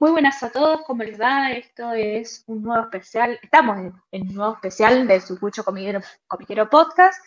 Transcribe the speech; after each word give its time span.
Muy 0.00 0.12
buenas 0.12 0.40
a 0.44 0.52
todos, 0.52 0.82
¿cómo 0.86 1.02
les 1.02 1.20
va? 1.20 1.50
Esto 1.50 1.92
es 1.92 2.44
un 2.46 2.62
nuevo 2.62 2.84
especial, 2.84 3.36
estamos 3.42 3.92
en, 4.12 4.28
un 4.28 4.34
nuevo 4.36 4.54
especial 4.54 5.08
de 5.08 5.20
Sucucho 5.20 5.64
Comiquero 5.64 6.70
Podcast. 6.70 7.20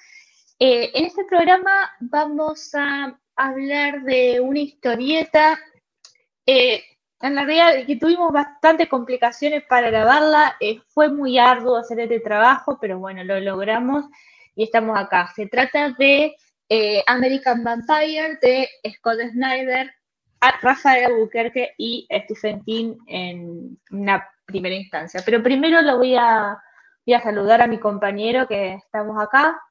Eh, 0.58 0.90
en 0.94 1.04
este 1.04 1.26
programa 1.26 1.92
vamos 2.00 2.74
a 2.74 3.20
hablar 3.36 4.04
de 4.04 4.40
una 4.40 4.60
historieta. 4.60 5.60
Eh, 6.46 6.82
en 7.20 7.36
realidad 7.36 7.86
que 7.86 7.98
tuvimos 7.98 8.32
bastantes 8.32 8.88
complicaciones 8.88 9.64
para 9.68 9.90
grabarla, 9.90 10.56
eh, 10.62 10.80
fue 10.88 11.10
muy 11.10 11.38
arduo 11.38 11.76
hacer 11.76 12.00
este 12.00 12.22
trabajo, 12.22 12.78
pero 12.80 13.00
bueno, 13.00 13.22
lo 13.26 13.38
logramos 13.42 14.06
y 14.56 14.64
estamos 14.64 14.98
acá. 14.98 15.30
Se 15.36 15.46
trata 15.48 15.90
de 16.00 16.38
American 17.06 17.66
Vampire 17.66 18.40
de 18.42 18.70
Scott 18.96 19.20
Snyder, 19.32 19.94
Rafael 20.62 21.06
Albuquerque 21.06 21.74
y 21.78 22.08
Stephen 22.12 22.64
King 22.64 22.96
en 23.08 23.78
una 23.92 24.28
primera 24.46 24.76
instancia. 24.76 25.22
Pero 25.24 25.44
primero 25.44 25.82
lo 25.82 25.98
voy 25.98 26.16
a, 26.16 26.58
voy 27.06 27.14
a 27.14 27.22
saludar 27.22 27.62
a 27.62 27.68
mi 27.68 27.78
compañero 27.78 28.48
que 28.48 28.74
estamos 28.74 29.22
acá. 29.22 29.62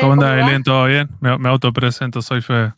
¿Cómo 0.00 0.12
anda, 0.12 0.34
Belén? 0.34 0.62
¿Todo 0.62 0.84
bien? 0.84 1.08
Me, 1.20 1.38
me 1.38 1.48
autopresento, 1.48 2.20
soy 2.20 2.42
Fede. 2.42 2.74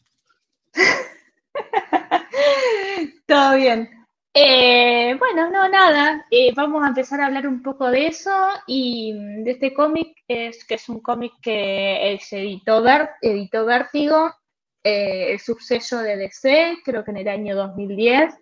Todo 3.26 3.56
bien. 3.56 3.90
Eh, 4.34 5.14
bueno, 5.18 5.50
no, 5.50 5.68
nada. 5.68 6.24
Eh, 6.30 6.52
vamos 6.54 6.82
a 6.84 6.88
empezar 6.88 7.20
a 7.20 7.26
hablar 7.26 7.46
un 7.46 7.62
poco 7.62 7.90
de 7.90 8.06
eso 8.06 8.30
y 8.66 9.12
de 9.42 9.50
este 9.50 9.74
cómic, 9.74 10.16
es, 10.26 10.64
que 10.64 10.74
es 10.74 10.88
un 10.88 11.00
cómic 11.00 11.32
que 11.42 12.18
se 12.22 12.38
editó, 12.38 12.82
editó 13.20 13.66
Vértigo 13.66 14.32
eh, 14.84 15.32
el 15.32 15.40
subsello 15.40 15.98
de 15.98 16.16
DC, 16.16 16.78
creo 16.84 17.04
que 17.04 17.10
en 17.10 17.18
el 17.18 17.28
año 17.28 17.56
2010. 17.56 18.34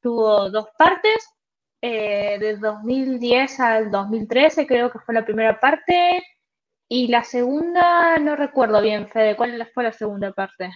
Tuvo 0.00 0.50
dos 0.50 0.68
partes, 0.78 1.28
eh, 1.82 2.38
del 2.40 2.60
2010 2.60 3.60
al 3.60 3.90
2013 3.90 4.66
creo 4.66 4.90
que 4.90 4.98
fue 4.98 5.14
la 5.14 5.24
primera 5.24 5.60
parte, 5.60 6.22
y 6.88 7.08
la 7.08 7.24
segunda 7.24 8.18
no 8.18 8.36
recuerdo 8.36 8.80
bien, 8.80 9.08
Fede, 9.08 9.36
¿cuál 9.36 9.68
fue 9.74 9.84
la 9.84 9.92
segunda 9.92 10.32
parte? 10.32 10.70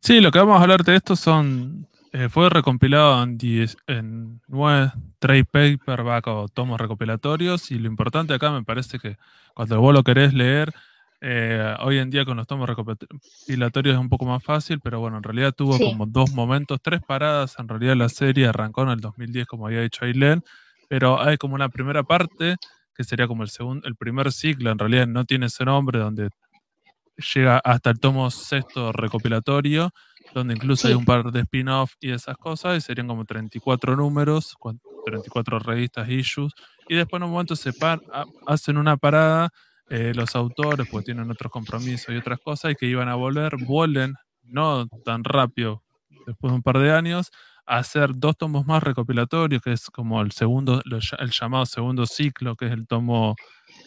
Sí, 0.00 0.20
lo 0.20 0.30
que 0.30 0.38
vamos 0.38 0.58
a 0.58 0.62
hablar 0.62 0.84
de 0.84 0.96
esto 0.96 1.16
son, 1.16 1.88
eh, 2.12 2.28
fue 2.28 2.48
recompilado 2.48 3.22
en, 3.24 3.38
en 3.88 4.40
nueve 4.46 4.92
trade 5.18 5.44
paperback 5.44 6.26
o 6.28 6.48
tomos 6.48 6.80
recopilatorios, 6.80 7.70
y 7.72 7.78
lo 7.78 7.88
importante 7.88 8.34
acá 8.34 8.52
me 8.52 8.62
parece 8.62 8.98
que 8.98 9.16
cuando 9.54 9.80
vos 9.80 9.92
lo 9.92 10.04
querés 10.04 10.32
leer, 10.32 10.72
eh, 11.20 11.74
hoy 11.80 11.98
en 11.98 12.10
día 12.10 12.24
con 12.24 12.36
los 12.36 12.46
tomos 12.46 12.68
recopilatorios 12.68 13.94
es 13.94 14.00
un 14.00 14.08
poco 14.08 14.26
más 14.26 14.42
fácil, 14.42 14.80
pero 14.80 15.00
bueno, 15.00 15.16
en 15.16 15.22
realidad 15.22 15.52
tuvo 15.52 15.78
como 15.78 16.06
dos 16.06 16.32
momentos, 16.32 16.78
tres 16.82 17.00
paradas. 17.06 17.56
En 17.58 17.68
realidad 17.68 17.96
la 17.96 18.08
serie 18.08 18.46
arrancó 18.46 18.82
en 18.82 18.90
el 18.90 19.00
2010, 19.00 19.46
como 19.46 19.66
había 19.66 19.80
dicho 19.80 20.04
Ailén, 20.04 20.42
pero 20.88 21.20
hay 21.20 21.36
como 21.36 21.54
una 21.54 21.68
primera 21.68 22.02
parte 22.02 22.56
que 22.94 23.04
sería 23.04 23.26
como 23.26 23.42
el 23.42 23.50
segundo, 23.50 23.86
el 23.86 23.94
primer 23.94 24.32
ciclo, 24.32 24.70
en 24.70 24.78
realidad 24.78 25.06
no 25.06 25.24
tiene 25.24 25.46
ese 25.46 25.64
nombre, 25.64 25.98
donde 25.98 26.30
llega 27.34 27.58
hasta 27.58 27.90
el 27.90 28.00
tomo 28.00 28.30
sexto 28.30 28.92
recopilatorio, 28.92 29.90
donde 30.34 30.54
incluso 30.54 30.88
hay 30.88 30.94
un 30.94 31.04
par 31.04 31.30
de 31.30 31.40
spin-off 31.40 31.92
y 32.00 32.10
esas 32.10 32.36
cosas, 32.38 32.78
y 32.78 32.80
serían 32.80 33.06
como 33.08 33.24
34 33.24 33.96
números, 33.96 34.56
34 35.04 35.58
revistas, 35.58 36.08
issues, 36.08 36.52
y 36.88 36.94
después 36.94 37.20
en 37.20 37.24
un 37.24 37.32
momento 37.32 37.54
se 37.54 37.70
hacen 38.46 38.78
una 38.78 38.96
parada 38.96 39.50
eh, 39.88 40.12
los 40.14 40.34
autores, 40.34 40.88
pues 40.90 41.04
tienen 41.04 41.30
otros 41.30 41.50
compromisos 41.52 42.14
y 42.14 42.16
otras 42.18 42.40
cosas, 42.40 42.72
y 42.72 42.74
que 42.74 42.86
iban 42.86 43.08
a 43.08 43.14
volver, 43.14 43.56
vuelven, 43.64 44.14
no 44.42 44.86
tan 45.04 45.24
rápido, 45.24 45.82
después 46.26 46.52
de 46.52 46.56
un 46.56 46.62
par 46.62 46.78
de 46.78 46.92
años, 46.92 47.30
a 47.66 47.78
hacer 47.78 48.10
dos 48.14 48.36
tomos 48.36 48.66
más 48.66 48.82
recopilatorios, 48.82 49.62
que 49.62 49.72
es 49.72 49.86
como 49.90 50.20
el 50.22 50.32
segundo, 50.32 50.82
el 50.84 51.30
llamado 51.30 51.66
segundo 51.66 52.06
ciclo, 52.06 52.56
que 52.56 52.66
es 52.66 52.72
el 52.72 52.86
tomo 52.86 53.36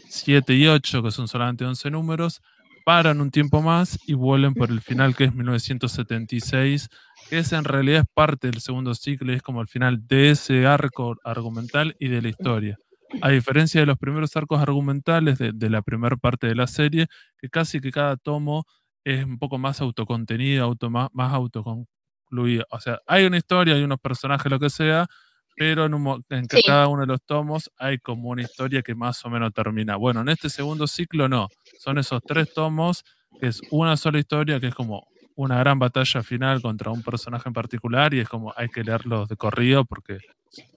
7 0.10 0.54
y 0.56 0.68
8, 0.68 1.04
que 1.04 1.12
son 1.12 1.28
solamente 1.28 1.66
11 1.66 1.92
números, 1.92 2.42
paran 2.86 3.22
un 3.22 3.32
tiempo 3.32 3.62
más 3.62 4.00
y 4.08 4.14
vuelven 4.14 4.54
por 4.54 4.70
el 4.72 4.82
final, 4.82 5.16
que 5.16 5.26
es 5.26 5.34
1976, 5.34 6.90
que 7.30 7.40
es 7.40 7.52
en 7.54 7.64
realidad 7.64 8.02
es 8.02 8.08
parte 8.14 8.50
del 8.50 8.62
segundo 8.62 8.96
ciclo 8.96 9.32
y 9.32 9.36
es 9.36 9.42
como 9.42 9.62
el 9.62 9.68
final 9.68 10.08
de 10.08 10.32
ese 10.32 10.66
arco 10.66 11.16
argumental 11.24 11.96
y 12.00 12.08
de 12.10 12.22
la 12.22 12.30
historia 12.30 12.78
a 13.22 13.30
diferencia 13.30 13.82
de 13.82 13.88
los 13.88 13.98
primeros 13.98 14.36
arcos 14.36 14.62
argumentales 14.62 15.38
de, 15.40 15.70
la 15.70 15.82
primera 15.82 16.16
parte 16.16 16.48
de 16.48 16.56
la 16.56 16.68
serie, 16.68 17.08
que 17.38 17.50
casi 17.50 17.80
que 17.80 17.92
cada 17.92 18.18
tomo 18.18 18.66
es 19.04 19.26
un 19.26 19.38
poco 19.38 19.58
más 19.58 19.82
autocontenido, 19.82 20.64
auto, 20.64 20.90
más, 20.90 21.10
más 21.14 21.34
autoconcluido. 21.34 22.66
O 22.70 22.80
sea, 22.80 23.00
hay 23.08 23.26
una 23.26 23.38
historia, 23.38 23.76
hay 23.76 23.84
unos 23.84 24.00
personajes, 24.00 24.52
lo 24.52 24.60
que 24.60 24.70
sea, 24.70 25.08
pero 25.56 25.86
en, 25.86 26.48
cada 26.66 26.88
uno 26.88 27.02
de 27.02 27.08
los 27.08 27.22
tomos 27.24 27.70
hay 27.78 27.98
como 27.98 28.30
una 28.30 28.44
historia 28.44 28.82
que 28.82 28.96
más 28.96 29.26
o 29.26 29.30
menos 29.30 29.54
termina. 29.54 29.98
Bueno, 29.98 30.22
en 30.22 30.30
este 30.30 30.50
segundo 30.50 30.88
ciclo 30.88 31.28
no, 31.28 31.50
son 31.80 31.98
esos 31.98 32.22
tres 32.26 32.54
tomos, 32.54 33.04
que 33.40 33.48
es 33.48 33.62
una 33.72 33.98
sola 33.98 34.20
historia, 34.20 34.60
que 34.60 34.68
es 34.68 34.76
como 34.76 35.08
una 35.36 35.58
gran 35.60 35.80
batalla 35.80 36.22
final 36.22 36.62
contra 36.62 36.92
un 36.92 37.02
personaje 37.02 37.48
en 37.48 37.54
particular 37.54 38.14
y 38.14 38.20
es 38.20 38.30
como 38.30 38.54
hay 38.58 38.68
que 38.68 38.84
leerlos 38.84 39.30
de 39.30 39.38
corrido 39.38 39.86
porque 39.86 40.18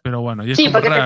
pero 0.04 0.20
bueno 0.20 0.46
y 0.46 0.52
es 0.52 0.56
sí, 0.56 0.68
porque 0.68 0.88
te 0.88 0.96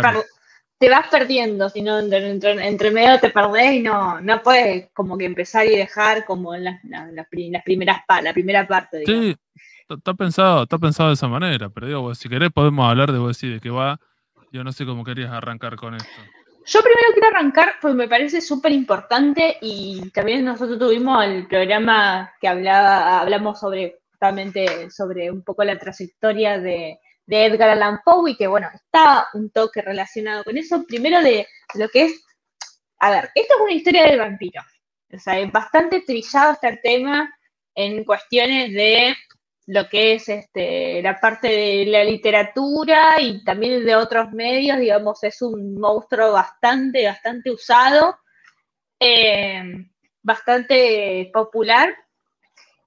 vas 0.80 1.08
perdiendo, 1.08 1.68
si 1.70 1.82
no, 1.82 1.98
entre, 1.98 2.90
medio 2.90 3.18
te 3.18 3.30
perdés 3.30 3.74
y 3.74 3.80
no, 3.80 4.20
no 4.20 4.42
puedes 4.42 4.90
como 4.92 5.16
que 5.16 5.24
empezar 5.24 5.66
y 5.66 5.76
dejar 5.76 6.24
como 6.24 6.54
en 6.54 6.64
las, 6.64 6.84
las, 6.84 7.26
primeras 7.28 8.02
la 8.22 8.32
primera 8.32 8.68
parte. 8.68 9.02
Sí, 9.06 9.34
está 9.88 10.14
pensado, 10.14 10.64
está 10.64 10.78
pensado 10.78 11.08
de 11.08 11.14
esa 11.14 11.28
manera, 11.28 11.70
pero 11.70 11.86
digo, 11.86 12.14
si 12.14 12.28
querés 12.28 12.50
podemos 12.52 12.88
hablar 12.88 13.10
de 13.12 13.18
vos 13.18 13.28
decir 13.28 13.54
de 13.54 13.60
qué 13.60 13.70
va. 13.70 13.98
Yo 14.52 14.64
no 14.64 14.72
sé 14.72 14.86
cómo 14.86 15.04
querías 15.04 15.32
arrancar 15.32 15.76
con 15.76 15.94
esto. 15.94 16.08
Yo 16.66 16.80
primero 16.82 17.08
quiero 17.12 17.28
arrancar 17.28 17.74
porque 17.80 17.96
me 17.96 18.08
parece 18.08 18.40
súper 18.40 18.72
importante 18.72 19.56
y 19.60 20.10
también 20.10 20.44
nosotros 20.44 20.78
tuvimos 20.78 21.24
el 21.24 21.46
programa 21.46 22.32
que 22.40 22.48
hablaba, 22.48 23.20
hablamos 23.20 23.60
sobre 23.60 23.98
justamente 24.10 24.90
sobre 24.90 25.30
un 25.30 25.42
poco 25.42 25.62
la 25.62 25.78
trayectoria 25.78 26.58
de, 26.58 26.98
de 27.26 27.46
Edgar 27.46 27.70
Allan 27.70 28.00
Poe 28.04 28.30
y 28.30 28.36
que, 28.36 28.46
bueno, 28.46 28.68
está 28.72 29.28
un 29.34 29.50
toque 29.50 29.82
relacionado 29.82 30.44
con 30.44 30.56
eso. 30.56 30.84
Primero 30.86 31.20
de 31.22 31.46
lo 31.74 31.88
que 31.88 32.04
es, 32.06 32.24
a 33.00 33.10
ver, 33.10 33.30
esto 33.34 33.54
es 33.54 33.60
una 33.60 33.72
historia 33.72 34.04
del 34.04 34.20
vampiro. 34.20 34.62
O 35.12 35.18
sea, 35.18 35.38
es 35.38 35.50
bastante 35.52 36.00
trillado 36.00 36.52
este 36.52 36.78
tema 36.82 37.32
en 37.74 38.04
cuestiones 38.04 38.72
de 38.72 39.14
lo 39.66 39.88
que 39.88 40.14
es 40.14 40.28
este, 40.28 41.02
la 41.02 41.18
parte 41.18 41.48
de 41.48 41.86
la 41.86 42.04
literatura 42.04 43.20
y 43.20 43.42
también 43.44 43.84
de 43.84 43.96
otros 43.96 44.30
medios, 44.32 44.78
digamos, 44.78 45.22
es 45.24 45.42
un 45.42 45.74
monstruo 45.74 46.32
bastante, 46.32 47.04
bastante 47.06 47.50
usado, 47.50 48.16
eh, 49.00 49.62
bastante 50.22 51.30
popular. 51.32 51.94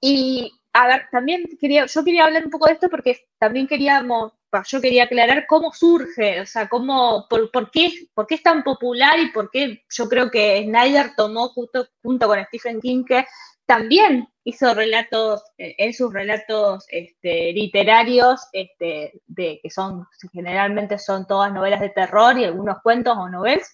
Y 0.01 0.58
a 0.73 0.87
ver, 0.87 1.07
también 1.11 1.43
quería, 1.59 1.85
yo 1.85 2.03
quería 2.03 2.25
hablar 2.25 2.45
un 2.45 2.51
poco 2.51 2.67
de 2.67 2.73
esto 2.73 2.89
porque 2.89 3.27
también 3.39 3.67
queríamos, 3.67 4.33
yo 4.67 4.81
quería 4.81 5.05
aclarar 5.05 5.45
cómo 5.47 5.73
surge, 5.73 6.41
o 6.41 6.45
sea, 6.45 6.69
cómo, 6.69 7.25
por, 7.29 7.51
por, 7.51 7.71
qué, 7.71 7.91
por 8.13 8.27
qué 8.27 8.35
es 8.35 8.43
tan 8.43 8.63
popular 8.63 9.19
y 9.19 9.31
por 9.31 9.49
qué 9.51 9.83
yo 9.89 10.07
creo 10.07 10.29
que 10.29 10.63
Snyder 10.63 11.15
tomó 11.15 11.49
justo 11.49 11.87
junto 12.03 12.27
con 12.27 12.43
Stephen 12.45 12.79
King 12.81 13.03
que 13.03 13.25
también 13.65 14.27
hizo 14.43 14.73
relatos, 14.73 15.43
eh, 15.57 15.75
en 15.77 15.93
sus 15.93 16.11
relatos 16.13 16.85
este, 16.89 17.53
literarios, 17.53 18.47
este, 18.51 19.21
de, 19.27 19.59
que 19.61 19.69
son, 19.69 20.07
generalmente 20.33 20.97
son 20.97 21.27
todas 21.27 21.53
novelas 21.53 21.79
de 21.81 21.89
terror 21.89 22.37
y 22.37 22.45
algunos 22.45 22.81
cuentos 22.81 23.15
o 23.17 23.29
novelas, 23.29 23.73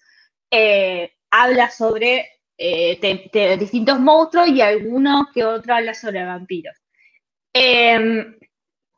eh, 0.51 1.13
habla 1.31 1.69
sobre 1.69 2.29
eh, 2.57 3.57
distintos 3.59 3.99
monstruos 3.99 4.47
y 4.49 4.61
algunos 4.61 5.27
que 5.33 5.43
otro 5.45 5.75
habla 5.75 5.93
sobre 5.93 6.25
vampiros. 6.25 6.75
Em, 7.57 8.37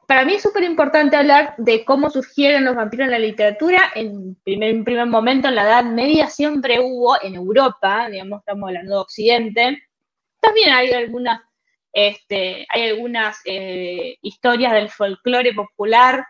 para 0.08 0.26
mí 0.26 0.34
es 0.34 0.42
súper 0.42 0.64
importante 0.64 1.16
hablar 1.16 1.54
de 1.60 1.86
cómo 1.86 2.10
surgieron 2.10 2.66
los 2.66 2.76
vampiros 2.76 3.06
en 3.06 3.12
la 3.12 3.20
literatura. 3.20 3.92
En 3.94 4.34
primer, 4.44 4.84
primer 4.84 5.06
momento, 5.06 5.48
en 5.48 5.54
la 5.54 5.62
Edad 5.62 5.84
Media, 5.84 6.28
siempre 6.28 6.80
hubo 6.80 7.22
en 7.22 7.36
Europa, 7.36 8.10
digamos, 8.10 8.40
estamos 8.40 8.68
hablando 8.68 8.96
de 8.96 9.02
Occidente. 9.02 9.84
También 10.40 10.72
hay 10.72 10.92
algunas, 10.92 11.40
este, 11.94 12.66
eh, 12.74 14.18
historias 14.24 14.74
del 14.74 14.90
folclore 14.90 15.54
popular 15.54 16.26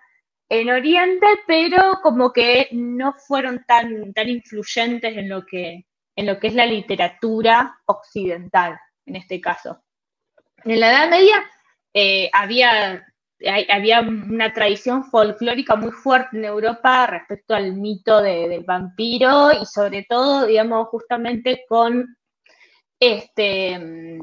en 0.50 0.70
Oriente, 0.70 1.28
pero 1.48 2.00
como 2.04 2.34
que 2.34 2.68
no 2.74 3.14
fueron 3.14 3.64
tan, 3.66 4.14
tan 4.14 4.28
influyentes 4.28 5.16
en 5.16 5.30
lo 5.30 5.46
que 5.46 5.86
es 6.16 6.54
la 6.54 6.66
literatura 6.66 7.80
occidental, 7.86 8.78
en 9.06 9.16
este 9.16 9.40
caso. 9.40 9.82
En 10.66 10.82
la 10.82 10.90
Edad 10.90 11.10
Media 11.10 11.50
eh, 12.00 12.30
había, 12.32 13.08
había 13.72 14.02
una 14.02 14.54
tradición 14.54 15.04
folclórica 15.06 15.76
muy 15.76 15.90
fuerte 15.90 16.38
en 16.38 16.46
Europa 16.46 17.08
respecto 17.08 17.56
al 17.56 17.74
mito 17.74 18.22
del 18.22 18.64
vampiro 18.64 19.52
y 19.52 19.66
sobre 19.66 20.06
todo, 20.08 20.46
digamos, 20.46 20.90
justamente 20.90 21.66
con 21.68 22.16
este, 23.00 24.20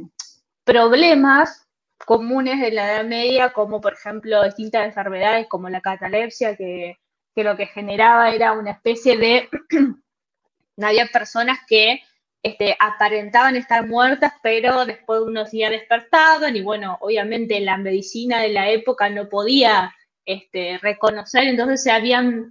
problemas 0.63 1.67
comunes 2.07 2.61
de 2.61 2.71
la 2.71 2.93
Edad 2.93 3.05
Media, 3.07 3.53
como 3.53 3.81
por 3.81 3.95
ejemplo 3.95 4.45
distintas 4.45 4.87
enfermedades 4.87 5.49
como 5.49 5.69
la 5.69 5.81
catalepsia, 5.81 6.57
que, 6.57 6.99
lo 7.35 7.57
que 7.57 7.67
generaba 7.67 8.31
era 8.31 8.53
una 8.53 8.71
especie 8.71 9.19
de... 9.19 9.49
había 10.81 11.07
personas 11.07 11.59
que 11.67 12.03
este, 12.45 12.77
aparentaban 12.79 13.57
estar 13.57 13.87
muertas, 13.87 14.35
pero 14.43 14.85
después 14.85 15.23
unos 15.23 15.51
días 15.51 15.71
despertaban 15.71 16.55
y 16.55 16.61
bueno, 16.61 16.99
obviamente 17.01 17.59
la 17.61 17.79
medicina 17.79 18.43
de 18.43 18.51
la 18.51 18.69
época 18.69 19.09
no 19.09 19.31
podía 19.31 19.95
este, 20.27 20.77
reconocer, 20.83 21.45
entonces 21.45 21.83
se 21.83 21.91
habían 21.91 22.51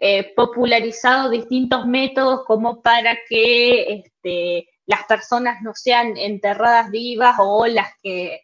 eh, 0.00 0.34
popularizado 0.34 1.30
distintos 1.30 1.86
métodos 1.86 2.44
como 2.46 2.82
para 2.82 3.16
que 3.28 4.02
este, 4.02 4.68
las 4.86 5.04
personas 5.04 5.62
no 5.62 5.72
sean 5.72 6.16
enterradas 6.16 6.90
vivas 6.90 7.36
o 7.38 7.64
las 7.68 7.90
que 8.02 8.40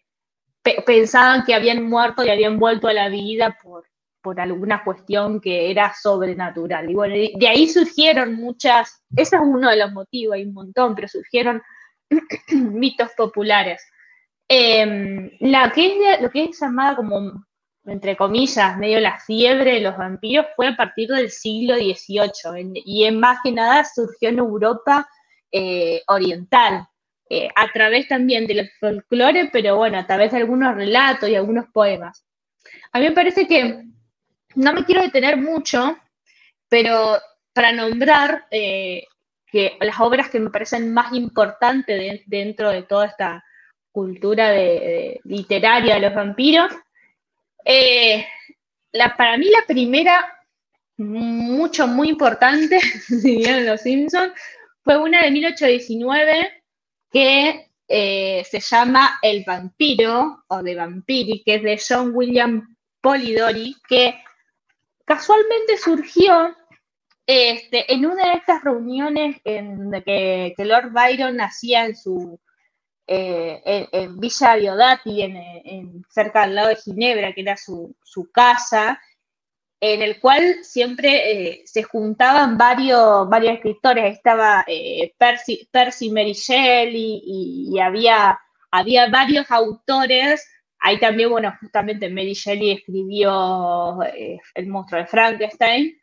pensaban 0.86 1.42
que 1.44 1.54
habían 1.54 1.88
muerto 1.88 2.24
y 2.24 2.30
habían 2.30 2.60
vuelto 2.60 2.86
a 2.86 2.92
la 2.92 3.08
vida 3.08 3.58
por, 3.60 3.84
por 4.24 4.40
alguna 4.40 4.82
cuestión 4.82 5.40
que 5.40 5.70
era 5.70 5.92
sobrenatural. 5.94 6.90
Y 6.90 6.94
bueno, 6.94 7.14
de 7.14 7.46
ahí 7.46 7.68
surgieron 7.68 8.34
muchas, 8.34 9.04
ese 9.14 9.36
es 9.36 9.42
uno 9.42 9.68
de 9.68 9.76
los 9.76 9.92
motivos, 9.92 10.34
hay 10.34 10.44
un 10.44 10.54
montón, 10.54 10.94
pero 10.94 11.06
surgieron 11.06 11.62
mitos 12.50 13.10
populares. 13.16 13.86
Em, 14.48 15.30
la 15.40 15.70
que 15.70 16.18
lo 16.20 16.30
que 16.30 16.44
es 16.44 16.60
llamada 16.60 16.96
como 16.96 17.44
entre 17.86 18.16
comillas, 18.16 18.78
medio 18.78 18.98
la 18.98 19.18
fiebre 19.18 19.74
de 19.74 19.80
los 19.80 19.96
vampiros 19.96 20.46
fue 20.56 20.68
a 20.68 20.76
partir 20.76 21.08
del 21.10 21.30
siglo 21.30 21.76
XVIII 21.76 22.82
y 22.82 23.04
en 23.04 23.20
más 23.20 23.40
que 23.44 23.52
nada 23.52 23.84
surgió 23.84 24.30
en 24.30 24.38
Europa 24.38 25.06
eh, 25.52 26.02
oriental, 26.08 26.86
eh, 27.28 27.48
a 27.54 27.70
través 27.72 28.08
también 28.08 28.46
del 28.46 28.70
folclore, 28.80 29.50
pero 29.52 29.76
bueno, 29.76 29.98
a 29.98 30.06
través 30.06 30.32
de 30.32 30.38
algunos 30.38 30.74
relatos 30.74 31.28
y 31.28 31.34
algunos 31.34 31.66
poemas. 31.72 32.24
A 32.92 32.98
mí 32.98 33.06
me 33.06 33.12
parece 33.12 33.46
que 33.46 33.84
no 34.54 34.72
me 34.72 34.84
quiero 34.84 35.02
detener 35.02 35.36
mucho, 35.36 35.98
pero 36.68 37.18
para 37.52 37.72
nombrar 37.72 38.46
eh, 38.50 39.04
que 39.46 39.76
las 39.80 40.00
obras 40.00 40.28
que 40.30 40.40
me 40.40 40.50
parecen 40.50 40.92
más 40.92 41.12
importantes 41.12 42.22
dentro 42.26 42.70
de 42.70 42.82
toda 42.82 43.06
esta 43.06 43.44
cultura 43.92 44.52
literaria 45.24 45.94
de 45.94 46.00
los 46.00 46.14
vampiros, 46.14 46.72
eh, 47.64 48.26
la, 48.92 49.16
para 49.16 49.36
mí 49.38 49.46
la 49.48 49.64
primera, 49.66 50.38
mucho, 50.98 51.86
muy 51.86 52.08
importante, 52.08 52.80
si 52.80 53.36
vieron 53.36 53.66
Los 53.66 53.82
Simpsons, 53.82 54.32
fue 54.82 54.98
una 54.98 55.22
de 55.22 55.30
1819 55.30 56.62
que 57.10 57.70
eh, 57.88 58.44
se 58.48 58.60
llama 58.60 59.18
El 59.22 59.44
vampiro, 59.46 60.44
o 60.48 60.62
de 60.62 60.74
Vampiri, 60.74 61.42
que 61.44 61.56
es 61.56 61.62
de 61.62 61.80
John 61.88 62.10
William 62.14 62.76
Polidori, 63.00 63.76
que 63.88 64.22
casualmente 65.04 65.76
surgió 65.76 66.56
este, 67.26 67.92
en 67.92 68.06
una 68.06 68.30
de 68.30 68.32
estas 68.34 68.62
reuniones 68.64 69.40
en, 69.44 69.90
que, 70.04 70.54
que 70.56 70.64
Lord 70.64 70.92
Byron 70.92 71.40
hacía 71.40 71.86
en 71.86 71.96
su, 71.96 72.38
eh, 73.06 73.88
en, 73.92 74.18
Villa 74.18 74.56
Diodati, 74.56 75.22
en, 75.22 76.04
cerca 76.08 76.44
al 76.44 76.54
lado 76.54 76.68
de 76.68 76.76
Ginebra, 76.76 77.32
que 77.34 77.42
era 77.42 77.56
su, 77.56 77.94
casa, 78.32 79.00
en 79.80 80.00
el 80.02 80.20
cual 80.20 80.64
siempre 80.64 81.50
eh, 81.50 81.62
se 81.66 81.82
juntaban 81.82 82.56
varios, 82.56 83.28
varios 83.28 83.54
escritores. 83.56 84.16
Estaba 84.16 84.64
eh, 84.66 85.14
Percy, 85.18 85.68
Percy 85.70 86.10
Mary 86.10 86.32
Shelley 86.32 87.22
y, 87.24 87.78
había, 87.78 88.38
había 88.70 89.10
varios 89.10 89.50
autores. 89.50 90.46
Ahí 90.86 91.00
también, 91.00 91.30
bueno, 91.30 91.56
justamente 91.60 92.10
Mary 92.10 92.34
Shelley 92.34 92.72
escribió 92.72 93.98
El 94.54 94.66
monstruo 94.66 95.00
de 95.00 95.06
Frankenstein. 95.06 95.98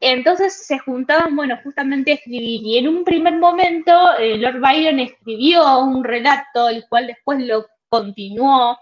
Entonces 0.00 0.66
se 0.66 0.78
juntaban, 0.78 1.36
bueno, 1.36 1.58
justamente 1.62 2.12
a 2.12 2.14
escribir. 2.14 2.62
Y 2.64 2.78
en 2.78 2.88
un 2.88 3.04
primer 3.04 3.36
momento, 3.36 3.92
eh, 4.18 4.38
Lord 4.38 4.60
Byron 4.60 4.98
escribió 4.98 5.80
un 5.80 6.02
relato, 6.02 6.70
el 6.70 6.86
cual 6.88 7.06
después 7.06 7.38
lo 7.40 7.66
continuó 7.90 8.78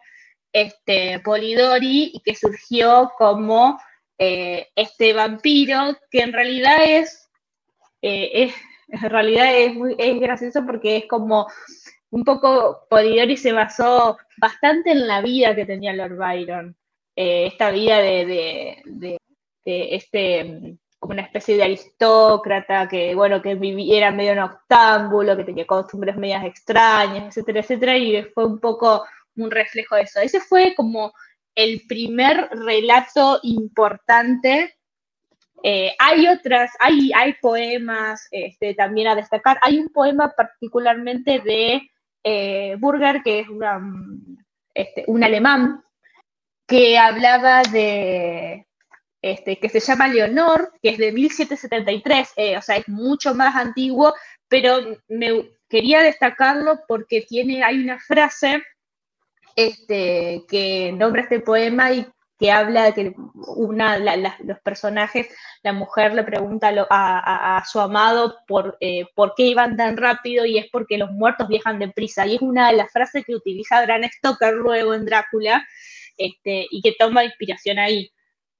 este, 0.53 1.19
Polidori, 1.21 2.13
y 2.15 2.21
que 2.21 2.37
surgió 2.37 3.11
como 3.19 3.81
eh, 4.17 4.69
este 4.77 5.13
vampiro, 5.13 5.99
que 6.09 6.21
en 6.21 6.33
realidad 6.33 6.85
es, 6.85 7.29
eh, 8.01 8.31
es 8.33 8.55
en 8.89 9.11
realidad 9.11 9.55
es, 9.55 9.75
muy, 9.75 9.97
es 9.99 10.21
gracioso 10.21 10.65
porque 10.65 10.99
es 10.99 11.07
como 11.07 11.49
un 12.11 12.25
poco, 12.25 12.87
Polidori 12.89 13.37
se 13.37 13.53
basó 13.53 14.17
bastante 14.39 14.93
en 14.93 15.07
la 15.07 15.21
vida 15.21 15.55
que 15.55 15.67
tenía 15.67 15.93
Lord 15.93 16.17
Byron, 16.17 16.77
esta 17.15 17.71
vida 17.71 17.99
de, 17.99 18.83
de 18.85 19.19
este 19.65 20.79
como 20.99 21.13
una 21.13 21.23
especie 21.23 21.57
de 21.57 21.65
aristócrata 21.65 22.89
que, 22.89 23.15
bueno, 23.15 23.41
que 23.41 23.57
era 23.91 24.11
medio 24.11 24.35
que 25.37 25.45
tenía 25.45 25.67
costumbres 25.67 26.17
medias 26.17 26.45
extrañas, 26.45 27.29
etcétera, 27.29 27.61
etcétera, 27.61 27.97
y 27.97 28.23
fue 28.35 28.47
un 28.47 28.59
poco 28.59 29.05
un 29.37 29.51
reflejo 29.51 29.95
de 29.95 30.03
eso. 30.03 30.21
Ese 30.21 30.41
fue 30.41 30.75
como 30.75 31.13
el 31.55 31.83
primer 31.87 32.49
relato 32.51 33.39
importante. 33.45 34.75
Eh, 35.63 35.93
hay 35.99 36.27
otras, 36.27 36.73
hay, 36.81 37.13
hay 37.15 37.35
poemas 37.35 38.27
este, 38.33 38.75
también 38.75 39.09
a 39.09 39.15
destacar. 39.15 39.59
Hay 39.63 39.79
un 39.79 39.89
poema 39.91 40.33
particularmente 40.37 41.41
de 41.41 41.89
eh, 42.23 42.76
Burger, 42.79 43.23
que 43.23 43.41
es 43.41 43.49
una, 43.49 43.81
este, 44.75 45.05
un 45.06 45.25
alemán, 45.25 45.82
que 46.67 46.99
hablaba 46.99 47.62
de, 47.62 48.67
este, 49.23 49.59
que 49.59 49.69
se 49.69 49.81
llama 49.81 50.09
Leonor, 50.09 50.73
que 50.82 50.91
es 50.91 50.99
de 50.99 51.12
1773, 51.12 52.32
eh, 52.37 52.59
o 52.59 52.62
sea, 52.62 52.76
es 52.76 52.88
mucho 52.88 53.35
más 53.35 53.56
antiguo, 53.56 54.15
pero 54.49 54.99
me 55.09 55.50
quería 55.69 56.03
destacarlo 56.03 56.81
porque 56.87 57.23
tiene, 57.23 57.62
hay 57.62 57.82
una 57.82 57.99
frase 57.99 58.62
este, 59.56 60.44
que 60.49 60.93
nombra 60.93 61.23
este 61.23 61.41
poema 61.41 61.93
y 61.93 62.06
que 62.38 62.52
habla 62.52 62.85
de 62.85 62.94
que 62.94 63.14
una, 63.35 63.99
los 63.99 64.61
personajes, 64.61 65.26
la 65.62 65.73
mujer 65.73 66.14
le 66.14 66.23
pregunta 66.23 66.73
a, 66.88 67.64
su 67.66 67.80
amado 67.80 68.37
por, 68.47 68.76
eh, 68.80 69.07
por 69.14 69.35
qué 69.37 69.47
iban 69.47 69.76
tan 69.76 69.97
rápido 69.97 70.47
y 70.47 70.57
es 70.57 70.66
porque 70.71 70.99
los 70.99 71.11
muertos 71.11 71.49
viajan 71.49 71.80
deprisa. 71.80 72.26
Y 72.26 72.37
es 72.37 72.42
una 72.42 72.71
de 72.71 72.76
las 72.76 72.92
frases 72.92 73.25
que 73.26 73.35
utiliza 73.35 73.83
Bram 73.83 74.02
Stoker 74.04 74.54
luego 74.54 74.95
en 74.95 75.04
Drácula 75.04 75.66
este, 76.16 76.66
y 76.71 76.80
que 76.80 76.95
toma 76.97 77.25
inspiración 77.25 77.80
ahí. 77.80 78.12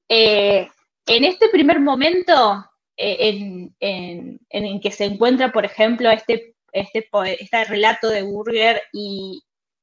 Eh, 0.08 0.68
en 1.06 1.25
este 1.25 1.49
primer 1.49 1.78
momento, 1.78 2.64
eh, 2.97 3.70
en, 3.78 4.80
que 4.80 4.90
se 4.90 5.04
encuentra, 5.04 5.52
por 5.52 5.64
ejemplo, 5.64 6.11
este, 6.11 6.56
este, 6.73 7.08
este 7.38 7.64
relato 7.64 8.08
de 8.08 8.23
Burger 8.23 8.82
y 8.92 9.40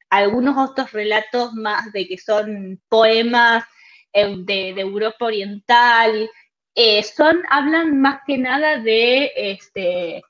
algunos 0.09 0.57
otros 0.57 0.91
relatos 0.91 1.53
más 1.53 1.93
de 1.93 2.07
que 2.07 2.17
son 2.17 2.81
poemas 2.89 3.63
eh, 4.15 4.35
de, 4.39 4.69
Europa 4.81 5.25
Oriental, 5.25 6.29
son, 7.15 7.41
hablan 7.49 8.01
más 8.01 8.21
que 8.25 8.37
nada 8.37 8.79
de, 8.79 9.31
este, 9.35 10.21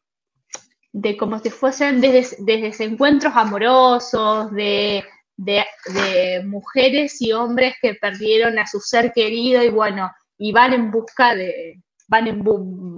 de 0.92 1.18
como 1.18 1.39
si 1.39 1.50
fuesen 1.50 2.01
desde, 2.01 2.38
desencuentros 2.39 3.34
amorosos, 3.36 4.51
de 4.51 5.04
de, 5.38 6.44
mujeres 6.46 7.22
y 7.22 7.32
hombres 7.32 7.75
que 7.82 7.96
perdieron 7.96 8.58
a 8.60 8.68
su 8.68 8.80
ser 8.80 9.12
querido 9.13 9.63
y 9.63 9.70
bueno, 9.70 10.12
y 10.38 10.51
van 10.51 10.74
en 10.74 10.92
busca 10.92 11.36
de, 11.36 11.82
van 12.08 12.27
en, 12.27 12.42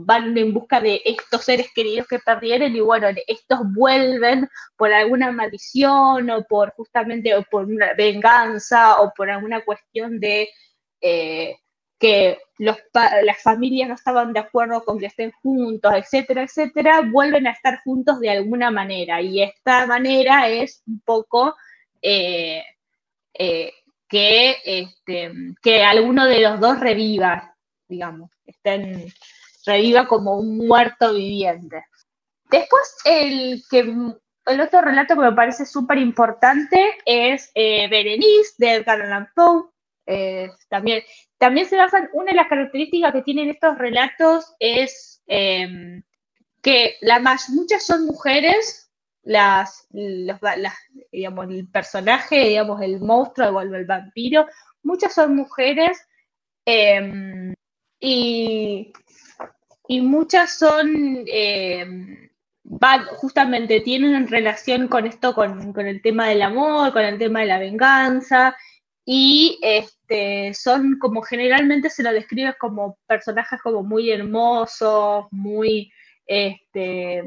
van 0.06 0.38
en 0.38 0.54
busca 0.54 0.80
de 0.82 1.02
estos 1.06 1.44
seres 1.46 1.68
queridos 1.74 2.08
que 2.08 2.20
perdieron 2.20 2.76
y 2.76 2.80
bueno, 2.80 3.08
estos 3.28 3.60
vuelven 3.76 4.48
por 4.76 4.92
alguna 4.92 5.32
maldición 5.32 6.30
o 6.30 6.44
por 6.44 6.74
justamente 6.74 7.36
o 7.36 7.44
por 7.44 7.66
una 7.66 7.94
venganza 7.94 9.02
o 9.02 9.12
por 9.16 9.30
alguna 9.30 9.64
cuestión 9.64 10.20
de 10.20 10.50
eh, 11.02 11.58
que 12.00 12.40
los, 12.60 12.78
las 12.94 13.42
familias 13.42 13.90
no 13.90 13.96
estaban 13.96 14.34
de 14.34 14.40
acuerdo 14.40 14.84
con 14.84 15.00
que 15.00 15.08
estén 15.08 15.32
juntos, 15.42 15.92
etcétera, 15.96 16.44
etcétera, 16.44 17.02
vuelven 17.02 17.48
a 17.48 17.52
estar 17.52 17.80
juntos 17.84 18.20
de 18.20 18.30
alguna 18.30 18.72
manera 18.72 19.22
y 19.22 19.42
esta 19.42 19.88
manera 19.88 20.48
es 20.48 20.84
un 20.86 21.00
poco 21.02 21.56
eh, 22.02 22.64
eh, 23.34 23.72
que, 24.08 24.58
este, 24.64 25.32
que 25.62 25.84
alguno 25.84 26.26
de 26.26 26.42
los 26.42 26.60
dos 26.60 26.80
reviva, 26.80 27.56
digamos, 27.88 28.32
estén, 28.46 29.12
reviva 29.66 30.08
como 30.08 30.38
un 30.38 30.58
muerto 30.58 31.14
viviente. 31.14 31.84
Después, 32.50 32.96
el, 33.06 33.62
que, 33.70 33.80
el 33.80 34.62
otro 34.62 34.82
relato 34.82 35.16
que 35.16 35.22
me 35.22 35.34
parece 35.34 35.66
súper 35.66 35.98
importante 35.98 36.98
es 37.06 37.52
eh, 37.54 37.90
Berenice 37.90 38.54
de 38.58 38.76
Edgar 38.76 39.02
Allan. 39.02 39.30
También, 40.70 41.04
también 41.38 41.68
se 41.68 41.78
basan, 41.78 42.10
una 42.14 42.32
de 42.32 42.38
las 42.38 42.48
características 42.48 43.14
que 43.14 43.22
tienen 43.22 43.50
estos 43.50 43.78
relatos 43.78 44.56
es 44.60 45.22
em, 45.28 46.02
que 46.62 46.96
la 47.02 47.20
muchas 47.50 47.86
son 47.86 48.06
mujeres 48.06 48.88
las, 49.28 49.88
digamos, 51.12 51.50
el 51.50 51.68
personaje, 51.68 52.48
digamos, 52.48 52.82
el 52.82 53.02
monstruo 53.02 53.62
el, 53.62 53.86
vampiro, 53.86 54.48
muchas 54.84 55.14
son 55.14 55.36
mujeres 55.36 56.00
em, 56.66 57.54
y, 58.00 58.94
muchas 59.90 60.58
son, 60.58 61.26
em, 61.28 62.30
justamente 63.18 63.82
tienen 63.82 64.28
relación 64.28 64.88
con 64.88 65.06
esto, 65.06 65.34
con, 65.34 65.74
con, 65.74 65.88
el 65.88 66.02
tema 66.02 66.28
del 66.30 66.42
amor, 66.42 66.94
con 66.94 67.04
el 67.04 67.18
tema 67.18 67.42
de 67.42 67.48
la 67.48 67.60
venganza, 67.60 68.56
y 69.10 69.58
este, 69.62 70.54
son 70.54 71.00
como 71.00 71.22
generalmente 71.22 71.90
se 71.90 72.04
lo 72.04 72.12
describe 72.12 72.58
como 72.60 72.98
personajes 73.08 73.62
como 73.62 73.82
muy 73.82 74.12
hermosos, 74.12 75.28
muy 75.32 75.90
este, 76.26 77.24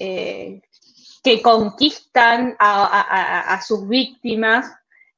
eh, 0.00 0.60
que 1.22 1.40
conquistan 1.40 2.56
a, 2.58 3.60
sus 3.64 3.88
víctimas. 3.88 4.74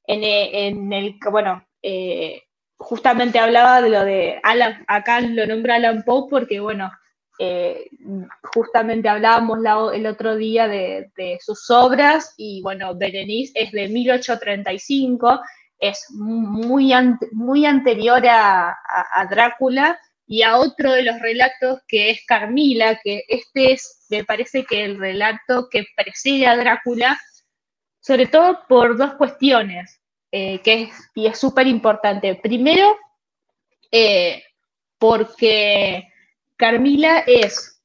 En, 0.07 0.93
el, 0.93 1.19
bueno, 1.31 1.67
eh, 1.81 2.43
justamente 2.77 3.39
hablaba 3.39 3.81
de 3.81 3.89
lo 3.89 4.05
de 4.05 4.41
Alan, 4.43 4.85
acá 4.87 5.23
lo 5.23 5.47
nombra 5.47 5.77
Alan 5.77 6.03
Poe 6.03 6.29
porque, 6.29 6.61
bueno, 6.61 6.93
eh, 7.39 7.89
justamente 8.43 9.09
hablábamos 9.09 9.59
el 9.93 10.07
otro 10.07 10.37
día 10.37 10.69
de, 10.69 11.39
sus 11.41 11.71
obras 11.71 12.35
y, 12.37 12.63
bueno, 12.63 12.95
Berenice 12.95 13.53
es 13.55 13.73
de 13.73 13.89
1835, 13.89 15.41
es 15.79 16.07
muy, 16.11 16.93
muy 17.33 17.67
anterior 17.67 18.23
a 18.27 19.27
Drácula 19.31 19.99
y 20.27 20.43
a 20.43 20.57
otro 20.57 20.93
de 20.93 21.03
los 21.03 21.21
relatos 21.21 21.81
que 21.87 22.11
es 22.11 22.25
Carmila, 22.27 22.99
que 23.03 23.25
este 23.29 23.73
es, 23.73 24.07
me 24.09 24.25
parece 24.25 24.65
que 24.65 24.85
el 24.85 24.99
relato 24.99 25.69
que 25.71 25.85
precede 25.97 26.47
a 26.47 26.57
Drácula, 26.57 27.19
sobre 28.01 28.27
todo 28.27 28.61
por 28.69 28.97
dos 28.97 29.15
cuestiones, 29.15 30.01
eh, 30.33 30.61
que 30.61 30.83
es, 30.85 31.11
y 31.15 31.27
es 31.27 31.39
súper 31.39 31.67
importante. 31.67 32.35
Primero, 32.37 32.97
eh, 33.91 34.43
porque 34.99 36.09
Carmila 36.57 37.21
es 37.27 37.83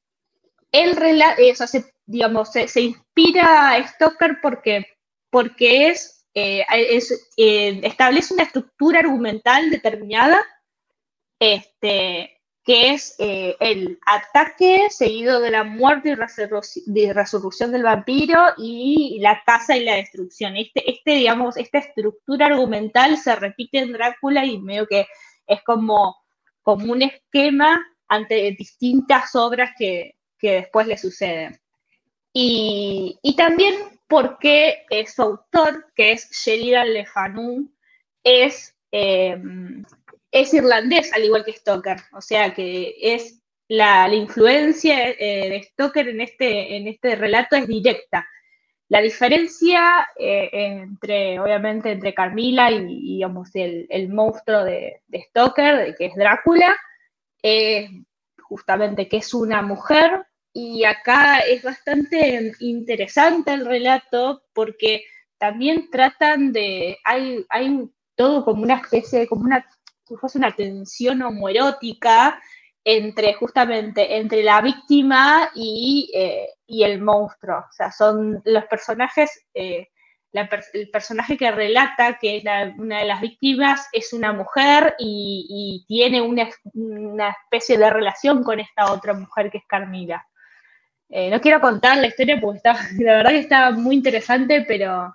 el 0.72 0.96
relato, 0.96 1.40
digamos, 2.06 2.52
se, 2.52 2.80
inspira 2.80 3.70
a 3.70 3.88
Stoker 3.88 4.38
porque, 4.40 4.86
porque 5.30 5.88
es, 5.88 6.26
eh, 6.34 6.64
establece 7.82 8.34
una 8.34 8.44
estructura 8.44 9.00
argumental 9.00 9.70
determinada 9.70 10.40
este, 11.40 12.40
que 12.64 12.90
es 12.90 13.16
eh, 13.18 13.56
el 13.58 13.98
ataque 14.06 14.88
seguido 14.90 15.40
de 15.40 15.50
la 15.50 15.64
muerte 15.64 16.10
y 16.10 17.12
resurrección 17.12 17.72
del 17.72 17.82
vampiro 17.82 18.38
y 18.58 19.18
la 19.20 19.42
caza 19.44 19.76
y 19.76 19.84
la 19.84 19.96
destrucción. 19.96 20.56
Este, 20.56 20.88
este, 20.90 21.12
digamos, 21.12 21.56
esta 21.56 21.78
estructura 21.78 22.46
argumental 22.46 23.16
se 23.16 23.34
repite 23.34 23.78
en 23.78 23.92
Drácula 23.92 24.44
y 24.44 24.58
medio 24.58 24.86
que 24.86 25.06
es 25.46 25.62
como, 25.64 26.16
como 26.62 26.92
un 26.92 27.02
esquema 27.02 27.84
ante 28.10 28.34
distintas 28.58 29.34
obras 29.34 29.70
que, 29.78 30.16
después 30.42 30.86
le 30.86 30.98
suceden. 30.98 31.58
Y, 32.32 33.18
también 33.36 33.74
porque 34.06 34.84
su 35.06 35.22
autor, 35.22 35.86
que 35.94 36.12
es 36.12 36.30
Sheridan 36.30 36.92
Le 36.92 37.06
Fanu, 37.06 37.72
es 38.22 38.76
eh, 38.92 39.40
es 40.32 40.54
irlandés, 40.54 41.12
al 41.12 41.24
igual 41.24 41.44
que 41.44 41.52
Stoker. 41.52 41.96
O 42.12 42.20
sea 42.20 42.54
que 42.54 42.94
es 43.00 43.42
la, 43.68 44.12
influencia 44.12 45.10
eh, 45.10 45.48
de 45.48 45.62
Stoker 45.62 46.08
en 46.08 46.20
este, 46.20 46.76
en 46.76 46.88
este 46.88 47.16
relato 47.16 47.56
es 47.56 47.66
directa. 47.66 48.26
La 48.88 49.00
diferencia 49.00 50.08
eh, 50.18 50.50
entre, 50.52 51.38
obviamente, 51.38 51.92
entre 51.92 52.12
Carmila 52.12 52.70
y, 52.72 53.14
digamos, 53.14 53.50
el, 53.54 54.08
monstruo 54.08 54.64
de, 54.64 55.00
Stoker, 55.28 55.94
que 55.96 56.06
es 56.06 56.14
Drácula, 56.16 56.76
justamente 58.42 59.08
que 59.08 59.18
es 59.18 59.34
una 59.34 59.62
mujer. 59.62 60.26
Y 60.52 60.84
acá 60.84 61.38
es 61.38 61.62
bastante 61.62 62.52
interesante 62.58 63.52
el 63.52 63.64
relato 63.64 64.42
porque 64.52 65.04
también 65.38 65.88
tratan 65.90 66.52
de, 66.52 66.98
hay, 67.04 67.46
hay 67.48 67.88
todo 68.16 68.44
como 68.44 68.62
una 68.62 68.74
especie, 68.74 69.28
como 69.28 69.42
una 69.42 69.64
fuese 70.16 70.38
una 70.38 70.54
tensión 70.54 71.22
homoerótica 71.22 72.40
entre 72.82 73.34
justamente 73.34 74.16
entre 74.16 74.42
la 74.42 74.60
víctima 74.60 75.50
y, 75.54 76.10
eh, 76.14 76.48
el 76.66 77.00
monstruo. 77.02 77.58
O 77.58 77.72
sea, 77.72 77.92
son 77.92 78.40
los 78.44 78.64
personajes, 78.64 79.46
eh, 79.54 79.88
el 80.32 80.90
personaje 80.90 81.36
que 81.36 81.50
relata 81.50 82.18
que 82.18 82.42
una 82.78 83.00
de 83.00 83.04
las 83.04 83.20
víctimas 83.20 83.88
es 83.92 84.12
una 84.12 84.32
mujer 84.32 84.94
y, 84.98 85.84
tiene 85.88 86.20
una, 86.22 86.48
especie 87.44 87.76
de 87.78 87.90
relación 87.90 88.42
con 88.44 88.60
esta 88.60 88.92
otra 88.92 89.12
mujer 89.12 89.50
que 89.50 89.58
es 89.58 89.64
Carmila. 89.66 90.26
Eh, 91.08 91.28
no 91.28 91.40
quiero 91.40 91.60
contar 91.60 91.98
la 91.98 92.06
historia 92.06 92.40
porque 92.40 92.58
está, 92.58 92.74
la 92.98 93.16
verdad 93.16 93.30
que 93.30 93.38
está 93.38 93.70
muy 93.72 93.96
interesante, 93.96 94.64
pero 94.66 95.12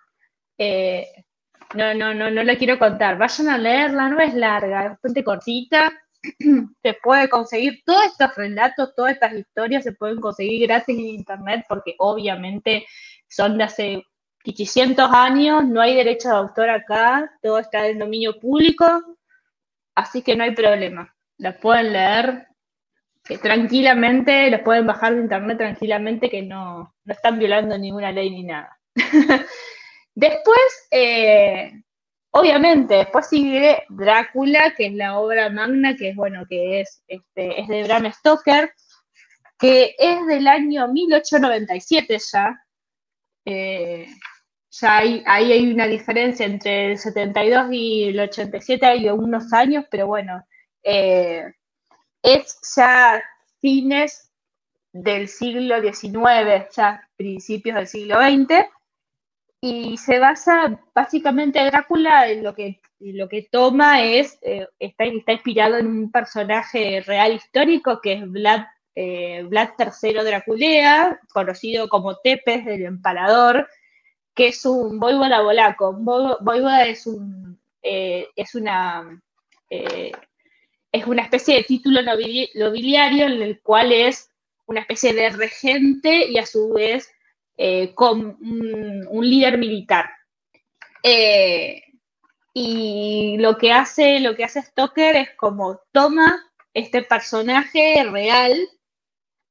no, 1.74 1.94
no, 1.94 2.14
no, 2.14 2.32
no 2.32 2.44
la 2.44 2.56
quiero 2.58 2.78
contar. 2.78 3.18
Vayan 3.18 3.50
a 3.50 3.58
leerla, 3.58 4.10
no 4.10 4.20
es 4.20 4.34
larga, 4.34 4.84
es 4.84 4.90
bastante 4.92 5.24
cortita. 5.24 5.92
Se 6.84 6.94
puede 7.04 7.30
conseguir 7.30 7.82
todos 7.86 8.06
estos 8.06 8.36
relatos, 8.36 8.96
todas 8.96 9.14
estas 9.14 9.34
historias 9.34 9.84
se 9.84 9.92
pueden 9.92 10.20
conseguir 10.20 10.68
gratis 10.68 10.98
en 10.98 11.06
internet 11.06 11.66
porque 11.70 11.96
obviamente 12.00 12.86
son 13.28 13.58
de 13.58 13.64
hace 13.64 14.04
500 14.54 15.10
años, 15.12 15.66
no 15.66 15.82
hay 15.82 15.96
derecho 15.96 16.30
de 16.30 16.36
autor 16.36 16.70
acá, 16.70 17.32
todo 17.42 17.60
está 17.60 17.88
en 17.88 18.00
dominio 18.00 18.40
público, 18.40 18.86
así 19.96 20.22
que 20.22 20.36
no 20.36 20.44
hay 20.44 20.52
problema. 20.52 21.14
Las 21.38 21.58
pueden 21.58 21.94
leer 21.94 22.48
tranquilamente, 23.42 24.52
los 24.52 24.62
pueden 24.62 24.86
bajar 24.86 25.16
de 25.16 25.22
internet 25.22 25.58
tranquilamente 25.58 26.30
que 26.30 26.44
no, 26.44 26.94
no 27.04 27.14
están 27.14 27.40
violando 27.40 27.78
ninguna 27.78 28.12
ley 28.12 28.30
ni 28.30 28.44
nada. 28.44 28.78
Después, 30.16 30.88
eh, 30.92 31.74
obviamente, 32.32 32.96
después 32.96 33.28
sigue 33.28 33.84
Drácula, 33.90 34.74
que 34.74 34.88
es 34.88 34.94
la 34.94 35.20
obra 35.20 35.50
magna, 35.50 35.98
que 35.98 36.10
es, 36.10 36.16
bueno, 36.16 36.46
que 36.48 36.80
es, 36.80 37.04
este, 37.08 37.60
es 37.60 37.68
de 37.68 37.84
Bram 37.84 38.10
Stoker, 38.14 38.72
que 39.60 39.94
es 40.00 40.26
del 40.26 40.48
año 40.48 40.88
1897 40.88 42.18
ya. 42.32 42.66
Eh, 43.44 44.08
hay, 44.82 45.24
ahí 45.26 45.52
hay 45.52 45.72
una 45.72 45.88
diferencia 45.88 46.46
entre 46.46 46.92
el 46.92 46.98
72 46.98 47.68
y 47.72 48.04
el 48.10 48.20
87, 48.20 48.86
hay 48.86 49.10
unos 49.10 49.54
años, 49.54 49.86
pero 49.90 50.08
bueno, 50.08 50.46
eh, 50.84 51.46
es 52.22 52.60
ya 52.76 53.24
fines 53.62 54.32
del 54.92 55.28
siglo 55.28 55.82
XIX, 55.82 56.68
ya 56.76 57.08
principios 57.18 57.76
del 57.76 57.88
siglo 57.88 58.18
XX 58.18 58.66
y 59.62 59.98
se 59.98 60.20
basa 60.20 60.80
básicamente 60.94 61.64
Drácula 61.64 62.30
en 62.30 62.44
lo 62.44 62.54
que, 62.54 62.82
lo 63.00 63.28
que 63.28 63.48
toma 63.52 64.04
es, 64.04 64.38
eh, 64.42 64.68
está, 64.80 65.06
está, 65.06 65.34
inspirado 65.34 65.78
en 65.78 65.88
un 65.88 66.12
personaje 66.12 67.02
real 67.02 67.34
histórico 67.34 68.00
que 68.02 68.14
es 68.14 68.30
Vlad, 68.30 68.62
eh, 68.94 69.44
Vlad 69.44 69.70
III 69.80 70.24
Draculea, 70.24 71.20
conocido 71.34 71.90
como 71.90 72.18
Tepes 72.18 72.64
del 72.66 72.86
Empalador, 72.86 73.68
que 74.36 74.48
es 74.50 74.66
un 74.66 75.00
voivoda 75.00 75.42
bolaco. 75.42 75.94
Voivoda 75.94 76.86
es, 76.86 77.08
un, 77.08 77.60
eh, 77.82 78.28
es, 78.36 78.54
una, 78.56 79.22
es 79.70 81.08
una 81.08 81.22
especie 81.24 81.56
de 81.56 81.64
título 81.64 82.02
nobiliario 82.02 83.26
en 83.26 83.42
el 83.42 83.62
cual 83.62 83.92
es 83.92 84.30
una 84.68 84.82
especie 84.82 85.14
de 85.14 85.30
regente 85.30 86.28
y 86.30 86.38
a 86.38 86.46
su 86.46 86.74
vez 86.74 87.12
eh, 87.58 87.94
con 87.94 88.38
un, 89.10 89.30
líder 89.30 89.58
militar. 89.58 90.10
Eh, 91.04 91.84
y 92.54 93.38
lo 93.40 93.58
que 93.58 93.72
hace, 93.72 94.20
lo 94.20 94.36
que 94.36 94.44
hace 94.44 94.62
Stoker 94.62 95.16
es 95.16 95.30
como 95.36 95.80
toma 95.92 96.52
este 96.74 97.02
personaje 97.04 98.04
real 98.12 98.58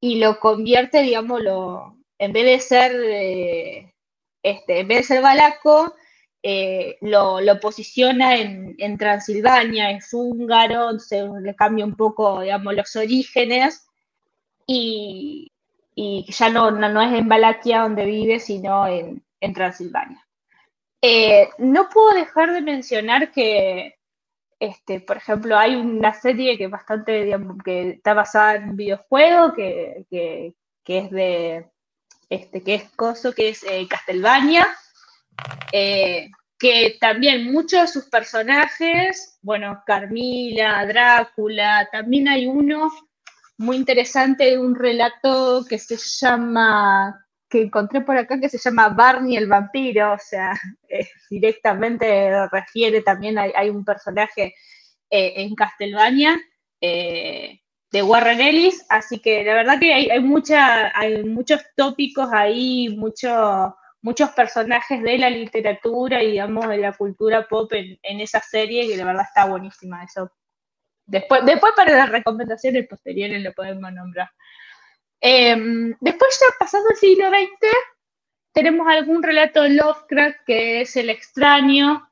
y 0.00 0.18
lo 0.18 0.38
convierte, 0.38 1.02
digámoslo, 1.02 1.96
en 2.18 2.32
vez 2.32 2.44
de 2.44 2.60
ser, 2.60 2.92
eh, 3.04 3.93
este, 4.44 4.80
en 4.80 4.88
vez 4.88 4.98
de 4.98 5.14
ser 5.14 5.22
balaco, 5.22 5.94
lo, 7.00 7.60
posiciona 7.60 8.36
en, 8.36 8.98
Transilvania, 8.98 9.90
es 9.90 10.12
húngaro, 10.12 10.98
se 10.98 11.26
le 11.40 11.54
cambia 11.54 11.84
un 11.84 11.96
poco, 11.96 12.42
digamos, 12.42 12.74
los 12.74 12.94
orígenes 12.96 13.86
y, 14.66 15.50
ya 15.96 16.50
no, 16.50 16.70
no, 16.70 17.00
es 17.02 17.12
en 17.12 17.28
Valaquia 17.28 17.82
donde 17.82 18.04
vive, 18.04 18.38
sino 18.40 18.86
en, 18.86 19.22
Transilvania. 19.54 20.26
Eh, 21.02 21.50
no 21.58 21.88
puedo 21.90 22.14
dejar 22.14 22.52
de 22.52 22.62
mencionar 22.62 23.30
que, 23.30 23.94
este, 24.58 25.00
por 25.00 25.18
ejemplo, 25.18 25.58
hay 25.58 25.76
una 25.76 26.14
serie 26.14 26.56
que 26.56 26.66
bastante, 26.66 27.30
que 27.62 27.90
está 27.90 28.14
basada 28.14 28.56
en 28.56 28.70
un 28.70 28.76
videojuego, 28.76 29.52
que, 29.52 30.06
es 30.86 31.10
de, 31.10 31.70
este, 32.34 32.62
que 32.62 32.74
es 32.74 32.90
Coso, 32.96 33.32
que 33.32 33.50
es 33.50 33.62
eh, 33.64 33.86
Castlevania, 33.88 34.66
eh, 35.72 36.30
que 36.58 36.96
también 37.00 37.52
muchos 37.52 37.80
de 37.80 37.86
sus 37.88 38.04
personajes, 38.06 39.38
bueno, 39.42 39.82
Carmila, 39.86 40.86
Drácula, 40.86 41.88
también 41.90 42.28
hay 42.28 42.46
uno 42.46 42.90
muy 43.58 43.76
interesante 43.76 44.44
de 44.44 44.58
un 44.58 44.74
relato 44.74 45.64
que 45.68 45.78
se 45.78 45.96
llama 45.96 47.20
que 47.48 47.62
encontré 47.62 48.00
por 48.00 48.16
acá 48.16 48.40
que 48.40 48.48
se 48.48 48.58
llama 48.58 48.88
Barney 48.88 49.36
el 49.36 49.46
vampiro, 49.46 50.14
o 50.14 50.18
sea, 50.18 50.58
directamente 51.30 52.48
refiere 52.48 53.02
también, 53.02 53.38
hay, 53.38 53.52
hay 53.54 53.70
un 53.70 53.84
personaje 53.84 54.54
eh, 55.10 55.34
en 55.36 55.54
Castlevania 55.54 56.36
eh, 56.80 57.60
de 57.94 58.02
Warren 58.02 58.40
Ellis, 58.40 58.84
así 58.88 59.20
que 59.20 59.44
la 59.44 59.54
verdad 59.54 59.78
que 59.78 59.94
hay, 59.94 60.20
muchos 60.20 61.60
tópicos 61.76 62.28
ahí, 62.32 62.88
muchos 62.98 64.30
personajes 64.30 65.00
de 65.00 65.16
la 65.16 65.30
literatura 65.30 66.20
y 66.20 66.32
digamos 66.32 66.66
de 66.68 66.78
la 66.78 66.92
cultura 66.92 67.46
pop 67.46 67.72
en, 67.72 67.96
en, 68.02 68.20
esa 68.20 68.40
serie 68.40 68.88
que 68.88 68.96
la 68.96 69.04
verdad 69.04 69.26
está 69.28 69.44
buenísima 69.44 70.02
eso. 70.02 70.28
Después, 71.06 71.46
después 71.46 71.72
para 71.76 71.96
las 71.96 72.08
recomendaciones 72.08 72.88
posteriores 72.88 73.40
lo 73.40 73.52
podemos 73.52 73.92
nombrar. 73.92 74.28
Em, 75.20 75.94
después, 76.00 76.36
ya 76.40 76.46
pasado 76.58 76.90
el 76.90 76.96
siglo 76.96 77.28
XX, 77.28 77.68
tenemos 78.52 78.88
algún 78.88 79.22
relato 79.22 79.62
de 79.62 79.70
Lovecraft 79.70 80.38
que 80.44 80.80
es 80.80 80.96
el 80.96 81.10
extraño, 81.10 82.10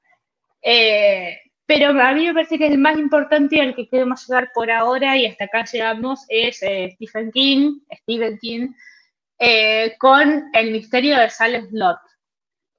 eh, 0.63 1.41
pero 1.67 1.91
a 1.91 2.13
mí 2.13 2.27
me 2.27 2.35
parece 2.35 2.59
que 2.59 2.67
el 2.67 2.79
más 2.79 2.99
importante 2.99 3.57
y 3.57 3.61
al 3.61 3.75
que 3.75 3.89
queremos 3.89 4.27
llegar 4.27 4.51
por 4.55 4.71
ahora, 4.71 5.17
y 5.17 5.27
hasta 5.27 5.45
acá 5.45 5.65
llegamos, 5.65 6.25
es 6.29 6.63
eh, 6.63 6.91
Stephen 6.95 7.31
King, 7.31 7.79
Stephen 8.01 8.39
King, 8.39 8.69
eh, 9.39 9.95
con 9.99 10.51
El 10.53 10.73
misterio 10.73 11.19
de 11.19 11.31
Salem 11.31 11.69
Lot. 11.73 11.99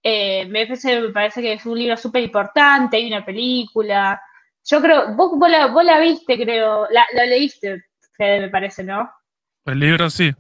me, 0.04 0.48
me 0.48 1.10
parece 1.14 1.42
que 1.42 1.54
es 1.54 1.66
un 1.66 1.78
libro 1.78 1.98
súper 1.98 2.24
importante, 2.24 2.98
hay 2.98 3.08
una 3.08 3.26
película. 3.26 4.22
Yo 4.66 4.82
creo, 4.82 5.14
vos, 5.16 5.32
la, 5.50 6.00
viste, 6.00 6.38
creo, 6.38 6.88
la, 6.90 7.26
leíste, 7.26 7.84
me 8.20 8.50
parece, 8.50 8.84
¿no? 8.84 9.10
El 9.66 9.80
libro 9.80 10.10
sí. 10.10 10.32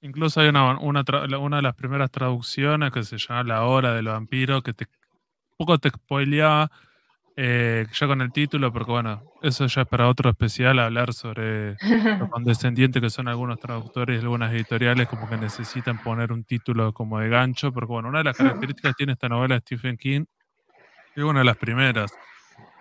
Incluso 0.00 0.40
hay 0.40 0.48
una, 0.48 0.78
una, 0.78 1.02
de 1.02 1.62
las 1.62 1.74
primeras 1.74 2.10
traducciones 2.10 2.92
que 2.92 3.02
se 3.02 3.18
llama 3.18 3.42
La 3.42 3.64
Hora 3.64 3.94
del 3.94 4.06
Vampiro, 4.06 4.62
que 4.62 4.72
te, 4.72 4.84
un 4.84 5.56
poco 5.56 5.78
te 5.78 5.90
spoileaba 5.90 6.70
eh, 7.40 7.86
ya 7.92 8.06
con 8.08 8.20
el 8.20 8.32
título, 8.32 8.72
porque 8.72 8.90
bueno, 8.90 9.22
eso 9.42 9.64
ya 9.68 9.82
es 9.82 9.86
para 9.86 10.08
otro 10.08 10.28
especial, 10.28 10.80
hablar 10.80 11.14
sobre 11.14 11.76
lo 12.18 12.28
condescendiente 12.28 13.00
que 13.00 13.10
son 13.10 13.28
algunos 13.28 13.60
traductores 13.60 14.16
y 14.16 14.24
algunas 14.24 14.52
editoriales, 14.52 15.06
como 15.06 15.28
que 15.28 15.36
necesitan 15.36 16.02
poner 16.02 16.32
un 16.32 16.42
título 16.42 16.92
como 16.92 17.20
de 17.20 17.28
gancho, 17.28 17.72
porque 17.72 17.92
bueno, 17.92 18.08
una 18.08 18.18
de 18.18 18.24
las 18.24 18.36
características 18.36 18.90
que 18.90 18.96
tiene 18.96 19.12
esta 19.12 19.28
novela 19.28 19.54
de 19.54 19.60
Stephen 19.60 19.96
King, 19.96 20.24
es 21.14 21.22
una 21.22 21.38
de 21.38 21.44
las 21.44 21.56
primeras, 21.56 22.12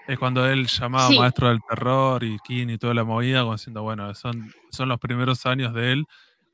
es 0.07 0.17
cuando 0.17 0.47
él 0.47 0.65
llamaba 0.65 1.11
maestro 1.11 1.49
del 1.49 1.59
terror 1.69 2.23
y 2.23 2.39
King 2.39 2.69
y 2.69 2.79
toda 2.79 2.95
la 2.95 3.03
movida, 3.03 3.41
como 3.41 3.53
diciendo, 3.53 3.83
bueno, 3.83 4.15
son, 4.15 4.51
son 4.71 4.89
los 4.89 4.99
primeros 4.99 5.45
años 5.45 5.71
de 5.75 5.91
él. 5.91 6.05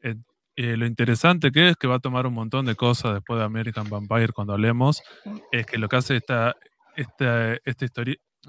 Eh, 0.02 0.16
eh, 0.58 0.76
lo 0.76 0.86
interesante 0.86 1.52
que 1.52 1.70
es 1.70 1.78
que 1.78 1.88
va 1.88 1.96
a 1.96 2.00
tomar 2.00 2.28
un 2.28 2.34
montón 2.34 2.66
de 2.66 2.76
cosas 2.76 3.14
después 3.14 3.40
de 3.40 3.46
American 3.46 3.90
Vampire 3.90 4.34
cuando 4.34 4.52
hablemos, 4.52 5.02
es 5.54 5.66
que 5.66 5.78
lo 5.78 5.88
que 5.88 5.96
hace 5.96 6.18
esta, 6.18 6.58
esta, 6.96 7.54
esta, 7.64 7.86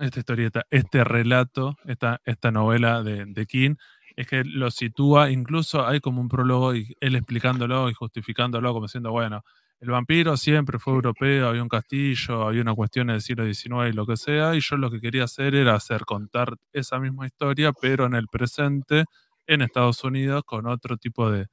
esta 0.00 0.18
historieta, 0.18 0.62
este 0.70 1.04
relato, 1.04 1.76
esta, 1.84 2.20
esta 2.24 2.50
novela 2.50 3.02
de, 3.02 3.26
de 3.26 3.46
King, 3.46 3.76
es 4.16 4.26
que 4.28 4.44
lo 4.44 4.70
sitúa, 4.70 5.30
incluso 5.30 5.87
hay 5.87 6.00
como 6.00 6.20
un 6.20 6.28
prólogo 6.28 6.74
y 6.74 6.94
él 7.00 7.16
explicándolo 7.16 7.90
y 7.90 7.94
justificándolo 7.94 8.72
como 8.72 8.87
diciendo, 8.87 9.11
bueno, 9.11 9.42
el 9.80 9.90
vampiro 9.90 10.37
siempre 10.37 10.78
fue 10.78 10.94
europeo, 10.94 11.48
había 11.48 11.62
un 11.62 11.68
castillo, 11.68 12.46
había 12.46 12.62
una 12.62 12.74
cuestión 12.74 13.09
del 13.09 13.20
siglo 13.20 13.44
XIX 13.44 13.90
y 13.90 13.92
lo 13.92 14.07
que 14.07 14.16
sea, 14.16 14.54
y 14.54 14.61
yo 14.61 14.76
lo 14.76 14.90
que 14.90 15.00
quería 15.00 15.24
hacer 15.24 15.54
era 15.54 15.74
hacer 15.74 16.04
contar 16.04 16.57
esa 16.72 16.98
misma 16.98 17.26
historia, 17.26 17.72
pero 17.72 18.07
en 18.07 18.14
el 18.14 18.28
presente, 18.28 19.04
en 19.46 19.62
Estados 19.62 20.02
Unidos, 20.04 20.42
con 20.46 20.66
otro 20.66 20.96
tipo 20.96 21.30
de, 21.30 21.48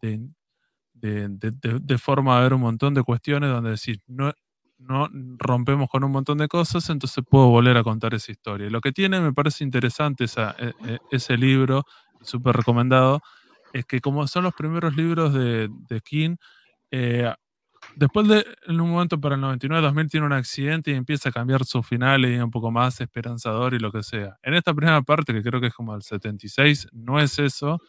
de, 0.00 1.98
forma 1.98 2.36
de 2.36 2.42
ver 2.44 2.54
un 2.54 2.62
montón 2.62 2.94
de 2.94 3.02
cuestiones 3.02 3.50
donde 3.50 3.70
decir, 3.70 4.00
no, 4.06 4.32
no 4.78 5.08
rompemos 5.38 5.88
con 5.88 6.04
un 6.04 6.12
montón 6.12 6.38
de 6.38 6.48
cosas, 6.48 6.88
entonces 6.90 7.24
puedo 7.28 7.48
volver 7.48 7.76
a 7.76 7.82
contar 7.82 8.14
esa 8.14 8.32
historia. 8.32 8.68
Lo 8.70 8.80
que 8.80 8.92
tiene, 8.92 9.20
me 9.20 9.32
parece 9.32 9.64
interesante 9.64 10.24
esa, 10.24 10.54
e, 10.58 10.72
e, 10.86 10.98
ese 11.10 11.36
libro, 11.36 11.84
súper 12.20 12.56
recomendado, 12.56 13.20
es 13.72 13.84
que 13.84 14.00
como 14.00 14.26
son 14.26 14.44
los 14.44 14.54
primeros 14.54 14.96
libros 14.96 15.32
de, 15.32 16.00
King, 16.04 16.36
eh, 16.90 17.32
después 17.94 18.28
de, 18.28 18.44
en 18.66 18.80
un 18.80 18.90
momento 18.90 19.20
para 19.20 19.34
el 19.34 19.42
99-2000 19.42 20.10
tiene 20.10 20.26
un 20.26 20.32
accidente 20.32 20.90
y 20.90 20.94
empieza 20.94 21.28
a 21.30 21.32
cambiar 21.32 21.64
su 21.64 21.82
final 21.82 22.24
y 22.24 22.38
un 22.38 22.50
poco 22.50 22.70
más 22.70 23.00
esperanzador 23.00 23.74
y 23.74 23.78
lo 23.78 23.90
que 23.92 24.02
sea. 24.02 24.36
En 24.42 24.54
esta 24.54 24.74
primera 24.74 25.02
parte, 25.02 25.32
que 25.32 25.42
creo 25.42 25.60
que 25.60 25.68
es 25.68 25.74
como 25.74 25.94
el 25.94 26.02
76, 26.02 26.88
no 26.92 27.20
es 27.20 27.38
eso, 27.38 27.80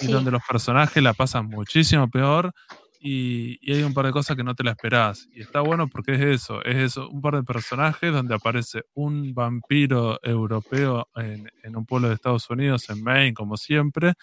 y 0.00 0.06
donde 0.06 0.30
los 0.30 0.42
personajes 0.48 1.02
la 1.02 1.14
pasan 1.14 1.46
muchísimo 1.46 2.08
peor 2.08 2.52
y, 3.00 3.72
hay 3.72 3.82
un 3.82 3.94
par 3.94 4.06
de 4.06 4.12
cosas 4.12 4.36
que 4.36 4.44
no 4.44 4.54
te 4.54 4.64
la 4.64 4.72
esperás. 4.72 5.28
Y 5.32 5.40
está 5.40 5.60
bueno 5.60 5.88
porque 5.88 6.14
es 6.14 6.20
eso, 6.20 6.62
es 6.64 6.76
eso, 6.76 7.08
un 7.08 7.20
par 7.20 7.36
de 7.36 7.42
personajes 7.42 8.12
donde 8.12 8.34
aparece 8.34 8.82
un 8.94 9.34
vampiro 9.34 10.18
europeo 10.22 11.08
en, 11.16 11.76
un 11.76 11.86
pueblo 11.86 12.08
de 12.08 12.14
Estados 12.14 12.48
Unidos, 12.50 12.88
en 12.90 13.02
Maine, 13.02 13.34
como 13.34 13.56
siempre, 13.56 14.14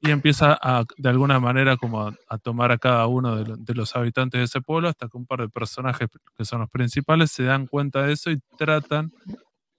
y 0.00 0.10
empieza 0.10 0.58
a, 0.60 0.84
de 0.96 1.08
alguna 1.08 1.40
manera 1.40 1.76
como 1.76 2.08
a, 2.08 2.38
tomar 2.38 2.72
a 2.72 2.78
cada 2.78 3.06
uno 3.06 3.36
de, 3.36 3.74
los 3.74 3.96
habitantes 3.96 4.38
de 4.38 4.44
ese 4.44 4.60
pueblo 4.60 4.88
hasta 4.88 5.08
que 5.08 5.16
un 5.16 5.26
par 5.26 5.40
de 5.40 5.48
personajes 5.48 6.08
que 6.36 6.44
son 6.44 6.60
los 6.60 6.70
principales 6.70 7.30
se 7.30 7.44
dan 7.44 7.66
cuenta 7.66 8.02
de 8.02 8.12
eso 8.12 8.30
y 8.30 8.38
tratan 8.58 9.12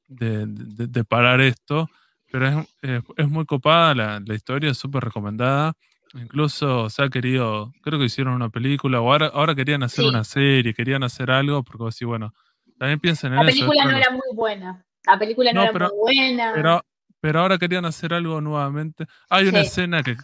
de, 0.08 1.04
parar 1.08 1.42
esto. 1.42 1.88
Pero 2.30 2.66
es, 2.82 3.04
es, 3.16 3.30
muy 3.30 3.46
copada, 3.46 3.96
la, 3.96 4.22
la 4.26 4.36
historia 4.36 4.72
es 4.72 4.78
súper 4.78 5.04
recomendada. 5.06 5.74
Incluso 6.14 6.90
se 6.90 7.04
ha 7.04 7.10
querido, 7.10 7.72
creo 7.82 8.00
que 8.00 8.06
hicieron 8.06 8.34
una 8.34 8.50
película, 8.50 9.02
o 9.02 9.12
ahora, 9.12 9.28
ahora 9.28 9.56
querían 9.56 9.84
hacer 9.84 10.06
una 10.06 10.24
serie, 10.24 10.74
querían 10.74 11.04
hacer 11.04 11.32
algo, 11.32 11.64
porque 11.64 11.86
así, 11.88 12.06
bueno, 12.06 12.34
también 12.78 13.00
piensan 13.00 13.34
en 13.34 13.40
eso. 13.40 13.46
La 13.46 13.52
película 13.52 13.86
no 13.86 13.98
era 13.98 14.12
muy 14.12 14.36
buena. 14.36 14.86
La 15.06 15.20
película 15.20 15.54
no, 15.54 15.64
era 15.64 15.72
muy 15.72 15.90
buena. 16.00 16.52
Pero 16.54 16.84
pero 17.20 17.40
ahora 17.40 17.58
querían 17.58 17.86
hacer 17.86 18.14
algo 18.14 18.40
nuevamente. 18.42 19.06
Hay 19.30 19.48
una 19.48 19.62
escena 19.62 20.04
que 20.04 20.16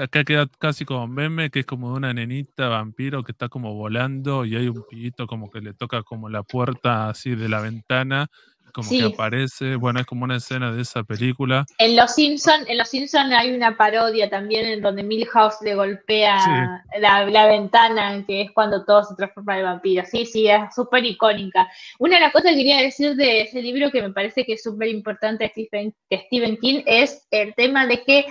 acá 0.00 0.22
queda 0.22 0.46
casi 0.58 0.84
como 0.84 1.06
meme, 1.08 1.50
que 1.50 1.60
es 1.60 1.66
como 1.66 1.90
de 1.90 1.96
una 1.96 2.12
nenita 2.12 2.68
vampiro 2.68 3.22
que 3.22 3.32
está 3.32 3.48
como 3.48 3.74
volando 3.74 4.44
y 4.44 4.56
hay 4.56 4.68
un 4.68 4.84
pibito 4.88 5.26
como 5.26 5.50
que 5.50 5.60
le 5.60 5.72
toca 5.72 6.02
como 6.02 6.28
la 6.28 6.42
puerta 6.42 7.08
así 7.08 7.34
de 7.34 7.48
la 7.48 7.60
ventana 7.60 8.28
como 8.72 8.88
que 8.88 9.04
aparece, 9.04 9.76
bueno, 9.76 10.00
es 10.00 10.06
como 10.06 10.24
una 10.24 10.36
escena 10.36 10.72
de 10.72 10.82
esa 10.82 11.04
película. 11.04 11.66
En 11.78 11.94
Los 11.94 12.14
Simpson, 12.14 12.64
en 12.66 12.78
Los 12.78 12.88
Simpson 12.88 13.32
hay 13.32 13.54
una 13.54 13.76
parodia 13.76 14.28
también 14.30 14.66
en 14.66 14.80
donde 14.80 15.02
Milhouse 15.02 15.56
le 15.62 15.74
golpea 15.74 16.82
la, 16.98 17.46
ventana, 17.46 18.24
que 18.26 18.42
es 18.42 18.50
cuando 18.52 18.84
todo 18.84 19.04
se 19.04 19.14
transforma 19.14 19.58
en 19.58 19.64
vampiro. 19.64 20.04
Sí, 20.10 20.24
sí, 20.24 20.48
es 20.48 20.74
súper 20.74 21.04
icónica. 21.04 21.68
Una 21.98 22.16
de 22.16 22.22
las 22.22 22.32
cosas 22.32 22.50
que 22.52 22.56
quería 22.56 22.80
decir 22.80 23.14
de 23.14 23.42
ese 23.42 23.60
libro 23.60 23.90
que 23.90 24.02
me 24.02 24.10
parece 24.10 24.44
que 24.44 24.54
es 24.54 24.62
súper 24.62 24.88
importante 24.88 25.44
de 25.44 25.50
Stephen, 25.50 25.94
Stephen 26.10 26.56
King 26.56 26.82
es 26.86 27.26
el 27.30 27.54
tema 27.54 27.86
de 27.86 28.02
que 28.02 28.26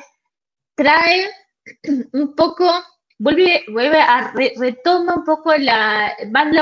trae 0.76 1.28
un 2.14 2.36
poco 2.36 2.66
vuelve, 3.22 3.64
vuelve 3.70 4.00
a 4.00 4.34
retoma 4.58 5.16
un 5.16 5.24
poco 5.24 5.56
la, 5.56 6.16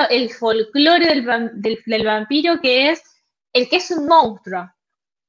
el 0.09 0.29
folclore 0.29 1.21
del, 1.53 1.81
del, 1.85 2.05
vampiro 2.05 2.59
que 2.61 2.91
es 2.91 3.01
el 3.53 3.69
que 3.69 3.77
es 3.77 3.91
un 3.91 4.05
monstruo. 4.05 4.69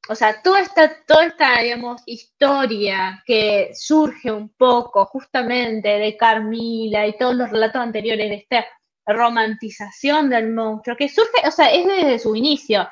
O 0.09 0.15
sea, 0.15 0.43
toda 0.43 0.61
esta, 0.61 1.05
toda 1.07 1.27
esta, 1.27 1.61
digamos, 1.61 2.03
historia 2.07 3.23
que 3.27 3.71
surge 3.75 4.33
un 4.33 4.49
poco 4.51 5.05
justamente 5.07 5.89
de 5.89 6.17
Carmila 6.17 7.07
y 7.07 7.17
todos 7.17 7.35
los 7.35 7.51
relatos 7.51 7.83
anteriores 7.83 8.29
de 8.31 8.37
esta 8.37 8.67
romantización 9.07 10.31
del 10.31 10.53
monstruo, 10.53 10.97
que 10.97 11.09
surge, 11.09 11.47
o 11.47 11.51
sea, 11.51 11.71
es 11.71 11.87
desde 11.87 12.19
su 12.19 12.35
inicio. 12.35 12.89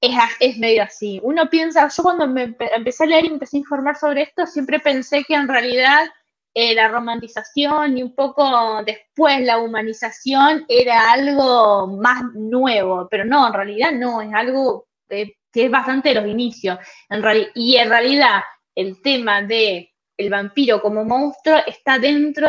Es, 0.00 0.12
es 0.40 0.56
medio 0.56 0.82
así. 0.82 1.20
Uno 1.22 1.50
piensa, 1.50 1.88
yo 1.88 2.02
cuando 2.02 2.26
me 2.26 2.56
empecé 2.58 3.04
a 3.04 3.06
leer 3.06 3.24
y 3.26 3.28
empecé 3.28 3.58
a 3.58 3.60
informar 3.60 3.96
sobre 3.96 4.22
esto, 4.22 4.46
siempre 4.46 4.80
pensé 4.80 5.24
que 5.24 5.34
en 5.34 5.46
realidad 5.46 6.08
eh, 6.52 6.74
la 6.74 6.88
romantización 6.88 7.96
y 7.96 8.02
un 8.02 8.14
poco 8.14 8.82
después 8.84 9.40
la 9.42 9.58
humanización 9.58 10.64
era 10.68 11.12
algo 11.12 11.86
más 11.86 12.22
nuevo, 12.34 13.06
pero 13.08 13.24
no, 13.24 13.46
en 13.46 13.52
realidad 13.52 13.92
no, 13.92 14.20
es 14.20 14.34
algo 14.34 14.88
eh, 15.08 15.34
que 15.52 15.66
es 15.66 15.70
bastante 15.70 16.08
de 16.10 16.16
los 16.16 16.26
inicios. 16.26 16.78
En 17.08 17.22
y 17.54 17.76
en 17.76 17.88
realidad 17.88 18.42
el 18.74 19.00
tema 19.00 19.42
de 19.42 19.92
el 20.16 20.28
vampiro 20.28 20.82
como 20.82 21.04
monstruo 21.04 21.58
está 21.66 21.98
dentro, 21.98 22.48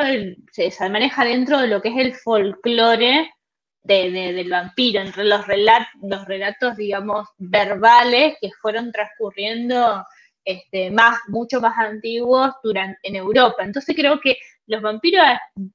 se, 0.51 0.89
maneja 0.89 1.23
dentro 1.23 1.59
de 1.59 1.67
lo 1.67 1.81
que 1.81 1.89
es 1.89 1.97
el 1.97 2.15
folclore 2.15 3.31
del 3.83 4.49
vampiro, 4.49 5.01
entre 5.01 5.23
los, 5.23 5.45
los 6.01 6.25
relatos, 6.25 6.75
digamos, 6.75 7.29
verbales 7.37 8.35
que 8.41 8.49
fueron 8.61 8.91
transcurriendo 8.91 10.03
este, 10.43 10.91
más, 10.91 11.19
mucho 11.27 11.61
más 11.61 11.77
antiguos 11.77 12.51
durante, 12.63 12.97
en 13.03 13.15
Europa. 13.15 13.63
Entonces 13.63 13.95
creo 13.95 14.19
que 14.19 14.37
los 14.67 14.81
vampiros 14.81 15.25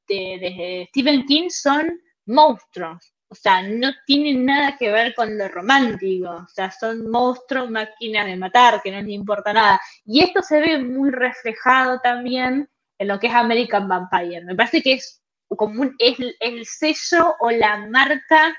de, 0.09 0.87
Stephen 0.89 1.25
King 1.27 1.49
son 1.49 2.01
monstruos. 2.27 3.13
O 3.29 3.35
sea, 3.35 3.61
no 3.63 3.91
tienen 4.07 4.45
nada 4.47 4.77
que 4.77 4.91
ver 4.91 5.15
con 5.15 5.37
lo 5.37 5.49
romántico. 5.49 6.31
O 6.31 6.49
sea, 6.49 6.71
son 6.71 7.11
monstruos, 7.11 7.71
máquinas 7.71 8.27
de 8.27 8.37
matar, 8.37 8.81
que 8.83 8.93
no 8.93 9.01
les 9.01 9.11
importa 9.11 9.53
nada. 9.53 9.81
Y 10.05 10.23
esto 10.23 10.43
se 10.43 10.61
ve 10.61 10.79
muy 10.79 11.11
reflejado 11.11 11.99
también 12.01 12.69
en 12.99 13.09
lo 13.09 13.19
que 13.19 13.27
es 13.27 13.35
American 13.35 13.89
Vampire. 13.89 14.45
Me 14.45 14.55
parece 14.55 14.81
que 14.83 14.95
es 14.95 15.23
como 15.49 15.85
es 15.99 16.17
el 16.41 16.65
sello 16.65 17.35
o 17.41 17.51
la 17.51 17.87
marca. 17.89 18.57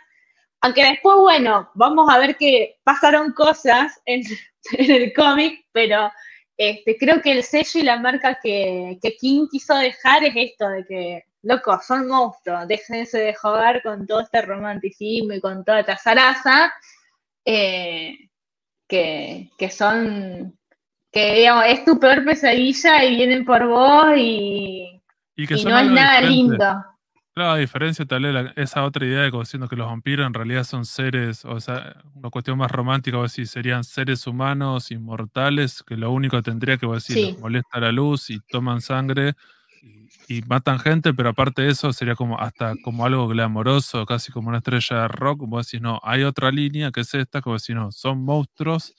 Aunque 0.61 0.83
después, 0.83 1.17
bueno, 1.17 1.69
vamos 1.75 2.09
a 2.09 2.17
ver 2.19 2.35
que 2.37 2.77
pasaron 2.83 3.33
cosas 3.33 4.01
en, 4.05 4.23
el 4.71 5.13
cómic, 5.13 5.65
pero 5.71 6.11
este, 6.57 6.97
creo 6.97 7.21
que 7.21 7.31
el 7.31 7.43
sello 7.43 7.79
y 7.79 7.83
la 7.83 7.99
marca 7.99 8.39
que, 8.41 8.97
que 9.01 9.15
King 9.15 9.47
quiso 9.49 9.75
dejar 9.75 10.23
es 10.23 10.33
esto, 10.35 10.67
de 10.69 10.85
que 10.85 11.23
loco, 11.43 11.79
son 11.85 12.07
monstruos, 12.07 12.67
déjense 12.67 13.17
de 13.19 13.33
jugar 13.33 13.81
con 13.81 14.05
todo 14.05 14.21
este 14.21 14.41
romanticismo 14.41 15.33
y 15.33 15.39
con 15.39 15.63
toda 15.63 15.79
esta 15.79 15.97
zaraza, 15.97 16.73
eh, 17.45 18.17
que, 18.87 19.49
son, 19.71 20.57
que 21.11 21.35
digamos, 21.35 21.65
es 21.67 21.85
tu 21.85 21.99
peor 21.99 22.25
pesadilla 22.25 23.03
y 23.05 23.15
vienen 23.15 23.45
por 23.45 23.65
vos 23.67 24.07
y, 24.17 25.01
no 25.37 25.79
es 25.79 25.91
nada 25.91 26.21
lindo. 26.21 26.83
Claro, 27.37 27.51
a 27.51 27.57
diferencia 27.57 28.03
tal 28.03 28.23
vez 28.23 28.51
esa 28.55 28.83
otra 28.83 29.05
idea 29.05 29.21
de 29.21 29.29
diciendo 29.29 29.67
que 29.67 29.75
los 29.75 29.85
vampiros 29.85 30.25
en 30.25 30.33
realidad 30.33 30.63
son 30.63 30.85
seres, 30.85 31.45
o 31.45 31.59
sea, 31.61 31.95
una 32.15 32.31
cuestión 32.31 32.57
más 32.57 32.71
romántica, 32.71 33.19
o 33.19 33.21
decir, 33.21 33.47
serían 33.47 33.83
seres 33.83 34.25
humanos, 34.25 34.89
inmortales, 34.89 35.83
que 35.83 35.97
lo 35.97 36.09
único 36.11 36.35
que 36.37 36.41
tendría 36.41 36.77
que 36.79 36.87
decir, 36.87 37.19
les 37.19 37.37
molesta 37.37 37.79
la 37.79 37.91
luz 37.91 38.31
y 38.31 38.39
toman 38.49 38.81
sangre, 38.81 39.35
y 40.27 40.41
matan 40.43 40.79
gente, 40.79 41.13
pero 41.13 41.29
aparte 41.29 41.63
de 41.63 41.69
eso 41.71 41.93
sería 41.93 42.15
como 42.15 42.39
hasta 42.39 42.77
como 42.77 43.05
algo 43.05 43.27
glamoroso, 43.27 44.05
casi 44.07 44.31
como 44.31 44.49
una 44.49 44.59
estrella 44.59 45.01
de 45.03 45.07
rock, 45.09 45.39
como 45.41 45.59
decís, 45.61 45.81
no, 45.81 45.99
hay 46.03 46.23
otra 46.23 46.51
línea 46.51 46.91
que 46.91 47.01
es 47.01 47.13
esta, 47.13 47.41
como 47.41 47.57
decís, 47.57 47.75
no, 47.75 47.91
son 47.91 48.23
monstruos 48.25 48.95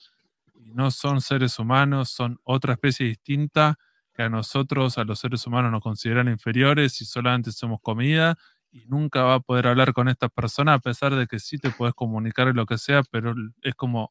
y 0.55 0.73
no 0.73 0.91
son 0.93 1.21
seres 1.23 1.59
humanos, 1.59 2.11
son 2.11 2.41
otra 2.45 2.75
especie 2.75 3.07
distinta 3.07 3.79
que 4.19 4.25
a 4.25 4.29
nosotros, 4.29 4.99
a 4.99 5.05
los 5.05 5.21
seres 5.21 5.47
humanos 5.47 5.71
nos 5.71 5.81
consideran 5.81 6.27
inferiores 6.27 7.01
y 7.01 7.05
solamente 7.05 7.53
somos 7.53 7.79
comida 7.81 8.37
y 8.73 8.85
nunca 8.87 9.23
va 9.23 9.35
a 9.35 9.41
poder 9.41 9.69
hablar 9.69 9.93
con 9.93 10.09
estas 10.09 10.29
personas 10.33 10.75
a 10.75 10.79
pesar 10.81 11.15
de 11.15 11.29
que 11.29 11.39
sí 11.39 11.57
te 11.57 11.71
puedes 11.71 11.95
comunicar 11.95 12.53
lo 12.53 12.67
que 12.67 12.79
sea, 12.79 13.05
pero 13.13 13.33
es 13.63 13.77
como 13.77 14.11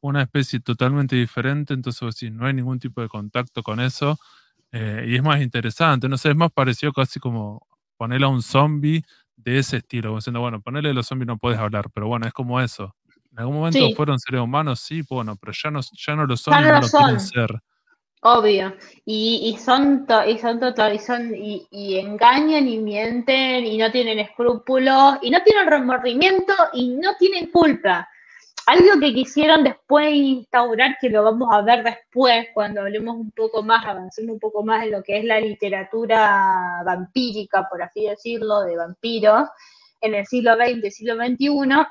una 0.00 0.20
especie 0.20 0.60
totalmente 0.60 1.16
diferente, 1.16 1.72
entonces 1.72 2.14
si 2.16 2.30
no 2.30 2.44
hay 2.44 2.52
ningún 2.52 2.78
tipo 2.78 3.00
de 3.00 3.08
contacto 3.08 3.62
con 3.62 3.80
eso 3.80 4.18
eh, 4.72 5.06
y 5.08 5.16
es 5.16 5.22
más 5.22 5.40
interesante, 5.40 6.06
no 6.06 6.18
sé, 6.18 6.28
es 6.32 6.36
más 6.36 6.52
parecido 6.52 6.92
casi 6.92 7.18
como 7.18 7.66
ponerle 7.96 8.26
a 8.26 8.28
un 8.28 8.42
zombie 8.42 9.02
de 9.36 9.58
ese 9.58 9.78
estilo, 9.78 10.10
como 10.10 10.18
diciendo, 10.18 10.40
bueno, 10.40 10.60
ponerle 10.60 10.90
a 10.90 10.92
los 10.92 11.06
zombies 11.06 11.28
no 11.28 11.38
puedes 11.38 11.58
hablar, 11.58 11.88
pero 11.94 12.08
bueno, 12.08 12.26
es 12.26 12.34
como 12.34 12.60
eso. 12.60 12.94
En 13.32 13.38
algún 13.38 13.56
momento 13.56 13.88
fueron 13.96 14.18
seres 14.18 14.42
humanos, 14.42 14.80
sí, 14.80 15.00
bueno, 15.08 15.34
pero 15.36 15.54
ya 15.54 15.70
no, 15.70 15.80
ya 15.80 16.14
no 16.14 16.26
lo 16.26 16.36
son 16.36 16.52
y 16.60 16.62
no 16.62 16.80
lo 16.82 16.88
quieren 16.88 17.20
ser. 17.20 17.62
Obvio. 18.22 18.74
Y, 19.04 19.52
y 19.54 19.58
son 19.58 20.06
y 20.26 20.38
son 20.38 20.58
total, 20.58 20.94
y 20.94 20.98
son, 20.98 21.32
y, 21.34 21.98
engañan 21.98 22.66
y 22.66 22.78
mienten 22.78 23.64
y 23.64 23.78
no 23.78 23.90
tienen 23.92 24.18
escrúpulos 24.18 25.18
y 25.22 25.30
no 25.30 25.42
tienen 25.42 25.66
remordimiento 25.66 26.52
y 26.72 26.90
no 26.96 27.14
tienen 27.16 27.50
culpa. 27.50 28.08
Algo 28.66 28.98
que 29.00 29.14
quisieron 29.14 29.62
después 29.62 30.12
instaurar, 30.12 30.96
que 31.00 31.08
lo 31.08 31.22
vamos 31.22 31.48
a 31.52 31.62
ver 31.62 31.84
después 31.84 32.48
cuando 32.52 32.80
hablemos 32.80 33.14
un 33.16 33.30
poco 33.30 33.62
más, 33.62 33.86
avancemos 33.86 34.34
un 34.34 34.40
poco 34.40 34.64
más 34.64 34.84
en 34.84 34.92
lo 34.92 35.02
que 35.04 35.18
es 35.18 35.24
la 35.24 35.40
literatura 35.40 36.82
vampírica, 36.84 37.68
por 37.70 37.80
así 37.82 38.06
decirlo, 38.06 38.62
de 38.62 38.76
vampiros, 38.76 39.48
en 40.00 40.14
el 40.14 40.26
siglo 40.26 40.56
XX, 40.56 40.94
siglo 40.94 41.14
XXI, 41.14 41.86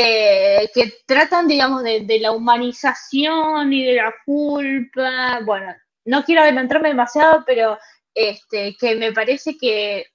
eh, 0.00 0.70
que 0.74 0.92
tratan, 1.06 1.46
digamos, 1.48 1.82
de, 1.82 2.00
de, 2.00 2.20
la 2.20 2.32
humanización 2.32 3.72
y 3.72 3.84
de 3.84 3.94
la 3.94 4.14
culpa. 4.24 5.40
Bueno, 5.44 5.74
no 6.04 6.24
quiero 6.24 6.42
adelantarme 6.42 6.88
demasiado, 6.88 7.44
pero 7.46 7.78
este, 8.14 8.76
que 8.78 8.96
me 8.96 9.12
parece 9.12 9.56
que 9.56 10.06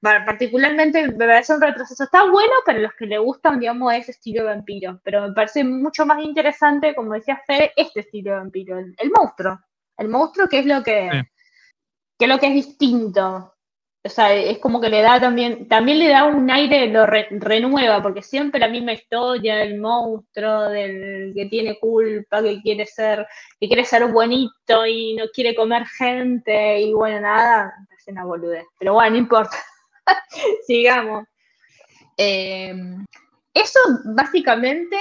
particularmente 0.00 1.08
me 1.08 1.26
parece 1.26 1.54
un 1.54 1.60
retroceso. 1.60 2.04
Está 2.04 2.30
bueno 2.30 2.52
para 2.64 2.78
los 2.78 2.92
que 2.94 3.06
le 3.06 3.18
gustan, 3.18 3.58
digamos, 3.58 3.92
ese 3.92 4.12
estilo 4.12 4.44
de 4.44 4.50
vampiro, 4.50 5.00
pero 5.02 5.22
me 5.28 5.34
parece 5.34 5.64
mucho 5.64 6.06
más 6.06 6.22
interesante, 6.22 6.94
como 6.94 7.14
decía 7.14 7.42
Fede, 7.46 7.72
este 7.76 8.00
estilo 8.00 8.32
de 8.32 8.38
vampiro, 8.38 8.78
el, 8.78 9.10
monstruo. 9.10 9.58
El 9.98 10.08
monstruo 10.08 10.48
que 10.48 10.60
es 10.60 10.66
lo 10.66 10.82
que, 10.82 11.10
que 12.18 12.24
es 12.24 12.28
lo 12.28 12.38
que 12.38 12.46
es 12.46 12.54
distinto. 12.54 13.55
O 14.06 14.08
sea, 14.08 14.32
es 14.32 14.58
como 14.58 14.80
que 14.80 14.88
le 14.88 15.02
da 15.02 15.20
también, 15.20 15.66
también 15.66 15.98
le 15.98 16.08
da 16.08 16.24
un 16.24 16.48
aire, 16.48 16.86
lo 16.86 17.06
renueva, 17.06 18.00
porque 18.02 18.22
siempre 18.22 18.60
la 18.60 18.68
misma 18.68 18.92
historia 18.92 19.56
del 19.56 19.80
monstruo, 19.80 20.68
del 20.68 21.32
que 21.34 21.46
tiene 21.46 21.78
culpa, 21.78 22.40
que 22.40 22.62
quiere 22.62 22.86
ser, 22.86 23.26
que 23.58 23.66
quiere 23.66 23.84
ser 23.84 24.06
bonito 24.06 24.86
y 24.86 25.16
no 25.16 25.24
quiere 25.34 25.56
comer 25.56 25.86
gente, 25.86 26.80
y 26.80 26.92
bueno, 26.92 27.20
nada, 27.20 27.74
es 27.98 28.06
una 28.06 28.24
boludez. 28.24 28.64
Pero 28.78 28.94
bueno, 28.94 29.10
no 29.10 29.16
importa. 29.16 29.56
Sigamos. 30.66 31.24
Eh, 32.16 32.74
eso 33.52 33.80
básicamente 34.04 34.96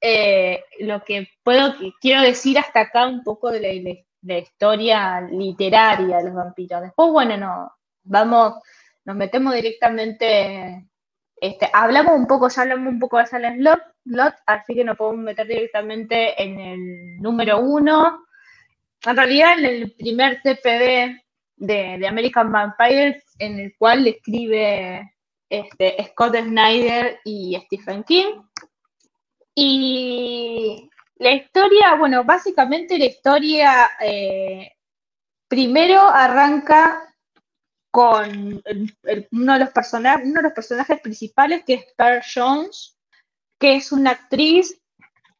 eh, 0.00 0.62
lo 0.80 1.02
que 1.02 1.28
puedo, 1.42 1.74
quiero 2.00 2.22
decir 2.22 2.58
hasta 2.58 2.80
acá 2.80 3.06
un 3.06 3.22
poco 3.22 3.50
de 3.50 3.98
la 4.22 4.38
historia 4.38 5.22
literaria 5.22 6.18
de 6.18 6.24
los 6.24 6.34
vampiros. 6.34 6.82
Después, 6.82 7.10
bueno, 7.10 7.36
no, 7.38 7.72
vamos, 8.02 8.54
nos 9.04 9.16
metemos 9.16 9.54
directamente, 9.54 10.86
este, 11.36 11.70
hablamos 11.72 12.16
un 12.16 12.26
poco, 12.26 12.48
ya 12.48 12.62
hablamos 12.62 12.92
un 12.92 12.98
poco 12.98 13.18
de 13.18 13.26
Silent 13.26 13.60
Lot, 14.04 14.34
así 14.46 14.74
que 14.74 14.84
nos 14.84 14.96
podemos 14.96 15.24
meter 15.24 15.46
directamente 15.46 16.42
en 16.42 16.60
el 16.60 17.16
número 17.18 17.60
uno. 17.60 18.24
En 19.04 19.16
realidad, 19.16 19.58
en 19.58 19.64
el 19.64 19.92
primer 19.92 20.40
TPB 20.42 21.20
de, 21.56 22.06
American 22.06 22.50
Vampire, 22.52 23.22
en 23.38 23.60
el 23.60 23.74
cual 23.76 24.06
escribe 24.06 25.14
este, 25.48 26.04
Scott 26.10 26.36
Snyder 26.36 27.20
y 27.24 27.58
Stephen 27.64 28.04
King. 28.04 28.42
Y 29.54 30.88
la 31.16 31.32
historia, 31.32 31.94
bueno, 31.98 32.24
básicamente 32.24 32.98
la 32.98 33.04
historia 33.06 33.90
eh, 34.00 34.72
primero 35.48 36.00
arranca 36.00 37.09
con 37.90 38.62
uno, 39.32 39.52
de 39.54 39.58
los 39.58 39.70
personajes, 39.70 40.26
uno 40.26 40.36
de 40.36 40.42
los 40.42 40.52
personajes 40.52 41.00
principales, 41.00 41.64
que 41.66 41.74
es 41.74 41.84
Per 41.96 42.22
Jones, 42.34 42.96
que 43.58 43.76
es 43.76 43.92
una 43.92 44.12
actriz 44.12 44.80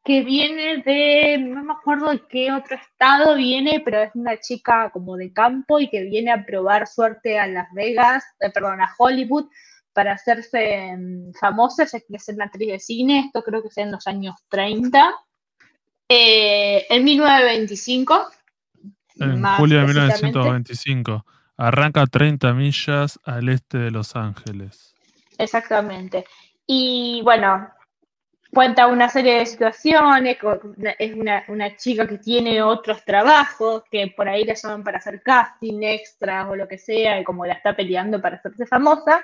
que 0.04 0.22
viene 0.22 0.82
de, 0.82 1.38
no 1.38 1.62
me 1.62 1.74
acuerdo 1.74 2.10
de 2.10 2.22
qué 2.28 2.50
otro 2.52 2.76
estado 2.76 3.36
viene, 3.36 3.82
pero 3.84 4.02
es 4.02 4.10
una 4.14 4.38
chica 4.38 4.90
como 4.90 5.16
de 5.16 5.32
campo 5.32 5.78
y 5.78 5.88
que 5.88 6.04
viene 6.04 6.32
a 6.32 6.44
probar 6.44 6.86
suerte 6.86 7.38
a 7.38 7.46
Las 7.46 7.68
Vegas, 7.74 8.24
eh, 8.40 8.50
perdón, 8.50 8.80
a 8.80 8.94
Hollywood 8.98 9.46
para 9.92 10.12
hacerse 10.12 10.96
mm, 10.96 11.32
famosa, 11.38 11.84
es 11.84 12.28
una 12.28 12.46
actriz 12.46 12.68
de 12.68 12.78
cine, 12.78 13.20
esto 13.26 13.42
creo 13.42 13.62
que 13.62 13.68
es 13.68 13.78
en 13.78 13.92
los 13.92 14.06
años 14.06 14.36
30, 14.48 15.14
eh, 16.08 16.86
en 16.88 17.04
1925. 17.04 18.26
En 19.16 19.44
julio 19.44 19.80
de 19.80 19.86
1925. 19.86 21.24
Arranca 21.62 22.07
30 22.07 22.55
millas 22.55 23.20
al 23.23 23.51
este 23.51 23.77
de 23.77 23.90
Los 23.90 24.16
Ángeles. 24.16 24.94
Exactamente. 25.37 26.25
Y 26.66 27.20
bueno, 27.23 27.68
cuenta 28.51 28.87
una 28.87 29.11
serie 29.11 29.40
de 29.40 29.44
situaciones, 29.44 30.38
es 30.99 31.12
una, 31.14 31.77
chica 31.77 32.07
que 32.07 32.16
tiene 32.16 32.62
otros 32.62 33.05
trabajos, 33.05 33.83
que 33.90 34.11
por 34.16 34.27
ahí 34.27 34.44
la 34.44 34.55
llaman 34.55 34.83
para 34.83 34.96
hacer 34.96 35.23
casting, 35.23 35.83
extras 35.83 36.49
o 36.49 36.57
lo 36.57 36.66
que 36.66 36.79
sea, 36.79 37.20
y 37.20 37.25
como 37.25 37.44
la 37.44 37.53
está 37.53 37.77
peleando 37.77 38.23
para 38.23 38.37
hacerse 38.37 38.64
famosa. 38.64 39.23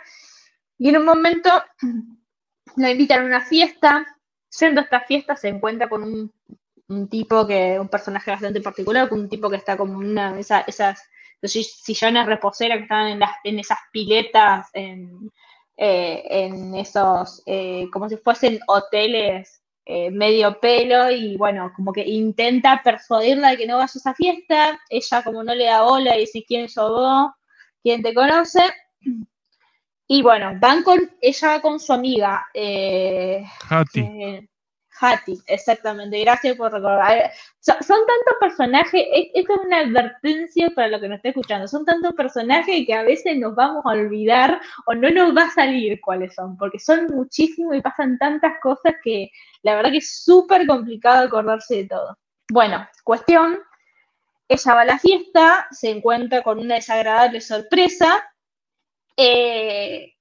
Y 0.76 0.90
en 0.90 0.98
un 0.98 1.06
momento 1.06 1.48
la 2.76 2.90
invitan 2.90 3.22
a 3.22 3.24
una 3.24 3.40
fiesta, 3.40 4.04
siendo 4.50 4.82
esta 4.82 5.00
fiesta 5.00 5.36
se 5.36 5.48
encuentra 5.48 5.88
con 5.88 6.02
un, 6.02 7.08
tipo 7.08 7.46
que, 7.46 7.80
un 7.80 7.88
personaje 7.88 8.30
bastante 8.30 8.60
particular, 8.60 9.08
con 9.08 9.20
un 9.20 9.28
tipo 9.30 9.48
que 9.48 9.56
está 9.56 9.74
como 9.78 9.96
una 9.96 10.38
esa, 10.38 10.60
esas 10.60 11.02
los 11.40 11.52
sillones 11.52 12.26
reposeras 12.26 12.78
que 12.78 12.84
estaban 12.84 13.08
en, 13.08 13.20
las, 13.20 13.32
en 13.44 13.58
esas 13.58 13.78
piletas, 13.92 14.68
en, 14.72 15.30
eh, 15.76 16.24
en 16.30 16.74
esos, 16.74 17.42
eh, 17.46 17.86
como 17.92 18.08
si 18.08 18.16
fuesen 18.16 18.58
hoteles 18.66 19.62
eh, 19.84 20.10
medio 20.10 20.58
pelo, 20.58 21.10
y 21.10 21.36
bueno, 21.36 21.72
como 21.76 21.92
que 21.92 22.04
intenta 22.06 22.80
persuadirla 22.82 23.50
de 23.50 23.56
que 23.58 23.66
no 23.66 23.76
vaya 23.76 23.92
a 23.94 23.98
esa 23.98 24.14
fiesta, 24.14 24.80
ella 24.88 25.22
como 25.22 25.44
no 25.44 25.54
le 25.54 25.66
da 25.66 25.82
bola 25.82 26.16
y 26.16 26.20
dice 26.20 26.44
quién 26.46 26.68
sos 26.68 26.90
vos, 26.90 27.30
quién 27.82 28.02
te 28.02 28.14
conoce, 28.14 28.62
y 30.08 30.22
bueno, 30.22 30.52
van 30.58 30.82
con, 30.82 30.98
ella 31.20 31.48
va 31.48 31.60
con 31.60 31.78
su 31.78 31.92
amiga, 31.92 32.48
Hattie. 33.68 34.48
Hattie, 35.00 35.38
exactamente, 35.46 36.20
gracias 36.20 36.56
por 36.56 36.72
recordar. 36.72 37.30
son 37.60 37.76
tantos 37.86 38.34
personajes, 38.40 39.02
esto 39.34 39.52
es 39.54 39.60
una 39.66 39.78
advertencia 39.80 40.70
para 40.70 40.88
lo 40.88 41.00
que 41.00 41.08
nos 41.08 41.16
está 41.16 41.28
escuchando, 41.30 41.68
son 41.68 41.84
tantos 41.84 42.14
personajes 42.14 42.86
que 42.86 42.94
a 42.94 43.02
veces 43.02 43.36
nos 43.36 43.54
vamos 43.54 43.84
a 43.84 43.90
olvidar 43.90 44.60
o 44.86 44.94
no 44.94 45.10
nos 45.10 45.36
va 45.36 45.44
a 45.44 45.50
salir 45.50 46.00
cuáles 46.00 46.34
son, 46.34 46.56
porque 46.56 46.78
son 46.78 47.06
muchísimos 47.06 47.76
y 47.76 47.80
pasan 47.80 48.18
tantas 48.18 48.60
cosas 48.62 48.94
que 49.02 49.30
la 49.62 49.74
verdad 49.74 49.90
que 49.90 49.98
es 49.98 50.22
súper 50.22 50.66
complicado 50.66 51.26
acordarse 51.26 51.76
de 51.76 51.88
todo. 51.88 52.18
Bueno, 52.48 52.88
cuestión, 53.04 53.58
ella 54.48 54.74
va 54.74 54.80
a 54.82 54.84
la 54.84 54.98
fiesta, 54.98 55.66
se 55.70 55.90
encuentra 55.90 56.42
con 56.42 56.58
una 56.58 56.76
desagradable 56.76 57.40
sorpresa, 57.40 58.24
eh, 59.16 60.12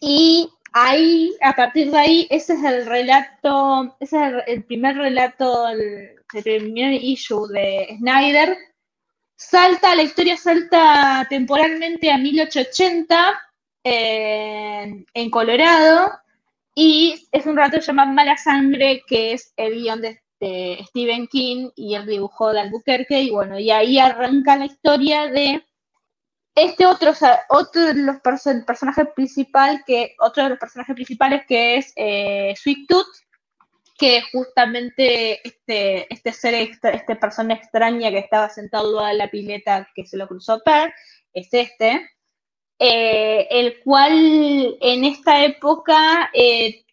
y 0.00 0.50
ahí, 0.72 1.34
a 1.40 1.54
partir 1.54 1.90
de 1.90 1.98
ahí, 1.98 2.26
ese 2.30 2.54
es 2.54 2.64
el 2.64 2.86
relato, 2.86 3.96
ese 4.00 4.16
es 4.16 4.34
el, 4.46 4.64
primer 4.64 4.96
relato, 4.96 5.68
el, 5.68 6.16
primer 6.42 6.92
issue 6.94 7.46
de 7.48 7.96
Snyder. 7.98 8.56
Salta, 9.36 9.94
la 9.94 10.02
historia 10.02 10.36
salta 10.36 11.26
temporalmente 11.28 12.10
a 12.10 12.18
1880 12.18 13.40
eh, 13.84 15.04
en 15.12 15.30
Colorado 15.30 16.12
y 16.74 17.28
es 17.32 17.46
un 17.46 17.56
relato 17.56 17.80
llamado 17.80 18.12
Mala 18.12 18.36
Sangre, 18.36 19.02
que 19.06 19.32
es 19.32 19.52
el 19.56 19.74
guion 19.74 20.00
de, 20.00 20.18
Stephen 20.88 21.28
King 21.28 21.70
y 21.76 21.94
el 21.94 22.04
dibujo 22.04 22.52
de 22.52 22.60
Albuquerque. 22.60 23.22
Y 23.22 23.30
bueno, 23.30 23.60
y 23.60 23.70
ahí 23.70 24.00
arranca 24.00 24.56
la 24.56 24.64
historia 24.64 25.28
de 25.28 25.64
este 26.54 26.86
otro, 26.86 27.12
otro 27.48 27.82
de 27.82 27.94
los 27.94 28.20
personajes 28.20 29.06
principal 29.14 29.82
que, 29.86 30.14
otro 30.18 30.44
de 30.44 30.50
los 30.50 30.58
personajes 30.58 30.94
principales 30.94 31.42
que 31.46 31.76
es 31.76 31.92
eh, 31.96 32.54
Sweet 32.56 32.86
Tooth, 32.88 33.06
que 33.98 34.22
justamente 34.32 35.46
este, 35.46 36.12
este 36.12 36.32
ser, 36.32 36.54
esta 36.54 37.20
persona 37.20 37.54
extraña 37.54 38.10
que 38.10 38.18
estaba 38.18 38.48
sentado 38.48 39.06
en 39.06 39.18
la 39.18 39.30
pileta 39.30 39.88
que 39.94 40.04
se 40.04 40.16
lo 40.16 40.26
cruzó 40.26 40.60
Per, 40.64 40.92
es 41.32 41.48
este, 41.52 42.10
eh, 42.78 43.46
el 43.48 43.80
cual 43.84 44.76
en 44.80 45.04
esta 45.04 45.44
época 45.44 46.30
eh, 46.34 46.84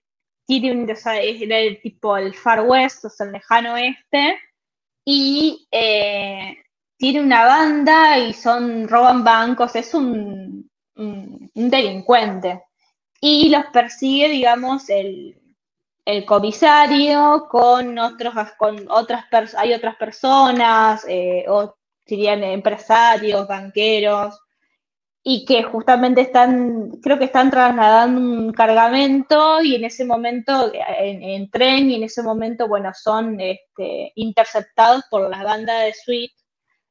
tiene 0.45 0.71
un, 0.71 0.89
era 0.89 1.59
el 1.59 1.81
tipo 1.81 2.15
el 2.15 2.33
Far 2.35 2.61
West, 2.61 3.05
o 3.05 3.09
sea, 3.09 3.25
el 3.25 3.33
lejano 3.33 3.73
oeste, 3.73 4.39
y 5.03 5.67
eh, 5.71 6.57
tiene 6.99 7.21
una 7.21 7.45
banda 7.45 8.19
y 8.19 8.33
son, 8.33 8.87
roban 8.89 9.23
bancos, 9.23 9.75
es 9.75 9.93
un, 9.93 10.69
delincuente. 11.55 12.61
Y 13.21 13.49
los 13.49 13.65
persigue, 13.71 14.27
digamos, 14.27 14.89
el, 14.89 15.35
comisario 16.25 17.47
con 17.49 17.97
otros, 17.99 18.33
con 18.57 18.89
otras 18.89 19.25
hay 19.55 19.73
otras 19.73 19.95
personas, 19.95 21.05
eh, 21.07 21.45
o 21.47 21.75
serían 22.05 22.43
empresarios, 22.43 23.47
banqueros, 23.47 24.37
y 25.23 25.45
que 25.45 25.63
justamente 25.63 26.21
están, 26.21 26.91
creo 27.01 27.17
que 27.19 27.25
están 27.25 27.51
trasladando 27.51 28.19
un 28.19 28.51
cargamento 28.51 29.61
y 29.61 29.75
en 29.75 29.85
ese 29.85 30.03
momento, 30.03 30.71
en, 30.73 31.49
tren, 31.51 31.91
y 31.91 31.95
en 31.95 32.03
ese 32.03 32.23
momento, 32.23 32.67
bueno, 32.67 32.91
son 32.93 33.39
este, 33.39 34.11
interceptados 34.15 35.03
por 35.09 35.29
la 35.29 35.43
banda 35.43 35.81
de 35.81 35.93
Sweet 35.93 36.31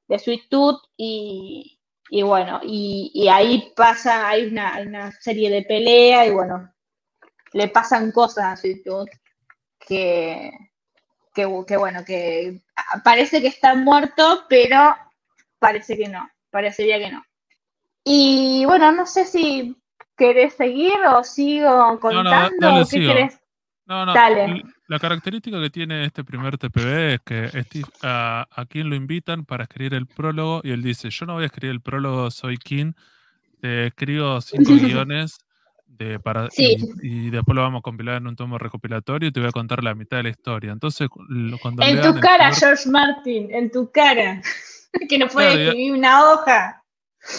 de 0.08 0.18
Sweet 0.18 0.48
Tooth 0.48 0.82
y, 0.96 1.78
bueno, 2.24 2.60
y, 2.64 3.28
ahí 3.28 3.72
pasa, 3.76 4.28
hay 4.28 4.46
una, 4.46 5.12
serie 5.20 5.50
de 5.50 5.62
pelea 5.62 6.26
y 6.26 6.30
bueno, 6.30 6.72
le 7.52 7.68
pasan 7.68 8.10
cosas 8.10 8.44
a 8.44 8.56
Sweet 8.56 8.84
Tooth 8.84 9.10
que, 9.78 10.50
que, 11.34 11.76
bueno, 11.76 12.04
que 12.04 12.62
parece 13.04 13.40
que 13.40 13.48
está 13.48 13.74
muerto, 13.74 14.44
pero 14.48 14.96
parece 15.58 15.96
que 15.96 16.08
no, 16.08 16.28
parecería 16.50 16.98
que 16.98 17.12
no. 17.12 17.22
Y 18.04 18.64
bueno, 18.64 18.90
no 18.92 19.06
sé 19.06 19.26
si 19.26 19.76
querés 20.16 20.54
seguir 20.54 20.96
o 21.14 21.22
sigo 21.22 22.00
contando 22.00 22.86
qué 22.90 23.00
querés. 23.00 23.40
No, 23.84 24.06
no, 24.06 24.14
Dale. 24.14 24.62
La 24.88 24.98
característica 24.98 25.60
que 25.60 25.68
tiene 25.68 26.06
este 26.06 26.24
primer 26.24 26.56
TPB 26.56 27.14
es 27.14 27.20
que 27.20 27.50
a, 28.02 28.48
a 28.50 28.64
quien 28.64 28.88
lo 28.88 28.96
invitan 28.96 29.44
para 29.44 29.64
escribir 29.64 29.92
el 29.92 30.06
prólogo 30.06 30.62
y 30.64 30.70
él 30.70 30.82
dice, 30.82 31.10
yo 31.10 31.26
no 31.26 31.34
voy 31.34 31.42
a 31.42 31.46
escribir 31.46 31.72
el 31.72 31.82
prólogo, 31.82 32.30
soy 32.30 32.56
King, 32.56 32.92
te 33.60 33.88
escribo 33.88 34.40
cinco 34.40 34.72
guiones 34.80 35.38
de, 35.86 36.18
para, 36.18 36.48
y, 36.56 37.28
después 37.28 37.54
lo 37.54 37.62
vamos 37.62 37.80
a 37.80 37.82
compilar 37.82 38.16
en 38.16 38.28
un 38.28 38.36
tomo 38.36 38.56
recopilatorio 38.56 39.28
y 39.28 39.32
te 39.32 39.40
voy 39.40 39.50
a 39.50 39.52
contar 39.52 39.82
la 39.82 39.94
mitad 39.94 40.18
de 40.18 40.22
la 40.22 40.28
historia. 40.30 40.72
Entonces, 40.72 41.08
cuando 41.60 41.82
en 41.82 42.00
tu 42.00 42.18
cara, 42.20 42.54
George 42.54 42.88
Martin, 42.88 43.52
en 43.52 43.70
tu 43.70 43.90
cara, 43.90 44.40
que 45.08 45.18
no 45.18 45.28
puede 45.28 45.64
escribir 45.64 45.92
una 45.92 46.30
hoja. 46.30 46.82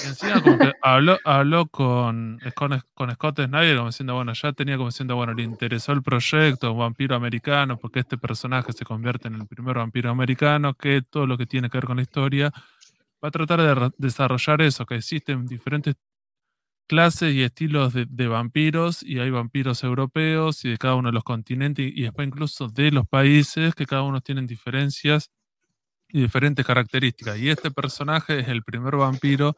Y 0.03 0.07
encima 0.07 0.43
habló, 0.81 1.17
habló 1.23 1.67
con, 1.67 2.39
con, 2.53 3.11
Scott 3.13 3.39
Snyder 3.45 3.77
como 3.77 3.89
diciendo, 3.89 4.15
bueno, 4.15 4.33
ya 4.33 4.51
tenía 4.53 4.75
como 4.75 4.89
diciendo, 4.89 5.15
bueno, 5.15 5.33
le 5.33 5.43
interesó 5.43 5.93
el 5.93 6.03
proyecto, 6.03 6.73
un 6.73 6.79
vampiro 6.79 7.15
americano, 7.15 7.77
porque 7.77 8.01
este 8.01 8.17
personaje 8.17 8.73
se 8.73 8.85
convierte 8.85 9.29
en 9.29 9.35
el 9.35 9.47
primer 9.47 9.77
vampiro 9.77 10.09
americano, 10.11 10.73
que 10.73 11.01
todo 11.01 11.25
lo 11.25 11.37
que 11.37 11.45
tiene 11.45 11.69
que 11.69 11.77
ver 11.77 11.85
con 11.85 11.97
la 11.97 12.03
historia 12.03 12.51
va 13.23 13.29
a 13.29 13.31
tratar 13.31 13.61
de 13.61 13.91
desarrollar 13.97 14.61
eso, 14.61 14.85
que 14.85 14.95
existen 14.95 15.45
diferentes 15.47 15.95
clases 16.87 17.33
y 17.33 17.43
estilos 17.43 17.93
de, 17.93 18.05
de, 18.09 18.27
vampiros 18.27 19.03
y 19.03 19.19
hay 19.19 19.29
vampiros 19.29 19.83
europeos 19.83 20.65
y 20.65 20.71
de 20.71 20.77
cada 20.77 20.95
uno 20.95 21.09
de 21.09 21.13
los 21.13 21.23
continentes 21.23 21.91
y 21.95 22.01
después 22.01 22.27
incluso 22.27 22.67
de 22.67 22.91
los 22.91 23.07
países 23.07 23.75
que 23.75 23.85
cada 23.85 24.01
uno 24.01 24.21
tienen 24.21 24.47
diferencias 24.47 25.29
y 26.11 26.21
diferentes 26.21 26.65
características. 26.65 27.37
Y 27.37 27.49
este 27.49 27.71
personaje 27.71 28.39
es 28.39 28.47
el 28.47 28.63
primer 28.63 28.95
vampiro 28.95 29.55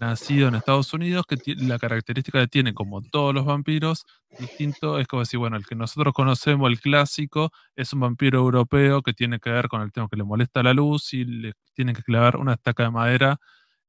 nacido 0.00 0.48
en 0.48 0.54
Estados 0.54 0.92
Unidos, 0.92 1.26
que 1.26 1.36
la 1.56 1.78
característica 1.78 2.40
que 2.40 2.46
tiene, 2.48 2.72
como 2.74 3.02
todos 3.02 3.34
los 3.34 3.44
vampiros, 3.44 4.06
distinto, 4.38 4.98
es 4.98 5.08
como 5.08 5.20
decir, 5.20 5.38
bueno, 5.38 5.56
el 5.56 5.66
que 5.66 5.74
nosotros 5.74 6.14
conocemos, 6.14 6.70
el 6.70 6.80
clásico, 6.80 7.50
es 7.74 7.92
un 7.92 8.00
vampiro 8.00 8.38
europeo 8.38 9.02
que 9.02 9.12
tiene 9.12 9.40
que 9.40 9.50
ver 9.50 9.68
con 9.68 9.82
el 9.82 9.92
tema 9.92 10.08
que 10.08 10.16
le 10.16 10.24
molesta 10.24 10.62
la 10.62 10.72
luz 10.72 11.12
y 11.14 11.24
le 11.24 11.54
tiene 11.74 11.94
que 11.94 12.02
clavar 12.02 12.36
una 12.36 12.54
estaca 12.54 12.84
de 12.84 12.90
madera 12.90 13.38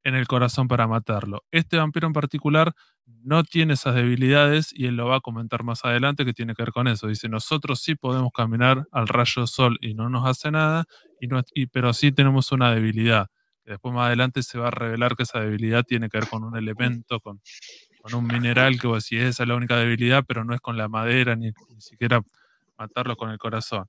en 0.04 0.16
el 0.16 0.28
corazón 0.28 0.68
para 0.68 0.88
matarlo. 0.88 1.44
Este 1.52 1.78
vampiro 1.78 2.08
en 2.08 2.14
particular 2.14 2.74
no 3.24 3.44
tiene 3.44 3.74
esas 3.74 3.96
debilidades 3.96 4.72
y 4.74 4.86
él 4.86 4.96
lo 4.96 5.08
va 5.08 5.18
a 5.18 5.22
comentar 5.22 5.64
más 5.64 5.84
adelante 5.84 6.26
que 6.26 6.34
tiene 6.34 6.54
que 6.54 6.64
ver 6.64 6.72
con 6.72 6.88
eso. 6.88 7.08
Dice, 7.08 7.28
nosotros 7.30 7.82
sí 7.82 7.96
podemos 7.96 8.32
caminar 8.34 8.88
al 8.92 9.08
rayo 9.08 9.48
sol 9.48 9.78
y 9.82 9.94
no 9.94 10.10
nos 10.10 10.28
hace 10.28 10.52
nada, 10.52 10.86
y 11.20 11.28
no, 11.28 11.42
pero 11.72 11.94
sí 11.94 12.12
tenemos 12.12 12.52
una 12.52 12.74
debilidad. 12.74 13.28
después 13.66 13.94
más 13.94 14.08
adelante 14.08 14.42
se 14.42 14.58
va 14.58 14.70
a 14.70 14.72
revelar 14.72 15.16
que 15.16 15.24
esa 15.24 15.40
debilidad 15.40 15.84
tiene 15.84 16.10
que 16.10 16.18
ver 16.18 16.28
con 16.28 16.44
un 16.44 16.58
elemento, 16.58 17.20
con, 17.20 17.40
un 18.12 18.26
mineral, 18.26 18.80
que 18.80 18.88
vos 18.88 19.04
decís, 19.04 19.24
esa 19.24 19.44
es 19.44 19.50
la 19.50 19.56
única 19.56 19.78
debilidad, 19.78 20.24
pero 20.28 20.44
no 20.44 20.56
es 20.56 20.62
con 20.62 20.78
la 20.78 20.88
madera, 20.88 21.36
ni, 21.36 21.52
siquiera 21.78 22.22
matarlo 22.78 23.16
con 23.16 23.30
el 23.30 23.38
corazón. 23.38 23.86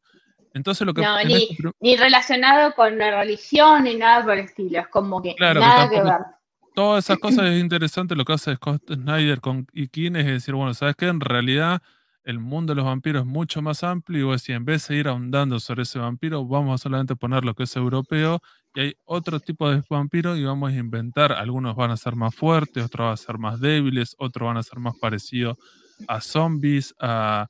Entonces 0.54 0.86
lo 0.86 0.94
que... 0.94 1.02
No, 1.02 1.18
este 1.18 1.56
ni, 1.80 1.96
relacionado 1.96 2.74
con 2.74 2.98
la 2.98 3.20
religión, 3.20 3.84
ni 3.84 3.94
nada 3.94 4.24
por 4.24 4.34
el 4.34 4.46
estilo, 4.46 4.80
es 4.80 4.88
como 4.88 5.22
que 5.22 5.34
nada 5.38 5.88
que 5.88 6.02
ver 6.02 6.40
todas 6.74 7.04
esas 7.04 7.18
cosas 7.18 7.46
es 7.46 7.60
interesante 7.60 8.16
lo 8.16 8.24
que 8.24 8.32
hace 8.32 8.54
Scott 8.56 8.82
Snyder 8.92 9.40
con 9.40 9.66
y 9.72 9.84
es 9.84 10.26
decir, 10.26 10.54
bueno, 10.54 10.74
¿sabes 10.74 10.96
qué? 10.96 11.06
En 11.06 11.20
realidad 11.20 11.82
el 12.24 12.38
mundo 12.38 12.72
de 12.72 12.76
los 12.76 12.84
vampiros 12.84 13.22
es 13.22 13.26
mucho 13.26 13.62
más 13.62 13.82
amplio 13.82 14.34
y 14.34 14.38
si 14.38 14.52
en 14.52 14.64
vez 14.64 14.86
de 14.88 14.96
ir 14.96 15.08
ahondando 15.08 15.58
sobre 15.58 15.82
ese 15.82 15.98
vampiro, 15.98 16.46
vamos 16.46 16.80
a 16.80 16.82
solamente 16.82 17.16
poner 17.16 17.44
lo 17.44 17.54
que 17.54 17.64
es 17.64 17.76
europeo 17.76 18.40
y 18.74 18.80
hay 18.80 18.94
otro 19.04 19.40
tipo 19.40 19.70
de 19.70 19.82
vampiros 19.88 20.38
y 20.38 20.44
vamos 20.44 20.70
a 20.70 20.76
inventar, 20.76 21.32
algunos 21.32 21.74
van 21.76 21.90
a 21.90 21.96
ser 21.96 22.14
más 22.14 22.34
fuertes, 22.34 22.84
otros 22.84 23.04
van 23.06 23.14
a 23.14 23.16
ser 23.16 23.38
más 23.38 23.60
débiles, 23.60 24.14
otros 24.18 24.46
van 24.46 24.58
a 24.58 24.62
ser 24.62 24.78
más 24.78 24.96
parecidos 24.98 25.56
a 26.08 26.20
zombies, 26.20 26.94
a, 26.98 27.48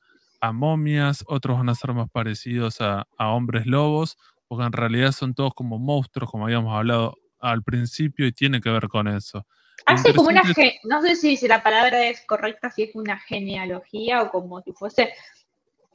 momias, 0.53 1.25
otros 1.27 1.59
van 1.59 1.69
a 1.69 1.75
ser 1.75 1.93
más 1.93 2.11
parecidos 2.11 2.81
a, 2.81 3.07
a 3.17 3.29
hombres 3.29 3.67
lobos, 3.67 4.17
porque 4.49 4.65
en 4.65 4.73
realidad 4.73 5.13
son 5.13 5.35
todos 5.35 5.55
como 5.55 5.79
monstruos, 5.79 6.31
como 6.31 6.45
habíamos 6.45 6.77
hablado 6.77 7.17
al 7.39 7.63
principio 7.63 8.27
y 8.27 8.33
tiene 8.33 8.61
que 8.61 8.71
ver 8.71 8.89
con 8.89 9.09
eso. 9.09 9.47
Hace 9.87 10.15
como 10.15 10.29
una, 10.29 10.43
no 10.85 11.03
sé 11.03 11.17
si, 11.17 11.49
la 11.49 11.63
palabra 11.63 12.07
es 12.07 12.21
correcta, 12.27 12.71
si 12.71 12.85
es 12.85 12.95
una 12.95 13.19
genealogía 13.19 14.23
o 14.23 14.31
como 14.31 14.61
si 14.63 14.73
fuese 14.73 15.13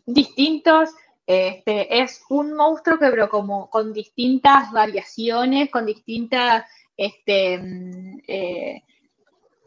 distintos, 0.06 0.90
este, 1.28 2.02
es 2.02 2.24
un 2.30 2.54
monstruo 2.54 3.00
que 3.00 3.10
pero 3.10 3.30
como 3.30 3.70
con 3.70 3.94
distintas 3.94 4.72
variaciones, 4.72 5.70
con 5.70 5.86
distintas 5.86 6.66
este, 6.98 7.58
mm, 7.58 8.22
eh, 8.28 8.84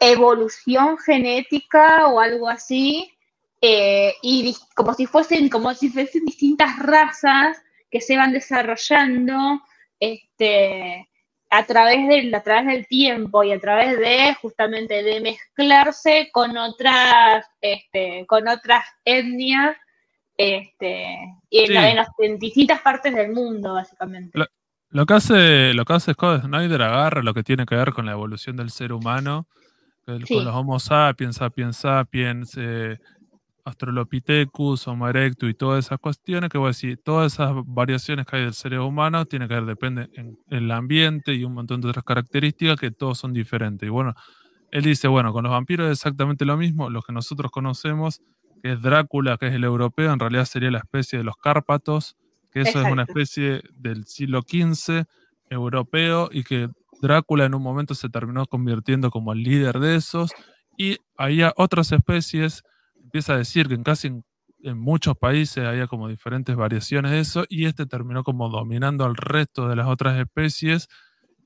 evolución 0.00 0.98
genética 0.98 2.08
o 2.08 2.20
algo 2.20 2.48
así, 2.48 3.12
eh, 3.60 4.14
y 4.22 4.54
como 4.74 4.94
si 4.94 5.06
fuesen, 5.06 5.48
como 5.48 5.74
si 5.74 5.90
fuesen 5.90 6.24
distintas 6.24 6.78
razas 6.78 7.60
que 7.90 8.00
se 8.00 8.16
van 8.16 8.32
desarrollando, 8.32 9.60
este, 9.98 11.08
a 11.50 11.64
través, 11.64 12.06
del, 12.08 12.34
a 12.34 12.42
través 12.42 12.66
del 12.66 12.86
tiempo 12.86 13.42
y 13.42 13.52
a 13.52 13.60
través 13.60 13.98
de 13.98 14.36
justamente 14.40 15.02
de 15.02 15.20
mezclarse 15.20 16.28
con 16.32 16.56
otras, 16.56 17.46
este, 17.60 18.26
con 18.26 18.46
otras 18.48 18.84
etnias 19.04 19.76
este, 20.36 21.18
y 21.50 21.64
en, 21.72 22.38
distintas 22.38 22.80
partes 22.80 23.14
del 23.14 23.32
mundo, 23.32 23.74
básicamente. 23.74 24.38
Lo, 24.90 25.04
que 25.04 25.14
hace, 25.14 25.74
lo 25.74 25.84
que 25.84 25.92
hace 25.94 26.12
Scott 26.12 26.42
Snyder 26.42 26.82
agarra 26.82 27.22
lo 27.22 27.34
que 27.34 27.42
tiene 27.42 27.66
que 27.66 27.74
ver 27.74 27.92
con 27.92 28.06
la 28.06 28.12
evolución 28.12 28.56
del 28.56 28.70
ser 28.70 28.92
humano, 28.92 29.48
con 30.06 30.20
los 30.20 30.54
Homo 30.54 30.78
sapiens, 30.78 31.36
sapiens 31.36 31.78
sapiens, 31.78 32.56
eh, 32.56 32.98
Australopithecus, 33.68 34.88
Homo 34.88 35.08
erectus 35.08 35.50
y 35.50 35.54
todas 35.54 35.86
esas 35.86 35.98
cuestiones, 35.98 36.50
que 36.50 36.58
voy 36.58 36.66
a 36.66 36.68
decir, 36.68 36.98
todas 37.02 37.34
esas 37.34 37.52
variaciones 37.66 38.26
que 38.26 38.36
hay 38.36 38.42
del 38.42 38.54
ser 38.54 38.78
humano 38.78 39.24
tiene 39.26 39.48
que 39.48 39.54
ver, 39.54 39.64
depende 39.64 40.08
en, 40.14 40.38
el 40.50 40.70
ambiente 40.70 41.34
y 41.34 41.44
un 41.44 41.54
montón 41.54 41.80
de 41.80 41.88
otras 41.88 42.04
características 42.04 42.78
que 42.78 42.90
todos 42.90 43.18
son 43.18 43.32
diferentes. 43.32 43.86
Y 43.86 43.90
bueno, 43.90 44.14
él 44.70 44.84
dice, 44.84 45.08
bueno, 45.08 45.32
con 45.32 45.44
los 45.44 45.52
vampiros 45.52 45.86
es 45.86 45.98
exactamente 45.98 46.44
lo 46.44 46.56
mismo, 46.56 46.90
los 46.90 47.04
que 47.04 47.12
nosotros 47.12 47.50
conocemos, 47.50 48.20
que 48.62 48.72
es 48.72 48.82
Drácula, 48.82 49.36
que 49.38 49.48
es 49.48 49.54
el 49.54 49.64
europeo, 49.64 50.12
en 50.12 50.18
realidad 50.18 50.44
sería 50.44 50.70
la 50.70 50.78
especie 50.78 51.18
de 51.18 51.24
los 51.24 51.36
Cárpatos, 51.36 52.16
que 52.50 52.62
eso 52.62 52.80
es 52.80 52.90
una 52.90 53.02
especie 53.02 53.62
del 53.74 54.04
siglo 54.06 54.42
XV 54.42 55.04
europeo 55.50 56.28
y 56.32 56.44
que 56.44 56.68
Drácula 57.00 57.44
en 57.44 57.54
un 57.54 57.62
momento 57.62 57.94
se 57.94 58.08
terminó 58.08 58.46
convirtiendo 58.46 59.10
como 59.10 59.32
el 59.32 59.42
líder 59.42 59.78
de 59.78 59.96
esos 59.96 60.32
y 60.76 60.98
había 61.16 61.52
otras 61.56 61.92
especies, 61.92 62.62
empieza 63.08 63.32
a 63.32 63.38
decir 63.38 63.68
que 63.68 63.74
en 63.74 63.82
casi 63.82 64.08
en, 64.08 64.78
muchos 64.78 65.16
países 65.16 65.64
había 65.64 65.86
como 65.86 66.08
diferentes 66.08 66.54
variaciones 66.54 67.12
de 67.12 67.20
eso 67.20 67.44
y 67.48 67.64
este 67.64 67.86
terminó 67.86 68.22
como 68.22 68.50
dominando 68.50 69.04
al 69.04 69.16
resto 69.16 69.66
de 69.66 69.76
las 69.76 69.86
otras 69.86 70.18
especies 70.18 70.88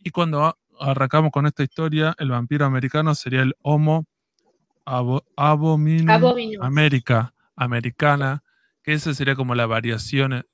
y 0.02 0.10
cuando 0.10 0.56
arrancamos 0.80 1.30
con 1.30 1.46
esta 1.46 1.62
historia, 1.62 2.16
el 2.18 2.30
vampiro 2.30 2.66
americano 2.66 3.14
sería 3.14 3.42
el 3.42 3.54
Homo 3.62 4.06
abominum, 4.84 6.10
América, 6.60 7.32
americana, 7.54 8.42
que 8.82 8.94
esa 8.94 9.14
sería 9.14 9.36
como 9.36 9.54
la 9.54 9.66
variación 9.66 10.44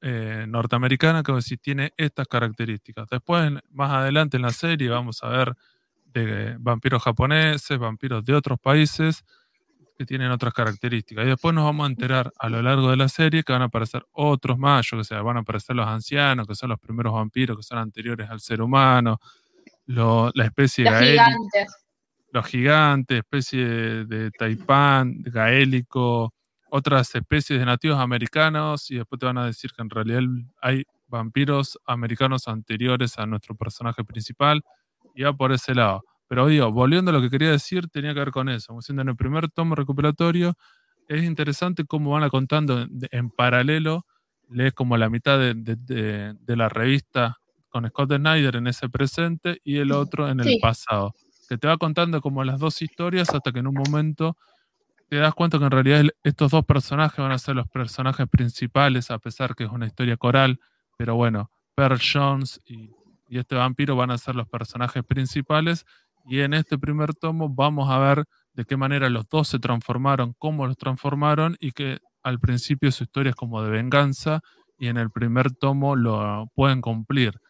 eh, 0.00 0.46
norteamericana, 0.48 1.22
que 1.22 1.42
si 1.42 1.58
tiene 1.58 1.92
estas 1.98 2.26
características. 2.26 3.06
Después, 3.10 3.52
más 3.70 3.90
adelante 3.90 4.38
en 4.38 4.44
la 4.44 4.52
serie, 4.52 4.88
vamos 4.88 5.22
a 5.22 5.28
ver 5.28 5.54
de 6.06 6.56
vampiros 6.58 7.02
japoneses, 7.02 7.78
vampiros 7.78 8.24
de 8.24 8.34
otros 8.34 8.58
países 8.58 9.24
que 9.98 10.06
tienen 10.06 10.30
otras 10.30 10.54
características. 10.54 11.24
Y 11.24 11.28
después 11.28 11.52
nos 11.52 11.64
vamos 11.64 11.84
a 11.84 11.90
enterar 11.90 12.32
a 12.38 12.48
lo 12.48 12.62
largo 12.62 12.88
de 12.90 12.96
la 12.96 13.08
serie 13.08 13.42
que 13.42 13.52
van 13.52 13.62
a 13.62 13.64
aparecer 13.64 14.06
otros 14.12 14.56
más, 14.56 14.86
yo 14.88 14.96
que 14.96 15.02
sé, 15.02 15.16
van 15.16 15.38
a 15.38 15.40
aparecer 15.40 15.74
los 15.74 15.88
ancianos, 15.88 16.46
que 16.46 16.54
son 16.54 16.70
los 16.70 16.78
primeros 16.78 17.12
vampiros 17.12 17.56
que 17.56 17.64
son 17.64 17.78
anteriores 17.78 18.30
al 18.30 18.38
ser 18.38 18.62
humano, 18.62 19.18
la 19.86 20.44
especie 20.44 20.84
los 20.84 21.00
gigantes. 21.00 21.76
los 22.30 22.46
gigantes, 22.46 23.18
especie 23.18 23.64
de 24.04 24.30
taipán, 24.30 25.16
gaélico, 25.22 26.32
otras 26.70 27.12
especies 27.12 27.58
de 27.58 27.66
nativos 27.66 27.98
americanos 27.98 28.92
y 28.92 28.98
después 28.98 29.18
te 29.18 29.26
van 29.26 29.38
a 29.38 29.46
decir 29.46 29.72
que 29.72 29.82
en 29.82 29.90
realidad 29.90 30.22
hay 30.62 30.84
vampiros 31.08 31.76
americanos 31.86 32.46
anteriores 32.46 33.18
a 33.18 33.26
nuestro 33.26 33.56
personaje 33.56 34.04
principal 34.04 34.62
y 35.16 35.24
va 35.24 35.32
por 35.32 35.50
ese 35.50 35.74
lado. 35.74 36.04
Pero 36.28 36.46
digo, 36.46 36.70
volviendo 36.70 37.10
a 37.10 37.14
lo 37.14 37.20
que 37.20 37.30
quería 37.30 37.50
decir, 37.50 37.88
tenía 37.88 38.12
que 38.14 38.20
ver 38.20 38.30
con 38.30 38.48
eso. 38.48 38.68
Como 38.68 38.82
siendo 38.82 39.02
en 39.02 39.08
el 39.08 39.16
primer 39.16 39.50
tomo 39.50 39.74
recuperatorio, 39.74 40.54
es 41.08 41.24
interesante 41.24 41.84
cómo 41.84 42.10
van 42.10 42.28
contando 42.28 42.86
en, 43.10 43.30
paralelo, 43.30 44.06
lees 44.50 44.74
como 44.74 44.96
la 44.96 45.08
mitad 45.08 45.38
de, 45.38 45.54
de, 45.54 46.56
la 46.56 46.68
revista 46.68 47.38
con 47.70 47.88
Scott 47.88 48.14
Snyder 48.14 48.56
en 48.56 48.66
ese 48.66 48.88
presente 48.88 49.60
y 49.64 49.78
el 49.78 49.92
otro 49.92 50.28
en 50.28 50.40
el 50.40 50.58
pasado. 50.60 51.14
Que 51.48 51.56
te 51.56 51.66
va 51.66 51.78
contando 51.78 52.20
como 52.20 52.44
las 52.44 52.60
dos 52.60 52.82
historias 52.82 53.30
hasta 53.34 53.52
que 53.52 53.60
en 53.60 53.66
un 53.66 53.74
momento 53.74 54.36
te 55.08 55.16
das 55.16 55.34
cuenta 55.34 55.58
que 55.58 55.64
en 55.64 55.70
realidad 55.70 56.04
estos 56.22 56.50
dos 56.50 56.64
personajes 56.64 57.18
van 57.18 57.32
a 57.32 57.38
ser 57.38 57.56
los 57.56 57.68
personajes 57.68 58.28
principales, 58.28 59.10
a 59.10 59.18
pesar 59.18 59.54
que 59.54 59.64
es 59.64 59.70
una 59.70 59.86
historia 59.86 60.16
coral, 60.18 60.60
pero 60.98 61.14
bueno, 61.14 61.50
Pearl 61.74 61.98
Jones 62.00 62.60
y, 62.66 62.90
este 63.30 63.56
vampiro 63.56 63.94
van 63.94 64.10
a 64.10 64.16
ser 64.16 64.34
los 64.34 64.48
personajes 64.48 65.04
principales, 65.04 65.84
y 66.28 66.40
en 66.40 66.54
este 66.54 66.78
primer 66.78 67.14
tomo 67.14 67.48
vamos 67.48 67.90
a 67.90 67.98
ver 67.98 68.24
de 68.52 68.64
qué 68.64 68.76
manera 68.76 69.08
los 69.08 69.28
dos 69.28 69.48
se 69.48 69.58
transformaron, 69.58 70.34
cómo 70.38 70.66
los 70.66 70.76
transformaron, 70.76 71.56
y 71.60 71.72
que 71.72 71.98
al 72.22 72.40
principio 72.40 72.90
su 72.92 73.04
historia 73.04 73.30
es 73.30 73.36
como 73.36 73.62
de 73.62 73.70
venganza, 73.70 74.40
y 74.78 74.88
en 74.88 74.96
el 74.96 75.10
primer 75.10 75.52
tomo 75.52 75.96
lo 75.96 76.50
pueden 76.54 76.80
cumplir. 76.80 77.40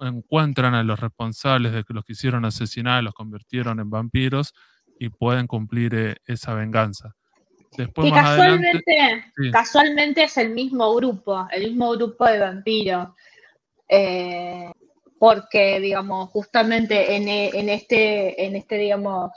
Encuentran 0.00 0.74
a 0.74 0.82
los 0.82 1.00
responsables 1.00 1.72
de 1.72 1.84
que 1.84 1.94
los 1.94 2.04
quisieron 2.04 2.44
asesinar, 2.44 3.02
los 3.02 3.14
convirtieron 3.14 3.80
en 3.80 3.90
vampiros, 3.90 4.52
y 4.98 5.08
pueden 5.08 5.46
cumplir 5.46 5.94
eh, 5.94 6.16
esa 6.26 6.54
venganza. 6.54 7.14
Después, 7.76 8.12
casualmente, 8.12 8.84
casualmente 9.52 10.24
es 10.24 10.36
el 10.36 10.50
mismo 10.50 10.94
grupo, 10.94 11.48
el 11.50 11.68
mismo 11.68 11.92
grupo 11.92 12.26
de 12.26 12.38
vampiros. 12.38 13.08
Eh, 13.88 14.70
porque, 15.20 15.80
digamos, 15.80 16.30
justamente 16.30 17.14
en, 17.14 17.28
e, 17.28 17.50
en, 17.50 17.68
este, 17.68 18.42
en 18.42 18.56
este, 18.56 18.78
digamos, 18.78 19.30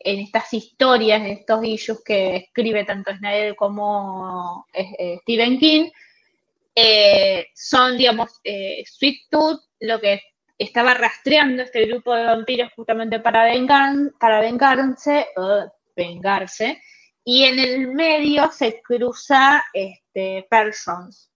en 0.00 0.18
estas 0.18 0.52
historias, 0.52 1.20
en 1.20 1.28
estos 1.28 1.64
issues 1.64 2.02
que 2.04 2.36
escribe 2.38 2.84
tanto 2.84 3.14
Snyder 3.14 3.54
como 3.54 4.66
eh, 4.74 5.18
Stephen 5.22 5.60
King, 5.60 5.90
son, 7.54 7.96
digamos, 7.96 8.40
Sweet 8.84 9.28
Tooth, 9.30 9.60
lo 9.78 10.00
que 10.00 10.20
estaba 10.58 10.94
rastreando 10.94 11.62
este 11.62 11.86
grupo 11.86 12.16
de 12.16 12.24
vampiros 12.24 12.72
justamente 12.74 13.20
para, 13.20 13.48
para 14.18 14.40
vengarse, 14.40 15.28
vengarse, 15.94 16.82
y 17.24 17.44
en 17.44 17.60
el 17.60 17.88
medio 17.94 18.50
se 18.50 18.82
cruza 18.82 19.64
este, 19.72 20.48
Persons. 20.50 21.30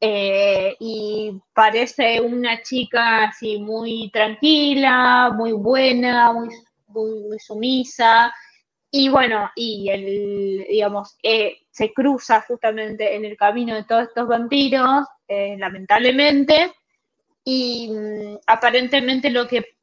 Eh, 0.00 0.76
y 0.78 1.32
parece 1.54 2.20
una 2.20 2.62
chica 2.62 3.24
así 3.24 3.58
muy 3.58 4.10
tranquila, 4.12 5.32
muy 5.34 5.52
buena, 5.52 6.32
muy, 6.32 6.48
muy, 6.88 7.38
sumisa. 7.38 8.32
Y 8.90 9.08
bueno, 9.08 9.50
y 9.56 9.88
el, 9.90 10.66
digamos, 10.68 11.16
eh, 11.22 11.58
se 11.70 11.92
cruza 11.92 12.42
justamente 12.42 13.14
en 13.16 13.24
el 13.24 13.36
camino 13.36 13.74
de 13.74 13.84
todos 13.84 14.04
estos 14.04 14.28
vampiros, 14.28 15.06
eh, 15.28 15.56
lamentablemente, 15.58 16.72
y 17.44 17.90
mm, 17.90 18.38
aparentemente 18.46 19.30
lo 19.30 19.46
que 19.46 19.76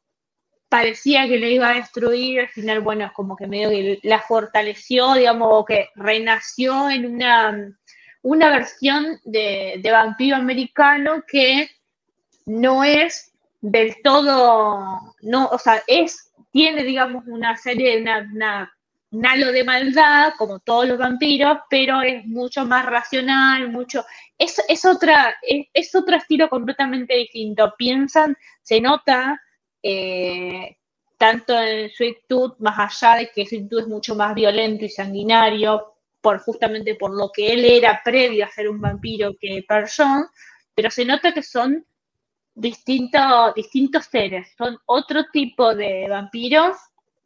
parecía 0.69 1.27
que 1.27 1.37
le 1.37 1.51
iba 1.51 1.69
a 1.69 1.75
destruir, 1.75 2.39
al 2.39 2.49
final, 2.49 2.81
bueno, 2.81 3.05
es 3.05 3.11
como 3.11 3.35
que 3.35 3.45
medio 3.45 3.69
que 3.69 3.99
la 4.03 4.19
fortaleció, 4.19 5.13
digamos, 5.13 5.49
o 5.51 5.65
que 5.65 5.89
renació 5.95 6.89
en 6.89 7.05
una, 7.05 7.77
una 8.23 8.49
versión 8.49 9.19
de, 9.23 9.79
vampiro 9.91 10.35
americano 10.35 11.23
que 11.27 11.69
no 12.45 12.83
es 12.83 13.31
del 13.61 13.95
todo, 14.03 15.15
no, 15.21 15.47
o 15.47 15.57
sea, 15.57 15.83
es, 15.87 16.31
tiene, 16.51 16.83
digamos, 16.83 17.23
una 17.27 17.55
serie, 17.55 18.01
una, 18.01 18.27
una 18.33 18.73
un 19.13 19.25
halo 19.27 19.51
de 19.51 19.63
maldad, 19.63 20.33
como 20.37 20.59
todos 20.59 20.87
los 20.87 20.97
vampiros, 20.97 21.59
pero 21.69 22.01
es 22.01 22.25
mucho 22.25 22.65
más 22.65 22.85
racional, 22.85 23.71
mucho... 23.71 24.03
Es, 24.39 24.59
es, 24.67 24.85
otra, 24.85 25.35
es, 25.43 25.93
otro 25.93 26.17
estilo 26.17 26.49
completamente 26.49 27.13
distinto. 27.15 27.75
Piensan, 27.77 28.35
se 28.63 28.81
nota, 28.81 29.39
eh, 29.83 30.77
tanto 31.19 31.57
en 31.57 31.91
Sweet 31.91 32.25
Tooth, 32.27 32.57
más 32.57 33.03
allá 33.03 33.19
de 33.19 33.29
que 33.29 33.45
Sweet 33.45 33.69
Tooth 33.69 33.81
es 33.81 33.87
mucho 33.87 34.15
más 34.15 34.33
violento 34.33 34.83
y 34.83 34.89
sanguinario, 34.89 35.92
por, 36.23 36.39
justamente 36.39 36.95
por 36.95 37.13
lo 37.13 37.29
que 37.31 37.51
él 37.51 37.65
era 37.65 38.01
previo 38.03 38.45
a 38.45 38.49
ser 38.49 38.69
un 38.69 38.79
vampiro 38.79 39.33
que 39.39 39.63
Person, 39.67 40.25
pero 40.73 40.89
se 40.89 41.03
nota 41.03 41.33
que 41.33 41.43
son 41.43 41.85
distintos, 42.55 43.53
distintos 43.55 44.05
seres, 44.05 44.47
son 44.57 44.79
otro 44.85 45.25
tipo 45.33 45.75
de 45.75 46.07
vampiros 46.07 46.77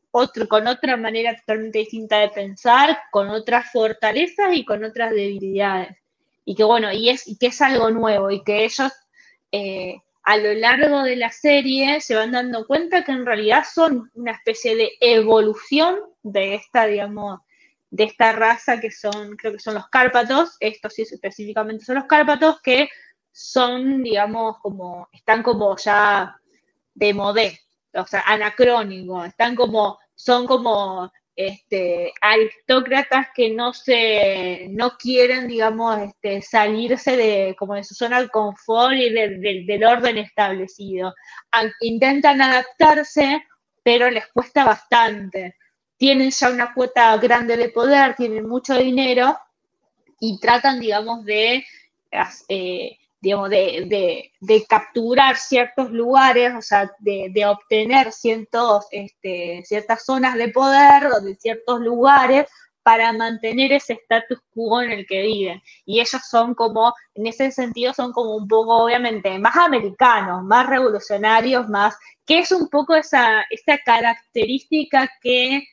otro, 0.09 0.47
con 0.47 0.65
otra 0.65 0.97
manera 0.97 1.35
totalmente 1.35 1.79
distinta 1.79 2.17
de 2.17 2.29
pensar, 2.29 2.97
con 3.11 3.29
otras 3.29 3.71
fortalezas 3.71 4.55
y 4.55 4.65
con 4.65 4.83
otras 4.83 5.11
debilidades. 5.11 5.95
Y 6.43 6.55
que 6.55 6.63
bueno, 6.63 6.91
y, 6.91 7.09
es, 7.09 7.27
y 7.27 7.37
que 7.37 7.47
es 7.47 7.61
algo 7.61 7.91
nuevo 7.91 8.31
y 8.31 8.43
que 8.43 8.65
ellos 8.65 8.91
eh, 9.51 9.97
a 10.23 10.37
lo 10.37 10.53
largo 10.53 11.03
de 11.03 11.17
la 11.17 11.29
serie 11.29 12.01
se 12.01 12.15
van 12.15 12.31
dando 12.31 12.65
cuenta 12.65 13.03
que 13.03 13.11
en 13.11 13.27
realidad 13.27 13.63
son 13.71 14.09
una 14.15 14.31
especie 14.31 14.75
de 14.75 14.91
evolución 15.01 15.99
de 16.23 16.55
esta, 16.55 16.87
digamos, 16.87 17.41
de 17.89 18.05
esta 18.05 18.31
raza 18.33 18.79
que 18.79 18.91
son, 18.91 19.35
creo 19.37 19.53
que 19.53 19.59
son 19.59 19.75
los 19.75 19.87
cárpatos, 19.89 20.57
estos 20.59 20.93
sí 20.93 21.03
específicamente 21.03 21.85
son 21.85 21.95
los 21.95 22.05
cárpatos, 22.05 22.61
que 22.61 22.89
son, 23.31 24.03
digamos, 24.03 24.57
como, 24.59 25.07
están 25.11 25.43
como 25.43 25.75
ya 25.77 26.39
de 26.93 27.13
modé, 27.13 27.59
o 27.93 28.05
sea, 28.05 28.23
anacrónicos, 28.25 29.27
están 29.27 29.55
como 29.55 29.97
son 30.17 30.47
como 30.47 31.11
este, 31.37 32.11
aristócratas 32.19 33.27
que 33.35 33.51
no 33.51 33.71
se, 33.71 34.67
no 34.71 34.97
quieren, 34.97 35.47
digamos, 35.47 35.99
este, 35.99 36.41
salirse 36.41 37.15
de, 37.15 37.55
como 37.57 37.75
de 37.75 37.83
su 37.83 37.93
zona 37.93 38.21
de 38.21 38.29
confort 38.29 38.95
y 38.95 39.11
del 39.11 39.83
orden 39.85 40.17
establecido. 40.17 41.13
Intentan 41.81 42.41
adaptarse, 42.41 43.43
pero 43.83 44.09
les 44.09 44.25
cuesta 44.33 44.65
bastante. 44.65 45.55
Tienen 45.97 46.31
ya 46.31 46.49
una 46.49 46.73
cuota 46.73 47.17
grande 47.17 47.57
de 47.57 47.69
poder, 47.69 48.15
tienen 48.15 48.47
mucho 48.47 48.75
dinero, 48.75 49.37
y 50.19 50.39
tratan, 50.39 50.79
digamos, 50.79 51.23
de, 51.25 51.63
eh, 52.49 52.97
digamos, 53.21 53.49
de, 53.49 54.31
capturar 54.67 55.37
ciertos 55.37 55.91
lugares, 55.91 56.53
o 56.55 56.61
sea, 56.61 56.91
de, 56.99 57.45
obtener 57.45 58.11
ciertos, 58.11 58.87
este, 58.91 59.63
ciertas 59.65 60.05
zonas 60.05 60.35
de 60.35 60.49
poder 60.49 61.07
o 61.07 61.21
de 61.21 61.35
ciertos 61.35 61.79
lugares 61.81 62.47
para 62.83 63.11
mantener 63.11 63.73
ese 63.73 63.93
status 63.93 64.39
quo 64.53 64.81
en 64.81 64.91
el 64.91 65.05
que 65.05 65.21
viven. 65.23 65.61
Y 65.85 65.99
ellos 65.99 66.21
son 66.29 66.55
como, 66.55 66.93
en 67.15 67.27
ese 67.27 67.51
sentido, 67.51 67.93
son 67.93 68.13
como 68.13 68.35
un 68.35 68.47
poco, 68.47 68.85
obviamente, 68.85 69.37
más 69.39 69.57
americanos, 69.57 70.43
más 70.43 70.67
revolucionarios, 70.67 71.67
más, 71.67 71.97
que 72.25 72.39
es 72.39 72.51
un 72.51 72.69
poco 72.69 72.95
esa, 72.95 73.41
esa 73.49 73.77
característica 73.79 75.09
que 75.21 75.63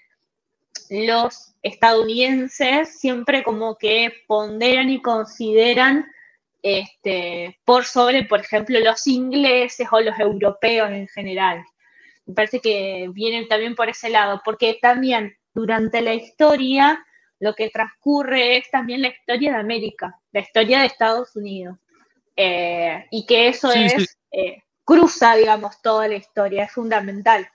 los 0.91 1.55
estadounidenses 1.63 2.99
siempre 2.99 3.43
como 3.43 3.77
que 3.77 4.13
ponderan 4.27 4.91
y 4.91 5.01
consideran 5.01 6.07
este, 6.63 7.59
por 7.65 7.85
sobre, 7.85 8.25
por 8.25 8.41
ejemplo, 8.41 8.81
los 8.81 9.07
ingleses 9.07 9.87
o 9.91 10.01
los 10.01 10.19
europeos 10.19 10.91
en 10.91 11.07
general. 11.09 11.65
Me 12.27 12.35
parece 12.35 12.61
que 12.61 13.09
vienen 13.13 13.49
también 13.49 13.75
por 13.75 13.89
ese 13.89 14.09
lado, 14.09 14.41
porque 14.45 14.79
también 14.81 15.37
durante 15.53 16.01
la 16.01 16.15
historia 16.15 17.05
lo 17.39 17.55
que 17.55 17.69
transcurre 17.69 18.57
es 18.57 18.71
también 18.71 19.03
la 19.03 19.09
historia 19.09 19.53
de 19.53 19.59
América, 19.59 20.19
la 20.33 20.41
historia 20.41 20.81
de 20.81 20.87
Estados 20.87 21.37
Unidos. 21.37 21.77
Eh, 22.37 23.07
y 23.11 23.27
que 23.27 23.49
eso 23.49 23.71
es, 23.71 24.19
eh, 24.33 24.63
cruza, 24.85 25.37
digamos, 25.37 25.81
toda 25.83 26.09
la 26.09 26.17
historia, 26.17 26.65
es 26.65 26.73
fundamental. 26.73 27.49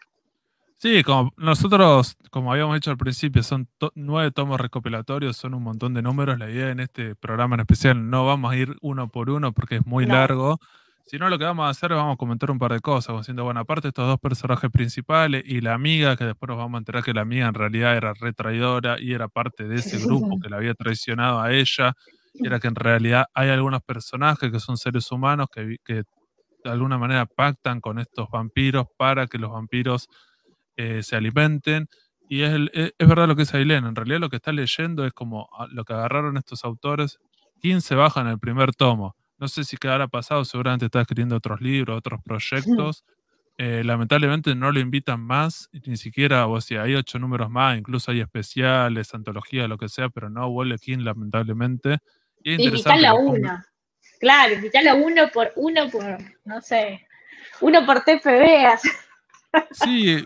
Sí, 0.82 1.04
como 1.04 1.34
nosotros, 1.36 2.16
como 2.32 2.54
habíamos 2.54 2.78
hecho 2.78 2.90
al 2.90 2.98
principio, 2.98 3.44
son 3.44 3.68
nueve 3.96 4.32
tomos 4.32 4.62
recopilatorios, 4.62 5.36
son 5.36 5.54
un 5.54 5.62
montón 5.62 5.94
de 5.94 6.02
números. 6.02 6.40
La 6.40 6.50
idea 6.50 6.70
en 6.70 6.80
este 6.80 7.16
programa 7.16 7.56
en 7.56 7.60
especial 7.62 8.10
no 8.10 8.26
vamos 8.26 8.54
a 8.54 8.56
ir 8.56 8.78
uno 8.82 9.10
por 9.10 9.30
uno 9.30 9.52
porque 9.52 9.76
es 9.78 9.86
muy 9.86 10.06
largo. 10.06 10.58
Sino 11.06 11.28
lo 11.28 11.38
que 11.38 11.44
vamos 11.44 11.66
a 11.66 11.70
hacer 11.70 11.92
es 11.92 11.98
vamos 11.98 12.14
a 12.14 12.18
comentar 12.18 12.50
un 12.50 12.60
par 12.60 12.72
de 12.72 12.80
cosas, 12.80 13.18
diciendo, 13.18 13.44
bueno, 13.44 13.60
aparte 13.60 13.90
estos 13.90 14.08
dos 14.08 14.20
personajes 14.20 14.70
principales 14.72 15.44
y 15.46 15.60
la 15.60 15.74
amiga, 15.74 16.16
que 16.16 16.24
después 16.24 16.48
nos 16.48 16.58
vamos 16.58 16.76
a 16.76 16.80
enterar 16.80 17.04
que 17.04 17.14
la 17.14 17.22
amiga 17.22 17.48
en 17.48 17.56
realidad 17.56 17.98
era 17.98 18.14
retraidora 18.14 19.02
y 19.02 19.14
era 19.14 19.28
parte 19.28 19.68
de 19.68 19.78
ese 19.78 19.98
grupo 19.98 20.40
que 20.40 20.50
la 20.50 20.58
había 20.58 20.76
traicionado 20.76 21.42
a 21.42 21.52
ella, 21.52 21.94
y 22.36 22.46
era 22.46 22.60
que 22.60 22.68
en 22.68 22.76
realidad 22.76 23.26
hay 23.34 23.50
algunos 23.50 23.82
personajes 23.82 24.52
que 24.52 24.60
son 24.60 24.78
seres 24.78 25.12
humanos 25.12 25.48
que, 25.52 25.78
que 25.84 26.04
de 26.64 26.70
alguna 26.70 26.98
manera 27.00 27.26
pactan 27.26 27.82
con 27.82 27.98
estos 28.00 28.30
vampiros 28.30 28.86
para 28.96 29.26
que 29.28 29.40
los 29.40 29.52
vampiros 29.52 30.08
eh, 30.80 31.04
se 31.04 31.16
alimenten. 31.16 31.88
Y 32.28 32.44
es, 32.44 32.54
e, 32.74 32.94
es, 32.98 33.08
verdad 33.08 33.28
lo 33.28 33.36
que 33.36 33.44
dice 33.44 33.58
Ailén, 33.58 33.86
en 33.86 33.96
realidad 33.96 34.20
lo 34.20 34.30
que 34.30 34.38
está 34.38 34.52
leyendo 34.52 35.06
es 35.06 35.14
como 35.14 35.50
ah, 35.58 35.68
lo 35.72 35.84
que 35.84 35.94
agarraron 35.94 36.38
estos 36.38 36.64
autores, 36.64 37.20
15 37.62 37.96
bajan 37.96 38.28
en 38.28 38.34
el 38.34 38.40
primer 38.40 38.74
tomo 38.74 39.16
no 39.40 39.48
sé 39.48 39.64
si 39.64 39.78
quedará 39.78 40.08
pasado, 40.08 40.44
seguramente 40.44 40.86
está 40.86 41.02
escribiendo 41.02 41.38
otros 41.38 41.62
libros, 41.62 41.98
otros 41.98 42.22
proyectos. 42.24 43.04
Eh, 43.62 43.84
lamentablemente 43.84 44.56
no 44.56 44.72
lo 44.72 44.80
invitan 44.80 45.20
más, 45.20 45.68
ni 45.86 45.98
siquiera, 45.98 46.48
o 46.48 46.62
sea, 46.62 46.84
hay 46.84 46.96
ocho 46.96 47.20
números 47.20 47.50
más, 47.50 47.78
incluso 47.78 48.10
hay 48.10 48.22
especiales, 48.22 49.14
antologías, 49.14 49.68
lo 49.68 49.78
que 49.78 49.90
sea, 49.90 50.08
pero 50.08 50.30
no 50.30 50.50
vuelve 50.50 50.80
King, 50.80 51.00
lamentablemente. 51.00 51.98
Y 52.42 52.56
a 53.06 53.14
una. 53.16 53.68
Claro, 54.22 54.54
invitarla 54.54 54.94
a 54.94 54.96
uno 54.96 55.30
por 55.34 55.52
uno 55.58 55.90
por, 55.90 56.06
no 56.46 56.62
sé, 56.62 57.06
uno 57.60 57.86
por 57.86 58.00
TPB. 58.06 58.80
Sí, 59.72 60.24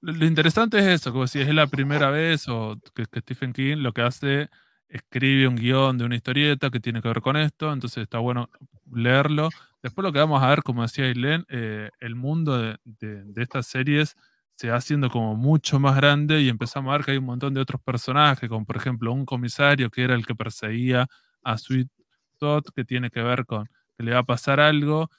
lo, 0.00 0.26
interesante 0.26 0.78
es 0.78 0.86
eso, 0.86 1.12
como 1.12 1.26
si 1.26 1.40
es 1.40 1.52
la 1.54 1.66
primera 1.66 2.10
vez 2.10 2.48
o 2.48 2.78
que 2.94 3.04
Stephen 3.04 3.52
King 3.52 3.78
lo 3.78 3.92
que 3.92 4.02
hace 4.02 4.48
escribe 4.88 5.48
un 5.48 5.56
guion 5.56 5.98
de 5.98 6.04
una 6.04 6.16
historieta 6.16 6.70
que 6.70 6.80
tiene 6.80 7.02
que 7.02 7.08
ver 7.08 7.20
con 7.20 7.36
esto, 7.36 7.72
entonces 7.72 8.02
está 8.02 8.18
bueno 8.18 8.48
leerlo. 8.90 9.50
Después 9.82 10.02
lo 10.02 10.12
que 10.12 10.18
vamos 10.18 10.42
a 10.42 10.48
ver, 10.48 10.62
como 10.62 10.82
decía 10.82 11.04
Ailén, 11.04 11.44
eh, 11.48 11.90
el 12.00 12.14
mundo 12.14 12.58
de, 12.58 12.78
estas 13.36 13.66
series 13.66 14.16
se 14.56 14.70
va 14.70 14.76
haciendo 14.76 15.08
como 15.10 15.36
mucho 15.36 15.78
más 15.78 15.94
grande 15.94 16.40
y 16.40 16.48
empezamos 16.48 16.90
a 16.90 16.96
ver 16.96 17.04
que 17.04 17.12
hay 17.12 17.18
un 17.18 17.26
montón 17.26 17.54
de 17.54 17.60
otros 17.60 17.80
personajes, 17.82 18.48
como 18.48 18.64
por 18.64 18.76
ejemplo 18.76 19.12
un 19.12 19.24
comisario 19.24 19.90
que 19.90 20.02
era 20.02 20.14
el 20.14 20.26
que 20.26 20.34
perseguía 20.34 21.06
a 21.42 21.58
Sweet 21.58 21.88
Todd, 22.38 22.64
que 22.74 22.84
tiene 22.84 23.10
que 23.10 23.22
ver 23.22 23.46
con 23.46 23.68
que 23.96 24.04
le 24.04 24.12
va 24.12 24.20
a 24.20 24.24
pasar 24.24 24.60
algo, 24.60 25.10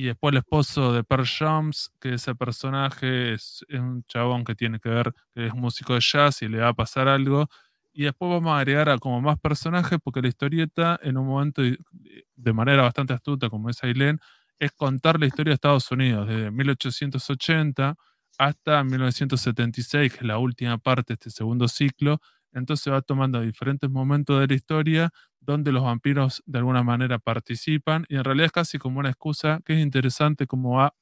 y 0.00 0.04
después 0.04 0.32
el 0.32 0.38
esposo 0.38 0.94
de 0.94 1.04
Per 1.04 1.26
Jones, 1.26 1.90
que 2.00 2.14
ese 2.14 2.34
personaje 2.34 3.34
es, 3.34 3.62
un 3.68 4.02
chabón 4.04 4.44
que 4.44 4.54
tiene 4.54 4.80
que 4.80 4.88
ver, 4.88 5.12
que 5.34 5.48
es 5.48 5.54
músico 5.54 5.92
de 5.92 6.00
jazz 6.00 6.40
y 6.40 6.48
le 6.48 6.60
va 6.60 6.68
a 6.68 6.72
pasar 6.72 7.06
algo, 7.06 7.50
y 7.92 8.04
después 8.04 8.30
vamos 8.32 8.50
a 8.50 8.60
agregar 8.60 8.88
a 8.88 8.96
como 8.96 9.20
más 9.20 9.38
personajes, 9.38 9.98
porque 10.02 10.22
la 10.22 10.28
historieta, 10.28 10.98
en 11.02 11.18
un 11.18 11.26
momento, 11.26 11.60
de 11.60 12.52
manera 12.54 12.80
bastante 12.80 13.12
astuta, 13.12 13.50
como 13.50 13.68
es 13.68 13.84
Ailén, 13.84 14.18
es 14.58 14.72
contar 14.72 15.20
la 15.20 15.26
historia 15.26 15.50
de 15.50 15.56
Estados 15.56 15.90
Unidos, 15.90 16.26
desde 16.26 16.50
1880 16.50 17.94
hasta 18.38 18.82
1976, 18.82 20.12
que 20.14 20.18
es 20.20 20.24
la 20.24 20.38
última 20.38 20.78
parte 20.78 21.12
de 21.12 21.14
este 21.16 21.30
segundo 21.30 21.68
ciclo. 21.68 22.22
Entonces 22.52 22.92
va 22.92 23.02
tomando 23.02 23.40
diferentes 23.40 23.88
momentos 23.90 24.40
de 24.40 24.46
la 24.46 24.54
historia 24.54 25.10
donde 25.40 25.72
los 25.72 25.82
vampiros 25.84 26.42
de 26.46 26.58
alguna 26.58 26.82
manera 26.82 27.18
participan 27.18 28.04
y 28.08 28.16
en 28.16 28.24
realidad 28.24 28.46
es 28.46 28.52
casi 28.52 28.78
como 28.78 28.98
una 29.00 29.10
excusa 29.10 29.60
que 29.64 29.74
es 29.74 29.80
interesante 29.80 30.46
como 30.46 30.76
va 30.76 30.94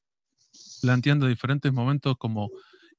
planteando 0.80 1.26
diferentes 1.26 1.72
momentos 1.72 2.16
como 2.18 2.50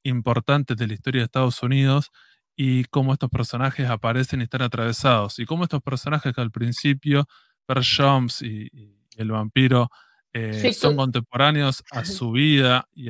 importantes 0.03 0.77
de 0.77 0.87
la 0.87 0.93
historia 0.93 1.21
de 1.21 1.25
Estados 1.25 1.61
Unidos 1.63 2.11
y 2.55 2.83
cómo 2.85 3.13
estos 3.13 3.29
personajes 3.29 3.89
aparecen 3.89 4.41
y 4.41 4.43
están 4.43 4.61
atravesados. 4.61 5.39
Y 5.39 5.45
cómo 5.45 5.63
estos 5.63 5.81
personajes 5.81 6.35
que 6.35 6.41
al 6.41 6.51
principio, 6.51 7.25
Per 7.65 7.81
Jones 7.83 8.41
y, 8.41 8.69
el 9.15 9.31
vampiro, 9.31 9.89
eh, 10.33 10.73
son 10.73 10.97
contemporáneos 10.97 11.83
a 11.91 12.03
su 12.05 12.31
vida 12.31 12.85
y 12.93 13.09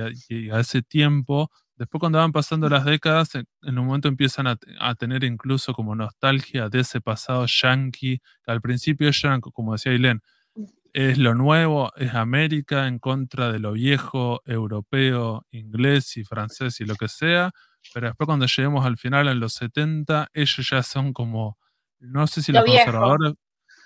a, 0.51 0.59
ese 0.59 0.83
tiempo. 0.83 1.49
Después 1.79 2.01
cuando 2.01 2.19
van 2.19 2.33
pasando 2.33 2.67
las 2.67 2.83
décadas, 2.83 3.35
en, 3.35 3.79
un 3.79 3.85
momento 3.85 4.09
empiezan 4.09 4.47
a, 4.47 4.95
tener 4.95 5.23
incluso 5.23 5.71
como 5.73 5.95
nostalgia 5.95 6.67
de 6.67 6.81
ese 6.81 6.99
pasado 6.99 7.45
yankee, 7.47 8.19
que 8.43 8.51
al 8.51 8.59
principio 8.59 9.09
eran, 9.23 9.39
como 9.39 9.71
decía 9.71 9.93
Ailén, 9.93 10.21
es 10.91 11.17
lo 11.17 11.35
nuevo, 11.35 11.93
es 11.95 12.13
América 12.15 12.85
en 12.87 12.99
contra 12.99 13.49
de 13.53 13.59
lo 13.59 13.71
viejo, 13.71 14.41
europeo, 14.45 15.45
inglés 15.51 16.17
y 16.17 16.25
francés 16.25 16.81
y 16.81 16.85
lo 16.85 16.95
que 16.95 17.07
sea, 17.07 17.51
pero 17.93 18.07
después 18.07 18.25
cuando 18.25 18.45
lleguemos 18.45 18.85
al 18.85 18.97
final, 18.97 19.29
en 19.29 19.39
los 19.39 19.53
70, 19.53 20.27
ellos 20.33 20.69
ya 20.69 20.83
son 20.83 21.13
como, 21.13 21.57
no 21.99 22.27
sé 22.27 22.41
si 22.41 22.51
los 22.51 22.65
conservadores, 22.65 23.35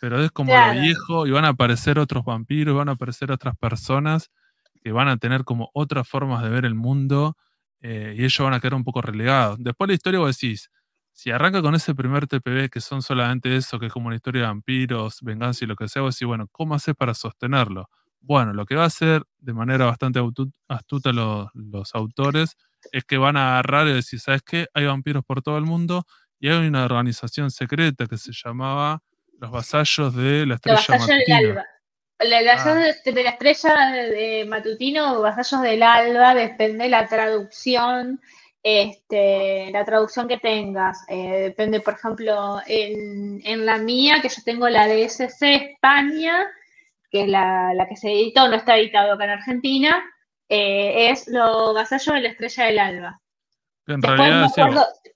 pero 0.02 0.20
es 0.24 0.32
como 0.32 0.52
lo 0.52 0.82
viejo 0.82 1.28
y 1.28 1.32
van 1.32 1.46
a 1.46 1.50
aparecer 1.50 2.00
otros 2.00 2.26
vampiros, 2.26 2.76
van 2.76 2.90
a 2.90 2.94
aparecer 2.94 3.32
otras 3.32 3.56
personas 3.56 4.32
que 4.84 4.92
van 4.92 5.10
a 5.10 5.18
tener 5.18 5.44
como 5.44 5.70
otras 5.76 6.08
formas 6.08 6.42
de 6.42 6.50
ver 6.50 6.66
el 6.66 6.74
mundo 6.74 7.38
eh, 7.84 8.16
y 8.18 8.24
ellos 8.24 8.40
van 8.40 8.54
a 8.54 8.62
quedar 8.62 8.76
un 8.76 8.84
poco 8.84 9.02
relegados. 9.02 9.58
Después 9.60 9.90
la 9.90 9.94
historia 9.94 10.20
vos 10.20 10.38
decís, 10.38 10.70
si 11.12 11.32
arranca 11.32 11.62
con 11.62 11.76
ese 11.76 11.94
primer 11.94 12.28
TPB 12.28 12.70
que 12.70 12.80
son 12.80 13.02
solamente 13.02 13.56
eso, 13.56 13.78
que 13.78 13.88
es 13.88 13.94
como 13.94 14.08
una 14.08 14.16
historia 14.16 14.44
de 14.44 14.48
vampiros, 14.48 15.20
venganza 15.22 15.66
y 15.66 15.68
lo 15.68 15.76
que 15.76 15.90
sea, 15.90 16.02
vos 16.02 16.16
decís, 16.16 16.26
bueno, 16.26 16.48
¿cómo 16.52 16.76
haces 16.76 16.96
para 16.96 17.14
sostenerlo? 17.14 17.90
Bueno, 18.22 18.54
lo 18.54 18.66
que 18.66 18.76
va 18.76 18.84
a 18.84 18.88
hacer 18.88 19.24
de 19.38 19.54
manera 19.54 19.86
bastante 19.86 20.22
astuta 20.70 21.12
los, 21.12 21.50
los 21.54 21.94
autores 21.94 22.56
es 22.94 23.04
que 23.04 23.18
van 23.18 23.36
a 23.36 23.52
agarrar 23.60 23.88
y 23.90 23.94
decir, 23.94 24.22
¿sabes 24.22 24.42
qué? 24.44 24.68
Hay 24.74 24.86
vampiros 24.86 25.24
por 25.26 25.42
todo 25.42 25.58
el 25.58 25.66
mundo 25.66 26.06
y 26.40 26.48
hay 26.48 26.66
una 26.66 26.86
organización 26.86 27.52
secreta 27.52 28.08
que 28.08 28.18
se 28.18 28.32
llamaba 28.34 29.02
los 29.40 29.52
vasallos 29.52 30.16
de 30.16 30.46
la 30.46 30.56
estrella. 30.56 30.98
Del 31.06 31.50
alba. 31.50 31.66
La, 32.24 32.54
ah. 32.58 32.76
de, 33.06 33.24
la 33.24 33.30
estrella 33.32 33.92
de 33.92 34.46
matutino, 34.48 35.22
vasallos 35.22 35.62
del 35.62 35.84
alba, 35.84 36.36
depende 36.36 36.90
la 36.90 37.08
traducción, 37.08 38.22
este, 38.62 39.70
la 39.72 39.84
traducción 39.86 40.28
que 40.28 40.38
tengas. 40.38 41.04
Eh, 41.10 41.44
depende, 41.44 41.80
por 41.80 41.96
ejemplo, 41.96 42.60
en, 42.66 43.42
en, 43.44 43.66
la 43.66 43.78
mía, 43.78 44.22
que 44.22 44.30
yo 44.30 44.42
tengo 44.44 44.70
la 44.70 44.88
de 44.88 45.04
SC 45.04 45.56
España, 45.56 46.46
que 47.10 47.24
es 47.24 47.28
la, 47.28 47.74
la 47.74 47.88
que 47.88 47.96
se 47.96 48.12
editó, 48.12 48.48
no 48.48 48.56
está 48.56 48.78
editado 48.78 49.14
acá 49.14 49.26
en 49.26 49.30
Argentina, 49.32 50.04
eh, 50.50 51.10
es 51.10 51.28
lo 51.28 51.74
vasallo 51.74 52.14
de 52.14 52.22
la 52.22 52.30
estrella 52.30 52.66
del 52.66 52.80
alba. 52.80 53.22
En 53.88 54.02
realidad, 54.02 54.50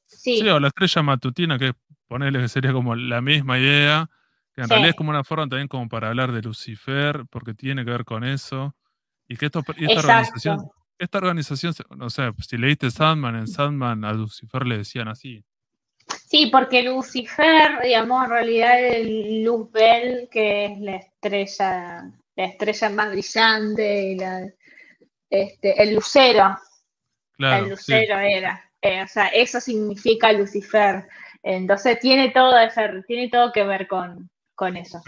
sí, 0.08 0.42
o, 0.48 0.60
la 0.60 0.68
estrella 0.68 1.02
matutina, 1.04 1.58
que 1.58 1.74
ponerle 2.08 2.42
que 2.42 2.50
sería 2.50 2.74
como 2.74 2.96
la 2.96 3.22
misma 3.22 3.60
idea, 3.60 4.10
que 4.58 4.64
en 4.64 4.70
realidad 4.70 4.90
es 4.90 4.96
como 4.96 5.12
una 5.12 5.24
forma 5.24 5.48
también 5.48 5.68
como 5.68 5.88
para 5.88 6.08
hablar 6.08 6.32
de 6.32 6.42
Lucifer, 6.42 7.26
porque 7.30 7.54
tiene 7.54 7.86
que 7.86 7.92
ver 7.92 8.06
con 8.06 8.24
eso. 8.24 8.76
Y 9.28 9.38
que 9.38 9.46
esto, 9.46 9.60
esta 9.60 10.00
organización, 10.00 10.72
esta 10.98 11.18
organización, 11.20 11.76
no 11.96 12.10
sé, 12.10 12.32
si 12.40 12.58
leíste 12.58 12.90
Sandman, 12.90 13.36
en 13.36 13.48
Sandman 13.48 14.04
a 14.04 14.14
Lucifer 14.14 14.66
le 14.66 14.80
decían 14.80 15.10
así. 15.10 15.46
Sí, 16.28 16.50
porque 16.52 16.82
Lucifer, 16.82 17.80
digamos, 17.84 18.24
en 18.24 18.30
realidad 18.32 18.84
es 18.84 19.08
Luzbel, 19.46 20.28
que 20.32 20.66
es 20.66 20.80
la 20.80 20.96
estrella, 20.96 22.12
la 22.36 22.44
estrella 22.44 22.90
más 22.90 23.12
brillante, 23.12 24.04
y 24.06 24.16
la, 24.18 24.48
este, 25.30 25.84
el 25.84 25.94
lucero. 25.94 26.58
el 27.38 27.70
lucero 27.70 28.18
era. 28.18 28.72
Eh, 28.82 29.04
o 29.04 29.08
sea, 29.08 29.28
eso 29.28 29.62
significa 29.62 30.32
Lucifer. 30.32 31.08
Entonces 31.44 32.00
tiene 32.00 32.30
todo, 32.32 32.58
ese, 32.58 33.04
tiene 33.08 33.30
todo 33.30 33.52
que 33.52 33.64
ver 33.64 33.88
con, 33.88 34.32
con 34.58 34.76
eso. 34.76 35.02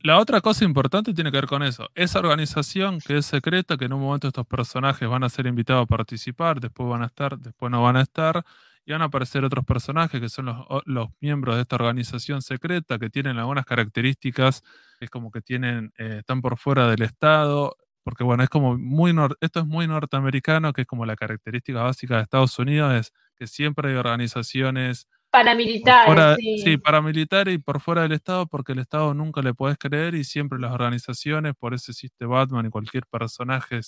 La 0.00 0.18
otra 0.18 0.40
cosa 0.40 0.64
importante 0.64 1.12
tiene 1.12 1.32
que 1.32 1.38
ver 1.38 1.46
con 1.46 1.64
eso. 1.64 1.88
Esa 1.96 2.20
organización 2.20 3.00
que 3.00 3.18
es 3.18 3.26
secreta, 3.26 3.76
que 3.76 3.86
en 3.86 3.92
un 3.92 4.00
momento 4.00 4.28
estos 4.28 4.46
personajes 4.46 5.08
van 5.08 5.24
a 5.24 5.28
ser 5.28 5.46
invitados 5.46 5.82
a 5.82 5.86
participar, 5.86 6.60
después 6.60 6.88
van 6.88 7.02
a 7.02 7.06
estar, 7.06 7.36
después 7.36 7.72
no 7.72 7.82
van 7.82 7.96
a 7.96 8.02
estar, 8.02 8.44
y 8.86 8.92
van 8.92 9.02
a 9.02 9.06
aparecer 9.06 9.44
otros 9.44 9.64
personajes 9.64 10.20
que 10.20 10.28
son 10.28 10.46
los, 10.86 11.08
miembros 11.20 11.56
de 11.56 11.62
esta 11.62 11.76
organización 11.76 12.42
secreta, 12.42 12.98
que 12.98 13.10
tienen 13.10 13.38
algunas 13.38 13.66
características, 13.66 14.62
es 15.00 15.10
como 15.10 15.30
que 15.32 15.40
tienen, 15.40 15.92
eh, 15.98 16.18
están 16.20 16.40
por 16.40 16.56
fuera 16.56 16.88
del 16.88 17.02
Estado, 17.02 17.76
porque 18.04 18.24
bueno, 18.24 18.44
es 18.44 18.48
como 18.48 18.78
muy, 18.78 19.14
esto 19.40 19.60
es 19.60 19.66
muy 19.66 19.88
norteamericano, 19.88 20.72
que 20.72 20.82
es 20.82 20.86
como 20.86 21.04
la 21.04 21.16
característica 21.16 21.82
básica 21.82 22.16
de 22.16 22.22
Estados 22.22 22.58
Unidos, 22.58 22.94
es 22.94 23.12
que 23.36 23.46
siempre 23.46 23.90
hay 23.90 23.96
organizaciones 23.96 25.08
Paramilitares, 26.06 26.62
sí. 26.62 26.76
paramilitares 26.78 27.54
y 27.54 27.58
por 27.58 27.80
fuera 27.80 28.02
del 28.02 28.12
Estado, 28.12 28.46
porque 28.46 28.72
el 28.72 28.80
Estado 28.80 29.14
nunca 29.14 29.42
le 29.42 29.54
puedes 29.54 29.78
creer 29.78 30.14
y 30.14 30.24
siempre 30.24 30.58
las 30.58 30.72
organizaciones, 30.72 31.54
por 31.58 31.74
eso 31.74 31.92
existe 31.92 32.26
Batman 32.26 32.66
y 32.66 32.70
cualquier 32.70 33.06
personaje, 33.06 33.80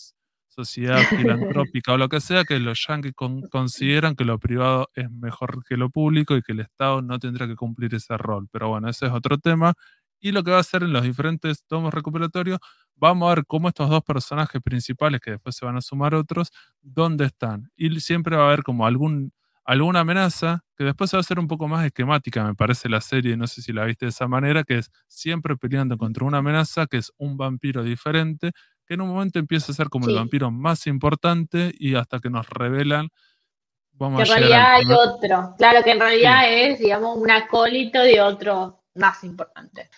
sociedad 0.51 0.99
filantrópica 1.69 1.93
o 1.93 1.97
lo 1.99 2.09
que 2.09 2.21
sea, 2.21 2.45
que 2.45 2.59
los 2.59 2.85
yankees 2.87 3.15
consideran 3.51 4.17
que 4.17 4.25
lo 4.25 4.39
privado 4.39 4.89
es 4.95 5.11
mejor 5.11 5.65
que 5.65 5.77
lo 5.77 5.91
público 5.91 6.37
y 6.37 6.43
que 6.43 6.53
el 6.53 6.61
Estado 6.61 7.03
no 7.03 7.19
tendrá 7.19 7.47
que 7.47 7.57
cumplir 7.57 7.95
ese 7.95 8.17
rol. 8.17 8.49
Pero 8.53 8.69
bueno, 8.69 8.89
ese 8.89 9.07
es 9.07 9.13
otro 9.13 9.39
tema. 9.39 9.75
Y 10.21 10.33
lo 10.33 10.45
que 10.45 10.51
va 10.51 10.59
a 10.59 10.61
hacer 10.61 10.83
en 10.83 10.93
los 10.93 11.03
diferentes 11.03 11.65
tomos 11.67 11.95
recuperatorios, 11.95 12.59
vamos 12.95 13.31
a 13.31 13.35
ver 13.37 13.47
cómo 13.47 13.69
estos 13.69 13.89
dos 13.89 14.03
personajes 14.03 14.61
principales, 14.63 15.21
que 15.21 15.33
después 15.33 15.57
se 15.57 15.65
van 15.65 15.77
a 15.77 15.81
sumar 15.81 16.15
otros, 16.15 16.53
dónde 16.83 17.25
están. 17.25 17.71
Y 17.77 17.99
siempre 18.01 18.37
va 18.37 18.45
a 18.45 18.47
haber 18.49 18.63
como 18.63 18.87
algún 18.87 19.33
alguna 19.65 20.01
amenaza, 20.01 20.65
que 20.77 20.85
después 20.85 21.15
va 21.15 21.21
a 21.21 21.23
ser 21.23 21.39
un 21.39 21.47
poco 21.47 21.69
más 21.69 21.85
esquemática, 21.85 22.45
me 22.45 22.55
parece 22.55 22.89
la 22.89 23.01
serie, 23.01 23.37
no 23.37 23.47
sé 23.47 23.63
si 23.63 23.73
la 23.73 23.85
viste 23.85 24.07
de 24.07 24.11
esa 24.11 24.27
manera, 24.27 24.65
que 24.65 24.79
es 24.79 24.91
siempre 25.07 25.57
peleando 25.57 25.97
contra 25.97 26.25
una 26.25 26.39
amenaza, 26.39 26.87
que 26.87 26.97
es 26.97 27.13
un 27.19 27.37
vampiro 27.37 27.83
diferente, 27.83 28.53
que 28.87 28.95
en 28.95 29.03
un 29.03 29.09
momento 29.09 29.39
empieza 29.39 29.73
a 29.73 29.75
ser 29.75 29.89
como 29.89 30.09
el 30.09 30.17
vampiro 30.17 30.51
más 30.51 30.87
importante 30.87 31.73
y 31.79 31.95
hasta 31.95 32.19
que 32.19 32.31
nos 32.31 32.49
revelan... 32.49 33.09
Vamos 33.93 34.23
que 34.23 34.31
en 34.31 34.39
realidad 34.39 34.75
hay 34.77 34.87
otro, 34.87 35.55
claro 35.59 35.85
que 35.85 35.91
en 35.91 36.01
realidad 36.01 36.43
es, 36.49 36.79
digamos, 36.79 37.19
un 37.19 37.31
acólito 37.31 38.01
de 38.01 38.21
otro 38.21 38.83
más 38.95 39.23
importante. 39.25 39.91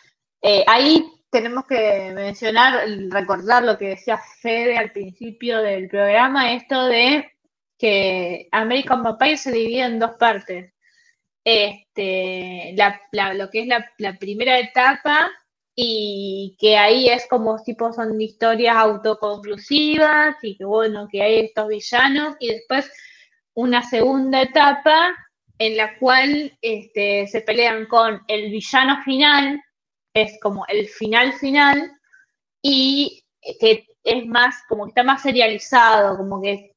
Eh, 0.43 0.65
ahí 0.67 1.07
tenemos 1.31 1.67
que 1.67 2.13
mencionar, 2.15 2.85
recordar 3.11 3.63
lo 3.63 3.79
que 3.79 3.91
decía 3.91 4.19
Fede 4.41 4.77
al 4.77 4.91
principio 4.91 5.63
del 5.63 5.89
programa, 5.89 6.53
esto 6.53 6.87
de 6.87 7.33
que 7.83 8.47
American 8.53 9.03
Vampire 9.03 9.37
se 9.37 9.51
divide 9.51 9.83
en 9.83 9.99
dos 9.99 10.12
partes. 10.12 10.72
Este, 11.45 12.76
lo 12.76 13.51
que 13.51 13.62
es 13.62 13.66
la, 13.66 14.18
primera 14.20 14.61
etapa 14.61 15.28
y 15.74 16.57
que 16.61 16.78
ahí 16.78 17.09
es 17.09 17.26
como 17.28 17.61
tipo 17.64 17.93
son 17.93 18.20
historias 18.20 18.76
autoconclusivas 18.76 20.37
y 20.43 20.57
que 20.57 20.64
bueno, 20.64 21.09
que 21.11 21.22
hay 21.22 21.41
estos 21.41 21.66
villanos 21.66 22.37
y 22.39 22.53
después 22.53 22.89
una 23.55 23.83
segunda 23.83 24.43
etapa 24.43 25.16
en 25.59 25.76
la 25.76 25.99
cual 25.99 26.57
este, 26.62 27.26
se 27.26 27.41
pelean 27.41 27.87
con 27.87 28.20
el 28.28 28.53
villano 28.53 29.03
final, 29.03 29.61
es 30.14 30.39
como 30.41 30.64
el 30.68 30.87
final 30.87 31.33
final 31.33 31.91
y 32.62 33.24
que 33.59 33.89
es 34.05 34.26
más, 34.26 34.55
como 34.68 34.85
que 34.85 34.91
está 34.91 35.03
más 35.03 35.22
serializado, 35.22 36.16
como 36.16 36.41
que 36.41 36.72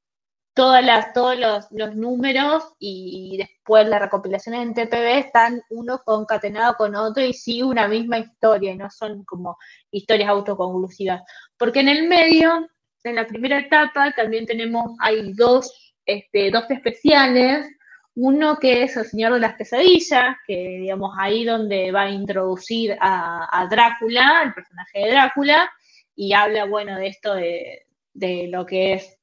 todas 0.55 0.83
las, 0.83 1.13
todos 1.13 1.37
los, 1.37 1.95
números 1.95 2.63
y, 2.79 3.37
después 3.37 3.87
las 3.87 4.01
recopilaciones 4.01 4.61
en 4.61 4.73
TPB 4.73 5.19
están 5.19 5.61
uno 5.69 6.01
concatenado 6.03 6.75
con 6.75 6.95
otro 6.95 7.23
y 7.23 7.33
sí 7.33 7.61
una 7.61 7.87
misma 7.87 8.19
historia, 8.19 8.73
no 8.75 8.89
son 8.89 9.23
como 9.25 9.57
historias 9.91 10.29
autoconclusivas. 10.29 11.21
Porque 11.57 11.81
en 11.81 11.89
el 11.89 12.07
medio, 12.07 12.67
en 13.03 13.15
la 13.15 13.27
primera 13.27 13.59
etapa, 13.59 14.13
también 14.13 14.45
tenemos, 14.45 14.95
hay 14.99 15.33
dos, 15.33 15.93
este, 16.05 16.49
dos 16.51 16.63
especiales, 16.69 17.67
uno 18.15 18.57
que 18.57 18.83
es 18.83 18.95
El 18.95 19.05
Señor 19.05 19.33
de 19.33 19.41
las 19.41 19.55
Pesadillas, 19.55 20.37
que 20.47 20.77
digamos 20.79 21.13
ahí 21.19 21.43
donde 21.43 21.91
va 21.91 22.03
a 22.03 22.09
introducir 22.09 22.95
a, 23.01 23.49
a 23.51 23.67
Drácula, 23.67 24.43
el 24.45 24.53
personaje 24.53 24.99
de 24.99 25.11
Drácula, 25.11 25.69
y 26.15 26.31
habla, 26.31 26.63
bueno, 26.63 26.97
de 26.97 27.07
esto 27.07 27.33
de, 27.33 27.87
de 28.13 28.47
lo 28.47 28.65
que 28.65 28.93
es 28.93 29.14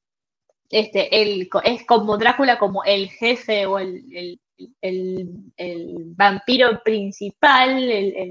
este, 0.72 1.22
el, 1.22 1.50
es 1.64 1.84
como 1.86 2.16
Drácula 2.16 2.58
como 2.58 2.82
el 2.82 3.10
jefe 3.10 3.66
o 3.66 3.78
el, 3.78 4.40
vampiro 6.16 6.82
principal 6.84 7.80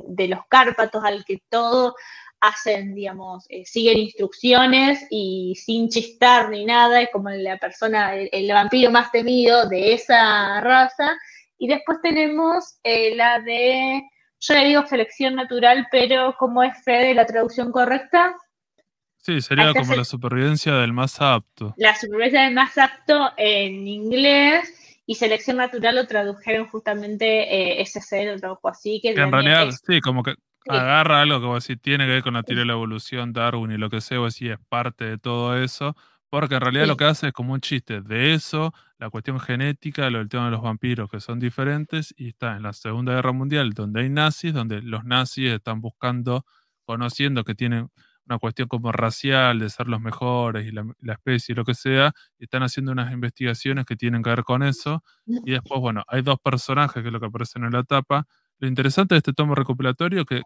de 0.08 0.28
los 0.28 0.40
Cárpatos 0.48 1.04
al 1.04 1.24
que 1.26 1.42
todo 1.50 1.94
hacen, 2.40 2.96
digamos, 2.96 3.46
eh, 3.50 3.64
siguen 3.66 4.00
instrucciones 4.00 5.06
y 5.12 5.56
sin 5.56 5.90
chistar 5.90 6.50
ni 6.50 6.66
nada, 6.66 7.02
es 7.02 7.10
como 7.12 7.30
la 7.30 7.58
persona, 7.58 8.16
el, 8.16 8.52
vampiro 8.52 8.90
más 8.90 9.12
temido 9.12 9.70
de 9.70 9.94
esa 9.94 10.60
raza. 10.62 11.18
Y 11.60 11.68
después 11.68 12.00
tenemos 12.02 12.80
eh, 12.84 13.16
la 13.16 13.40
de, 13.42 14.02
yo 14.40 14.54
le 14.56 14.66
digo 14.66 14.86
selección 14.88 15.36
natural, 15.36 15.88
pero 15.92 16.36
¿cómo 16.40 16.64
es 16.64 16.84
Fede 16.84 17.14
la 17.14 17.28
traducción 17.28 17.72
correcta? 17.72 18.36
Sí, 19.22 19.40
sería 19.42 19.74
como 19.74 19.94
la 19.94 20.04
supervivencia 20.04 20.74
del 20.76 20.94
más 20.94 21.22
apto. 21.22 21.76
La 21.78 21.96
supervivencia 21.96 22.44
del 22.44 22.56
más 22.56 22.78
apto 22.78 23.32
en 23.38 23.88
inglés 23.88 25.00
y 25.06 25.16
selección 25.16 25.58
natural 25.58 25.96
lo 25.96 26.08
tradujeron 26.08 26.68
justamente 26.68 27.80
eh, 27.80 27.86
SC, 27.86 28.26
lo 28.26 28.38
tradujo 28.38 28.68
así. 28.68 29.00
Que, 29.02 29.12
en 29.12 29.32
realidad, 29.32 29.70
sí, 29.86 30.02
como 30.02 30.24
que 30.24 30.36
agarra 30.68 31.22
algo 31.22 31.40
que 31.40 31.46
vos 31.46 31.68
decís, 31.68 31.82
tiene 31.82 32.06
que 32.06 32.14
ver 32.14 32.24
con 32.24 32.34
la 32.34 32.44
teoría 32.44 32.62
de 32.62 32.68
la 32.68 32.74
evolución, 32.74 33.32
Darwin 33.32 33.72
y 33.72 33.78
lo 33.78 33.90
que 33.90 34.02
sea, 34.02 34.18
vos 34.18 34.34
decís, 34.34 34.54
es 34.54 34.66
parte 34.70 35.06
de 35.06 35.18
todo 35.18 35.56
eso. 35.62 35.96
Porque 36.32 36.56
en 36.56 36.62
realidad 36.62 36.88
lo 36.88 36.96
que 36.96 37.04
hace 37.04 37.28
es 37.28 37.34
como 37.34 37.54
un 37.54 37.60
chiste 37.60 38.00
de 38.00 38.34
eso, 38.34 38.74
la 38.98 39.10
cuestión 39.10 39.38
genética, 39.42 40.10
lo 40.10 40.20
del 40.20 40.30
tema 40.30 40.46
de 40.46 40.52
los 40.52 40.62
vampiros 40.62 41.10
que 41.10 41.20
son 41.20 41.40
diferentes, 41.40 42.14
y 42.18 42.30
está 42.30 42.56
en 42.56 42.64
la 42.64 42.72
Segunda 42.72 43.14
Guerra 43.14 43.34
Mundial, 43.34 43.72
donde 43.74 44.02
hay 44.02 44.10
nazis, 44.10 44.54
donde 44.54 44.82
los 44.82 45.04
nazis 45.04 45.52
están 45.52 45.82
buscando, 45.82 46.46
conociendo 46.86 47.44
que 47.44 47.54
tienen 47.54 47.90
una 48.32 48.40
cuestión 48.40 48.68
como 48.70 48.92
racial, 48.92 49.60
de 49.60 49.70
ser 49.70 49.88
los 49.88 50.00
mejores 50.00 50.66
y 50.66 50.72
la, 50.72 50.86
especie 51.14 51.54
y 51.54 51.56
lo 51.56 51.66
que 51.66 51.74
sea, 51.74 52.14
están 52.40 52.64
haciendo 52.64 52.94
unas 52.94 53.12
investigaciones 53.12 53.86
que 53.86 53.98
tienen 53.98 54.24
que 54.24 54.30
ver 54.30 54.44
con 54.44 54.64
eso. 54.64 55.04
Y 55.26 55.52
después, 55.52 55.82
bueno, 55.82 56.04
hay 56.08 56.22
dos 56.22 56.38
personajes 56.42 57.02
que 57.02 57.10
es 57.10 57.14
lo 57.14 57.20
que 57.20 57.26
aparecen 57.28 57.66
en 57.66 57.74
la 57.74 57.84
tapa. 57.84 58.26
Lo 58.60 58.68
interesante 58.68 59.16
de 59.16 59.20
este 59.20 59.34
tomo 59.34 59.54
recopilatorio 59.54 60.24
que, 60.26 60.44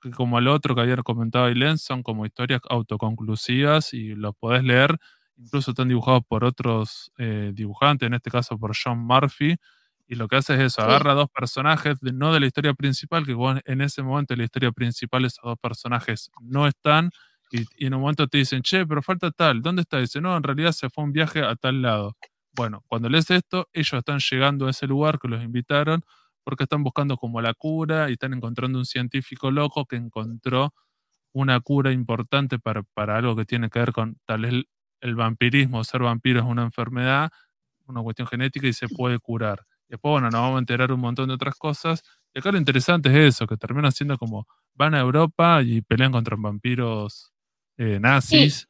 que 0.00 0.10
como 0.12 0.38
el 0.38 0.46
otro 0.48 0.74
que 0.76 0.82
había 0.82 0.96
comentado 0.98 1.46
Ailén, 1.46 1.78
son 1.78 2.02
como 2.02 2.26
historias 2.26 2.60
autoconclusivas 2.70 3.92
y 3.92 4.14
los 4.14 4.34
podés 4.36 4.62
leer, 4.62 4.96
incluso 5.36 5.72
están 5.72 5.88
dibujados 5.88 6.22
por 6.28 6.44
otros 6.44 7.12
eh, 7.18 7.50
dibujantes, 7.54 8.06
en 8.06 8.14
este 8.14 8.30
caso 8.30 8.56
por 8.58 8.72
John 8.76 8.98
Murphy, 9.00 9.56
y 10.06 10.14
lo 10.14 10.28
que 10.28 10.36
hace 10.36 10.54
es 10.54 10.60
eso, 10.60 10.82
agarra 10.82 11.14
dos 11.14 11.28
personajes, 11.30 11.98
no 12.02 12.32
de 12.32 12.40
la 12.40 12.46
historia 12.46 12.74
principal, 12.74 13.26
que 13.26 13.36
en 13.64 13.80
ese 13.80 14.02
momento 14.02 14.34
en 14.34 14.38
la 14.38 14.44
historia 14.44 14.70
principal 14.70 15.24
esos 15.24 15.42
dos 15.42 15.58
personajes 15.58 16.30
no 16.40 16.66
están, 16.66 17.10
y, 17.50 17.64
en 17.84 17.94
un 17.94 18.00
momento 18.00 18.26
te 18.28 18.38
dicen, 18.38 18.62
che, 18.62 18.86
pero 18.86 19.02
falta 19.02 19.30
tal, 19.30 19.62
¿dónde 19.62 19.82
está? 19.82 19.98
dice, 19.98 20.20
no, 20.20 20.36
en 20.36 20.42
realidad 20.42 20.72
se 20.72 20.90
fue 20.90 21.04
un 21.04 21.12
viaje 21.12 21.42
a 21.42 21.54
tal 21.56 21.82
lado. 21.82 22.16
Bueno, 22.52 22.82
cuando 22.86 23.08
lees 23.08 23.30
esto, 23.30 23.68
ellos 23.72 23.94
están 23.94 24.18
llegando 24.18 24.66
a 24.66 24.70
ese 24.70 24.86
lugar 24.86 25.18
que 25.18 25.28
los 25.28 25.42
invitaron 25.42 26.02
porque 26.44 26.64
están 26.64 26.82
buscando 26.82 27.16
como 27.16 27.40
la 27.40 27.54
cura 27.54 28.08
y 28.08 28.12
están 28.12 28.32
encontrando 28.32 28.78
un 28.78 28.86
científico 28.86 29.50
loco 29.50 29.84
que 29.84 29.96
encontró 29.96 30.72
una 31.32 31.60
cura 31.60 31.92
importante 31.92 32.58
para, 32.58 32.82
para 32.94 33.16
algo 33.18 33.36
que 33.36 33.44
tiene 33.44 33.68
que 33.68 33.80
ver 33.80 33.92
con 33.92 34.16
tal 34.24 34.42
vez 34.42 34.52
el, 34.52 34.68
el 35.00 35.16
vampirismo, 35.16 35.84
ser 35.84 36.02
vampiro 36.02 36.40
es 36.40 36.46
una 36.46 36.62
enfermedad, 36.62 37.30
una 37.86 38.02
cuestión 38.02 38.28
genética 38.28 38.66
y 38.66 38.72
se 38.72 38.88
puede 38.88 39.18
curar. 39.18 39.66
Después, 39.88 40.12
bueno, 40.12 40.30
nos 40.30 40.40
vamos 40.40 40.56
a 40.56 40.60
enterar 40.60 40.92
un 40.92 41.00
montón 41.00 41.28
de 41.28 41.34
otras 41.34 41.54
cosas. 41.56 42.02
Y 42.34 42.38
acá 42.38 42.52
lo 42.52 42.58
interesante 42.58 43.08
es 43.08 43.34
eso, 43.34 43.46
que 43.46 43.56
terminan 43.56 43.92
siendo 43.92 44.18
como 44.18 44.46
van 44.74 44.94
a 44.94 45.00
Europa 45.00 45.62
y 45.62 45.80
pelean 45.80 46.12
contra 46.12 46.36
vampiros 46.38 47.32
eh, 47.78 47.98
nazis. 48.00 48.68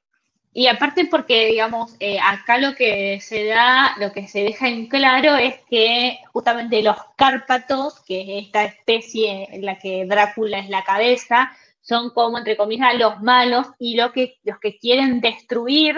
Y 0.53 0.69
aparte 0.69 1.05
porque, 1.05 1.49
digamos, 1.49 1.97
eh, 2.01 2.19
acá 2.19 2.57
lo 2.57 2.75
que 2.75 3.21
se 3.21 3.45
da, 3.45 3.95
lo 3.99 4.13
que 4.13 4.27
se 4.27 4.43
deja 4.43 4.69
en 4.69 4.87
claro 4.87 5.37
es 5.37 5.57
que 5.69 6.19
justamente 6.33 6.83
los 6.83 6.97
Cárpatos, 7.19 8.01
que 8.07 8.39
es 8.39 8.47
esta 8.47 8.65
especie 8.65 9.49
en 9.55 9.67
la 9.67 9.79
que 9.79 10.07
Drácula 10.07 10.59
es 10.59 10.71
la 10.71 10.83
cabeza, 10.83 11.53
son 11.83 12.09
como, 12.11 12.39
entre 12.39 12.57
comillas, 12.57 12.99
los 12.99 13.21
malos 13.21 13.67
y 13.79 13.97
lo 13.97 14.13
que, 14.13 14.39
los 14.45 14.59
que 14.59 14.79
quieren 14.79 15.21
destruir 15.21 15.97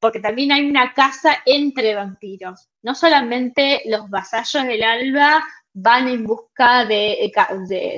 porque 0.00 0.20
también 0.20 0.52
hay 0.52 0.68
una 0.68 0.94
casa 0.94 1.38
entre 1.44 1.94
vampiros. 1.94 2.68
No 2.82 2.94
solamente 2.94 3.82
los 3.86 4.08
vasallos 4.08 4.64
del 4.64 4.82
alba 4.82 5.44
van 5.72 6.08
en 6.08 6.24
busca 6.24 6.84
de, 6.84 7.30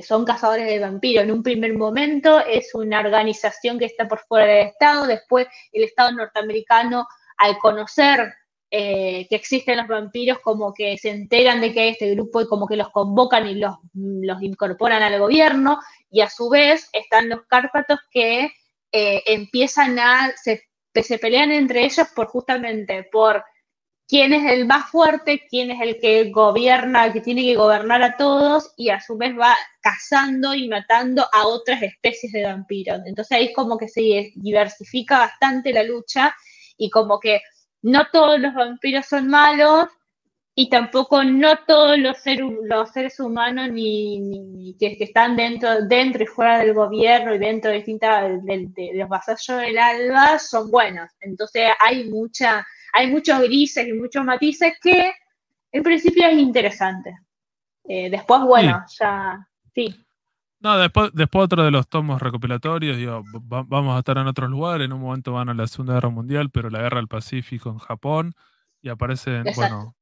son 0.06 0.24
cazadores 0.24 0.66
de 0.66 0.78
vampiros. 0.78 1.24
En 1.24 1.32
un 1.32 1.42
primer 1.42 1.74
momento 1.76 2.40
es 2.40 2.74
una 2.74 3.00
organización 3.00 3.78
que 3.78 3.86
está 3.86 4.06
por 4.08 4.20
fuera 4.20 4.46
del 4.46 4.66
Estado, 4.68 5.06
después 5.06 5.46
el 5.72 5.84
Estado 5.84 6.12
norteamericano, 6.12 7.06
al 7.38 7.58
conocer 7.58 8.34
eh, 8.70 9.26
que 9.28 9.36
existen 9.36 9.78
los 9.78 9.88
vampiros, 9.88 10.38
como 10.40 10.72
que 10.74 10.96
se 10.98 11.10
enteran 11.10 11.60
de 11.60 11.72
que 11.72 11.80
hay 11.80 11.88
este 11.90 12.14
grupo 12.14 12.40
y 12.40 12.46
como 12.46 12.66
que 12.66 12.76
los 12.76 12.90
convocan 12.90 13.48
y 13.48 13.54
los, 13.54 13.76
los 13.94 14.42
incorporan 14.42 15.02
al 15.02 15.18
gobierno, 15.18 15.80
y 16.10 16.20
a 16.20 16.28
su 16.28 16.50
vez 16.50 16.88
están 16.92 17.28
los 17.28 17.46
cárpatos 17.46 17.98
que 18.10 18.52
eh, 18.92 19.22
empiezan 19.26 19.98
a, 19.98 20.32
se 20.94 21.18
pelean 21.18 21.52
entre 21.52 21.84
ellos 21.84 22.08
por 22.14 22.26
justamente 22.26 23.04
por 23.10 23.44
quién 24.10 24.32
es 24.32 24.50
el 24.52 24.66
más 24.66 24.90
fuerte, 24.90 25.46
quién 25.48 25.70
es 25.70 25.80
el 25.80 26.00
que 26.00 26.30
gobierna, 26.30 27.12
que 27.12 27.20
tiene 27.20 27.42
que 27.42 27.54
gobernar 27.54 28.02
a 28.02 28.16
todos 28.16 28.74
y 28.76 28.88
a 28.88 29.00
su 29.00 29.16
vez 29.16 29.38
va 29.38 29.56
cazando 29.80 30.52
y 30.52 30.68
matando 30.68 31.24
a 31.32 31.46
otras 31.46 31.80
especies 31.80 32.32
de 32.32 32.42
vampiros. 32.42 33.00
Entonces 33.06 33.38
ahí 33.38 33.52
como 33.52 33.78
que 33.78 33.86
se 33.86 34.32
diversifica 34.34 35.18
bastante 35.18 35.72
la 35.72 35.84
lucha 35.84 36.34
y 36.76 36.90
como 36.90 37.20
que 37.20 37.40
no 37.82 38.08
todos 38.10 38.40
los 38.40 38.52
vampiros 38.52 39.06
son 39.06 39.28
malos 39.28 39.86
y 40.54 40.68
tampoco 40.68 41.22
no 41.24 41.56
todos 41.66 41.98
los, 41.98 42.18
los 42.64 42.90
seres 42.90 43.18
humanos 43.20 43.70
ni, 43.70 44.76
que, 44.78 44.96
están 45.00 45.36
dentro, 45.36 45.82
dentro 45.86 46.22
y 46.22 46.26
fuera 46.26 46.58
del 46.58 46.74
gobierno 46.74 47.34
y 47.34 47.38
dentro 47.38 47.70
de 47.70 47.78
distintas 47.78 48.44
de 48.44 48.90
los 48.94 49.08
vasallos 49.08 49.60
del 49.60 49.78
alba 49.78 50.38
son 50.38 50.70
buenos. 50.70 51.10
Entonces 51.20 51.70
hay 51.78 52.10
mucha 52.10 52.66
hay 52.92 53.10
muchos 53.10 53.40
grises 53.40 53.86
y 53.86 53.92
muchos 53.92 54.24
matices 54.24 54.74
que 54.82 55.12
en 55.72 55.82
principio 55.82 56.26
es 56.26 56.38
interesante. 56.38 57.16
Eh, 57.84 58.10
después, 58.10 58.42
bueno, 58.42 58.84
ya, 58.98 59.46
sí. 59.74 59.94
No, 60.60 60.76
después, 60.76 61.10
después 61.14 61.44
otro 61.44 61.64
de 61.64 61.70
los 61.70 61.88
tomos 61.88 62.20
recopilatorios, 62.20 62.96
digo, 62.96 63.22
vamos 63.44 63.96
a 63.96 64.00
estar 64.00 64.18
en 64.18 64.26
otros 64.26 64.50
lugares, 64.50 64.84
en 64.84 64.92
un 64.92 65.00
momento 65.00 65.32
van 65.32 65.48
a 65.48 65.54
la 65.54 65.66
Segunda 65.66 65.94
Guerra 65.94 66.10
Mundial, 66.10 66.50
pero 66.50 66.68
la 66.68 66.82
Guerra 66.82 66.98
del 66.98 67.08
Pacífico 67.08 67.70
en 67.70 67.78
Japón, 67.78 68.34
y 68.82 68.90
aparecen, 68.90 69.44
bueno, 69.56 69.94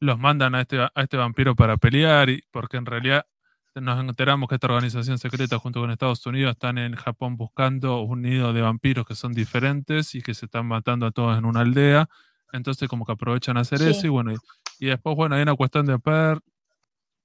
los 0.00 0.18
mandan 0.18 0.54
a 0.54 0.62
este, 0.62 0.80
a 0.80 0.90
este 0.96 1.16
vampiro 1.16 1.54
para 1.54 1.76
pelear, 1.76 2.30
y, 2.30 2.42
porque 2.50 2.78
en 2.78 2.86
realidad 2.86 3.26
nos 3.74 4.00
enteramos 4.00 4.48
que 4.48 4.56
esta 4.56 4.66
organización 4.66 5.18
secreta 5.18 5.58
junto 5.58 5.80
con 5.80 5.90
Estados 5.90 6.24
Unidos 6.26 6.52
están 6.52 6.78
en 6.78 6.94
Japón 6.94 7.36
buscando 7.36 8.00
un 8.00 8.22
nido 8.22 8.52
de 8.52 8.62
vampiros 8.62 9.06
que 9.06 9.14
son 9.14 9.32
diferentes 9.32 10.14
y 10.14 10.22
que 10.22 10.34
se 10.34 10.46
están 10.46 10.66
matando 10.66 11.06
a 11.06 11.12
todos 11.12 11.38
en 11.38 11.44
una 11.44 11.60
aldea. 11.60 12.08
Entonces 12.52 12.88
como 12.88 13.04
que 13.06 13.12
aprovechan 13.12 13.56
a 13.56 13.60
hacer 13.60 13.82
eso 13.82 14.06
y 14.06 14.10
bueno, 14.10 14.32
y, 14.80 14.86
después 14.86 15.14
bueno, 15.14 15.36
hay 15.36 15.42
una 15.42 15.54
cuestión 15.54 15.86
de 15.86 15.98
Per 16.00 16.40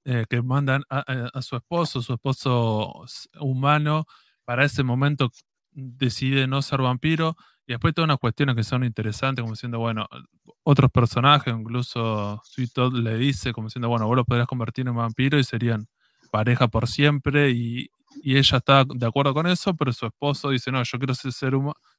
eh, 0.06 0.26
que 0.30 0.42
mandan 0.44 0.84
a, 0.90 1.42
su 1.42 1.56
esposo, 1.56 2.04
su 2.04 2.14
esposo 2.14 3.06
humano, 3.40 4.06
para 4.44 4.66
ese 4.66 4.84
momento 4.84 5.32
decide 5.72 6.46
no 6.46 6.62
ser 6.62 6.82
vampiro. 6.82 7.36
Y 7.68 7.74
después 7.74 7.94
todas 7.94 8.08
unas 8.08 8.20
cuestiones 8.20 8.56
que 8.56 8.64
son 8.64 8.84
interesantes, 8.84 9.42
como 9.42 9.54
diciendo, 9.54 9.80
bueno, 9.80 10.08
otros 10.64 10.92
personajes, 10.92 11.54
incluso 11.54 12.42
Sweet 12.44 12.74
Todd 12.74 12.94
le 12.94 13.18
dice, 13.18 13.54
como 13.54 13.68
diciendo, 13.68 13.90
bueno, 13.90 14.06
vos 14.08 14.16
lo 14.16 14.26
podrías 14.26 14.48
convertir 14.48 14.88
en 14.88 14.96
vampiro 14.96 15.40
y 15.40 15.44
serían 15.44 15.88
pareja 16.32 16.68
por 16.68 16.88
siempre 16.88 17.52
y, 17.52 17.90
ella 18.24 18.58
está 18.58 18.86
de 18.86 19.06
acuerdo 19.06 19.34
con 19.34 19.46
eso, 19.46 19.76
pero 19.76 19.92
su 19.92 20.06
esposo 20.06 20.50
dice, 20.50 20.72
no, 20.72 20.82
yo 20.82 20.98
quiero 20.98 21.14
ser, 21.14 21.34
ser 21.34 21.54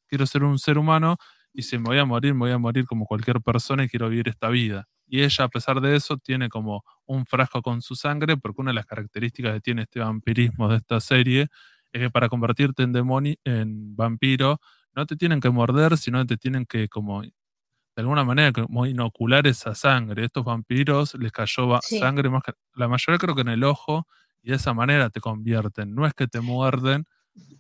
quiero 0.09 0.27
ser 0.27 0.45
un 0.45 0.59
ser 0.59 0.79
humano 0.79 1.19
y 1.53 1.63
si 1.63 1.79
me 1.79 1.85
voy 1.85 1.99
a 1.99 2.05
morir, 2.07 2.33
me 2.33 2.41
voy 2.41 2.53
a 2.53 2.59
morir 2.59 2.87
como 2.87 3.05
cualquier 3.07 3.41
persona 3.43 3.85
y 3.85 3.89
quiero 3.89 4.09
vivir 4.09 4.29
esta 4.29 4.49
vida. 4.49 4.87
Y 5.07 5.23
ella, 5.23 5.45
a 5.45 5.49
pesar 5.49 5.81
de 5.81 5.95
eso, 5.95 6.17
tiene 6.17 6.49
como 6.49 6.85
un 7.05 7.27
frasco 7.27 7.63
con 7.63 7.81
su 7.83 7.95
sangre, 7.97 8.37
porque 8.37 8.61
una 8.61 8.71
de 8.71 8.77
las 8.77 8.87
características 8.87 9.55
que 9.55 9.61
tiene 9.61 9.83
este 9.83 10.01
vampirismo 10.01 10.69
de 10.69 10.79
esta 10.79 11.01
serie 11.01 11.49
es 11.93 12.01
que 12.01 12.11
para 12.11 12.29
convertirte 12.29 12.83
en 12.83 12.93
demonio, 12.93 13.37
en 13.45 13.95
vampiro, 13.95 14.59
no 14.97 15.07
te 15.07 15.15
tienen 15.15 15.41
que 15.41 15.51
morder, 15.51 15.97
sino 15.99 16.25
te 16.27 16.39
tienen 16.39 16.65
que 16.65 16.89
como 16.89 17.23
de 17.23 18.03
alguna 18.03 18.25
manera 18.25 18.53
como 18.53 18.87
inocular 18.87 19.47
esa 19.47 19.75
sangre. 19.75 20.25
Estos 20.25 20.45
vampiros 20.45 21.15
les 21.15 21.33
cayó 21.33 21.79
sangre 21.83 22.31
más 22.31 22.43
que, 22.43 22.53
la 22.75 22.89
mayoría 22.89 23.19
creo 23.19 23.35
que 23.35 23.43
en 23.43 23.49
el 23.49 23.65
ojo 23.65 24.07
y 24.43 24.51
de 24.51 24.57
esa 24.57 24.75
manera 24.75 25.11
te 25.11 25.21
convierten. 25.21 25.95
No 25.95 26.07
es 26.07 26.15
que 26.15 26.27
te 26.27 26.41
muerden, 26.41 27.05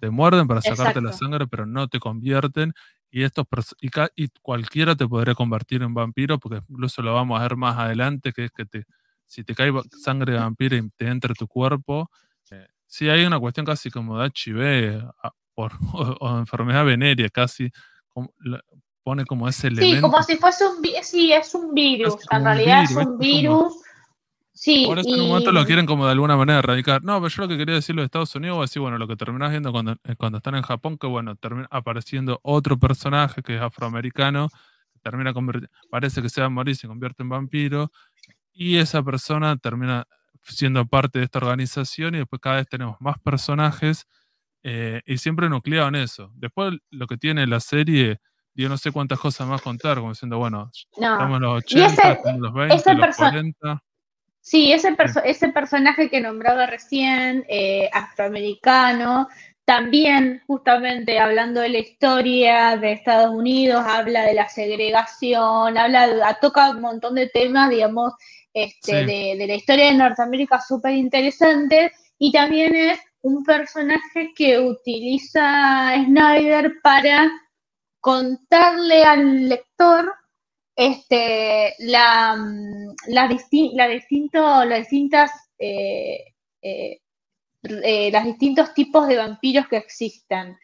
te 0.00 0.10
muerden 0.10 0.46
para 0.48 0.62
sacarte 0.62 1.00
la 1.00 1.12
sangre, 1.12 1.46
pero 1.46 1.66
no 1.66 1.88
te 1.88 2.00
convierten. 2.00 2.72
Y, 3.10 3.22
estos 3.22 3.46
y, 3.80 4.28
cualquiera 4.42 4.94
te 4.96 5.06
podría 5.06 5.34
convertir 5.34 5.82
en 5.82 5.94
vampiro, 5.94 6.38
porque 6.38 6.62
incluso 6.68 7.02
lo 7.02 7.14
vamos 7.14 7.38
a 7.38 7.42
ver 7.42 7.56
más 7.56 7.78
adelante, 7.78 8.32
que 8.32 8.46
es 8.46 8.50
que 8.50 8.66
te, 8.66 8.84
si 9.24 9.44
te 9.44 9.54
cae 9.54 9.72
sangre 9.90 10.34
de 10.34 10.38
vampiro 10.38 10.76
y 10.76 10.90
te 10.90 11.08
entra 11.08 11.32
tu 11.34 11.46
cuerpo, 11.46 12.10
eh, 12.50 12.66
sí 12.86 13.08
hay 13.08 13.24
una 13.24 13.38
cuestión 13.38 13.64
casi 13.64 13.90
como 13.90 14.18
de 14.18 14.30
HIV 14.34 15.08
por, 15.56 15.72
o, 16.20 16.38
enfermedad 16.38 16.84
venérea, 16.84 17.28
casi 17.30 17.72
pone 19.02 19.24
como 19.24 19.48
ese 19.48 19.66
elemento. 19.66 19.96
Sí, 19.96 20.00
como 20.00 20.22
si 20.22 20.36
fuese 20.36 20.64
un, 20.68 20.76
sí, 21.02 21.32
es 21.32 21.52
un 21.54 21.74
virus, 21.74 22.14
en 22.30 22.44
realidad 22.44 22.84
es 22.84 22.94
un 22.94 23.18
virus 23.18 23.74
Sí, 24.58 24.86
Por 24.86 24.98
eso 24.98 25.14
en 25.14 25.20
un 25.20 25.28
momento 25.28 25.52
lo 25.52 25.66
quieren 25.66 25.84
como 25.84 26.06
de 26.06 26.12
alguna 26.12 26.34
manera 26.34 26.60
erradicar. 26.60 27.04
No, 27.04 27.20
pero 27.20 27.28
yo 27.28 27.42
lo 27.42 27.48
que 27.48 27.58
quería 27.58 27.74
decir 27.74 27.94
de 27.94 28.04
Estados 28.04 28.34
Unidos 28.36 28.58
decir, 28.62 28.80
bueno, 28.80 28.96
lo 28.96 29.06
que 29.06 29.14
terminás 29.14 29.50
viendo 29.50 29.70
cuando, 29.70 29.92
eh, 30.02 30.16
cuando 30.16 30.38
están 30.38 30.54
en 30.54 30.62
Japón, 30.62 30.96
que 30.96 31.06
bueno, 31.06 31.36
termina 31.36 31.68
apareciendo 31.70 32.40
otro 32.42 32.78
personaje 32.78 33.42
que 33.42 33.56
es 33.56 33.60
afroamericano, 33.60 34.48
termina 35.02 35.34
parece 35.90 36.22
que 36.22 36.30
se 36.30 36.40
va 36.40 36.46
a 36.46 36.50
morir, 36.50 36.74
se 36.74 36.88
convierte 36.88 37.22
en 37.22 37.28
vampiro, 37.28 37.92
y 38.50 38.78
esa 38.78 39.02
persona 39.02 39.58
termina 39.58 40.06
siendo 40.40 40.86
parte 40.86 41.18
de 41.18 41.26
esta 41.26 41.38
organización 41.38 42.14
y 42.14 42.18
después 42.18 42.40
cada 42.40 42.56
vez 42.56 42.66
tenemos 42.66 42.96
más 42.98 43.18
personajes 43.18 44.06
eh, 44.68 45.00
y 45.06 45.18
siempre 45.18 45.48
nucleado 45.48 45.86
en 45.86 45.94
eso. 45.94 46.32
Después 46.34 46.74
lo 46.90 47.06
que 47.06 47.16
tiene 47.16 47.46
la 47.46 47.60
serie, 47.60 48.18
yo 48.52 48.68
no 48.68 48.76
sé 48.76 48.90
cuántas 48.90 49.20
cosas 49.20 49.46
más 49.46 49.62
contar, 49.62 49.98
como 49.98 50.10
diciendo, 50.10 50.38
bueno, 50.38 50.72
estamos 50.90 51.36
en 51.36 51.42
los 51.42 51.58
80, 51.58 52.12
estamos 52.12 52.40
los 52.40 52.52
20, 52.52 52.94
los 52.94 53.16
40. 53.16 53.82
Sí, 54.40 54.72
ese, 54.72 54.96
ese 55.24 55.48
personaje 55.50 56.10
que 56.10 56.20
nombraba 56.20 56.66
recién, 56.66 57.44
eh, 57.48 57.88
afroamericano, 57.92 59.28
también 59.64 60.42
justamente 60.48 61.20
hablando 61.20 61.60
de 61.60 61.68
la 61.68 61.78
historia 61.78 62.76
de 62.76 62.90
Estados 62.90 63.32
Unidos, 63.32 63.84
habla 63.86 64.22
de 64.22 64.34
la 64.34 64.48
segregación, 64.48 65.78
habla, 65.78 66.38
toca 66.40 66.70
un 66.70 66.80
montón 66.80 67.14
de 67.14 67.28
temas, 67.28 67.70
digamos, 67.70 68.14
este, 68.52 69.06
de, 69.06 69.36
de, 69.38 69.46
la 69.46 69.54
historia 69.54 69.86
de 69.86 69.94
Norteamérica 69.94 70.60
súper 70.60 70.94
interesante 70.94 71.92
y 72.18 72.32
también 72.32 72.74
es 72.74 72.98
un 73.26 73.42
personaje 73.42 74.32
que 74.36 74.60
utiliza 74.60 75.96
Snyder 76.04 76.74
para 76.80 77.28
contarle 78.00 79.02
al 79.02 79.48
lector 79.48 80.14
este, 80.76 81.74
mm, 81.80 82.94
las 83.08 83.28
distintas, 83.28 85.30
eh, 85.58 86.20
eh, 86.62 87.00
eh, 87.64 88.10
los 88.12 88.24
distintos 88.24 88.72
tipos 88.74 89.08
de 89.08 89.16
vampiros 89.16 89.66
que 89.68 89.78
existen. 89.78 90.56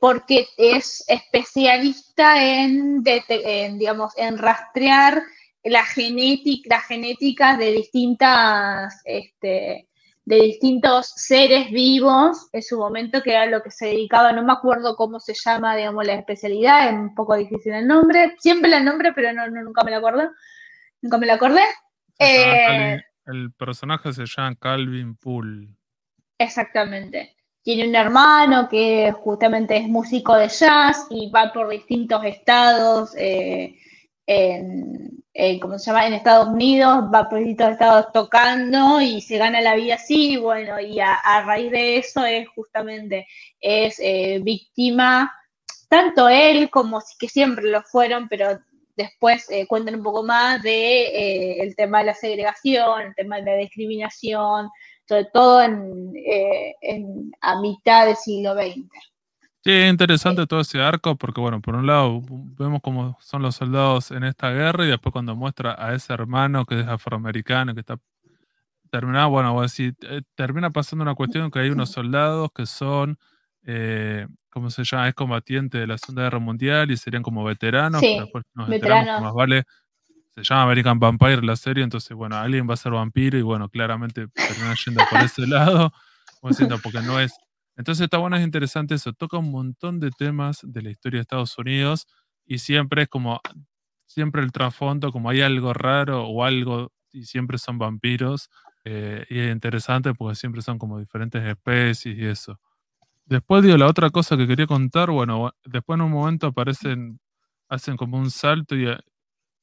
porque 0.00 0.46
es 0.56 1.04
especialista 1.08 2.42
en, 2.44 3.02
digamos, 3.02 4.12
en 4.16 4.38
rastrear 4.38 5.22
la 5.64 5.84
genética, 5.84 6.76
las 6.76 6.86
genéticas 6.86 7.58
de 7.58 7.72
distintas 7.72 9.00
este, 9.04 9.87
de 10.28 10.42
distintos 10.42 11.10
seres 11.16 11.70
vivos 11.70 12.50
en 12.52 12.62
su 12.62 12.76
momento, 12.76 13.22
que 13.22 13.30
era 13.30 13.46
lo 13.46 13.62
que 13.62 13.70
se 13.70 13.86
dedicaba, 13.86 14.30
no 14.32 14.44
me 14.44 14.52
acuerdo 14.52 14.94
cómo 14.94 15.20
se 15.20 15.32
llama, 15.32 15.74
digamos, 15.74 16.04
la 16.06 16.16
especialidad, 16.16 16.88
es 16.88 16.92
un 16.92 17.14
poco 17.14 17.34
difícil 17.34 17.72
el 17.72 17.86
nombre, 17.86 18.36
siempre 18.38 18.76
el 18.76 18.84
nombre, 18.84 19.14
pero 19.14 19.32
no, 19.32 19.48
nunca 19.48 19.82
me 19.84 19.90
lo 19.90 19.96
acuerdo, 19.96 20.30
nunca 21.00 21.16
me 21.16 21.26
lo 21.26 21.32
acordé. 21.32 21.62
Eh, 22.18 23.00
el 23.24 23.52
personaje 23.52 24.12
se 24.12 24.26
llama 24.26 24.54
Calvin 24.56 25.16
Poole. 25.16 25.68
Exactamente. 26.36 27.34
Tiene 27.62 27.88
un 27.88 27.94
hermano 27.94 28.68
que 28.68 29.10
justamente 29.12 29.78
es 29.78 29.88
músico 29.88 30.36
de 30.36 30.48
jazz 30.48 31.06
y 31.08 31.30
va 31.30 31.50
por 31.54 31.70
distintos 31.70 32.22
estados. 32.26 33.14
Eh, 33.16 33.78
en, 34.28 35.24
se 35.34 35.58
llama? 35.86 36.06
En 36.06 36.12
Estados 36.12 36.48
Unidos, 36.48 37.04
va 37.12 37.28
por 37.28 37.38
distintos 37.38 37.70
estados 37.70 38.06
tocando 38.12 39.00
y 39.00 39.20
se 39.22 39.38
gana 39.38 39.60
la 39.60 39.74
vida 39.74 39.94
así, 39.94 40.36
bueno, 40.36 40.78
y 40.80 41.00
a, 41.00 41.42
raíz 41.46 41.70
de 41.70 41.96
eso 41.98 42.24
es 42.24 42.46
justamente, 42.48 43.26
es 43.60 43.98
eh, 44.00 44.40
víctima, 44.42 45.32
tanto 45.88 46.28
él 46.28 46.68
como 46.70 47.00
que 47.18 47.28
siempre 47.28 47.70
lo 47.70 47.82
fueron, 47.82 48.28
pero 48.28 48.58
después 48.96 49.50
eh, 49.50 49.66
cuentan 49.66 49.94
un 49.96 50.02
poco 50.02 50.22
más 50.22 50.62
de 50.62 51.02
eh, 51.06 51.62
el 51.62 51.74
tema 51.74 52.00
de 52.00 52.06
la 52.06 52.14
segregación, 52.14 53.00
el 53.00 53.14
tema 53.14 53.36
de 53.36 53.42
la 53.44 53.56
discriminación, 53.56 54.68
sobre 55.08 55.24
todo 55.32 55.62
en, 55.62 56.12
en 56.82 57.32
a 57.40 57.60
mitad 57.60 58.06
del 58.06 58.16
siglo 58.16 58.52
XX. 58.54 58.90
Sí, 59.64 59.72
es 59.72 59.90
interesante 59.90 60.46
todo 60.46 60.60
ese 60.60 60.80
arco 60.80 61.16
porque, 61.16 61.40
bueno, 61.40 61.60
por 61.60 61.74
un 61.74 61.86
lado 61.86 62.20
vemos 62.58 62.80
cómo 62.82 63.18
son 63.20 63.42
los 63.42 63.56
soldados 63.56 64.10
en 64.10 64.24
esta 64.24 64.50
guerra 64.50 64.84
y 64.86 64.88
después 64.88 65.12
cuando 65.12 65.34
muestra 65.34 65.74
a 65.78 65.94
ese 65.94 66.12
hermano 66.12 66.64
que 66.64 66.80
es 66.80 66.86
afroamericano, 66.86 67.74
que 67.74 67.80
está 67.80 67.98
terminado, 68.90 69.30
bueno, 69.30 69.52
voy 69.52 69.60
a 69.60 69.62
decir, 69.64 69.94
eh, 70.02 70.22
termina 70.34 70.70
pasando 70.70 71.02
una 71.02 71.14
cuestión 71.14 71.50
que 71.50 71.58
hay 71.58 71.70
unos 71.70 71.90
soldados 71.90 72.50
que 72.54 72.66
son 72.66 73.18
eh, 73.70 74.26
¿cómo 74.50 74.70
se 74.70 74.82
llama? 74.84 75.08
Es 75.08 75.14
combatiente 75.14 75.78
de 75.78 75.86
la 75.86 75.98
Segunda 75.98 76.22
Guerra 76.22 76.38
Mundial 76.38 76.90
y 76.90 76.96
serían 76.96 77.22
como 77.22 77.44
veteranos, 77.44 78.00
pero 78.00 78.22
después 78.22 78.44
nos 78.54 78.68
veteranos. 78.68 79.20
más 79.20 79.34
vale. 79.34 79.64
Se 80.34 80.42
llama 80.42 80.62
American 80.62 80.98
Vampire 80.98 81.42
la 81.42 81.56
serie, 81.56 81.84
entonces, 81.84 82.16
bueno, 82.16 82.36
alguien 82.36 82.68
va 82.68 82.74
a 82.74 82.76
ser 82.78 82.92
vampiro 82.92 83.36
y, 83.38 83.42
bueno, 83.42 83.68
claramente 83.68 84.28
terminan 84.28 84.76
yendo 84.86 85.02
por 85.10 85.20
ese 85.20 85.46
lado, 85.46 85.92
porque 86.40 87.00
no 87.02 87.20
es. 87.20 87.32
Entonces, 87.78 88.04
está 88.06 88.18
bueno, 88.18 88.36
es 88.36 88.44
interesante 88.44 88.96
eso. 88.96 89.14
Toca 89.14 89.38
un 89.38 89.52
montón 89.52 90.00
de 90.00 90.10
temas 90.12 90.60
de 90.64 90.82
la 90.82 90.90
historia 90.90 91.18
de 91.20 91.22
Estados 91.22 91.58
Unidos 91.58 92.06
y 92.46 92.58
siempre 92.60 93.04
es 93.04 93.08
como, 93.08 93.40
siempre 94.06 94.42
el 94.42 94.52
trasfondo, 94.52 95.12
como 95.12 95.30
hay 95.30 95.42
algo 95.42 95.72
raro 95.74 96.24
o 96.26 96.44
algo, 96.44 96.92
y 97.12 97.24
siempre 97.26 97.58
son 97.58 97.78
vampiros. 97.78 98.50
Eh, 98.84 99.26
y 99.30 99.38
es 99.40 99.52
interesante 99.52 100.14
porque 100.14 100.36
siempre 100.36 100.62
son 100.62 100.78
como 100.78 100.98
diferentes 101.00 101.42
especies 101.44 102.18
y 102.18 102.26
eso. 102.26 102.60
Después, 103.26 103.62
digo, 103.64 103.76
la 103.78 103.86
otra 103.86 104.10
cosa 104.10 104.36
que 104.36 104.46
quería 104.48 104.66
contar, 104.66 105.10
bueno, 105.10 105.52
después 105.64 105.96
en 105.98 106.02
un 106.06 106.12
momento 106.12 106.48
aparecen, 106.48 107.20
hacen 107.68 107.96
como 107.96 108.18
un 108.18 108.30
salto 108.30 108.76
y 108.76 108.86
eh, 108.88 108.98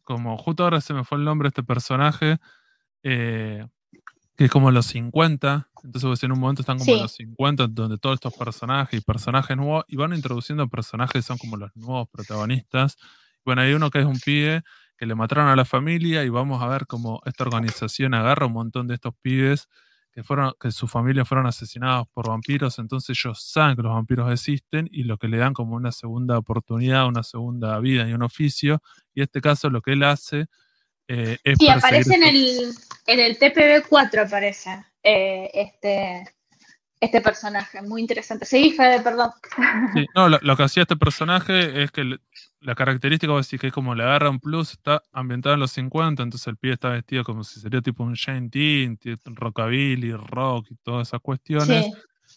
como 0.03 0.37
justo 0.37 0.63
ahora 0.63 0.81
se 0.81 0.93
me 0.93 1.03
fue 1.05 1.17
el 1.19 1.25
nombre 1.25 1.47
de 1.47 1.49
este 1.49 1.63
personaje, 1.63 2.37
eh, 3.03 3.65
que 4.35 4.45
es 4.45 4.51
como 4.51 4.71
los 4.71 4.87
50, 4.87 5.69
entonces 5.83 6.07
pues, 6.07 6.23
en 6.23 6.31
un 6.31 6.39
momento 6.39 6.61
están 6.61 6.77
como 6.77 6.95
los 6.95 7.13
50, 7.13 7.67
donde 7.67 7.97
todos 7.97 8.15
estos 8.15 8.33
personajes 8.33 8.99
y 8.99 9.03
personajes 9.03 9.55
nuevos, 9.55 9.85
y 9.87 9.95
van 9.95 10.13
introduciendo 10.13 10.67
personajes 10.67 11.13
que 11.13 11.21
son 11.21 11.37
como 11.37 11.57
los 11.57 11.73
nuevos 11.75 12.09
protagonistas. 12.09 12.97
Bueno, 13.45 13.61
hay 13.61 13.73
uno 13.73 13.89
que 13.89 13.99
es 13.99 14.05
un 14.05 14.19
pibe 14.19 14.63
que 14.97 15.05
le 15.05 15.15
mataron 15.15 15.47
a 15.47 15.55
la 15.55 15.65
familia 15.65 16.23
y 16.23 16.29
vamos 16.29 16.61
a 16.61 16.67
ver 16.67 16.87
cómo 16.87 17.21
esta 17.25 17.43
organización 17.43 18.13
agarra 18.13 18.47
un 18.47 18.53
montón 18.53 18.87
de 18.87 18.95
estos 18.95 19.13
pibes 19.21 19.67
que, 20.11 20.23
fueron, 20.23 20.53
que 20.59 20.71
sus 20.71 20.89
familias 20.89 21.27
fueron 21.27 21.45
asesinados 21.45 22.07
por 22.13 22.29
vampiros, 22.29 22.79
entonces 22.79 23.17
ellos 23.17 23.41
saben 23.43 23.75
que 23.75 23.83
los 23.83 23.93
vampiros 23.93 24.31
existen 24.31 24.87
y 24.91 25.03
lo 25.03 25.17
que 25.17 25.27
le 25.27 25.37
dan 25.37 25.53
como 25.53 25.75
una 25.75 25.91
segunda 25.91 26.37
oportunidad, 26.37 27.07
una 27.07 27.23
segunda 27.23 27.77
vida 27.79 28.07
y 28.07 28.13
un 28.13 28.23
oficio. 28.23 28.81
Y 29.13 29.19
en 29.19 29.23
este 29.25 29.41
caso 29.41 29.69
lo 29.69 29.81
que 29.81 29.93
él 29.93 30.03
hace 30.03 30.47
eh, 31.07 31.37
es... 31.43 31.57
Sí, 31.59 31.69
aparece 31.69 32.15
en 32.15 32.23
el, 32.23 32.73
en 33.07 33.19
el 33.19 33.37
TPB4, 33.39 34.25
aparece 34.25 34.83
eh, 35.03 35.49
este, 35.53 36.35
este 36.99 37.21
personaje, 37.21 37.81
muy 37.81 38.01
interesante. 38.01 38.45
Sí, 38.45 38.71
Fede, 38.71 39.01
perdón. 39.01 39.31
Sí, 39.93 40.05
no, 40.15 40.29
lo, 40.29 40.57
que 40.57 40.63
hacía 40.63 40.83
este 40.83 40.95
personaje 40.95 41.83
es 41.83 41.91
que 41.91 42.17
la 42.61 42.75
característica 42.75 43.31
va 43.31 43.39
a 43.39 43.41
decir 43.41 43.59
que 43.59 43.67
es 43.67 43.73
como 43.73 43.93
le 43.93 44.03
agarra 44.03 44.29
un 44.29 44.39
plus, 44.39 44.71
está 44.71 45.03
ambientado 45.11 45.53
en 45.53 45.61
los 45.61 45.71
50, 45.71 46.23
entonces 46.23 46.47
el 46.47 46.57
pie 46.57 46.73
está 46.73 46.89
vestido 46.89 47.23
como 47.23 47.43
si 47.43 47.59
sería 47.59 47.81
tipo 47.81 48.03
un 48.03 48.13
Shane 48.13 48.49
Teen, 48.49 48.97
rockabilly, 49.25 50.13
rock 50.13 50.67
y 50.71 50.75
todas 50.77 51.09
esas 51.09 51.21
cuestiones. 51.21 51.91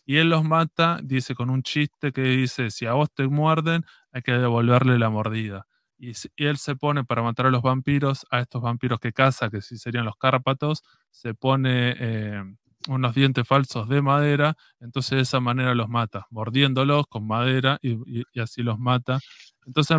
Y 0.05 0.17
él 0.17 0.31
los 0.31 0.45
mata, 0.45 1.01
dice 1.03 1.35
con 1.35 1.51
un 1.51 1.63
chiste 1.63 2.13
que 2.13 2.23
dice, 2.23 2.71
si 2.71 2.87
a 2.87 2.93
vos 2.93 3.11
te 3.13 3.27
muerden, 3.27 3.85
hay 4.13 4.23
que 4.23 4.33
devolverle 4.33 4.99
la 4.99 5.11
mordida. 5.11 5.67
Y, 5.99 6.13
él 6.37 6.59
se 6.59 6.77
pone 6.77 7.05
para 7.05 7.23
matar 7.23 7.47
a 7.47 7.51
los 7.51 7.63
vampiros, 7.63 8.27
a 8.31 8.41
estos 8.41 8.63
vampiros 8.63 9.01
que 9.01 9.13
caza, 9.13 9.51
que 9.51 9.61
si 9.61 9.77
serían 9.79 10.05
los 10.05 10.17
cárpatos, 10.17 10.83
se 11.11 11.35
pone 11.35 11.95
eh, 11.99 12.43
unos 12.87 13.15
dientes 13.15 13.47
falsos 13.47 13.89
de 13.89 14.01
madera, 14.03 14.57
entonces 14.81 15.17
de 15.17 15.23
esa 15.23 15.41
manera 15.41 15.75
los 15.75 15.89
mata, 15.89 16.27
mordiéndolos 16.31 17.07
con 17.09 17.27
madera 17.27 17.79
y, 17.83 17.99
así 18.41 18.63
los 18.63 18.79
mata. 18.79 19.19
Entonces, 19.67 19.99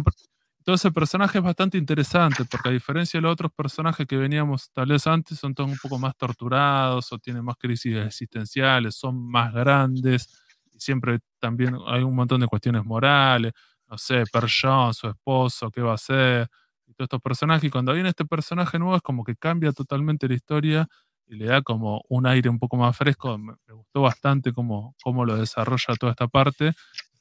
entonces 0.60 0.86
el 0.86 0.94
personaje 0.94 1.40
es 1.40 1.44
bastante 1.44 1.78
interesante, 1.78 2.46
porque 2.46 2.70
a 2.70 2.72
diferencia 2.72 3.18
de 3.18 3.24
los 3.24 3.34
otros 3.34 3.52
personajes 3.52 4.08
que 4.08 4.18
veníamos 4.18 4.72
tal 4.72 4.90
vez 4.90 5.06
antes, 5.08 5.40
son 5.40 5.54
todos 5.54 5.70
un 5.70 5.78
poco 5.78 6.00
más 6.00 6.16
torturados 6.16 7.12
o 7.12 7.18
tienen 7.20 7.44
más 7.44 7.58
crisis 7.58 7.96
existenciales, 7.98 8.96
son 8.96 9.20
más 9.30 9.54
grandes, 9.54 10.30
y 10.72 10.80
siempre 10.80 11.20
también 11.40 11.76
hay 11.88 12.04
un 12.04 12.16
montón 12.16 12.42
de 12.42 12.48
cuestiones 12.48 12.86
morales, 12.86 13.54
no 13.90 13.98
sé, 13.98 14.24
Perjon, 14.32 14.94
su 14.94 15.08
esposo, 15.08 15.72
qué 15.72 15.82
va 15.82 15.92
a 15.92 15.96
hacer, 15.96 16.48
y 16.88 16.94
todos 16.94 17.06
estos 17.08 17.22
personajes, 17.22 17.64
y 17.66 17.70
cuando 17.70 17.94
viene 17.94 18.10
este 18.10 18.26
personaje 18.26 18.80
nuevo 18.80 18.96
es 18.96 19.02
como 19.02 19.24
que 19.24 19.36
cambia 19.36 19.72
totalmente 19.72 20.28
la 20.28 20.36
historia 20.36 20.88
y 21.28 21.36
le 21.36 21.46
da 21.46 21.62
como 21.62 22.04
un 22.10 22.26
aire 22.28 22.50
un 22.50 22.60
poco 22.60 22.78
más 22.78 22.98
fresco. 22.98 23.38
Me, 23.38 23.54
gustó 23.70 24.02
bastante 24.02 24.52
cómo, 24.52 24.96
cómo, 25.04 25.26
lo 25.26 25.38
desarrolla 25.38 25.96
toda 26.00 26.12
esta 26.12 26.28
parte. 26.28 26.74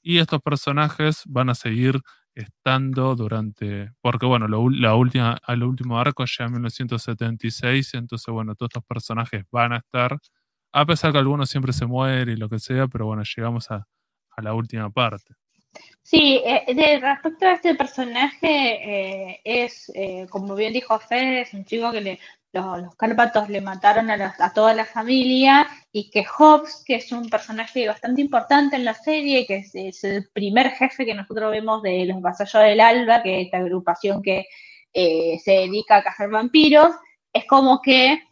Y 0.03 0.19
estos 0.19 0.41
personajes 0.43 1.23
van 1.27 1.51
a 1.51 1.55
seguir 1.55 2.01
estando 2.35 3.15
durante, 3.17 3.93
porque 4.01 4.25
bueno, 4.27 4.49
la 4.49 4.95
última, 4.95 5.39
al 5.43 5.63
último 5.63 5.99
arco 5.99 6.25
ya 6.25 6.45
en 6.45 6.53
1976, 6.53 7.95
entonces 7.95 8.33
bueno, 8.33 8.55
todos 8.55 8.71
estos 8.71 8.85
personajes 8.85 9.45
van 9.51 9.73
a 9.73 9.79
estar, 9.79 10.19
a 10.73 10.87
pesar 10.87 11.13
que 11.13 11.19
algunos 11.19 11.51
siempre 11.51 11.73
se 11.73 11.87
mueren 11.87 12.29
y 12.31 12.37
lo 12.37 12.49
que 12.49 12.61
sea, 12.61 12.87
pero 12.87 13.07
bueno, 13.07 13.25
llegamos 13.25 13.71
a, 13.71 13.87
a 14.31 14.43
la 14.43 14.55
última 14.55 14.89
parte. 14.91 15.35
Sí, 16.11 16.41
eh, 16.43 16.75
de 16.75 17.01
respecto 17.01 17.47
a 17.47 17.53
este 17.53 17.75
personaje, 17.75 19.31
eh, 19.31 19.41
es, 19.45 19.93
eh, 19.95 20.27
como 20.31 20.55
bien 20.55 20.73
dijo 20.73 20.99
Fede, 20.99 21.43
es 21.43 21.53
un 21.53 21.67
chico 21.67 21.93
que 21.93 22.01
le 22.01 22.19
los, 22.53 22.97
Cárpatos 22.97 23.51
le 23.51 23.61
mataron 23.61 24.11
a, 24.11 24.53
toda 24.55 24.73
la 24.73 24.87
familia 24.87 25.69
y 25.93 26.09
que 26.11 26.25
Hobbs, 26.25 26.83
que 26.87 26.95
es 26.95 27.13
un 27.13 27.29
personaje 27.29 27.87
bastante 27.87 28.23
importante 28.23 28.77
en 28.77 28.87
la 28.87 28.95
serie, 28.95 29.47
que 29.47 29.57
es, 29.75 30.03
el 30.03 30.31
primer 30.33 30.71
jefe 30.71 31.05
que 31.05 31.15
nosotros 31.15 31.51
vemos 31.51 31.83
de 31.83 32.07
los 32.07 32.23
Vasallos 32.23 32.63
del 32.63 32.81
Alba, 32.81 33.23
que 33.23 33.41
es 33.41 33.45
esta 33.47 33.59
agrupación 33.59 34.23
que 34.23 34.47
eh, 34.95 35.39
se 35.45 35.53
dedica 35.53 35.99
a 35.99 36.03
cazar 36.03 36.31
vampiros, 36.31 36.95
es 37.35 37.45
como 37.45 37.83
que 37.83 38.23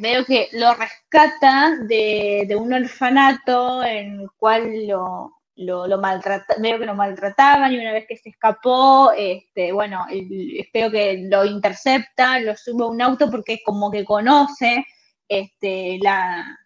veo 0.00 0.24
que 0.24 0.48
lo 0.54 0.74
rescata 0.74 1.76
de, 1.86 2.46
de, 2.48 2.56
un 2.56 2.72
orfanato 2.72 3.84
en 3.84 4.22
el 4.22 4.30
cual 4.36 4.88
lo, 4.88 5.32
lo, 5.56 5.86
lo 5.86 6.00
veo 6.00 6.78
que 6.78 6.86
lo 6.86 6.94
maltrataban 6.94 7.72
y 7.72 7.78
una 7.78 7.92
vez 7.92 8.06
que 8.08 8.16
se 8.16 8.30
escapó, 8.30 9.12
este, 9.16 9.72
bueno, 9.72 10.04
espero 10.10 10.90
que 10.90 11.26
lo 11.28 11.44
intercepta, 11.44 12.40
lo 12.40 12.56
sube 12.56 12.84
a 12.84 12.88
un 12.88 13.00
auto 13.00 13.30
porque 13.30 13.60
como 13.64 13.90
que 13.90 14.04
conoce 14.04 14.84
este, 15.28 15.98
la, 16.00 16.58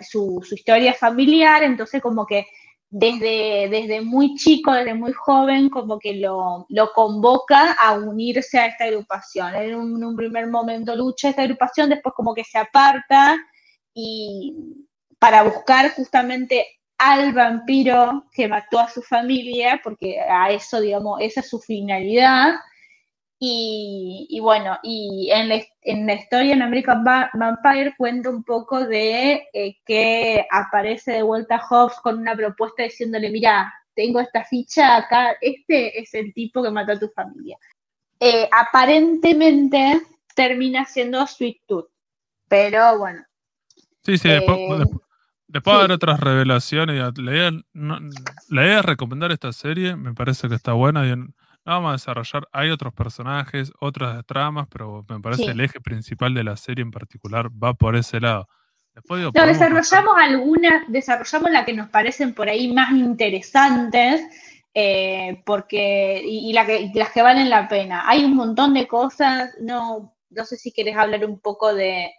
su, 0.00 0.42
historia 0.50 0.94
familiar, 0.94 1.62
entonces 1.62 2.02
como 2.02 2.26
que 2.26 2.46
desde, 2.90 3.68
desde 3.70 4.00
muy 4.00 4.34
chico, 4.34 4.72
desde 4.72 4.94
muy 4.94 5.12
joven, 5.12 5.68
como 5.68 5.98
que 5.98 6.14
lo, 6.14 6.66
lo 6.68 6.92
convoca 6.92 7.72
a 7.72 7.94
unirse 7.94 8.58
a 8.58 8.66
esta 8.66 8.84
agrupación. 8.84 9.54
En 9.54 9.74
un, 9.74 9.96
en 9.96 10.04
un 10.04 10.16
primer 10.16 10.48
momento 10.48 10.94
lucha 10.94 11.30
esta 11.30 11.42
agrupación, 11.42 11.90
después 11.90 12.14
como 12.16 12.34
que 12.34 12.44
se 12.44 12.58
aparta 12.58 13.36
y 13.92 14.54
para 15.18 15.42
buscar 15.42 15.92
justamente 15.94 16.66
al 16.98 17.32
vampiro 17.32 18.24
que 18.32 18.48
mató 18.48 18.78
a 18.78 18.88
su 18.88 19.02
familia, 19.02 19.80
porque 19.82 20.20
a 20.20 20.50
eso, 20.50 20.80
digamos, 20.80 21.20
esa 21.20 21.40
es 21.40 21.48
su 21.48 21.60
finalidad. 21.60 22.54
Y, 23.46 24.38
bueno, 24.40 24.78
y 24.82 25.28
en 25.30 25.48
la, 25.50 26.14
historia 26.14 26.54
en 26.54 26.62
American 26.62 27.04
Vampire 27.04 27.94
cuenta 27.98 28.30
un 28.30 28.42
poco 28.42 28.86
de 28.86 29.48
eh, 29.52 29.76
que 29.84 30.46
aparece 30.50 31.12
de 31.12 31.22
vuelta 31.22 31.60
Hobbs 31.68 32.00
con 32.00 32.18
una 32.18 32.34
propuesta 32.34 32.84
diciéndole, 32.84 33.28
mira, 33.28 33.70
tengo 33.94 34.20
esta 34.20 34.44
ficha 34.44 34.96
acá, 34.96 35.36
este 35.42 36.00
es 36.00 36.14
el 36.14 36.32
tipo 36.32 36.62
que 36.62 36.70
mató 36.70 36.92
a 36.92 36.98
tu 36.98 37.08
familia. 37.08 37.58
Eh, 38.18 38.48
aparentemente 38.50 40.00
termina 40.34 40.84
siendo 40.86 41.26
Sweet 41.26 41.62
Tooth, 41.66 41.90
pero 42.48 42.98
bueno. 42.98 43.24
Sí, 44.04 44.16
sí, 44.16 44.28
después, 44.28 44.58
eh, 44.58 44.84
Después 45.54 45.76
haber 45.76 45.92
otras 45.92 46.18
revelaciones. 46.18 46.96
La 47.16 47.32
idea, 47.32 47.52
la 47.72 48.62
idea, 48.64 48.76
de 48.76 48.82
recomendar 48.82 49.30
esta 49.30 49.52
serie 49.52 49.94
me 49.94 50.12
parece 50.12 50.48
que 50.48 50.56
está 50.56 50.72
buena. 50.72 51.06
Y 51.06 51.14
vamos 51.64 51.90
a 51.90 51.92
desarrollar. 51.92 52.48
Hay 52.50 52.70
otros 52.70 52.92
personajes, 52.92 53.72
otras 53.78 54.26
tramas, 54.26 54.66
pero 54.68 55.06
me 55.08 55.20
parece 55.20 55.52
el 55.52 55.60
eje 55.60 55.80
principal 55.80 56.34
de 56.34 56.42
la 56.42 56.56
serie 56.56 56.82
en 56.82 56.90
particular 56.90 57.50
va 57.50 57.72
por 57.72 57.94
ese 57.94 58.18
lado. 58.18 58.48
Después 58.96 59.22
no, 59.32 59.46
desarrollamos 59.46 60.14
algunas, 60.18 60.88
desarrollamos 60.88 61.52
las 61.52 61.64
que 61.64 61.72
nos 61.72 61.88
parecen 61.88 62.34
por 62.34 62.48
ahí 62.48 62.72
más 62.72 62.90
interesantes. 62.90 64.22
Eh, 64.74 65.40
porque 65.46 66.20
y, 66.24 66.52
las 66.52 66.66
que 67.12 67.22
valen 67.22 67.48
la 67.48 67.68
pena. 67.68 68.08
Hay 68.08 68.24
un 68.24 68.34
montón 68.34 68.74
de 68.74 68.88
cosas, 68.88 69.50
no, 69.60 70.16
no 70.30 70.44
sé 70.44 70.56
si 70.56 70.72
quieres 70.72 70.96
hablar 70.96 71.24
un 71.24 71.38
poco 71.38 71.72
de, 71.72 72.10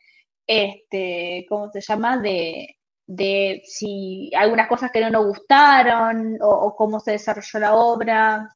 este, 0.47 1.45
¿cómo 1.49 1.69
se 1.69 1.81
llama? 1.81 2.17
De, 2.17 2.77
de 3.08 3.62
si 3.66 4.32
algunas 4.36 4.68
cosas 4.68 4.91
que 4.91 5.01
no 5.01 5.10
nos 5.10 5.26
gustaron 5.26 6.38
o, 6.41 6.76
cómo 6.76 6.99
se 6.99 7.12
desarrolló 7.12 7.60
la 7.60 7.76
obra. 7.76 8.56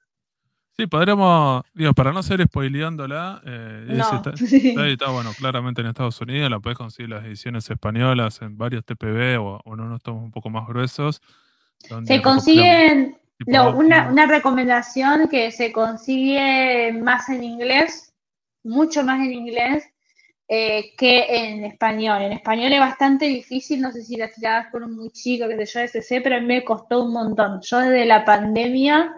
Sí, 0.75 0.87
podríamos, 0.87 1.63
digo, 1.73 1.93
para 1.93 2.13
no 2.13 2.23
ser 2.23 2.41
spoileándola, 2.45 3.41
eh, 3.45 3.99
está, 4.87 5.09
bueno, 5.11 5.31
claramente 5.37 5.81
en 5.81 5.87
Estados 5.87 6.21
Unidos, 6.21 6.49
la 6.49 6.59
puedes 6.59 6.77
conseguir 6.77 7.09
las 7.09 7.25
ediciones 7.25 7.69
españolas 7.69 8.41
en 8.41 8.57
varios 8.57 8.85
TPB 8.85 9.39
o, 9.41 9.61
en 9.65 9.81
unos 9.81 10.01
tomos 10.01 10.23
un 10.23 10.31
poco 10.31 10.49
más 10.49 10.67
gruesos. 10.67 11.21
Se 12.05 12.21
consiguen, 12.21 13.17
una, 13.45 14.09
una 14.09 14.25
recomendación 14.25 15.27
que 15.27 15.51
se 15.51 15.71
consigue 15.71 16.93
más 16.93 17.29
en 17.29 17.43
inglés, 17.43 18.13
mucho 18.63 19.03
más 19.03 19.19
en 19.19 19.33
inglés, 19.33 19.88
eh, 20.51 20.95
que 20.97 21.25
en 21.29 21.63
español. 21.63 22.23
En 22.23 22.31
español 22.31 22.73
es 22.73 22.79
bastante 22.79 23.25
difícil, 23.25 23.81
no 23.81 23.91
sé 23.91 24.01
si 24.03 24.17
las 24.17 24.33
tiradas 24.33 24.71
fueron 24.71 24.95
muy 24.95 25.11
chicas, 25.11 25.47
que 25.47 25.65
sé 25.67 25.73
yo, 25.73 25.99
ese, 25.99 26.21
pero 26.21 26.37
a 26.37 26.39
mí 26.39 26.47
me 26.47 26.65
costó 26.65 27.03
un 27.03 27.13
montón. 27.13 27.61
Yo 27.61 27.79
desde 27.79 28.05
la 28.05 28.25
pandemia 28.25 29.13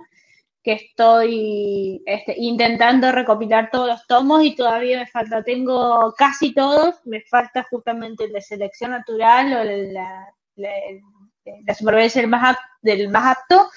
que 0.62 0.74
estoy 0.74 2.04
este, 2.06 2.36
intentando 2.38 3.14
recopilar 3.14 3.70
todos 3.72 3.88
los 3.88 4.08
tomos 4.08 4.44
y 4.44 4.56
todavía 4.56 5.00
me 5.00 5.08
falta, 5.08 5.42
tengo 5.42 6.14
casi 6.18 6.54
todos, 6.54 6.96
me 7.06 7.22
falta 7.22 7.66
justamente 7.70 8.26
el 8.26 8.34
de 8.34 8.42
selección 8.42 8.92
natural 8.92 9.54
o 9.54 9.64
la, 9.64 10.34
la, 10.58 11.74
supervivencia 11.74 12.22
del 12.22 12.30
más, 12.30 12.58
del 12.82 13.10
más 13.10 13.38
apto 13.38 13.70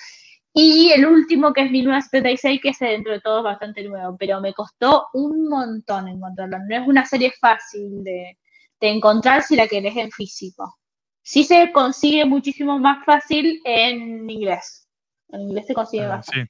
y 0.56 0.92
el 0.92 1.04
último, 1.04 1.52
que 1.52 1.62
es 1.62 1.70
1976, 1.72 2.60
que 2.62 2.68
es 2.68 2.78
dentro 2.78 3.12
de 3.12 3.20
todo 3.20 3.42
bastante 3.42 3.82
nuevo, 3.82 4.16
pero 4.16 4.40
me 4.40 4.54
costó 4.54 5.08
un 5.12 5.48
montón 5.48 6.06
encontrarlo. 6.06 6.58
No 6.68 6.76
es 6.76 6.86
una 6.86 7.04
serie 7.04 7.32
fácil 7.40 8.04
de, 8.04 8.38
encontrar 8.80 9.42
si 9.42 9.56
la 9.56 9.66
querés 9.66 9.96
en 9.96 10.12
físico. 10.12 10.76
Sí 11.22 11.42
se 11.42 11.72
consigue 11.72 12.24
muchísimo 12.24 12.78
más 12.78 13.04
fácil 13.04 13.60
en 13.64 14.30
inglés. 14.30 14.86
En 15.30 15.40
inglés 15.40 15.66
se 15.66 15.74
consigue 15.74 16.06
más. 16.06 16.26
Sí. 16.26 16.44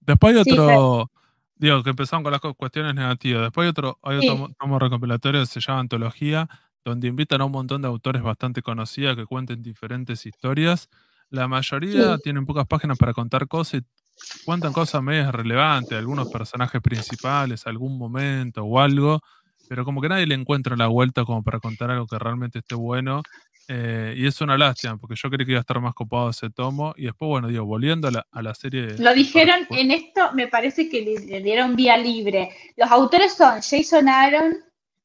Después 0.00 0.34
hay 0.34 0.40
otro, 0.40 1.10
digo, 1.54 1.82
que 1.84 1.90
empezamos 1.90 2.24
con 2.24 2.32
las 2.32 2.40
cuestiones 2.56 2.94
negativas. 2.94 3.42
Después 3.42 3.66
hay 3.66 3.70
otro, 3.70 3.98
hay 4.02 4.16
otro 4.16 4.48
tomo 4.58 4.78
recopilatorio 4.80 5.42
que 5.42 5.46
se 5.46 5.60
llama 5.60 5.80
Antología, 5.80 6.48
donde 6.84 7.06
invitan 7.06 7.40
a 7.42 7.44
un 7.44 7.52
montón 7.52 7.82
de 7.82 7.88
autores 7.88 8.22
bastante 8.22 8.62
conocidos 8.62 9.14
que 9.14 9.26
cuenten 9.26 9.62
diferentes 9.62 10.26
historias 10.26 10.88
la 11.32 11.48
mayoría 11.48 12.18
tienen 12.18 12.44
pocas 12.44 12.66
páginas 12.66 12.98
para 12.98 13.14
contar 13.14 13.48
cosas 13.48 13.80
y 13.80 14.44
cuentan 14.44 14.72
cosas 14.72 15.02
medias 15.02 15.32
relevantes, 15.32 15.98
algunos 15.98 16.30
personajes 16.30 16.80
principales, 16.82 17.66
algún 17.66 17.96
momento 17.96 18.62
o 18.62 18.78
algo, 18.78 19.20
pero 19.66 19.84
como 19.84 20.02
que 20.02 20.10
nadie 20.10 20.26
le 20.26 20.34
encuentra 20.34 20.76
la 20.76 20.88
vuelta 20.88 21.24
como 21.24 21.42
para 21.42 21.58
contar 21.58 21.90
algo 21.90 22.06
que 22.06 22.18
realmente 22.18 22.58
esté 22.58 22.74
bueno. 22.74 23.22
Eh, 23.68 24.14
y 24.18 24.26
es 24.26 24.38
una 24.42 24.58
lástima, 24.58 24.98
porque 24.98 25.14
yo 25.16 25.30
creí 25.30 25.46
que 25.46 25.52
iba 25.52 25.60
a 25.60 25.62
estar 25.62 25.80
más 25.80 25.94
copado 25.94 26.28
ese 26.28 26.50
tomo. 26.50 26.92
Y 26.98 27.04
después, 27.04 27.28
bueno, 27.30 27.48
digo, 27.48 27.64
volviendo 27.64 28.08
a 28.08 28.42
la, 28.42 28.54
serie. 28.54 28.98
Lo 28.98 29.14
dijeron 29.14 29.66
en 29.70 29.90
esto, 29.92 30.32
me 30.34 30.48
parece 30.48 30.90
que 30.90 31.00
le, 31.00 31.40
dieron 31.40 31.74
vía 31.74 31.96
libre. 31.96 32.50
Los 32.76 32.90
autores 32.90 33.32
son 33.32 33.62
Jason 33.62 34.08
Aaron, 34.08 34.58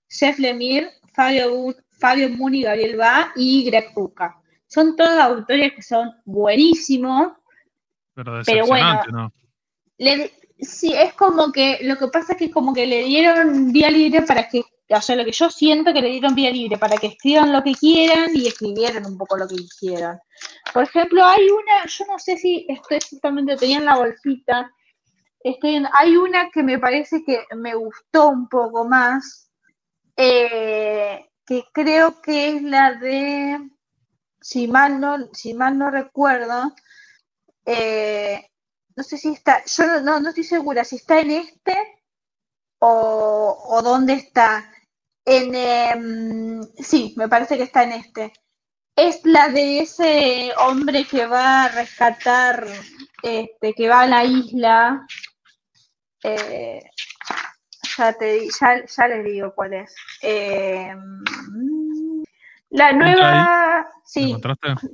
Jeff 0.10 0.38
Lemire, 0.40 0.90
Fabio, 1.14 1.74
Fabio 1.92 2.30
Muni, 2.30 2.64
Gabriel 2.64 2.98
Ba 2.98 3.32
y 3.38 3.64
Greg 3.64 3.94
Puka. 3.94 4.42
Son 4.68 4.96
todos 4.96 5.18
autores 5.18 5.74
que 5.74 5.82
son 5.82 6.14
buenísimos. 6.26 7.34
Pero, 8.14 8.66
bueno, 8.66 9.02
¿no? 9.12 9.32
sí, 10.60 10.94
es 10.94 11.14
como 11.14 11.52
que 11.52 11.80
lo 11.84 11.98
que 11.98 12.08
pasa 12.08 12.34
es 12.34 12.40
que 12.40 12.46
es 12.46 12.54
como 12.54 12.74
que 12.74 12.88
le 12.88 13.04
dieron 13.04 13.72
vía 13.72 13.92
libre 13.92 14.24
para 14.24 14.50
que, 14.50 14.64
o 14.90 15.02
sea, 15.02 15.16
lo 15.16 15.24
que 15.24 15.32
yo 15.32 15.50
siento 15.50 15.94
que 15.94 16.02
le 16.02 16.10
dieron 16.10 16.34
vía 16.34 16.50
libre 16.50 16.78
para 16.78 16.98
que 16.98 17.08
escriban 17.08 17.54
lo 17.54 17.64
que 17.64 17.74
quieran 17.74 18.32
y 18.34 18.48
escribieran 18.48 19.06
un 19.06 19.18
poco 19.18 19.38
lo 19.38 19.48
que 19.48 19.56
quisieran. 19.56 20.20
Por 20.74 20.84
ejemplo, 20.84 21.24
hay 21.24 21.48
una, 21.48 21.86
yo 21.86 22.06
no 22.08 22.18
sé 22.18 22.38
si 22.38 22.66
estoy 22.68 22.98
exactamente, 22.98 23.56
tenía 23.56 23.78
en 23.78 23.86
la 23.86 23.98
bolsita, 23.98 24.72
estoy 25.40 25.84
hay 25.94 26.18
una 26.18 26.50
que 26.50 26.64
me 26.64 26.80
parece 26.80 27.24
que 27.24 27.46
me 27.56 27.76
gustó 27.76 28.30
un 28.30 28.50
poco 28.50 28.86
más, 28.86 29.52
eh, 30.16 31.24
que 31.46 31.64
creo 31.72 32.20
que 32.22 32.50
es 32.50 32.64
la 32.64 32.96
de 32.96 33.60
si 34.48 34.66
mal 34.70 35.02
no, 35.02 35.28
si 35.34 35.54
mal 35.54 35.78
no 35.78 35.92
recuerdo, 35.92 36.74
eh, 37.66 38.50
no 38.96 39.04
sé 39.04 39.18
si 39.18 39.34
está, 39.34 39.62
yo 39.66 40.00
no, 40.00 40.22
no, 40.22 40.30
estoy 40.30 40.46
segura 40.46 40.86
si 40.86 40.96
está 40.96 41.20
en 41.20 41.32
este 41.32 41.76
o, 42.80 43.58
o 43.70 43.82
dónde 43.82 44.14
está. 44.14 44.72
En, 45.26 45.54
em, 45.54 46.64
sí, 46.78 47.14
me 47.18 47.28
parece 47.28 47.58
que 47.58 47.64
está 47.64 47.84
en 47.84 47.92
este. 47.92 48.32
Es 48.96 49.20
la 49.26 49.50
de 49.50 49.80
ese 49.80 50.54
hombre 50.58 51.06
que 51.06 51.26
va 51.28 51.66
a 51.66 51.68
rescatar, 51.68 52.66
este, 53.24 53.74
que 53.74 53.90
va 53.90 54.02
a 54.04 54.08
la 54.08 54.24
isla. 54.24 55.06
Eh, 56.24 56.90
ya, 57.98 58.14
te, 58.14 58.48
ya, 58.48 58.86
ya 58.86 59.08
les 59.10 59.26
digo 59.26 59.54
cuál 59.54 59.74
es. 59.74 59.94
Em, 60.22 61.77
la 62.70 62.94
nueva, 62.94 63.88
sí. 64.06 64.32
encontraste? 64.32 64.88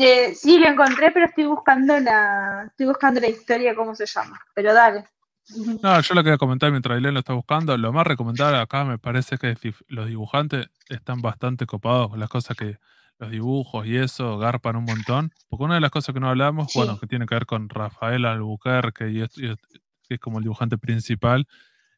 Eh, 0.00 0.34
sí, 0.34 0.58
lo 0.58 0.68
encontré, 0.68 1.10
pero 1.10 1.26
estoy 1.26 1.44
buscando 1.44 1.98
la, 1.98 2.64
estoy 2.68 2.86
buscando 2.86 3.20
la 3.20 3.28
historia, 3.28 3.74
cómo 3.74 3.94
se 3.94 4.06
llama. 4.06 4.40
Pero 4.54 4.72
dale. 4.72 5.04
No, 5.82 6.00
yo 6.00 6.14
lo 6.14 6.22
quería 6.22 6.38
comentar 6.38 6.70
mientras 6.70 6.94
Ailén 6.94 7.14
lo 7.14 7.20
está 7.20 7.32
buscando. 7.32 7.76
Lo 7.76 7.92
más 7.92 8.06
recomendable 8.06 8.58
acá 8.58 8.84
me 8.84 8.98
parece 8.98 9.38
que 9.38 9.56
los 9.88 10.06
dibujantes 10.06 10.68
están 10.88 11.20
bastante 11.20 11.66
copados 11.66 12.10
con 12.10 12.20
las 12.20 12.28
cosas 12.28 12.56
que 12.56 12.78
los 13.18 13.30
dibujos 13.30 13.86
y 13.86 13.96
eso 13.96 14.38
garpan 14.38 14.76
un 14.76 14.84
montón. 14.84 15.32
Porque 15.48 15.64
una 15.64 15.74
de 15.74 15.80
las 15.80 15.90
cosas 15.90 16.14
que 16.14 16.20
no 16.20 16.28
hablamos, 16.28 16.72
bueno, 16.74 16.98
que 16.98 17.06
tiene 17.06 17.26
que 17.26 17.34
ver 17.34 17.46
con 17.46 17.68
Rafael 17.68 18.24
Albuquerque 18.24 19.10
y, 19.10 19.20
esto, 19.20 19.40
que 20.08 20.14
es 20.14 20.20
como 20.20 20.38
el 20.38 20.44
dibujante 20.44 20.78
principal, 20.78 21.46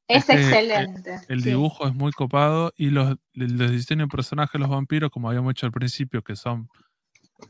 es, 0.09 0.29
excelente. 0.29 1.21
El, 1.29 1.43
dibujo 1.43 1.87
es 1.87 1.95
muy 1.95 2.13
copado 2.13 2.73
y 2.77 2.91
los, 2.91 3.17
los 3.33 3.71
diseños 3.71 4.09
de 4.09 4.17
personajes 4.17 4.53
de 4.53 4.59
los 4.61 4.69
vampiros, 4.69 5.11
como 5.11 5.29
habíamos 5.29 5.53
hecho 5.53 5.67
al 5.67 5.73
principio, 5.73 6.23
que 6.23 6.37
son 6.37 6.69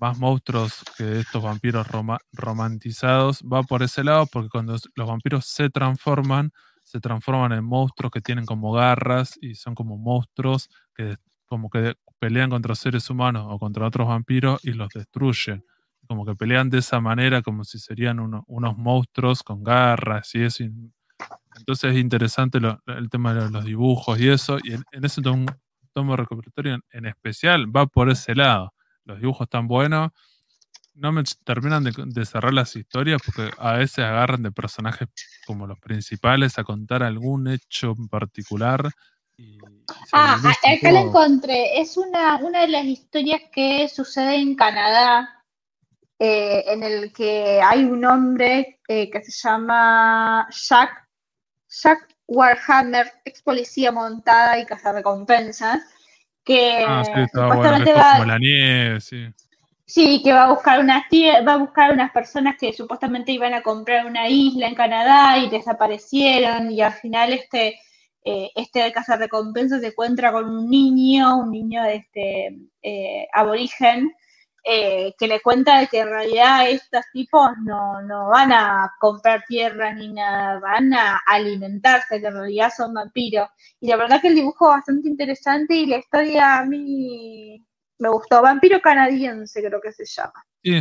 más 0.01 0.19
monstruos 0.19 0.83
que 0.97 1.21
estos 1.21 1.43
vampiros 1.43 1.87
romantizados, 2.33 3.43
va 3.43 3.63
por 3.63 3.83
ese 3.83 4.03
lado 4.03 4.27
porque 4.27 4.49
cuando 4.49 4.77
los 4.95 5.09
vampiros 5.09 5.47
se 5.47 5.71
transforman, 5.71 6.53
se 6.83 7.01
transforman 7.01 7.53
en 7.53 7.65
monstruos 7.65 8.11
que 8.11 8.21
tienen 8.21 8.47
como 8.47 8.73
garras 8.73 9.39
y 9.41 9.55
son 9.55 9.75
como 9.75 9.97
monstruos 9.97 10.69
que 10.95 11.17
como 11.47 11.71
que 11.71 11.95
pelean 12.19 12.51
contra 12.51 12.75
seres 12.75 13.09
humanos 13.11 13.47
o 13.49 13.59
contra 13.59 13.87
otros 13.87 14.09
vampiros 14.09 14.65
y 14.65 14.73
los 14.73 14.89
destruyen. 14.89 15.65
Como 16.09 16.25
que 16.25 16.35
pelean 16.35 16.69
de 16.71 16.79
esa 16.79 17.01
manera 17.01 17.43
como 17.43 17.65
si 17.65 17.79
serían 17.79 18.19
unos 18.19 18.77
monstruos 18.77 19.43
con 19.43 19.63
garras 19.63 20.35
y 20.35 20.43
eso. 20.43 20.65
Entonces 21.57 21.93
es 21.93 21.99
interesante 21.99 22.59
el 22.87 23.11
tema 23.11 23.35
de 23.35 23.51
los 23.51 23.65
dibujos 23.65 24.19
y 24.19 24.29
eso, 24.29 24.59
y 24.63 24.73
en, 24.73 24.85
ese 25.05 25.23
tomo, 25.23 25.47
tomo 25.93 26.17
recopilatorio 26.17 26.81
en, 26.91 27.07
especial 27.07 27.75
va 27.75 27.87
por 27.87 28.11
ese 28.11 28.35
lado. 28.35 28.73
Los 29.05 29.21
dibujos 29.21 29.47
están 29.47 29.69
buenos, 29.69 30.11
no 30.95 31.13
me 31.13 31.23
terminan 31.45 31.85
de, 31.85 32.25
cerrar 32.27 32.55
las 32.55 32.75
historias 32.77 33.21
porque 33.25 33.51
a 33.59 33.73
veces 33.75 34.05
agarran 34.05 34.43
de 34.43 34.53
personajes 34.53 35.09
como 35.47 35.67
los 35.67 35.79
principales 35.79 36.59
a 36.59 36.65
contar 36.65 37.03
algún 37.03 37.49
hecho 37.49 37.95
en 37.97 38.09
particular. 38.09 38.91
ah, 40.13 40.41
acá 40.43 40.93
la 40.93 41.01
encontré. 41.01 41.81
Es 41.81 41.97
una, 41.97 42.37
una 42.37 42.61
de 42.61 42.69
las 42.69 42.85
historias 42.85 43.43
que 43.53 43.89
sucede 43.89 44.37
en 44.37 44.55
Canadá, 44.55 45.45
eh, 46.19 46.65
en 46.69 46.83
el 46.85 47.13
que 47.13 47.61
hay 47.61 47.85
un 47.85 48.05
hombre 48.05 48.81
eh, 48.87 49.11
que 49.11 49.23
se 49.23 49.33
llama 49.33 50.47
Jack 50.51 51.04
Jack 51.83 52.09
Warhammer, 52.27 53.13
ex 53.25 53.43
policía 53.43 53.93
montada 53.93 54.59
y 54.59 54.67
cazarrecompensas, 54.67 55.83
que 56.45 56.85
ah, 56.87 57.03
sí, 57.05 57.13
supuestamente 57.33 57.93
va 57.93 58.13
como 58.13 58.25
la 58.25 58.39
nieve, 58.39 59.01
sí. 59.01 59.27
Sí, 59.87 60.23
que 60.25 60.33
va 60.33 60.45
a 60.45 60.51
buscar 60.51 60.81
unas 60.81 61.05
va 61.47 61.53
a 61.53 61.59
buscar 61.59 61.93
unas 61.93 62.11
personas 62.11 62.57
que 62.59 62.73
supuestamente 62.73 63.33
iban 63.33 63.53
a 63.53 63.63
comprar 63.63 64.07
una 64.07 64.29
isla 64.29 64.67
en 64.67 64.75
Canadá 64.75 65.39
y 65.39 65.51
desaparecieron 65.51 66.71
y 66.71 66.81
al 66.81 66.95
final 66.95 67.35
este 67.35 67.79
eh, 68.25 68.51
este 68.55 68.91
cazarrecompensas 68.93 69.83
se 69.83 69.89
encuentra 69.89 70.33
con 70.33 70.49
un 70.49 70.71
niño, 70.71 71.37
un 71.37 71.51
niño 71.51 71.83
de 71.83 71.97
este 71.97 72.59
eh, 72.83 73.29
aborigen 73.35 74.11
eh, 74.67 75.15
que 75.19 75.29
le 75.29 75.43
cuenta 75.43 75.79
de 75.79 75.89
que 75.89 76.01
en 76.01 76.09
realidad 76.09 76.71
estos 76.71 77.05
tipos 77.13 77.51
no, 77.65 78.01
no 78.01 78.29
van 78.29 78.51
a 78.51 78.91
comprar 78.99 79.45
tierra 79.47 79.93
ni 79.93 80.11
nada, 80.11 80.59
van 80.59 80.95
a 80.95 81.21
alimentarse, 81.27 82.19
que 82.19 82.27
en 82.27 82.33
realidad 82.33 82.73
son 82.75 82.95
vampiros. 82.95 83.51
Y 83.79 83.89
la 83.89 83.97
verdad 83.97 84.23
que 84.23 84.29
el 84.29 84.35
dibujo 84.35 84.71
es 84.71 84.77
bastante 84.79 85.07
interesante 85.07 85.75
y 85.75 85.85
la 85.85 85.99
historia 85.99 86.61
a 86.61 86.65
mí 86.65 87.63
me 87.99 88.09
gustó. 88.09 88.41
Vampiro 88.41 88.81
canadiense 88.81 89.63
creo 89.63 89.83
que 89.83 89.93
se 89.93 90.07
llama. 90.07 90.43
Sí, 90.63 90.81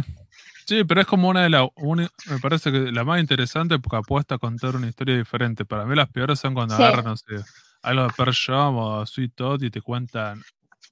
sí 0.66 0.86
pero 0.86 1.02
es 1.02 1.08
como 1.08 1.28
una 1.28 1.44
de 1.44 1.50
las, 1.50 1.68
me 1.76 2.40
parece 2.42 2.72
que 2.72 2.90
la 2.90 3.04
más 3.04 3.20
interesante 3.20 3.80
porque 3.80 3.98
apuesta 3.98 4.36
a 4.36 4.38
contar 4.38 4.78
una 4.78 4.88
historia 4.88 5.18
diferente. 5.18 5.66
Para 5.66 5.86
mí 5.86 5.94
las 5.94 6.08
peores 6.08 6.40
son 6.40 6.54
cuando 6.54 6.76
agarran, 6.76 7.04
no 7.04 7.18
sé, 7.18 7.36
algo 7.82 8.04
de 8.04 8.14
Per 8.16 8.30
o 8.56 9.06
Sweet 9.06 9.36
Todd 9.36 9.62
y 9.62 9.70
te 9.70 9.82
cuentan 9.82 10.42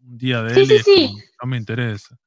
un 0.02 0.18
día 0.18 0.42
de 0.44 0.62
él 0.62 0.84
y 0.88 1.16
no 1.42 1.48
me 1.48 1.56
interesa 1.56 2.18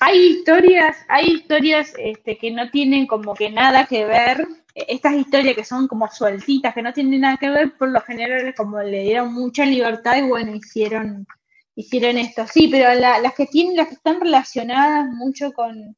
hay 0.00 0.18
historias, 0.26 0.96
hay 1.08 1.26
historias 1.26 1.92
este, 1.98 2.36
que 2.36 2.50
no 2.50 2.70
tienen 2.70 3.06
como 3.06 3.34
que 3.34 3.50
nada 3.50 3.86
que 3.86 4.04
ver, 4.04 4.46
estas 4.74 5.14
historias 5.14 5.56
que 5.56 5.64
son 5.64 5.88
como 5.88 6.08
sueltitas, 6.08 6.74
que 6.74 6.82
no 6.82 6.92
tienen 6.92 7.22
nada 7.22 7.38
que 7.38 7.50
ver, 7.50 7.76
por 7.76 7.90
lo 7.90 8.00
general 8.02 8.54
como 8.54 8.80
le 8.82 9.02
dieron 9.02 9.32
mucha 9.32 9.64
libertad 9.64 10.16
y 10.16 10.28
bueno, 10.28 10.54
hicieron, 10.54 11.26
hicieron 11.74 12.18
esto. 12.18 12.46
Sí, 12.46 12.68
pero 12.70 12.94
las 12.94 13.34
que 13.34 13.46
tienen, 13.46 13.76
las 13.76 13.88
que 13.88 13.94
están 13.94 14.20
relacionadas 14.20 15.06
mucho 15.08 15.52
con, 15.52 15.96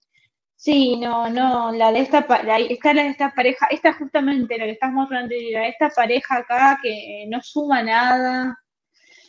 sí, 0.55 0.96
no, 0.96 1.28
no, 1.28 1.72
la 1.72 1.90
de 1.90 2.01
esta, 2.01 2.24
la, 2.44 2.59
la 2.59 3.03
de 3.03 3.09
esta 3.09 3.34
pareja, 3.34 3.66
esta 3.70 3.92
justamente 3.94 4.59
la 4.59 4.64
que 4.64 4.72
estamos 4.72 4.94
mostrando, 4.94 5.34
esta 5.34 5.88
pareja 5.90 6.36
acá 6.38 6.78
que 6.80 7.26
no 7.28 7.42
suma 7.42 7.82
nada, 7.82 8.59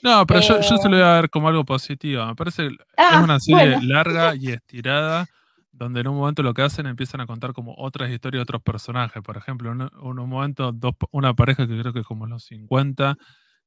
No, 0.02 0.26
pero 0.26 0.42
yo, 0.42 0.62
yo, 0.62 0.78
se 0.78 0.90
lo 0.90 0.96
voy 0.96 1.06
a 1.06 1.14
ver 1.16 1.30
como 1.30 1.50
algo 1.50 1.66
positivo. 1.66 2.26
Me 2.26 2.36
parece 2.36 2.70
que 2.70 2.76
ah, 2.98 3.18
es 3.18 3.24
una 3.24 3.40
serie 3.40 3.82
larga 3.82 4.36
y 4.40 4.52
estirada, 4.52 5.28
donde 5.72 6.02
en 6.02 6.08
un 6.08 6.18
momento 6.18 6.44
lo 6.44 6.54
que 6.54 6.62
hacen 6.62 6.86
empiezan 6.86 7.22
a 7.22 7.26
contar 7.26 7.54
como 7.54 7.76
otras 7.78 8.10
historias 8.10 8.40
de 8.40 8.44
otros 8.44 8.62
personajes. 8.62 9.22
Por 9.22 9.38
ejemplo, 9.38 9.72
en 9.72 9.82
un, 9.82 10.30
momento, 10.30 10.72
dos, 10.72 10.94
una 11.12 11.34
pareja 11.34 11.68
que 11.68 11.80
creo 11.80 11.94
que 11.94 12.00
es 12.00 12.06
como 12.06 12.28
los 12.28 12.44
50, 12.46 13.18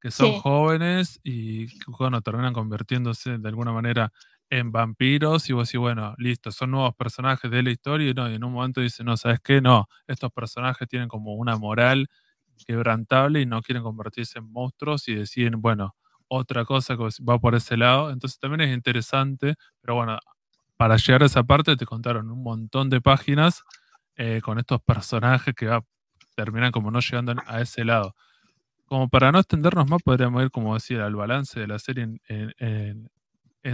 que 0.01 0.11
son 0.11 0.33
jóvenes 0.41 1.20
y 1.22 1.68
bueno, 1.87 2.20
terminan 2.22 2.53
convirtiéndose 2.53 3.39
de 3.39 3.49
alguna 3.49 3.72
manera 3.72 4.12
en 4.51 4.72
vampiros 4.72 5.49
y 5.49 5.53
vos 5.55 5.68
decís, 5.68 5.80
bueno, 5.80 6.14
listo, 6.18 6.51
son 6.51 6.72
nuevos 6.72 6.95
personajes 6.95 7.51
de 7.51 7.62
la 7.62 7.70
historia 7.70 8.11
y, 8.11 8.12
no, 8.12 8.30
y 8.30 8.35
en 8.35 8.45
un 8.45 8.53
momento 8.53 8.80
dicen, 8.80 9.07
no, 9.07 9.16
¿sabes 9.16 9.41
qué? 9.41 9.62
No, 9.62 9.87
estos 10.07 10.30
personajes 10.33 10.87
tienen 10.89 11.09
como 11.09 11.35
una 11.35 11.57
moral 11.57 12.09
quebrantable 12.66 13.41
y 13.41 13.47
no 13.47 13.62
quieren 13.62 13.83
convertirse 13.83 14.41
en 14.41 14.51
monstruos 14.53 15.09
y 15.09 15.14
deciden, 15.14 15.62
bueno, 15.62 15.95
otra 16.35 16.64
cosa 16.64 16.97
que 16.97 17.05
va 17.28 17.39
por 17.39 17.55
ese 17.55 17.76
lado. 17.76 18.11
Entonces 18.11 18.39
también 18.39 18.62
es 18.62 18.74
interesante, 18.74 19.55
pero 19.80 19.95
bueno, 19.97 20.18
para 20.76 20.97
llegar 20.97 21.22
a 21.22 21.26
esa 21.26 21.43
parte 21.45 21.76
te 21.76 21.87
contaron 21.87 22.30
un 22.30 22.43
montón 22.43 22.89
de 22.91 23.01
páginas 23.01 23.62
eh, 24.16 24.41
con 24.43 24.59
estos 24.59 24.80
personajes 24.83 25.55
que 25.55 25.78
terminan 26.35 26.72
como 26.72 26.91
no 26.91 27.01
llegando 27.01 27.35
a 27.47 27.61
ese 27.61 27.85
lado. 27.85 28.14
Como 28.87 29.09
para 29.09 29.33
no 29.33 29.39
extendernos 29.39 29.89
más, 29.89 30.03
podríamos 30.03 30.43
ir, 30.43 30.51
como 30.51 30.74
decía, 30.74 31.05
al 31.07 31.14
balance 31.14 31.61
de 31.61 31.66
la 31.66 31.78
serie 31.78 32.09
en 32.28 33.11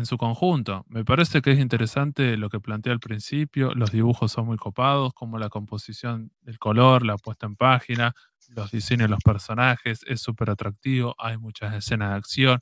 su 0.07 0.18
conjunto. 0.18 0.84
Me 0.89 1.05
parece 1.05 1.41
que 1.43 1.53
es 1.53 1.59
interesante 1.59 2.36
lo 2.36 2.51
que 2.51 2.61
plantea 2.61 2.93
al 2.93 3.01
principio, 3.01 3.72
los 3.74 3.91
dibujos 3.91 4.32
son 4.32 4.47
muy 4.47 4.59
copados, 4.59 5.14
como 5.14 5.39
la 5.39 5.49
composición 5.49 6.30
del 6.43 6.59
color, 6.59 7.05
la 7.07 7.16
puesta 7.16 7.47
en 7.47 7.57
página, 7.57 8.12
los 8.51 8.70
diseños 8.70 9.05
de 9.09 9.09
los 9.11 9.20
personajes, 9.24 10.01
es 10.07 10.20
súper 10.20 10.51
atractivo, 10.51 11.14
hay 11.18 11.39
muchas 11.39 11.74
escenas 11.74 12.11
de 12.11 12.16
acción, 12.16 12.61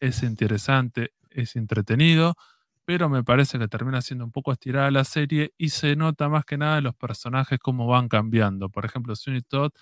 es 0.00 0.22
interesante, 0.24 1.12
es 1.30 1.56
entretenido, 1.56 2.34
pero 2.84 3.08
me 3.08 3.24
parece 3.24 3.58
que 3.58 3.68
termina 3.68 4.02
siendo 4.02 4.24
un 4.24 4.32
poco 4.32 4.52
estirada 4.52 4.90
la 4.90 5.04
serie 5.04 5.52
y 5.58 5.70
se 5.70 5.96
nota 5.96 6.28
más 6.28 6.44
que 6.44 6.58
nada 6.58 6.80
los 6.80 6.94
personajes 6.94 7.58
cómo 7.60 7.86
van 7.86 8.08
cambiando. 8.08 8.68
Por 8.68 8.84
ejemplo, 8.84 9.16
Sunny 9.16 9.42
Todd 9.42 9.72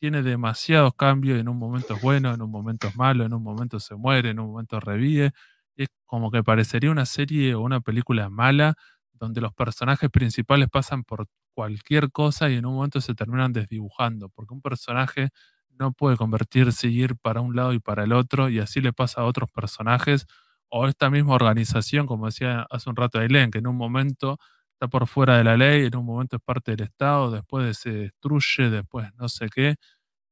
tiene 0.00 0.22
demasiados 0.22 0.94
cambios, 0.94 1.40
en 1.40 1.48
un 1.48 1.58
momento 1.58 1.94
es 1.94 2.02
bueno, 2.02 2.32
en 2.34 2.42
un 2.42 2.50
momento 2.50 2.88
es 2.88 2.96
malo, 2.96 3.24
en 3.24 3.34
un 3.34 3.42
momento 3.42 3.80
se 3.80 3.96
muere, 3.96 4.30
en 4.30 4.40
un 4.40 4.48
momento 4.52 4.80
revive 4.80 5.32
es 5.84 5.88
como 6.06 6.30
que 6.30 6.42
parecería 6.44 6.90
una 6.90 7.06
serie 7.06 7.54
o 7.54 7.60
una 7.62 7.80
película 7.80 8.28
mala 8.30 8.74
donde 9.12 9.40
los 9.40 9.52
personajes 9.54 10.10
principales 10.10 10.68
pasan 10.70 11.04
por 11.04 11.26
cualquier 11.54 12.10
cosa 12.12 12.48
y 12.50 12.56
en 12.56 12.66
un 12.66 12.74
momento 12.76 13.00
se 13.00 13.14
terminan 13.14 13.52
desdibujando, 13.52 14.28
porque 14.30 14.54
un 14.54 14.60
personaje 14.62 15.30
no 15.70 15.92
puede 15.92 16.16
convertirse 16.16 16.88
y 16.88 17.02
ir 17.02 17.16
para 17.16 17.40
un 17.40 17.56
lado 17.56 17.72
y 17.72 17.80
para 17.80 18.04
el 18.04 18.12
otro, 18.12 18.48
y 18.48 18.58
así 18.60 18.80
le 18.80 18.92
pasa 18.92 19.22
a 19.22 19.24
otros 19.24 19.50
personajes, 19.50 20.26
o 20.68 20.86
esta 20.88 21.10
misma 21.10 21.34
organización, 21.34 22.06
como 22.06 22.26
decía 22.26 22.66
hace 22.70 22.90
un 22.90 22.96
rato 22.96 23.18
Aileen, 23.18 23.50
que 23.50 23.58
en 23.58 23.66
un 23.68 23.76
momento 23.76 24.38
está 24.74 24.88
por 24.88 25.06
fuera 25.08 25.36
de 25.38 25.44
la 25.44 25.56
ley, 25.56 25.86
en 25.86 25.96
un 25.96 26.04
momento 26.06 26.36
es 26.36 26.42
parte 26.42 26.72
del 26.76 26.82
Estado, 26.86 27.30
después 27.30 27.78
se 27.78 27.90
destruye, 27.92 28.70
después 28.70 29.08
no 29.16 29.28
sé 29.28 29.48
qué, 29.48 29.76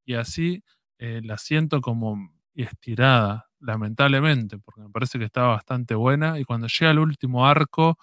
y 0.07 0.15
así 0.15 0.63
eh, 0.99 1.21
la 1.25 1.39
siento 1.39 1.81
como 1.81 2.19
estirada, 2.55 3.46
lamentablemente, 3.61 4.59
porque 4.59 4.83
me 4.83 4.91
parece 4.91 5.19
que 5.19 5.25
estaba 5.27 5.49
bastante 5.49 5.95
buena. 5.95 6.39
Y 6.39 6.45
cuando 6.45 6.67
llega 6.69 6.91
el 6.93 6.99
último 7.01 7.47
arco, 7.47 7.99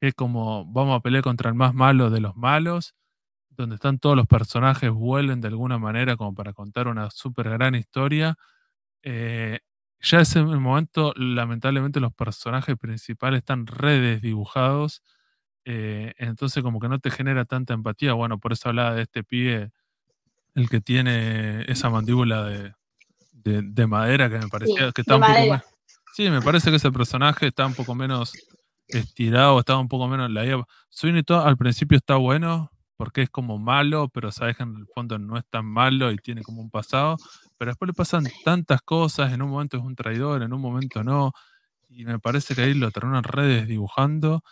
es 0.00 0.14
como 0.14 0.64
vamos 0.66 0.98
a 0.98 1.00
pelear 1.02 1.22
contra 1.24 1.50
el 1.50 1.56
más 1.56 1.74
malo 1.74 2.10
de 2.10 2.20
los 2.20 2.36
malos, 2.36 2.94
donde 3.50 3.76
están 3.76 3.98
todos 3.98 4.16
los 4.16 4.26
personajes, 4.26 4.90
vuelven 4.90 5.40
de 5.40 5.48
alguna 5.48 5.78
manera 5.78 6.16
como 6.16 6.34
para 6.34 6.52
contar 6.54 6.88
una 6.88 7.10
súper 7.10 7.50
gran 7.50 7.74
historia. 7.74 8.36
Eh, 9.02 9.60
ya 10.00 10.20
ese 10.20 10.42
momento, 10.44 11.12
lamentablemente, 11.16 12.00
los 12.00 12.14
personajes 12.14 12.76
principales 12.78 13.38
están 13.40 13.66
redes 13.66 14.22
dibujados. 14.22 15.02
Eh, 15.66 16.14
entonces, 16.18 16.62
como 16.62 16.80
que 16.80 16.88
no 16.88 16.98
te 17.00 17.10
genera 17.10 17.44
tanta 17.46 17.74
empatía. 17.74 18.14
Bueno, 18.14 18.38
por 18.40 18.52
eso 18.52 18.70
hablaba 18.70 18.94
de 18.94 19.02
este 19.02 19.24
pibe, 19.24 19.72
el 20.54 20.70
que 20.70 20.80
tiene 20.80 21.62
esa 21.70 21.90
mandíbula 21.90 22.44
de, 22.44 22.74
de, 23.42 23.86
madera 23.86 24.28
que 24.28 24.38
me 24.38 24.48
parecía 24.48 24.92
que 24.92 25.02
está 25.02 25.16
un 25.16 25.22
poco 25.22 25.46
más. 25.48 25.64
Sí, 26.14 26.28
me 26.28 26.42
parece 26.42 26.70
que 26.70 26.76
ese 26.76 26.90
personaje 26.90 27.46
está 27.46 27.66
un 27.66 27.74
poco 27.74 27.94
menos 27.94 28.32
estirado, 28.88 29.58
estaba 29.58 29.78
un 29.78 29.88
poco 29.88 30.08
menos 30.08 30.30
la 30.30 30.44
idea. 30.44 30.64
Sweeney 30.88 31.24
al 31.28 31.56
principio 31.56 31.98
está 31.98 32.16
bueno 32.16 32.70
porque 32.96 33.22
es 33.22 33.30
como 33.30 33.58
malo, 33.58 34.10
pero 34.12 34.30
sabes 34.30 34.58
que 34.58 34.62
en 34.62 34.76
el 34.76 34.86
fondo 34.86 35.18
no 35.18 35.38
es 35.38 35.44
tan 35.48 35.64
malo 35.64 36.12
y 36.12 36.16
tiene 36.16 36.42
como 36.42 36.60
un 36.60 36.70
pasado. 36.70 37.16
Pero 37.56 37.70
después 37.70 37.86
le 37.86 37.94
pasan 37.94 38.26
tantas 38.44 38.82
cosas, 38.82 39.32
en 39.32 39.40
un 39.40 39.48
momento 39.48 39.78
es 39.78 39.82
un 39.82 39.94
traidor, 39.94 40.42
en 40.42 40.52
un 40.52 40.60
momento 40.60 41.02
no. 41.02 41.32
Y 41.88 42.04
me 42.04 42.18
parece 42.18 42.54
que 42.54 42.60
ahí 42.60 42.74
lo 42.74 42.90
terminan 42.90 43.24
redes 43.24 43.66
dibujando. 43.66 44.42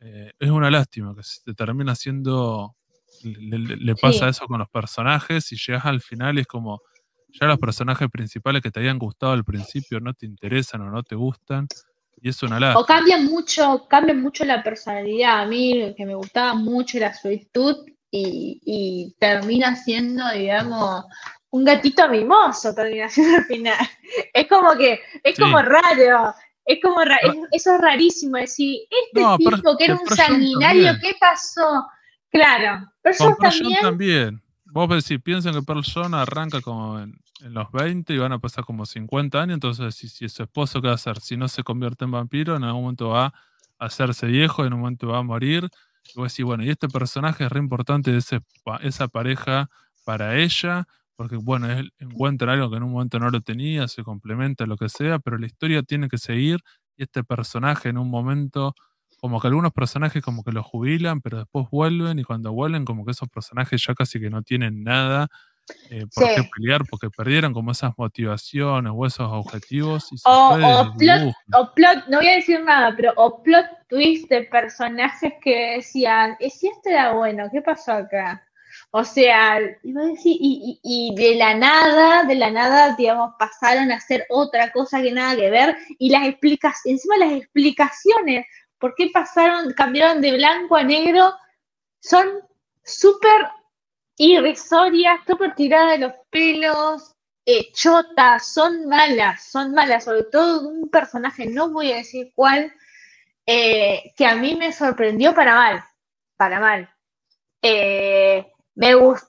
Eh, 0.00 0.32
es 0.38 0.50
una 0.50 0.70
lástima 0.70 1.14
que 1.16 1.24
se 1.24 1.52
termina 1.54 1.92
haciendo. 1.92 2.76
Le, 3.24 3.96
pasa 3.96 4.28
eso 4.28 4.46
con 4.46 4.58
los 4.58 4.68
personajes 4.68 5.50
y 5.50 5.56
llegas 5.56 5.86
al 5.86 6.00
final 6.00 6.38
y 6.38 6.42
es 6.42 6.46
como 6.46 6.82
ya 7.28 7.46
los 7.46 7.58
personajes 7.58 8.08
principales 8.10 8.62
que 8.62 8.70
te 8.70 8.80
habían 8.80 8.98
gustado 8.98 9.32
al 9.32 9.44
principio 9.44 10.00
no 10.00 10.14
te 10.14 10.26
interesan 10.26 10.82
o 10.82 10.90
no 10.90 11.02
te 11.02 11.14
gustan. 11.14 11.66
Y 12.20 12.30
es 12.30 12.42
una 12.42 12.58
lástima. 12.58 12.80
O 12.80 12.86
cambian 12.86 13.26
mucho, 13.26 13.86
cambian 13.88 14.22
mucho 14.22 14.44
la 14.44 14.62
personalidad. 14.62 15.42
A 15.42 15.46
mí, 15.46 15.94
que 15.96 16.06
me 16.06 16.14
gustaba 16.14 16.54
mucho 16.54 16.98
la 16.98 17.12
Sweet 17.12 17.50
y, 18.10 18.60
y 18.64 19.14
termina 19.18 19.76
siendo, 19.76 20.22
digamos, 20.32 21.04
un 21.50 21.64
gatito 21.64 22.08
mimoso, 22.08 22.74
termina 22.74 23.08
siendo 23.08 23.38
al 23.38 23.44
final. 23.44 23.78
Es 24.32 24.46
como 24.46 24.74
que, 24.76 25.00
es 25.24 25.38
como 25.38 25.60
raro. 25.60 26.32
Es 26.64 26.78
como 26.82 27.00
eso 27.52 27.74
es 27.74 27.80
rarísimo 27.80 28.38
decir, 28.38 28.80
este 28.90 29.22
tipo 29.38 29.76
que 29.76 29.84
era 29.84 29.94
un 29.94 30.06
sanguinario, 30.08 30.94
¿qué 31.00 31.14
pasó? 31.20 31.86
Claro, 32.30 32.90
pero 33.02 33.36
también. 33.40 33.80
también. 33.80 34.42
Vos 34.76 34.90
decís, 34.90 35.22
piensan 35.24 35.54
que 35.54 35.62
Persona 35.62 36.20
arranca 36.20 36.60
como 36.60 37.00
en, 37.00 37.14
en 37.40 37.54
los 37.54 37.72
20 37.72 38.12
y 38.12 38.18
van 38.18 38.32
a 38.32 38.38
pasar 38.38 38.62
como 38.66 38.84
50 38.84 39.40
años, 39.40 39.54
entonces 39.54 39.94
si, 39.94 40.06
si 40.06 40.28
su 40.28 40.42
esposo, 40.42 40.82
¿qué 40.82 40.88
va 40.88 40.92
a 40.92 40.96
hacer? 40.96 41.18
Si 41.20 41.34
no 41.38 41.48
se 41.48 41.62
convierte 41.62 42.04
en 42.04 42.10
vampiro, 42.10 42.54
en 42.56 42.62
algún 42.62 42.82
momento 42.82 43.08
va 43.08 43.24
a 43.26 43.32
hacerse 43.78 44.26
viejo, 44.26 44.66
en 44.66 44.74
un 44.74 44.80
momento 44.80 45.08
va 45.08 45.20
a 45.20 45.22
morir. 45.22 45.70
Y 46.04 46.18
vos 46.18 46.30
decís, 46.30 46.44
bueno, 46.44 46.62
y 46.62 46.68
este 46.68 46.88
personaje 46.88 47.44
es 47.44 47.50
re 47.50 47.58
importante 47.58 48.14
ese, 48.14 48.40
esa 48.82 49.08
pareja 49.08 49.70
para 50.04 50.36
ella, 50.36 50.84
porque 51.16 51.36
bueno, 51.36 51.70
él 51.70 51.94
encuentra 51.98 52.52
algo 52.52 52.70
que 52.70 52.76
en 52.76 52.82
un 52.82 52.92
momento 52.92 53.18
no 53.18 53.30
lo 53.30 53.40
tenía, 53.40 53.88
se 53.88 54.02
complementa, 54.02 54.66
lo 54.66 54.76
que 54.76 54.90
sea, 54.90 55.18
pero 55.20 55.38
la 55.38 55.46
historia 55.46 55.82
tiene 55.84 56.08
que 56.08 56.18
seguir 56.18 56.60
y 56.98 57.04
este 57.04 57.24
personaje 57.24 57.88
en 57.88 57.96
un 57.96 58.10
momento, 58.10 58.74
como 59.26 59.40
que 59.40 59.48
algunos 59.48 59.72
personajes 59.72 60.22
como 60.22 60.44
que 60.44 60.52
lo 60.52 60.62
jubilan, 60.62 61.20
pero 61.20 61.38
después 61.38 61.66
vuelven 61.70 62.18
y 62.18 62.24
cuando 62.24 62.52
vuelven 62.52 62.84
como 62.84 63.04
que 63.04 63.10
esos 63.10 63.28
personajes 63.28 63.84
ya 63.84 63.94
casi 63.94 64.20
que 64.20 64.30
no 64.30 64.42
tienen 64.42 64.84
nada 64.84 65.28
eh, 65.90 66.04
¿Por 66.14 66.24
qué 66.34 66.48
pelear? 66.56 66.82
Porque 66.88 67.10
perdieron 67.10 67.52
como 67.52 67.72
esas 67.72 67.92
motivaciones 67.96 68.92
o 68.94 69.06
esos 69.06 69.28
objetivos. 69.32 70.08
o, 70.24 70.92
plot, 71.74 72.06
no 72.08 72.18
voy 72.18 72.28
a 72.28 72.36
decir 72.36 72.62
nada, 72.62 72.94
pero 72.96 73.12
o 73.16 73.42
plot 73.42 73.66
twist 73.88 74.28
de 74.28 74.42
personajes 74.42 75.32
que 75.42 75.76
decían, 75.76 76.36
¿y 76.38 76.50
si 76.50 76.68
este 76.68 76.92
era 76.92 77.14
bueno? 77.14 77.48
¿Qué 77.50 77.62
pasó 77.62 77.92
acá? 77.92 78.42
O 78.90 79.04
sea, 79.04 79.58
iba 79.82 80.02
a 80.02 80.06
decir, 80.06 80.36
y, 80.38 80.78
y, 80.82 81.14
de 81.14 81.34
la 81.36 81.54
nada, 81.54 82.24
de 82.24 82.34
la 82.34 82.50
nada, 82.50 82.94
digamos, 82.96 83.34
pasaron 83.38 83.90
a 83.90 83.96
hacer 83.96 84.24
otra 84.28 84.70
cosa 84.70 85.02
que 85.02 85.12
nada 85.12 85.34
que 85.34 85.50
ver, 85.50 85.76
y 85.98 86.10
las 86.10 86.26
explicaciones, 86.26 87.00
encima 87.00 87.16
las 87.16 87.32
explicaciones, 87.32 88.46
¿por 88.78 88.94
qué 88.94 89.10
pasaron, 89.12 89.72
cambiaron 89.72 90.20
de 90.20 90.32
blanco 90.32 90.76
a 90.76 90.82
negro? 90.82 91.34
Son 92.00 92.26
súper 92.84 93.48
irrisoria, 94.16 95.22
súper 95.26 95.54
tirada 95.54 95.92
de 95.92 95.98
los 95.98 96.12
pelos, 96.30 97.14
eh, 97.44 97.70
chotas, 97.72 98.52
son 98.52 98.86
malas, 98.86 99.44
son 99.44 99.72
malas, 99.72 100.04
sobre 100.04 100.24
todo 100.24 100.68
un 100.68 100.88
personaje, 100.90 101.46
no 101.46 101.68
voy 101.70 101.92
a 101.92 101.96
decir 101.98 102.32
cuál, 102.34 102.72
eh, 103.46 104.12
que 104.16 104.26
a 104.26 104.34
mí 104.34 104.56
me 104.56 104.72
sorprendió 104.72 105.34
para 105.34 105.54
mal, 105.54 105.84
para 106.36 106.60
mal. 106.60 106.90
Eh, 107.62 108.52
me 108.74 108.94
gustó, 108.94 109.28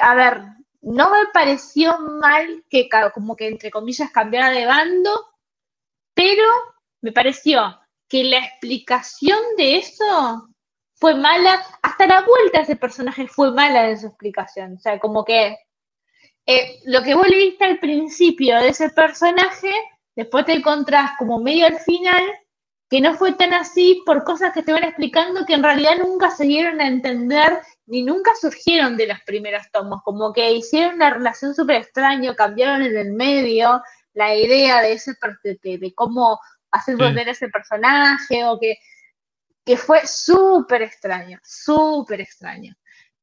a 0.00 0.14
ver, 0.14 0.42
no 0.82 1.10
me 1.10 1.26
pareció 1.32 1.98
mal 1.98 2.64
que 2.70 2.88
como 3.12 3.34
que 3.34 3.48
entre 3.48 3.70
comillas 3.70 4.10
cambiara 4.12 4.50
de 4.50 4.66
bando, 4.66 5.26
pero 6.14 6.44
me 7.00 7.12
pareció 7.12 7.80
que 8.08 8.24
la 8.24 8.38
explicación 8.38 9.38
de 9.56 9.78
eso 9.78 10.48
fue 10.94 11.14
mala, 11.14 11.62
hasta 11.82 12.06
la 12.06 12.22
vuelta 12.22 12.58
de 12.58 12.64
ese 12.64 12.76
personaje 12.76 13.26
fue 13.28 13.52
mala 13.52 13.90
en 13.90 13.98
su 13.98 14.06
explicación. 14.06 14.74
O 14.74 14.78
sea, 14.78 14.98
como 14.98 15.24
que 15.24 15.56
eh, 16.46 16.80
lo 16.84 17.02
que 17.02 17.14
vos 17.14 17.28
le 17.28 17.36
viste 17.36 17.64
al 17.64 17.78
principio 17.78 18.56
de 18.58 18.68
ese 18.68 18.90
personaje, 18.90 19.70
después 20.14 20.46
te 20.46 20.54
encontrás 20.54 21.10
como 21.18 21.40
medio 21.40 21.66
al 21.66 21.78
final, 21.80 22.22
que 22.88 23.00
no 23.00 23.14
fue 23.14 23.32
tan 23.32 23.52
así 23.52 24.02
por 24.06 24.22
cosas 24.22 24.52
que 24.52 24.62
te 24.62 24.72
van 24.72 24.84
explicando 24.84 25.44
que 25.44 25.54
en 25.54 25.62
realidad 25.62 25.96
nunca 25.98 26.30
se 26.30 26.44
dieron 26.44 26.80
a 26.80 26.86
entender 26.86 27.60
ni 27.86 28.02
nunca 28.02 28.30
surgieron 28.40 28.96
de 28.96 29.08
los 29.08 29.18
primeros 29.26 29.64
tomos, 29.72 30.02
como 30.04 30.32
que 30.32 30.52
hicieron 30.52 30.94
una 30.94 31.10
relación 31.10 31.54
súper 31.54 31.76
extraña, 31.82 32.34
cambiaron 32.34 32.82
en 32.82 32.96
el 32.96 33.12
medio, 33.12 33.82
la 34.14 34.34
idea 34.34 34.80
de 34.82 34.92
ese 34.92 35.12
de, 35.42 35.78
de 35.78 35.94
cómo 35.94 36.38
hacer 36.76 36.96
volver 36.96 37.28
ese 37.28 37.48
personaje 37.48 38.44
o 38.44 38.58
que, 38.58 38.78
que 39.64 39.76
fue 39.76 40.06
súper 40.06 40.82
extraño, 40.82 41.38
súper 41.42 42.20
extraño. 42.20 42.74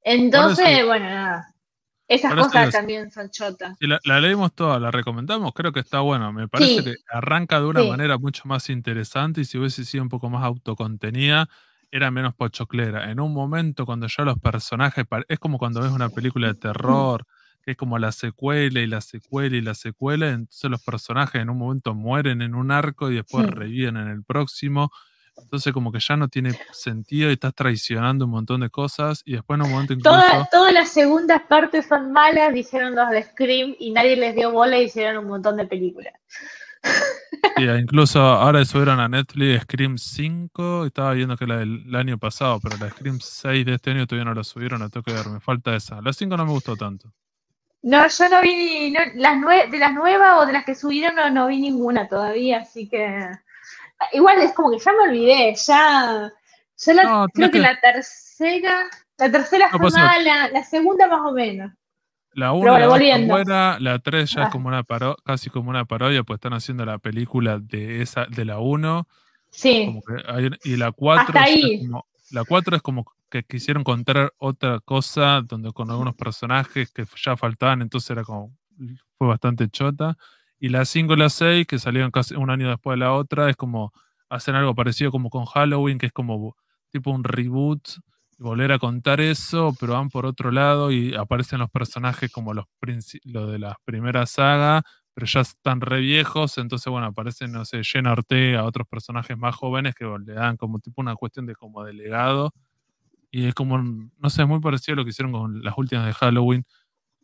Entonces, 0.02 0.86
bueno, 0.86 1.06
nada. 1.06 1.54
Esas 2.08 2.36
cosas 2.36 2.72
también 2.72 3.10
son 3.12 3.30
chotas. 3.30 3.78
Si 3.80 3.88
la, 3.88 4.20
leímos 4.20 4.54
toda, 4.54 4.80
la 4.80 4.92
recomendamos, 4.92 5.54
creo 5.54 5.72
que 5.72 5.80
está 5.80 6.02
bueno. 6.02 6.34
Me 6.34 6.48
parece 6.48 6.84
que 6.84 6.96
arranca 7.10 7.60
de 7.60 7.68
una 7.68 7.84
manera 7.84 8.18
mucho 8.18 8.44
más 8.46 8.70
interesante 8.70 9.42
y 9.42 9.46
si 9.46 9.58
hubiese 9.58 9.86
sido 9.86 10.04
un 10.04 10.10
poco 10.10 10.30
más 10.30 10.44
autocontenida, 10.44 11.50
era 11.90 12.12
menos 12.12 12.36
pochoclera. 12.36 13.10
En 13.10 13.20
un 13.20 13.34
momento, 13.34 13.86
cuando 13.86 14.08
ya 14.08 14.24
los 14.26 14.38
personajes. 14.38 15.06
Es 15.30 15.40
como 15.40 15.58
cuando 15.58 15.82
ves 15.82 15.92
una 15.92 16.10
película 16.10 16.48
de 16.48 16.56
terror, 16.56 17.26
que 17.64 17.72
es 17.72 17.78
como 17.78 17.98
la 17.98 18.12
secuela 18.12 18.82
y 18.82 18.88
la 18.88 19.02
secuela 19.02 19.56
y 19.56 19.62
la 19.62 19.74
secuela. 19.74 20.30
Entonces, 20.30 20.70
los 20.70 20.84
personajes 20.84 21.42
en 21.42 21.50
un 21.50 21.58
momento 21.58 21.96
mueren 21.96 22.42
en 22.42 22.56
un 22.56 22.72
arco 22.72 23.10
y 23.10 23.16
después 23.16 23.48
reviven 23.48 23.98
en 23.98 24.10
el 24.10 24.24
próximo. 24.24 24.92
Entonces 25.36 25.74
como 25.74 25.92
que 25.92 26.00
ya 26.00 26.16
no 26.16 26.28
tiene 26.28 26.52
sentido 26.72 27.30
y 27.30 27.34
estás 27.34 27.56
traicionando 27.56 28.26
un 28.26 28.32
montón 28.32 28.62
de 28.62 28.70
cosas 28.70 29.24
y 29.26 29.34
después 29.34 29.60
en 29.60 29.66
un 29.66 29.72
momento 29.72 29.94
incluso... 29.94 30.48
todas 30.52 30.74
las 30.74 30.90
segundas 30.90 31.42
partes 31.50 31.88
son 31.88 32.12
malas, 32.12 32.54
dijeron 32.54 32.96
los 32.96 33.10
de 33.10 33.24
Scream 33.24 33.76
y 33.80 33.92
nadie 33.92 34.16
les 34.16 34.36
dio 34.36 34.52
bola 34.52 34.78
y 34.78 34.84
hicieron 34.84 35.24
un 35.24 35.30
montón 35.30 35.58
de 35.58 35.66
películas. 35.66 36.14
Sí, 37.58 37.64
incluso 37.64 38.20
ahora 38.20 38.64
subieron 38.66 39.00
a 39.00 39.08
Netflix 39.08 39.64
Scream 39.64 39.98
5, 39.98 40.86
estaba 40.86 41.14
viendo 41.14 41.38
que 41.38 41.48
la 41.48 41.58
del 41.58 41.96
año 41.96 42.18
pasado, 42.18 42.60
pero 42.62 42.78
la 42.78 42.90
Scream 42.90 43.20
6 43.20 43.66
de 43.66 43.74
este 43.76 43.92
año 43.92 44.06
todavía 44.06 44.26
no 44.26 44.34
la 44.34 44.44
subieron, 44.44 44.82
la 44.82 44.90
tengo 44.90 45.04
que 45.04 45.14
ver, 45.14 45.28
me 45.30 45.40
falta 45.40 45.76
esa. 45.76 46.02
La 46.02 46.14
5 46.14 46.38
no 46.38 46.46
me 46.46 46.52
gustó 46.52 46.76
tanto. 46.76 47.12
No, 47.84 48.08
yo 48.08 48.30
no 48.30 48.42
vi 48.42 48.92
las 49.16 49.42
de 49.70 49.78
las 49.78 49.94
nuevas 49.94 50.42
o 50.42 50.46
de 50.46 50.54
las 50.54 50.64
que 50.64 50.74
subieron 50.74 51.16
no, 51.16 51.30
no 51.30 51.48
vi 51.48 51.60
ninguna 51.60 52.08
todavía, 52.08 52.60
así 52.60 52.88
que 52.88 53.30
igual 54.14 54.42
es 54.42 54.54
como 54.54 54.72
que 54.72 54.80
ya 54.80 54.92
me 54.94 55.10
olvidé, 55.10 55.54
ya, 55.56 56.32
la, 56.94 57.28
creo 57.34 57.52
que, 57.52 57.60
la 57.60 57.80
tercera, 57.82 58.90
la 59.18 59.32
tercera 59.32 59.70
fue 59.70 59.92
mala, 59.92 60.50
la 60.50 60.64
segunda 60.64 61.08
más 61.08 61.22
o 61.22 61.34
menos. 61.34 61.74
La 62.36 62.54
1 62.54 62.80
la 62.80 62.88
buena, 63.28 63.78
la 63.80 64.00
3 64.00 64.32
ya 64.32 64.42
es 64.42 64.48
ah. 64.48 64.50
como 64.50 64.70
una 64.70 64.84
paro 64.84 65.18
casi 65.24 65.50
como 65.50 65.70
una 65.70 65.86
parodia, 65.86 66.24
pues 66.24 66.38
están 66.38 66.54
haciendo 66.54 66.86
la 66.86 66.98
película 66.98 67.60
de 67.60 68.02
esa 68.02 68.26
de 68.26 68.46
la 68.46 68.60
1. 68.60 69.08
Sí. 69.52 70.00
y 70.64 70.78
la 70.78 70.92
4 70.94 71.34
la 72.32 72.44
4 72.44 72.76
es 72.78 72.82
como 72.82 73.06
que 73.34 73.44
quisieron 73.44 73.84
contar 73.84 74.32
otra 74.38 74.80
cosa 74.80 75.42
donde 75.42 75.72
con 75.74 75.90
algunos 75.90 76.14
personajes 76.14 76.92
que 76.92 77.04
ya 77.16 77.36
faltaban, 77.36 77.82
entonces 77.82 78.12
era 78.12 78.24
como 78.24 78.56
fue 79.18 79.28
bastante 79.28 79.68
chota. 79.70 80.16
Y 80.60 80.70
la 80.70 80.86
5 80.86 81.14
y 81.16 81.18
la 81.18 81.30
6, 81.30 81.66
que 81.66 81.80
salieron 81.80 82.12
casi 82.12 82.36
un 82.36 82.52
año 82.52 82.70
después 82.70 82.94
de 82.94 83.00
la 83.00 83.14
otra, 83.14 83.50
es 83.50 83.56
como 83.56 83.92
hacen 84.30 84.54
algo 84.54 84.76
parecido 84.76 85.10
como 85.10 85.32
con 85.32 85.46
Halloween, 85.46 85.98
que 85.98 86.06
es 86.06 86.14
como 86.14 86.56
tipo 86.92 87.10
un 87.10 87.24
reboot, 87.24 87.82
volver 88.38 88.72
a 88.72 88.78
contar 88.78 89.20
eso, 89.20 89.76
pero 89.80 89.94
van 89.94 90.10
por 90.10 90.28
otro 90.28 90.52
lado 90.52 90.92
y 90.92 91.16
aparecen 91.16 91.58
los 91.58 91.72
personajes 91.72 92.32
como 92.32 92.54
los 92.54 92.66
lo 93.24 93.48
de 93.48 93.58
la 93.58 93.78
primera 93.84 94.28
saga, 94.28 94.84
pero 95.16 95.26
ya 95.26 95.42
están 95.42 95.82
re 95.82 96.02
viejos, 96.02 96.60
entonces 96.60 96.92
bueno, 96.92 97.08
aparecen, 97.08 97.52
no 97.52 97.66
sé, 97.66 97.82
Jenna 97.84 98.12
Ortega, 98.12 98.64
otros 98.64 98.88
personajes 98.88 99.36
más 99.38 99.56
jóvenes 99.56 99.96
que 99.96 100.06
le 100.06 100.34
dan 100.34 100.56
como 100.58 100.78
tipo 100.80 101.02
una 101.02 101.16
cuestión 101.16 101.48
de 101.48 101.56
como 101.56 101.84
delegado. 101.84 102.54
Y 103.36 103.48
es 103.48 103.56
como, 103.56 103.80
no 103.80 104.30
sé, 104.30 104.46
muy 104.46 104.60
parecido 104.60 104.94
a 104.94 104.98
lo 104.98 105.04
que 105.04 105.10
hicieron 105.10 105.32
con 105.32 105.64
las 105.64 105.74
últimas 105.76 106.06
de 106.06 106.14
Halloween 106.14 106.64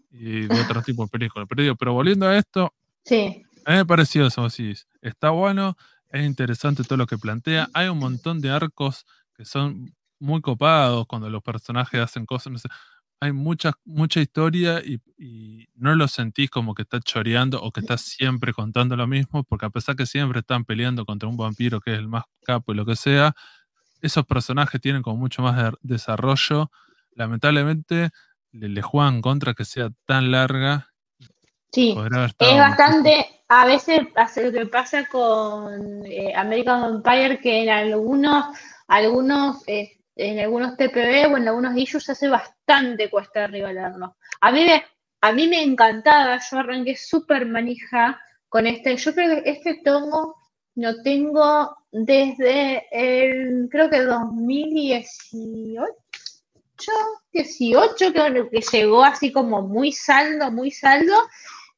y 0.10 0.47
de 0.47 0.62
otro 0.62 0.82
tipo 0.82 1.03
de 1.03 1.10
películas. 1.10 1.47
Pero, 1.47 1.76
pero 1.76 1.93
volviendo 1.93 2.28
a 2.28 2.36
esto, 2.36 2.74
Sí. 3.05 3.43
A 3.66 3.72
mí 3.72 3.78
me 3.78 3.86
pareció 3.86 4.28
eso, 4.28 4.49
sí. 4.49 4.74
Está 5.01 5.32
bueno, 5.32 5.78
es 6.10 6.26
interesante 6.26 6.84
todo 6.84 6.97
lo 6.97 7.07
que 7.07 7.18
plantea. 7.18 7.70
Hay 7.74 7.88
un 7.88 7.99
montón 7.99 8.41
de 8.41 8.49
arcos 8.49 9.05
que 9.34 9.45
son 9.45 9.95
muy 10.20 10.41
copados 10.41 11.07
cuando 11.07 11.30
los 11.30 11.41
personajes 11.41 11.99
hacen 11.99 12.26
cosas. 12.26 12.51
No 12.51 12.60
sé, 12.60 12.70
hay 13.20 13.32
mucha, 13.32 13.74
mucha 13.86 14.22
historia 14.22 14.82
y, 14.84 14.99
no 15.76 15.95
lo 15.95 16.07
sentís 16.07 16.49
como 16.49 16.76
que 16.76 16.84
está 16.84 16.99
choreando 16.99 17.62
o 17.62 17.72
que 17.72 17.80
está 17.82 17.97
siempre 17.97 18.53
contando 18.53 18.95
lo 18.97 19.07
mismo, 19.07 19.43
porque 19.43 19.66
a 19.66 19.70
pesar 19.70 19.95
que 19.95 20.05
siempre 20.05 20.39
están 20.41 20.66
peleando 20.66 21.05
contra 21.05 21.30
un 21.30 21.38
vampiro 21.38 21.80
que 21.80 21.93
es 21.93 21.99
el 21.99 22.07
más 22.07 22.26
capo 22.43 22.74
y 22.74 22.76
lo 22.76 22.86
que 22.86 22.95
sea, 22.95 23.34
esos 24.02 24.26
personajes 24.26 24.82
tienen 24.82 25.02
como 25.02 25.18
mucho 25.18 25.41
más 25.41 25.74
desarrollo. 25.82 26.72
Lamentablemente 27.12 28.10
le, 28.52 28.70
le 28.70 28.82
juegan 28.82 29.22
contra 29.22 29.54
que 29.54 29.66
sea 29.66 29.89
tan 30.06 30.32
larga 30.32 30.89
Sí, 31.72 31.95
es 32.39 32.58
bastante, 32.58 33.43
a 33.47 33.66
veces 33.66 34.02
hace 34.16 34.45
lo 34.45 34.52
que 34.52 34.66
pasa 34.66 35.06
con 35.06 36.04
eh, 36.06 36.34
American 36.36 36.95
Empire, 36.95 37.39
que 37.39 37.64
en 37.64 37.70
algunos, 37.70 38.58
algunos, 38.88 39.64
eh, 39.68 40.00
en 40.16 40.39
algunos 40.39 40.76
TPB 40.78 41.32
o 41.32 41.38
en 41.38 41.47
algunos 41.47 41.78
issues 41.78 42.10
hace 42.10 42.28
bastante 42.28 43.10
cuesta 43.10 43.43
arriba 43.43 43.72
leerlo. 43.72 44.18
A 44.41 44.52
mí 44.52 44.66
me, 44.66 44.84
a 45.22 45.32
mí 45.32 45.47
me 45.47 45.62
encantaba, 45.62 46.39
yo 46.39 46.58
arranqué 46.58 46.95
súper 46.95 47.45
manija 47.45 48.20
con 48.47 48.66
este, 48.66 48.97
yo 48.97 49.14
creo 49.14 49.43
que 49.43 49.52
este 49.52 49.82
tomo 49.86 50.36
lo 50.82 51.01
tengo 51.01 51.75
desde 51.91 52.88
el, 52.91 53.67
creo 53.69 53.89
que 53.89 54.01
2018, 54.01 55.91
18, 57.34 58.13
que, 58.13 58.49
que 58.51 58.61
llegó 58.71 59.03
así 59.03 59.32
como 59.32 59.61
muy 59.61 59.91
saldo, 59.91 60.51
muy 60.51 60.71
saldo, 60.71 61.15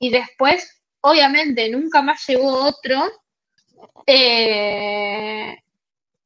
y 0.02 0.10
después, 0.10 0.82
obviamente, 1.02 1.70
nunca 1.70 2.02
más 2.02 2.26
llegó 2.28 2.66
otro. 2.66 3.04
Eh, 4.08 5.56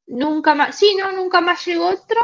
nunca 0.07 0.55
más, 0.55 0.77
sí, 0.77 0.95
no, 0.97 1.11
nunca 1.11 1.41
más 1.41 1.65
llegó 1.65 1.87
otro. 1.89 2.21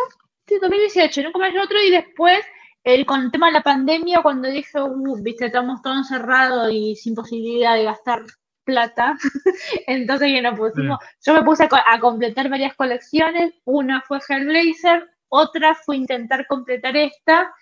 Sí, 0.48 0.58
2018, 0.62 1.24
nunca 1.24 1.40
más 1.40 1.52
llegó 1.52 1.66
otro. 1.66 1.84
Y 1.84 1.92
después, 1.92 2.40
el, 2.86 3.06
con 3.06 3.22
el 3.22 3.32
tema 3.32 3.48
de 3.48 3.54
la 3.54 3.64
pandemia, 3.64 4.22
cuando 4.24 4.48
dije, 4.50 4.82
uh, 4.82 5.22
viste, 5.22 5.48
estamos 5.48 5.82
todos 5.82 5.98
encerrados 5.98 6.72
y 6.72 6.96
sin 6.96 7.16
posibilidad 7.16 7.76
de 7.76 7.84
gastar 7.84 8.24
plata, 8.72 9.18
entonces 9.88 10.32
ya 10.34 10.42
no 10.42 10.56
pusimos, 10.56 11.00
yo 11.26 11.34
me 11.34 11.44
puse 11.44 11.64
a, 11.64 11.70
a, 11.94 12.00
completar 12.00 12.50
varias 12.50 12.76
colecciones, 12.76 13.54
una 13.66 14.02
fue 14.02 14.20
Hellblazer, 14.28 15.08
otra 15.30 15.76
fue 15.76 15.98
intentar 15.98 16.46
completar 16.48 16.98
esta, 16.98 17.54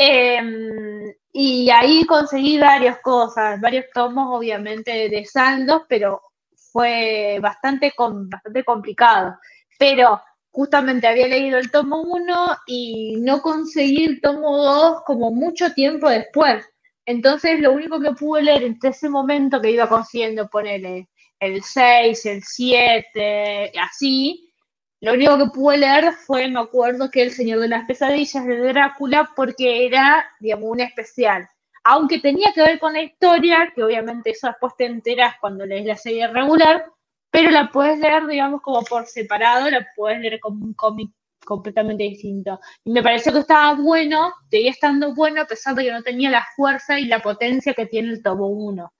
Em, 0.00 1.12
y 1.32 1.68
ahí 1.70 2.04
conseguí 2.06 2.56
varias 2.58 3.00
cosas, 3.00 3.60
varios 3.60 3.86
tomos 3.92 4.28
obviamente 4.30 5.08
de 5.08 5.24
saldos, 5.24 5.82
pero 5.88 6.22
fue 6.72 7.38
bastante, 7.42 7.92
bastante 7.98 8.64
complicado. 8.64 9.36
Pero 9.76 10.22
justamente 10.50 11.08
había 11.08 11.26
leído 11.26 11.58
el 11.58 11.70
tomo 11.72 12.00
1 12.02 12.56
y 12.68 13.16
no 13.20 13.42
conseguí 13.42 14.04
el 14.04 14.20
tomo 14.20 14.56
2 14.56 15.02
como 15.04 15.32
mucho 15.32 15.72
tiempo 15.74 16.08
después. 16.08 16.64
Entonces 17.08 17.58
lo 17.60 17.72
único 17.72 17.98
que 18.00 18.12
pude 18.12 18.42
leer 18.42 18.64
en 18.64 18.78
ese 18.82 19.08
momento 19.08 19.62
que 19.62 19.70
iba 19.70 19.88
consiguiendo 19.88 20.46
ponerle 20.46 21.08
el 21.40 21.62
6, 21.62 22.26
el 22.26 22.42
7, 22.42 23.72
así, 23.80 24.52
lo 25.00 25.14
único 25.14 25.38
que 25.38 25.46
pude 25.46 25.78
leer 25.78 26.12
fue, 26.12 26.48
me 26.48 26.60
acuerdo, 26.60 27.10
que 27.10 27.22
El 27.22 27.30
Señor 27.30 27.60
de 27.60 27.68
las 27.68 27.86
Pesadillas 27.86 28.44
de 28.46 28.58
Drácula, 28.58 29.30
porque 29.34 29.86
era, 29.86 30.30
digamos, 30.38 30.68
un 30.70 30.80
especial. 30.80 31.48
Aunque 31.82 32.18
tenía 32.18 32.52
que 32.52 32.60
ver 32.60 32.78
con 32.78 32.92
la 32.92 33.00
historia, 33.00 33.72
que 33.74 33.82
obviamente 33.82 34.32
eso 34.32 34.48
después 34.48 34.74
te 34.76 34.84
enteras 34.84 35.36
cuando 35.40 35.64
lees 35.64 35.86
la 35.86 35.96
serie 35.96 36.28
regular, 36.28 36.92
pero 37.30 37.50
la 37.50 37.70
puedes 37.70 37.98
leer, 38.00 38.26
digamos, 38.26 38.60
como 38.60 38.82
por 38.82 39.06
separado, 39.06 39.70
la 39.70 39.88
puedes 39.96 40.20
leer 40.20 40.40
como 40.40 40.62
un 40.62 40.74
cómic 40.74 41.10
completamente 41.48 42.04
distinto. 42.04 42.60
Y 42.84 42.92
me 42.92 43.02
pareció 43.02 43.32
que 43.32 43.40
estaba 43.40 43.74
bueno, 43.74 44.34
seguía 44.50 44.70
estando 44.70 45.14
bueno, 45.14 45.40
a 45.40 45.46
pesar 45.46 45.74
de 45.74 45.84
que 45.84 45.92
no 45.92 46.02
tenía 46.02 46.30
la 46.30 46.46
fuerza 46.54 46.98
y 47.00 47.06
la 47.06 47.20
potencia 47.20 47.72
que 47.72 47.86
tiene 47.86 48.10
el 48.10 48.22
tomo 48.22 48.48
1 48.48 48.92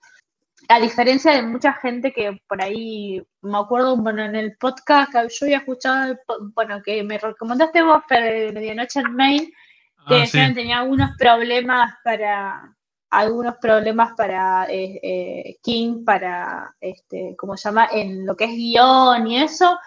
a 0.70 0.80
diferencia 0.80 1.32
de 1.32 1.42
mucha 1.42 1.72
gente 1.72 2.12
que 2.12 2.42
por 2.46 2.60
ahí, 2.62 3.22
me 3.40 3.58
acuerdo, 3.58 3.96
bueno, 3.96 4.22
en 4.22 4.36
el 4.36 4.56
podcast 4.58 5.12
que 5.12 5.26
yo 5.30 5.46
había 5.46 5.58
escuchado, 5.58 6.18
bueno, 6.54 6.82
que 6.82 7.02
me 7.02 7.16
recomendaste 7.16 7.82
vos, 7.82 8.02
pero 8.06 8.52
Medianoche 8.52 9.00
en 9.00 9.16
Main, 9.16 9.50
que 10.06 10.22
ah, 10.22 10.52
tenía 10.54 10.80
algunos 10.80 11.16
problemas 11.16 11.94
para, 12.04 12.76
algunos 13.08 13.56
problemas 13.56 14.12
para 14.14 14.66
eh, 14.68 15.00
eh, 15.02 15.56
King, 15.62 16.04
para, 16.04 16.74
este, 16.80 17.34
¿cómo 17.38 17.56
se 17.56 17.70
llama?, 17.70 17.88
en 17.90 18.26
lo 18.26 18.36
que 18.36 18.44
es 18.44 18.50
guion 18.50 19.26
y 19.26 19.42
eso, 19.42 19.78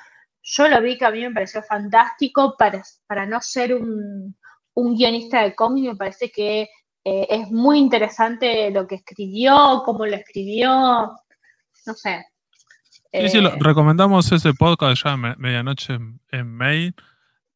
yo 0.41 0.67
lo 0.67 0.81
vi 0.81 0.97
que 0.97 1.05
a 1.05 1.11
mí 1.11 1.21
me 1.21 1.31
pareció 1.31 1.61
fantástico 1.63 2.55
para, 2.57 2.83
para 3.07 3.25
no 3.25 3.41
ser 3.41 3.73
un, 3.75 4.35
un 4.73 4.95
guionista 4.95 5.43
de 5.43 5.55
cómic, 5.55 5.85
me 5.85 5.95
parece 5.95 6.31
que 6.31 6.69
eh, 7.03 7.27
es 7.29 7.51
muy 7.51 7.79
interesante 7.79 8.69
lo 8.71 8.87
que 8.87 8.95
escribió, 8.95 9.81
cómo 9.85 10.05
lo 10.05 10.15
escribió, 10.15 10.69
no 11.85 11.93
sé. 11.93 12.25
Sí, 13.11 13.29
sí, 13.29 13.37
eh, 13.39 13.51
recomendamos 13.59 14.31
ese 14.31 14.53
podcast 14.53 15.03
ya 15.03 15.17
Medianoche 15.17 15.97
en 16.31 16.47
Mail, 16.47 16.95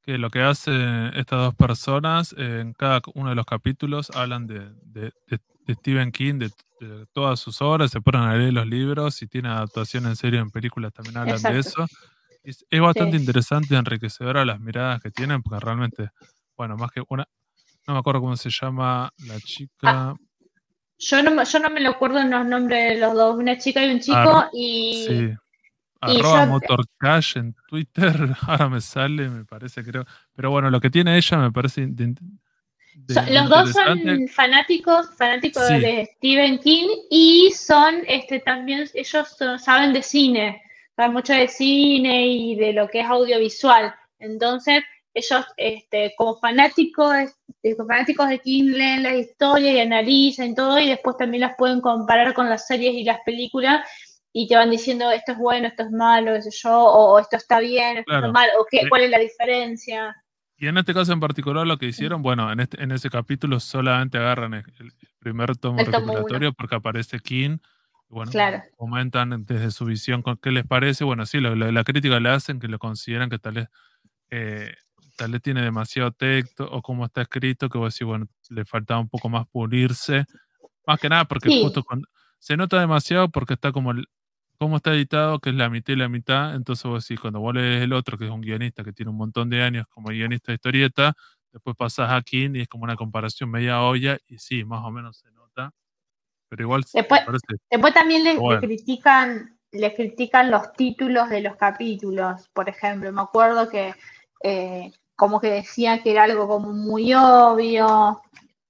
que 0.02 0.18
lo 0.18 0.30
que 0.30 0.41
hacen 0.41 1.12
estas 1.16 1.40
dos 1.40 1.56
personas 1.56 2.34
en 2.38 2.74
cada 2.74 3.02
uno 3.14 3.30
de 3.30 3.36
los 3.36 3.45
capítulos 3.45 4.12
hablan 4.16 4.48
de, 4.48 5.12
Stephen 5.70 6.12
King, 6.12 6.36
de, 6.36 6.52
todas 7.14 7.40
sus 7.40 7.62
obras, 7.62 7.90
se 7.90 8.02
ponen 8.02 8.22
a 8.22 8.36
leer 8.36 8.53
los 8.53 8.68
libros 8.68 9.22
y 9.22 9.28
tiene 9.28 9.48
adaptación 9.48 10.06
en 10.07 10.16
serio 10.16 10.41
en 10.41 10.52
películas 10.52 10.91
también 10.91 11.18
hablan 11.18 11.41
de 11.41 11.60
eso. 11.60 11.88
Es, 12.46 12.66
bastante 12.80 13.18
interesante 13.18 13.74
y 13.74 13.78
enriquecedora 13.78 14.46
las 14.46 14.60
miradas 14.60 15.02
que 15.02 15.10
tienen, 15.10 15.42
porque 15.42 15.64
realmente, 15.64 16.10
bueno, 16.56 16.78
más 16.78 16.92
que 16.92 17.02
una, 17.10 17.28
no 17.88 17.94
me 17.94 18.00
acuerdo 18.00 18.22
cómo 18.22 18.38
se 18.38 18.50
llama 18.50 19.12
la 19.26 19.40
chica. 19.40 19.72
Ah, 19.84 20.16
yo, 20.98 21.24
no, 21.24 21.44
yo 21.44 21.60
no 21.60 21.70
me 21.70 21.82
lo 21.82 21.90
acuerdo 21.90 22.20
en 22.20 22.32
los 22.32 22.46
nombres 22.46 22.94
de 22.94 23.00
los 23.00 23.14
dos, 23.14 23.36
una 23.36 23.58
chica 23.58 23.86
y 23.86 23.92
un 23.92 24.00
chico, 24.00 24.46
y. 24.54 25.06
Sí. 25.08 25.34
Arroba 26.02 26.46
Motorcash 26.46 27.38
en 27.38 27.56
Twitter, 27.68 28.14
ahora 28.42 28.70
me 28.70 28.82
sale, 28.82 29.28
me 29.28 29.44
parece, 29.46 29.84
creo. 29.84 30.06
Pero 30.36 30.52
bueno, 30.52 30.70
lo 30.70 30.80
que 30.80 30.90
tiene 30.90 31.18
ella 31.18 31.38
me 31.38 31.52
parece. 31.52 31.88
los 31.88 33.50
dos 33.50 33.72
son 33.72 34.28
fanáticos, 34.28 35.10
fanáticos 35.18 35.68
de 35.68 36.08
Stephen 36.16 36.60
King 36.60 36.88
y 37.10 37.52
son, 37.52 37.96
este, 38.08 38.40
también, 38.40 38.88
ellos 38.94 39.38
saben 39.58 39.94
de 39.94 40.04
cine, 40.04 40.62
saben 40.96 41.14
mucho 41.14 41.34
de 41.34 41.48
cine 41.48 42.28
y 42.28 42.56
de 42.56 42.74
lo 42.74 42.88
que 42.88 43.02
es 43.02 43.08
audiovisual. 43.08 43.94
Entonces, 44.20 44.84
ellos 45.14 45.46
este, 45.58 46.14
como 46.18 46.40
fanáticos, 46.40 47.36
como 47.78 47.88
fanáticos 47.88 48.30
de 48.30 48.40
King 48.40 48.72
leen 48.72 49.04
la 49.04 49.16
historia 49.16 49.72
y 49.72 49.80
analizan 49.80 50.56
todo 50.56 50.80
y 50.80 50.90
después 50.90 51.18
también 51.18 51.42
las 51.42 51.56
pueden 51.58 51.82
comparar 51.82 52.34
con 52.34 52.50
las 52.50 52.68
series 52.68 52.94
y 52.94 53.04
las 53.04 53.20
películas 53.26 53.88
y 54.34 54.48
te 54.50 54.56
van 54.58 54.70
diciendo 54.70 55.10
esto 55.12 55.32
es 55.32 55.38
bueno, 55.38 55.68
esto 55.68 55.84
es 55.84 55.92
malo, 55.92 56.34
yo, 56.38 56.78
o 56.78 57.18
esto 57.20 57.38
está 57.38 57.62
bien, 57.62 57.98
esto 57.98 58.14
está 58.14 58.32
mal, 58.32 58.50
o 58.60 58.66
qué, 58.70 58.82
cuál 58.90 59.04
es 59.04 59.10
la 59.10 59.20
diferencia. 59.20 60.14
Y 60.58 60.68
en 60.68 60.78
este 60.78 60.94
caso 60.94 61.14
en 61.14 61.22
particular 61.22 61.66
lo 61.66 61.78
que 61.78 61.86
hicieron, 61.86 62.22
bueno, 62.22 62.52
en, 62.52 62.60
este, 62.60 62.84
en 62.84 62.92
ese 62.92 63.10
capítulo 63.10 63.62
solamente 63.62 64.18
agarran 64.18 64.54
el, 64.54 64.64
primer 65.20 65.56
tomo, 65.56 65.80
el 65.80 66.54
porque 66.54 66.76
aparece 66.76 67.20
King. 67.20 67.60
Bueno, 68.07 68.32
comentan 68.77 69.45
desde 69.45 69.72
su 69.72 69.86
visión 69.86 70.23
qué 70.41 70.52
les 70.52 70.65
parece. 70.65 71.03
Bueno, 71.03 71.26
sí, 71.26 71.40
la, 71.40 71.84
crítica 71.84 72.19
le 72.19 72.30
hacen 72.30 72.60
que 72.60 72.68
lo 72.68 72.80
consideran 72.80 73.30
que 73.30 73.40
tal 73.40 73.56
vez, 73.56 73.68
eh, 74.30 74.73
tal 75.18 75.32
vez 75.32 75.41
tiene 75.41 75.61
demasiado 75.61 76.11
texto 76.11 76.69
o 76.72 76.82
como 76.82 77.06
está 77.06 77.23
escrito, 77.23 77.68
que 77.68 77.77
vos 77.77 77.94
decís, 77.94 78.07
bueno, 78.07 78.27
le 78.49 78.65
faltaba 78.65 78.99
un 78.99 79.10
poco 79.10 79.30
más 79.30 79.48
pulirse. 79.48 80.26
Más 80.88 80.99
que 80.99 81.10
nada 81.10 81.26
porque 81.26 81.49
justo 81.61 81.84
cuando, 81.84 82.07
se 82.40 82.56
nota 82.56 82.80
demasiado 82.80 83.30
porque 83.30 83.56
está 83.56 83.72
como 83.72 83.94
cómo 84.57 84.77
está 84.77 84.94
editado, 84.94 85.40
que 85.40 85.49
es 85.49 85.56
la 85.56 85.69
mitad 85.69 85.94
y 85.94 85.95
la 85.98 86.10
mitad, 86.10 86.56
entonces 86.56 86.86
vos 86.86 87.07
decís, 87.07 87.19
cuando 87.19 87.40
vos 87.40 87.53
lees 87.53 87.84
el 87.84 87.94
otro, 87.94 88.18
que 88.18 88.26
es 88.26 88.32
un 88.32 88.41
guionista 88.41 88.84
que 88.84 88.94
tiene 88.94 89.10
un 89.10 89.18
montón 89.18 89.49
de 89.49 89.61
años 89.61 89.88
como 89.90 90.10
guionista 90.10 90.52
de 90.52 90.56
historieta, 90.56 91.14
después 91.52 91.76
pasás 91.76 92.11
a 92.11 92.22
King 92.22 92.52
y 92.56 92.61
es 92.61 92.68
como 92.68 92.84
una 92.84 92.95
comparación 92.95 93.49
media 93.52 93.82
olla, 93.82 94.18
y 94.27 94.38
sí, 94.38 94.64
más 94.64 94.84
o 94.84 94.91
menos 94.91 95.18
se 95.18 95.30
pero 96.56 96.68
igual 96.68 96.86
después, 96.94 97.22
después 97.69 97.94
también 97.94 98.23
le, 98.23 98.38
critican 98.60 99.57
le 99.72 99.94
critican 99.94 100.49
los 100.49 100.72
títulos 100.73 101.30
de 101.30 101.41
los 101.41 101.57
capítulos, 101.57 102.49
por 102.53 102.69
ejemplo, 102.69 103.11
me 103.11 103.22
acuerdo 103.22 103.68
que 103.69 103.94
eh, 104.41 104.91
como 105.18 105.41
que 105.41 105.49
decía 105.49 106.02
que 106.02 106.11
era 106.11 106.23
algo 106.23 106.48
como 106.48 106.72
muy 106.72 107.14
obvio, 107.14 108.22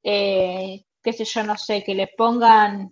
eh, 0.01 0.83
qué 1.03 1.13
sé 1.13 1.25
yo, 1.25 1.43
no 1.43 1.57
sé, 1.57 1.83
que 1.83 1.93
le 1.93 2.07
pongan 2.17 2.91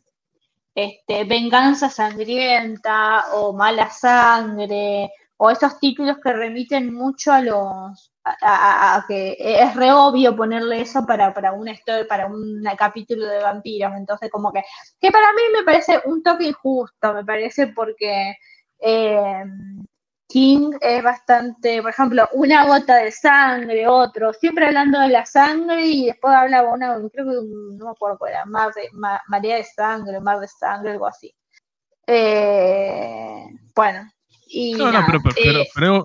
este, 0.76 1.24
Venganza 1.24 1.90
Sangrienta 1.90 3.26
o 3.34 3.54
Mala 3.54 3.90
Sangre, 3.90 5.12
o 5.38 5.50
esos 5.50 5.80
títulos 5.80 6.18
que 6.24 6.34
remiten 6.34 6.94
mucho 6.94 7.34
a 7.34 7.42
los 7.42 8.13
a, 8.26 9.04
que 9.08 9.36
es 9.40 9.76
re 9.76 9.92
obvio 9.92 10.36
ponerle 10.36 10.82
eso 10.82 11.06
para, 11.06 11.34
para 11.34 11.52
una 11.52 11.72
historia, 11.72 12.08
para 12.08 12.28
un 12.28 12.64
capítulo 12.78 13.26
de 13.26 13.44
vampiros. 13.44 13.94
Entonces, 13.96 14.30
como 14.30 14.52
que, 14.52 14.64
que 15.00 15.12
para 15.12 15.32
mí 15.34 15.42
me 15.54 15.64
parece 15.64 16.02
un 16.06 16.24
toque 16.24 16.46
injusto, 16.46 17.14
me 17.14 17.26
parece 17.26 17.68
porque 17.68 18.36
eh, 18.80 19.44
King 20.28 20.72
es 20.82 21.04
bastante, 21.04 21.82
por 21.82 21.92
ejemplo, 21.92 22.28
una 22.34 22.66
gota 22.66 22.96
de 22.96 23.12
sangre, 23.12 23.88
otro, 23.88 24.34
siempre 24.34 24.66
hablando 24.66 25.00
de 25.00 25.10
la 25.10 25.26
sangre 25.26 25.86
y 25.86 26.06
después 26.08 26.34
hablaba 26.34 26.74
una, 26.74 26.96
creo 27.12 27.26
que 27.26 27.78
no 27.78 27.86
me 27.86 27.92
acuerdo 27.92 28.18
cuál 28.18 28.32
era, 28.32 28.46
mar 28.46 28.74
de, 28.74 28.90
María 29.28 29.58
de 29.58 29.64
Sangre, 29.64 30.20
Mar 30.20 30.40
de 30.40 30.48
Sangre, 30.48 30.92
algo 30.92 31.08
así. 31.08 31.34
Eh, 32.08 33.46
bueno, 33.76 34.12
y. 34.48 34.74
No, 34.74 34.92
no, 34.92 35.04
pero, 35.06 35.20
pero, 35.24 35.64
pero, 35.74 35.98
eh, 35.98 36.04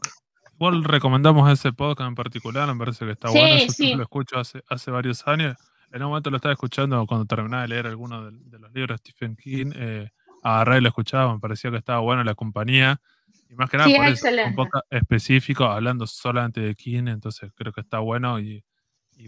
igual 0.58 0.82
recomendamos 0.82 1.50
ese 1.52 1.72
podcast 1.72 2.08
en 2.08 2.14
particular, 2.16 2.66
me 2.74 2.76
parece 2.76 3.04
que 3.04 3.12
está 3.12 3.30
bueno. 3.30 3.64
Yo 3.78 3.96
lo 3.96 4.02
escucho 4.02 4.38
hace, 4.38 4.60
hace 4.68 4.90
varios 4.90 5.26
años. 5.28 5.56
En 5.92 6.02
un 6.02 6.08
momento 6.08 6.30
lo 6.30 6.36
estaba 6.36 6.52
escuchando 6.52 7.06
cuando 7.06 7.26
terminaba 7.26 7.62
de 7.62 7.68
leer 7.68 7.86
alguno 7.86 8.28
de, 8.30 8.58
los 8.58 8.72
libros 8.72 8.98
de 9.00 9.10
Stephen 9.10 9.36
King. 9.36 9.70
Eh, 9.74 10.10
agarré 10.42 10.78
y 10.78 10.80
lo 10.80 10.88
escuchaba, 10.88 11.32
me 11.32 11.38
parecía 11.38 11.70
que 11.70 11.76
estaba 11.76 12.00
bueno 12.00 12.24
la 12.24 12.34
compañía. 12.34 13.00
Y 13.48 13.54
más 13.54 13.70
que 13.70 13.76
nada 13.76 13.88
por 13.94 14.06
eso, 14.06 14.26
un 14.46 14.54
poco 14.56 14.82
específico, 14.90 15.64
hablando 15.64 16.08
solamente 16.08 16.60
de 16.60 16.74
King, 16.74 17.04
entonces 17.06 17.52
creo 17.54 17.72
que 17.72 17.80
está 17.80 18.00
bueno 18.00 18.40
y, 18.40 18.64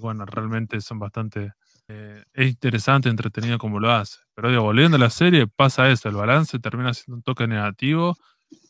bueno, 0.01 0.27
realmente 0.27 0.81
son 0.81 0.99
bastante... 0.99 1.53
Eh, 1.87 2.23
es 2.35 2.49
interesante, 2.49 3.09
entretenido 3.09 3.59
como 3.59 3.79
lo 3.79 3.91
hace. 3.91 4.19
Pero 4.35 4.51
digo, 4.51 4.63
volviendo 4.63 4.97
a 4.97 5.01
la 5.01 5.11
serie, 5.11 5.47
pasa 5.47 5.89
eso, 5.89 6.09
el 6.09 6.17
balance 6.17 6.59
termina 6.59 6.93
siendo 6.93 7.17
un 7.17 7.23
toque 7.23 7.47
negativo, 7.47 8.17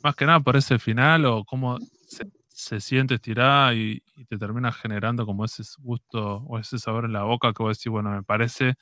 más 0.02 0.14
que 0.14 0.26
nada 0.26 0.40
por 0.40 0.56
ese 0.56 0.78
final 0.78 1.24
o 1.24 1.44
cómo 1.44 1.78
se, 2.60 2.80
siente 2.80 3.14
estirada 3.14 3.74
y, 3.74 4.02
te 4.28 4.38
termina 4.38 4.70
generando 4.70 5.24
como 5.24 5.44
ese 5.44 5.62
gusto 5.78 6.44
o 6.46 6.58
ese 6.58 6.78
sabor 6.78 7.06
en 7.06 7.12
la 7.12 7.22
boca 7.22 7.52
que 7.52 7.62
vos 7.62 7.76
decís, 7.76 7.90
bueno, 7.90 8.10
me 8.10 8.22
parece 8.22 8.74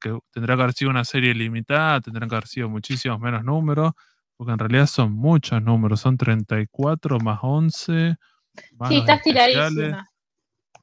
que 0.00 0.16
tendrá 0.30 0.56
que 0.56 0.62
haber 0.62 0.74
sido 0.74 0.90
una 0.90 1.04
serie 1.04 1.34
limitada, 1.34 2.00
tendrán 2.00 2.28
que 2.28 2.36
haber 2.36 2.46
sido 2.46 2.68
muchísimos 2.68 3.18
menos 3.20 3.44
números, 3.44 3.92
porque 4.36 4.52
en 4.52 4.58
realidad 4.58 4.86
son 4.86 5.12
muchos 5.12 5.60
números, 5.60 6.00
son 6.00 6.16
34 6.16 7.18
más 7.18 7.40
11. 7.42 8.16
sí, 8.88 8.96
está 8.96 9.14
estiradísima. 9.14 10.08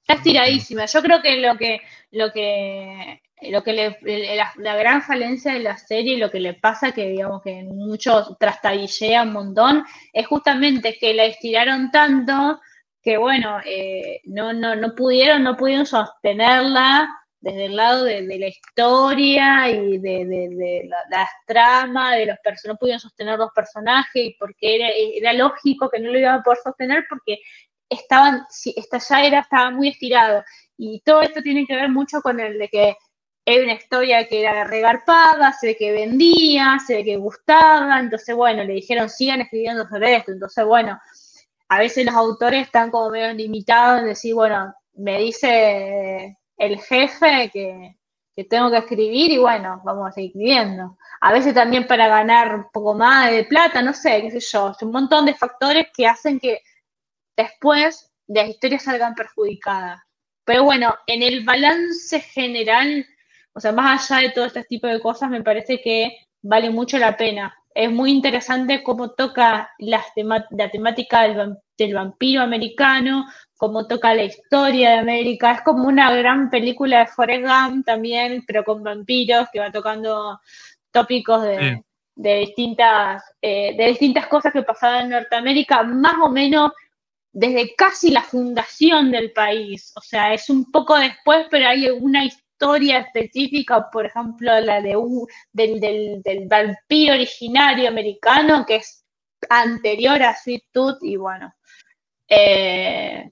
Está 0.02 0.14
estiradísima. 0.14 0.86
Yo 0.86 1.02
creo 1.02 1.22
que 1.22 1.42
lo 1.42 1.58
que, 1.58 1.82
lo 2.12 2.32
que, 2.32 3.22
lo 3.49 3.63
que 3.63 3.73
le, 3.73 4.35
la, 4.57 4.76
gran 4.76 5.01
falencia 5.01 5.53
de 5.53 5.59
la 5.59 5.77
serie, 5.77 6.18
lo 6.18 6.30
que 6.30 6.39
le 6.39 6.53
pasa, 6.53 6.91
que 6.91 7.09
digamos 7.09 7.41
que 7.41 7.63
muchos 7.63 8.38
trastabillea 8.39 9.23
un 9.23 9.34
montón, 9.34 9.85
es 10.13 10.27
justamente 10.27 10.97
que 10.99 11.13
la 11.13 11.26
estiraron 11.26 11.91
tanto 11.91 12.59
que 13.01 13.18
bueno, 13.18 13.59
eh, 13.65 14.22
no, 14.26 14.53
no, 14.53 14.76
no 14.76 14.93
pudieron, 14.93 15.43
no 15.43 15.57
pudieron 15.57 15.88
sostenerla 15.88 17.09
desde 17.41 17.65
el 17.65 17.76
lado 17.76 18.03
de, 18.03 18.22
la 18.22 18.47
historia 18.47 19.69
y 19.69 19.97
de, 19.97 20.88
las 21.09 21.30
tramas, 21.47 22.15
de 22.18 22.27
los 22.27 22.38
personajes, 22.43 22.68
no 22.68 22.77
pudieron 22.77 22.99
sostener 22.99 23.39
los 23.39 23.51
personajes, 23.51 24.35
porque 24.38 24.76
era, 24.76 24.89
era, 24.89 25.34
lógico 25.34 25.89
que 25.89 25.99
no 25.99 26.11
lo 26.11 26.19
iban 26.19 26.39
a 26.39 26.43
poder 26.43 26.59
sostener 26.63 27.05
porque 27.09 27.39
estaban, 27.89 28.45
esta 28.76 28.99
ya 28.99 29.26
era, 29.26 29.39
estaba 29.39 29.72
muy 29.72 29.89
estirado. 29.89 30.43
Y 30.77 31.01
todo 31.03 31.22
esto 31.23 31.41
tiene 31.41 31.65
que 31.65 31.76
ver 31.76 31.89
mucho 31.89 32.22
con 32.22 32.39
el 32.39 32.59
de 32.59 32.69
que 32.69 32.95
era 33.45 33.63
una 33.63 33.73
historia 33.73 34.27
que 34.27 34.41
era 34.41 34.63
regarpada, 34.65 35.53
se 35.53 35.68
ve 35.68 35.77
que 35.77 35.91
vendía, 35.91 36.77
se 36.85 36.95
ve 36.95 37.03
que 37.03 37.18
gustaba, 37.18 37.99
entonces 37.99 38.35
bueno, 38.35 38.63
le 38.63 38.73
dijeron 38.73 39.09
sigan 39.09 39.41
escribiendo 39.41 39.88
sobre 39.88 40.15
esto, 40.15 40.31
entonces 40.31 40.65
bueno, 40.65 40.99
a 41.69 41.80
veces 41.80 42.05
los 42.05 42.15
autores 42.15 42.65
están 42.65 42.91
como 42.91 43.09
medio 43.09 43.34
limitados 43.34 44.01
en 44.01 44.07
decir, 44.07 44.35
bueno, 44.35 44.73
me 44.93 45.19
dice 45.19 46.38
el 46.57 46.80
jefe 46.80 47.49
que, 47.51 47.95
tengo 48.49 48.72
que 48.72 48.77
escribir 48.77 49.31
y 49.31 49.38
bueno, 49.38 49.81
vamos 49.85 50.09
a 50.09 50.11
seguir 50.11 50.31
escribiendo. 50.31 50.97
A 51.22 51.31
veces 51.31 51.53
también 51.53 51.85
para 51.85 52.07
ganar 52.07 52.55
un 52.55 52.72
poco 52.73 52.95
más 52.95 53.30
de 53.30 53.43
plata, 53.43 53.84
no 53.84 53.93
sé, 53.93 54.22
qué 54.22 54.31
sé 54.31 54.39
yo, 54.39 54.76
un 54.81 54.91
montón 54.91 55.27
de 55.27 55.35
factores 55.35 55.88
que 55.95 56.07
hacen 56.07 56.39
que 56.39 56.61
después 57.38 58.11
las 58.27 58.49
historias 58.49 58.84
salgan 58.84 59.13
perjudicadas. 59.13 60.01
Pero 60.43 60.63
bueno, 60.63 60.95
en 61.05 61.22
el 61.22 61.45
balance 61.45 62.19
general, 62.19 63.05
o 63.53 63.60
sea, 63.60 63.72
más 63.72 64.10
allá 64.11 64.28
de 64.28 64.34
todo 64.34 64.45
este 64.45 64.64
tipo 64.64 64.88
de 64.88 64.99
cosas, 64.99 65.30
me 65.30 65.44
parece 65.44 65.82
que 65.82 66.18
vale 66.41 66.69
mucho 66.69 66.98
la 66.98 67.18
pena. 67.18 67.56
Es 67.73 67.91
muy 67.91 68.11
interesante 68.11 68.84
cómo 68.84 69.11
toca 69.11 69.72
la 69.80 70.03
temática 70.72 71.23
del, 71.23 71.57
del 71.78 71.94
vampiro 71.94 72.41
americano, 72.41 73.26
cómo 73.57 73.88
toca 73.88 74.14
la 74.14 74.23
historia 74.23 74.91
de 74.91 74.99
América. 74.99 75.53
Es 75.53 75.61
como 75.61 75.88
una 75.88 76.14
gran 76.15 76.49
película 76.49 76.99
de 76.99 77.07
Forrest 77.07 77.44
Gump 77.44 77.86
también, 77.86 78.44
pero 78.45 78.64
con 78.64 78.84
vampiros, 78.84 79.48
que 79.52 79.60
va 79.60 79.72
tocando 79.72 80.40
tópicos 80.91 81.44
de, 81.44 81.84
distintas, 82.15 83.23
eh, 83.41 83.76
de 83.78 83.88
distintas 83.88 84.28
cosas 84.28 84.52
que 84.52 84.64
pasaban 84.64 85.06
en 85.06 85.11
Norteamérica, 85.11 85.84
más 85.84 86.15
o 86.22 86.30
menos 86.30 86.72
desde 87.34 87.73
casi 87.76 88.11
la 88.11 88.23
fundación 88.23 89.11
del 89.11 89.32
país. 89.32 89.94
O 89.95 90.02
sea, 90.02 90.34
es 90.34 90.49
un 90.49 90.69
poco 90.72 90.98
después, 90.98 91.48
pero 91.49 91.68
hay 91.68 91.90
una 91.90 92.26
historia 92.26 92.51
específica, 93.00 93.90
por 93.92 94.06
ejemplo, 94.06 94.60
la 94.60 94.82
de 94.82 94.96
un, 94.96 95.28
del, 95.52 95.80
del, 95.80 96.48
vampiro 96.48 97.14
originario 97.14 97.88
americano, 97.90 98.66
que 98.66 98.78
es 98.78 99.06
anterior 99.50 100.22
a 100.22 100.36
Sweet 100.36 100.66
Tooth, 100.72 101.00
y 101.02 101.16
bueno. 101.16 101.54
Eh, 102.28 103.30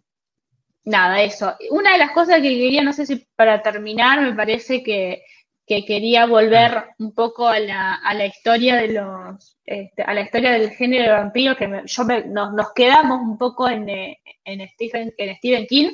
nada, 0.85 1.21
eso. 1.21 1.55
Una 1.71 1.93
de 1.93 1.99
las 1.99 2.11
cosas 2.11 2.37
que 2.37 2.49
quería, 2.49 2.83
no 2.83 2.93
sé 2.93 3.05
si 3.05 3.27
para 3.35 3.61
terminar, 3.61 4.21
me 4.21 4.33
parece 4.33 4.83
que, 4.83 5.23
que 5.65 5.85
quería 5.85 6.25
volver 6.25 6.85
un 6.97 7.13
poco 7.13 7.47
a 7.47 7.59
la, 7.59 7.93
a 7.93 8.13
la 8.15 8.25
historia 8.25 8.75
de 8.75 8.87
los 8.89 9.59
este, 9.65 10.01
a 10.01 10.15
la 10.15 10.21
historia 10.21 10.53
del 10.53 10.71
género 10.71 11.03
de 11.03 11.11
vampiro 11.11 11.55
que 11.55 11.83
yo 11.85 12.03
nos, 12.03 12.73
quedamos 12.73 13.21
un 13.21 13.37
poco 13.37 13.69
en, 13.69 13.87
eh, 13.87 14.19
en, 14.43 14.67
Stephen, 14.69 15.13
en 15.15 15.35
Stephen 15.35 15.67
King 15.67 15.89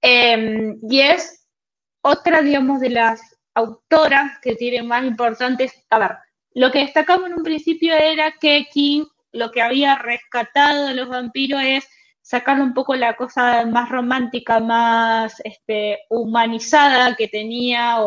em, 0.00 0.78
y 0.88 1.00
es 1.00 1.47
otra 2.02 2.42
digamos 2.42 2.80
de 2.80 2.90
las 2.90 3.20
autoras 3.54 4.38
que 4.40 4.54
tiene 4.54 4.82
más 4.82 5.04
importantes 5.04 5.72
a 5.90 5.98
ver 5.98 6.10
lo 6.54 6.72
que 6.72 6.80
destacamos 6.80 7.28
en 7.28 7.34
un 7.34 7.44
principio 7.44 7.94
era 7.94 8.32
que 8.32 8.66
King 8.72 9.04
lo 9.32 9.50
que 9.50 9.62
había 9.62 9.96
rescatado 9.96 10.88
de 10.88 10.94
los 10.94 11.08
vampiros 11.08 11.62
es 11.62 11.88
sacarle 12.20 12.64
un 12.64 12.74
poco 12.74 12.96
la 12.96 13.14
cosa 13.14 13.64
más 13.66 13.88
romántica, 13.88 14.58
más 14.58 15.40
este, 15.44 16.00
humanizada 16.10 17.14
que 17.14 17.28
tenía 17.28 17.98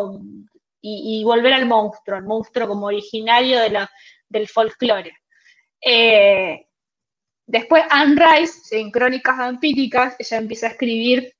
y, 0.81 1.23
volver 1.23 1.53
al 1.53 1.65
monstruo, 1.65 2.17
el 2.17 2.25
monstruo 2.25 2.67
como 2.67 2.87
originario 2.87 3.59
de 3.59 3.87
del 4.27 4.47
folclore. 4.47 5.13
Eh, 5.79 6.65
después 7.45 7.83
Anne 7.89 8.15
Rice, 8.15 8.77
en 8.79 8.91
Crónicas 8.91 9.37
Vampíricas, 9.37 10.15
ella 10.19 10.37
empieza 10.37 10.67
a 10.67 10.71
escribir 10.71 11.33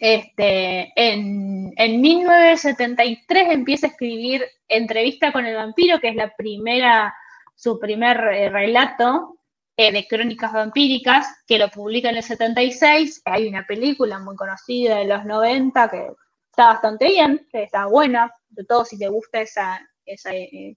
este, 0.00 0.92
en, 0.96 1.72
en, 1.76 2.00
1973 2.00 3.48
empieza 3.50 3.86
a 3.86 3.90
escribir 3.90 4.44
Entrevista 4.68 5.32
con 5.32 5.46
el 5.46 5.56
vampiro, 5.56 5.98
que 5.98 6.08
es 6.08 6.14
la 6.14 6.34
primera, 6.36 7.14
su 7.54 7.78
primer 7.78 8.18
eh, 8.18 8.50
relato 8.50 9.38
eh, 9.76 9.92
de 9.92 10.06
crónicas 10.06 10.52
vampíricas, 10.52 11.26
que 11.46 11.58
lo 11.58 11.68
publica 11.68 12.10
en 12.10 12.16
el 12.16 12.22
76. 12.22 13.22
Hay 13.24 13.48
una 13.48 13.66
película 13.66 14.18
muy 14.18 14.36
conocida 14.36 14.96
de 14.96 15.04
los 15.06 15.24
90 15.24 15.88
que 15.88 16.08
está 16.50 16.66
bastante 16.66 17.06
bien, 17.06 17.46
que 17.50 17.62
está 17.62 17.86
buena, 17.86 18.32
de 18.48 18.64
todo 18.64 18.84
si 18.84 18.98
te 18.98 19.08
gusta 19.08 19.40
esa, 19.40 19.80
eh, 20.04 20.74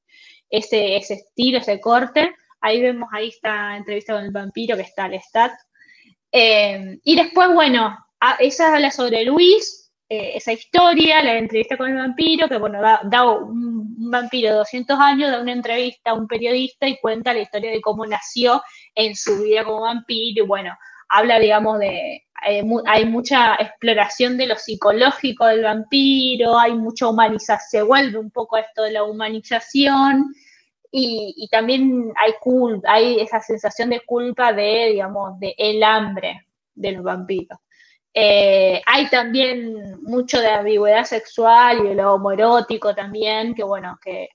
ese, 0.49 0.97
ese 0.97 1.13
estilo, 1.15 1.57
ese 1.57 1.79
corte. 1.79 2.35
Ahí 2.59 2.81
vemos 2.81 3.09
ahí 3.11 3.29
esta 3.29 3.75
entrevista 3.75 4.13
con 4.13 4.23
el 4.23 4.31
vampiro 4.31 4.75
que 4.75 4.83
está 4.83 5.05
al 5.05 5.15
stat. 5.15 5.53
Eh, 6.31 6.99
y 7.03 7.15
después, 7.15 7.49
bueno, 7.53 7.97
esa 8.39 8.73
habla 8.73 8.91
sobre 8.91 9.25
Luis, 9.25 9.91
esa 10.09 10.51
historia, 10.51 11.23
la 11.23 11.37
entrevista 11.37 11.77
con 11.77 11.89
el 11.89 11.95
vampiro, 11.95 12.49
que 12.49 12.57
bueno, 12.57 12.81
da, 12.81 13.31
un, 13.31 13.95
un, 13.97 14.11
vampiro 14.11 14.49
de 14.49 14.55
200 14.57 14.99
años, 14.99 15.31
da 15.31 15.41
una 15.41 15.53
entrevista 15.53 16.11
a 16.11 16.13
un 16.15 16.27
periodista 16.27 16.87
y 16.87 16.99
cuenta 16.99 17.33
la 17.33 17.39
historia 17.39 17.71
de 17.71 17.79
cómo 17.79 18.05
nació 18.05 18.61
en 18.93 19.15
su 19.15 19.41
vida 19.41 19.63
como 19.63 19.81
vampiro 19.81 20.43
y 20.43 20.47
bueno, 20.47 20.77
habla, 21.07 21.39
digamos, 21.39 21.79
de, 21.79 22.23
eh, 22.47 22.63
hay 22.85 23.05
mucha 23.05 23.55
exploración 23.55 24.37
de 24.37 24.47
lo 24.47 24.55
psicológico 24.55 25.45
del 25.45 25.63
vampiro, 25.63 26.57
hay 26.57 26.73
mucha 26.73 27.07
humanización, 27.07 27.69
se 27.69 27.81
vuelve 27.83 28.17
un 28.17 28.31
poco 28.31 28.57
esto 28.57 28.83
de 28.83 28.91
la 28.91 29.03
humanización 29.03 30.33
y, 30.91 31.47
también 31.51 32.11
hay 32.15 32.33
culpa, 32.39 32.93
hay 32.93 33.19
esa 33.19 33.39
sensación 33.41 33.91
de 33.91 34.01
culpa 34.01 34.53
de, 34.53 34.89
digamos, 34.91 35.39
de 35.39 35.53
el 35.57 35.83
hambre 35.83 36.47
de 36.73 36.91
los 36.93 37.03
vampiros. 37.03 37.59
Eh, 38.13 38.81
hay 38.85 39.09
también 39.09 40.01
mucho 40.03 40.39
de 40.41 40.49
ambigüedad 40.49 41.05
sexual 41.05 41.79
y 41.79 41.89
de 41.89 41.95
lo 41.95 42.13
homoerótico 42.13 42.93
también, 42.93 43.55
que 43.55 43.63
bueno, 43.63 43.97
que 44.03 44.29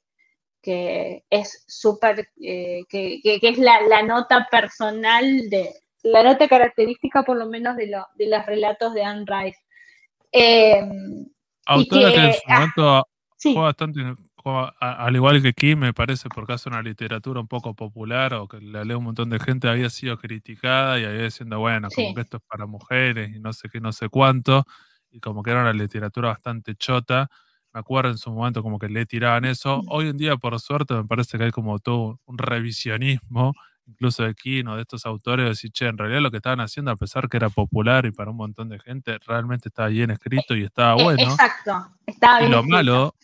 que 0.66 1.22
es 1.30 1.64
súper, 1.68 2.28
eh, 2.42 2.80
que, 2.88 3.20
es 3.22 3.56
la, 3.56 4.02
nota 4.02 4.48
personal 4.50 5.48
de, 5.48 5.72
la 6.02 6.24
nota 6.24 6.48
característica 6.48 7.22
por 7.22 7.36
lo 7.36 7.46
menos 7.46 7.76
de, 7.76 7.86
de 8.16 8.26
los 8.26 8.46
relatos 8.46 8.92
de 8.92 9.04
Anne 9.04 9.24
Rice. 9.28 9.60
Eh, 10.32 10.82
Autora 11.66 12.10
que, 12.10 12.16
en 12.16 12.32
su 12.32 12.40
ah, 12.48 12.54
momento 12.54 13.08
fue 13.38 13.54
bastante, 13.54 14.00
al 14.80 15.14
igual 15.16 15.42
que 15.42 15.52
Kim, 15.52 15.78
me 15.80 15.92
parece, 15.92 16.28
porque 16.28 16.52
hace 16.52 16.68
una 16.68 16.82
literatura 16.82 17.40
un 17.40 17.48
poco 17.48 17.74
popular 17.74 18.34
o 18.34 18.48
que 18.48 18.60
la 18.60 18.84
lee 18.84 18.94
un 18.94 19.04
montón 19.04 19.28
de 19.28 19.38
gente, 19.38 19.68
había 19.68 19.90
sido 19.90 20.16
criticada 20.18 20.98
y 20.98 21.04
había 21.04 21.22
diciendo, 21.24 21.58
bueno, 21.58 21.88
como 21.94 22.14
que 22.14 22.20
esto 22.20 22.36
es 22.38 22.42
para 22.44 22.66
mujeres 22.66 23.34
y 23.34 23.40
no 23.40 23.52
sé 23.52 23.68
qué, 23.68 23.80
no 23.80 23.92
sé 23.92 24.08
cuánto, 24.08 24.64
y 25.10 25.20
como 25.20 25.42
que 25.42 25.50
era 25.50 25.62
una 25.62 25.72
literatura 25.72 26.28
bastante 26.28 26.74
chota 26.74 27.28
me 27.76 27.80
acuerdo 27.80 28.10
en 28.10 28.16
su 28.16 28.30
momento 28.32 28.62
como 28.62 28.78
que 28.78 28.88
le 28.88 29.04
tiraban 29.04 29.44
eso. 29.44 29.82
Hoy 29.88 30.08
en 30.08 30.16
día, 30.16 30.38
por 30.38 30.58
suerte, 30.58 30.94
me 30.94 31.04
parece 31.04 31.36
que 31.36 31.44
hay 31.44 31.50
como 31.50 31.78
todo 31.78 32.18
un 32.24 32.38
revisionismo, 32.38 33.52
incluso 33.84 34.22
de 34.22 34.34
Kino, 34.34 34.76
de 34.76 34.80
estos 34.80 35.04
autores, 35.04 35.44
de 35.44 35.50
decir, 35.50 35.72
che, 35.72 35.86
en 35.86 35.98
realidad 35.98 36.22
lo 36.22 36.30
que 36.30 36.38
estaban 36.38 36.60
haciendo, 36.60 36.90
a 36.90 36.96
pesar 36.96 37.28
que 37.28 37.36
era 37.36 37.50
popular 37.50 38.06
y 38.06 38.12
para 38.12 38.30
un 38.30 38.38
montón 38.38 38.70
de 38.70 38.78
gente, 38.78 39.18
realmente 39.26 39.68
estaba 39.68 39.88
bien 39.88 40.10
escrito 40.10 40.56
y 40.56 40.64
estaba 40.64 40.98
e, 40.98 41.04
bueno. 41.04 41.32
Exacto, 41.32 41.86
estaba 42.06 42.38
bien. 42.38 42.50
Y 42.50 42.54
lo 42.54 42.62
malo, 42.62 43.14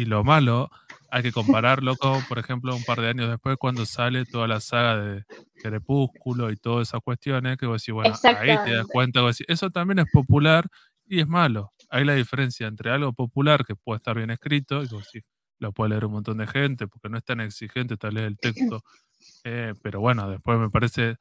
y 0.00 0.04
lo 0.04 0.24
malo, 0.24 0.70
hay 1.10 1.22
que 1.22 1.32
compararlo 1.32 1.96
con, 1.96 2.22
por 2.24 2.38
ejemplo, 2.38 2.74
un 2.74 2.84
par 2.84 3.00
de 3.00 3.08
años 3.08 3.28
después, 3.28 3.56
cuando 3.58 3.86
sale 3.86 4.24
toda 4.24 4.46
la 4.46 4.60
saga 4.60 4.96
de 5.00 5.24
Crepúsculo 5.62 6.50
y 6.50 6.56
todas 6.56 6.88
esas 6.88 7.00
cuestiones, 7.00 7.56
que 7.56 7.66
vos 7.66 7.82
decís, 7.82 7.94
bueno, 7.94 8.14
ahí 8.38 8.56
te 8.64 8.74
das 8.74 8.86
cuenta, 8.86 9.22
vos 9.22 9.36
decís, 9.36 9.46
eso 9.48 9.70
también 9.70 10.00
es 10.00 10.06
popular 10.12 10.66
y 11.06 11.20
es 11.20 11.28
malo 11.28 11.72
hay 11.90 12.04
la 12.04 12.14
diferencia 12.14 12.66
entre 12.66 12.90
algo 12.90 13.12
popular 13.12 13.64
que 13.64 13.74
puede 13.74 13.96
estar 13.96 14.16
bien 14.16 14.30
escrito, 14.30 14.82
y 14.82 14.88
sí, 14.88 15.20
lo 15.58 15.72
puede 15.72 15.90
leer 15.90 16.04
un 16.04 16.12
montón 16.12 16.38
de 16.38 16.46
gente, 16.46 16.86
porque 16.86 17.08
no 17.08 17.18
es 17.18 17.24
tan 17.24 17.40
exigente 17.40 17.96
tal 17.96 18.14
vez 18.14 18.26
el 18.26 18.36
texto, 18.36 18.82
eh, 19.44 19.74
pero 19.82 20.00
bueno, 20.00 20.28
después 20.28 20.58
me 20.58 20.70
parece, 20.70 21.16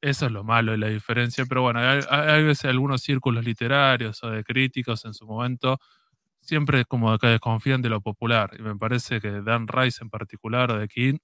eso 0.00 0.26
es 0.26 0.32
lo 0.32 0.44
malo 0.44 0.72
de 0.72 0.78
la 0.78 0.88
diferencia, 0.88 1.44
pero 1.46 1.62
bueno, 1.62 1.80
hay, 1.80 2.00
hay 2.10 2.44
veces 2.44 2.66
algunos 2.66 3.02
círculos 3.02 3.44
literarios 3.44 4.22
o 4.22 4.30
de 4.30 4.44
críticos 4.44 5.04
en 5.04 5.14
su 5.14 5.26
momento, 5.26 5.78
siempre 6.48 6.86
como 6.86 7.16
que 7.18 7.26
desconfían 7.26 7.82
de 7.82 7.90
lo 7.90 8.00
popular, 8.00 8.56
y 8.58 8.62
me 8.62 8.74
parece 8.74 9.20
que 9.20 9.42
Dan 9.42 9.68
Rice 9.68 10.02
en 10.02 10.08
particular, 10.08 10.70
o 10.72 10.78
de 10.78 10.88
King, 10.88 11.18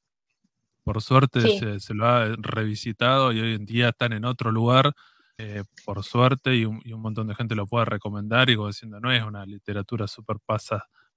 por 0.84 1.00
suerte 1.00 1.40
se, 1.40 1.80
se, 1.80 1.94
lo 1.94 2.06
ha 2.06 2.26
revisitado 2.36 3.32
y 3.32 3.40
hoy 3.40 3.54
en 3.54 3.64
día 3.64 3.88
están 3.88 4.12
en 4.12 4.26
otro 4.26 4.52
lugar 4.52 4.92
eh, 5.38 5.64
por 5.86 6.04
suerte, 6.04 6.54
y 6.54 6.66
un, 6.66 6.82
montón 7.00 7.26
de 7.26 7.34
gente 7.34 7.54
lo 7.54 7.66
puede 7.66 7.86
recomendar, 7.86 8.50
y 8.50 8.56
como 8.56 8.68
diciendo, 8.68 9.00
no 9.00 9.10
es 9.10 9.22
una 9.22 9.46
literatura 9.46 10.06
súper 10.06 10.36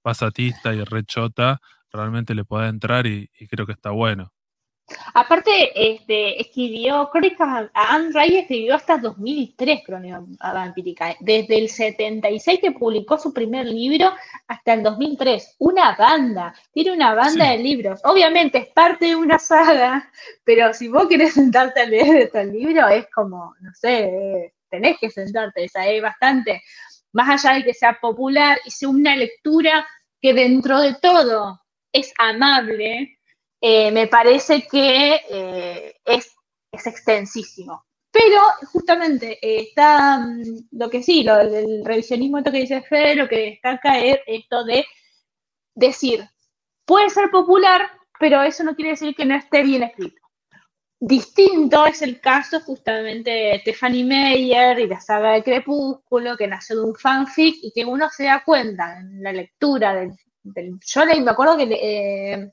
pasatista 0.02 0.74
y 0.74 0.82
rechota, 0.84 1.60
realmente 1.92 2.34
le 2.34 2.44
puede 2.44 2.68
entrar 2.68 3.06
y 3.06 3.28
creo 3.50 3.66
que 3.66 3.72
está 3.72 3.90
bueno. 3.90 4.32
Aparte, 5.12 5.70
este, 5.74 6.40
escribió 6.40 7.10
Crónicas, 7.10 7.70
Anne 7.74 8.10
Ray 8.12 8.38
escribió 8.38 8.74
hasta 8.74 8.96
2003 8.96 9.82
Crónicas 9.84 10.22
Vampíricas, 10.38 11.16
desde 11.20 11.58
el 11.58 11.68
76 11.68 12.60
que 12.60 12.72
publicó 12.72 13.18
su 13.18 13.32
primer 13.32 13.66
libro 13.66 14.12
hasta 14.46 14.72
el 14.72 14.82
2003, 14.82 15.56
una 15.58 15.94
banda, 15.96 16.54
tiene 16.72 16.92
una 16.92 17.14
banda 17.14 17.50
de 17.50 17.58
libros, 17.58 18.00
obviamente 18.04 18.58
es 18.58 18.68
parte 18.68 19.06
de 19.06 19.16
una 19.16 19.38
saga, 19.38 20.10
pero 20.44 20.72
si 20.72 20.88
vos 20.88 21.06
querés 21.06 21.34
sentarte 21.34 21.80
a 21.82 21.86
leer 21.86 22.16
este 22.16 22.44
libro 22.46 22.88
es 22.88 23.06
como, 23.14 23.54
no 23.60 23.74
sé, 23.74 24.54
tenés 24.70 24.96
que 24.98 25.10
sentarte, 25.10 25.64
esa 25.64 25.86
es 25.86 26.00
bastante, 26.00 26.62
más 27.12 27.44
allá 27.44 27.56
de 27.56 27.64
que 27.64 27.74
sea 27.74 27.98
popular 28.00 28.58
y 28.64 28.70
sea 28.70 28.88
una 28.88 29.14
lectura 29.16 29.86
que 30.20 30.32
dentro 30.32 30.80
de 30.80 30.94
todo 30.94 31.60
es 31.92 32.12
amable, 32.18 33.17
eh, 33.60 33.90
me 33.90 34.06
parece 34.06 34.66
que 34.66 35.20
eh, 35.28 35.94
es, 36.04 36.34
extensísimo. 36.72 37.84
Pero 38.10 38.40
justamente 38.72 39.38
eh, 39.42 39.68
está 39.68 40.18
mm, 40.18 40.68
lo 40.72 40.88
que 40.90 41.02
sí, 41.02 41.22
lo, 41.24 41.40
el 41.40 41.84
revisionismo 41.84 42.38
esto 42.38 42.52
que 42.52 42.60
dice 42.60 42.82
Fede, 42.82 43.16
lo 43.16 43.28
que 43.28 43.50
destaca 43.50 43.98
es 43.98 44.18
esto 44.26 44.64
de 44.64 44.84
decir, 45.74 46.28
puede 46.84 47.10
ser 47.10 47.30
popular, 47.30 47.90
pero 48.18 48.42
eso 48.42 48.64
no 48.64 48.74
quiere 48.74 48.92
decir 48.92 49.14
que 49.14 49.24
no 49.24 49.36
esté 49.36 49.62
bien 49.62 49.82
escrito. 49.82 50.20
Distinto 51.00 51.86
es 51.86 52.02
el 52.02 52.20
caso 52.20 52.60
justamente 52.60 53.30
de 53.30 53.58
Stephanie 53.60 54.04
Meyer 54.04 54.80
y 54.80 54.88
la 54.88 55.00
saga 55.00 55.32
de 55.32 55.44
Crepúsculo, 55.44 56.36
que 56.36 56.48
nació 56.48 56.80
de 56.80 56.86
un 56.86 56.94
fanfic 56.96 57.56
y 57.62 57.72
que 57.72 57.84
uno 57.84 58.08
se 58.10 58.24
da 58.24 58.42
cuenta 58.44 58.98
en 58.98 59.22
la 59.22 59.32
lectura 59.32 59.94
del... 59.94 60.12
yo 60.42 61.06
me 61.22 61.30
acuerdo 61.30 61.56
que 61.56 62.50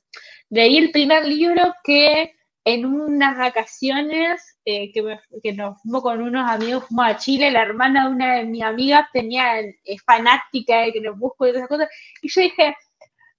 Leí 0.50 0.78
el 0.78 0.90
primer 0.90 1.26
libro 1.26 1.74
que 1.82 2.32
en 2.66 2.84
unas 2.84 3.38
vacaciones 3.38 4.58
eh, 4.64 4.90
que, 4.92 5.52
nos 5.52 5.80
fuimos 5.80 6.02
con 6.02 6.20
unos 6.20 6.50
amigos, 6.50 6.84
fuimos 6.88 7.06
a 7.06 7.16
Chile, 7.16 7.52
la 7.52 7.62
hermana 7.62 8.08
de 8.08 8.14
una 8.14 8.34
de 8.34 8.44
mis 8.44 8.62
amigas 8.62 9.06
tenía, 9.12 9.60
es 9.60 10.02
fanática 10.04 10.80
de 10.80 10.92
que 10.92 11.00
nos 11.00 11.16
busco 11.16 11.46
y 11.46 11.50
esas 11.50 11.68
cosas, 11.68 11.88
y 12.20 12.28
yo 12.28 12.40
dije, 12.40 12.76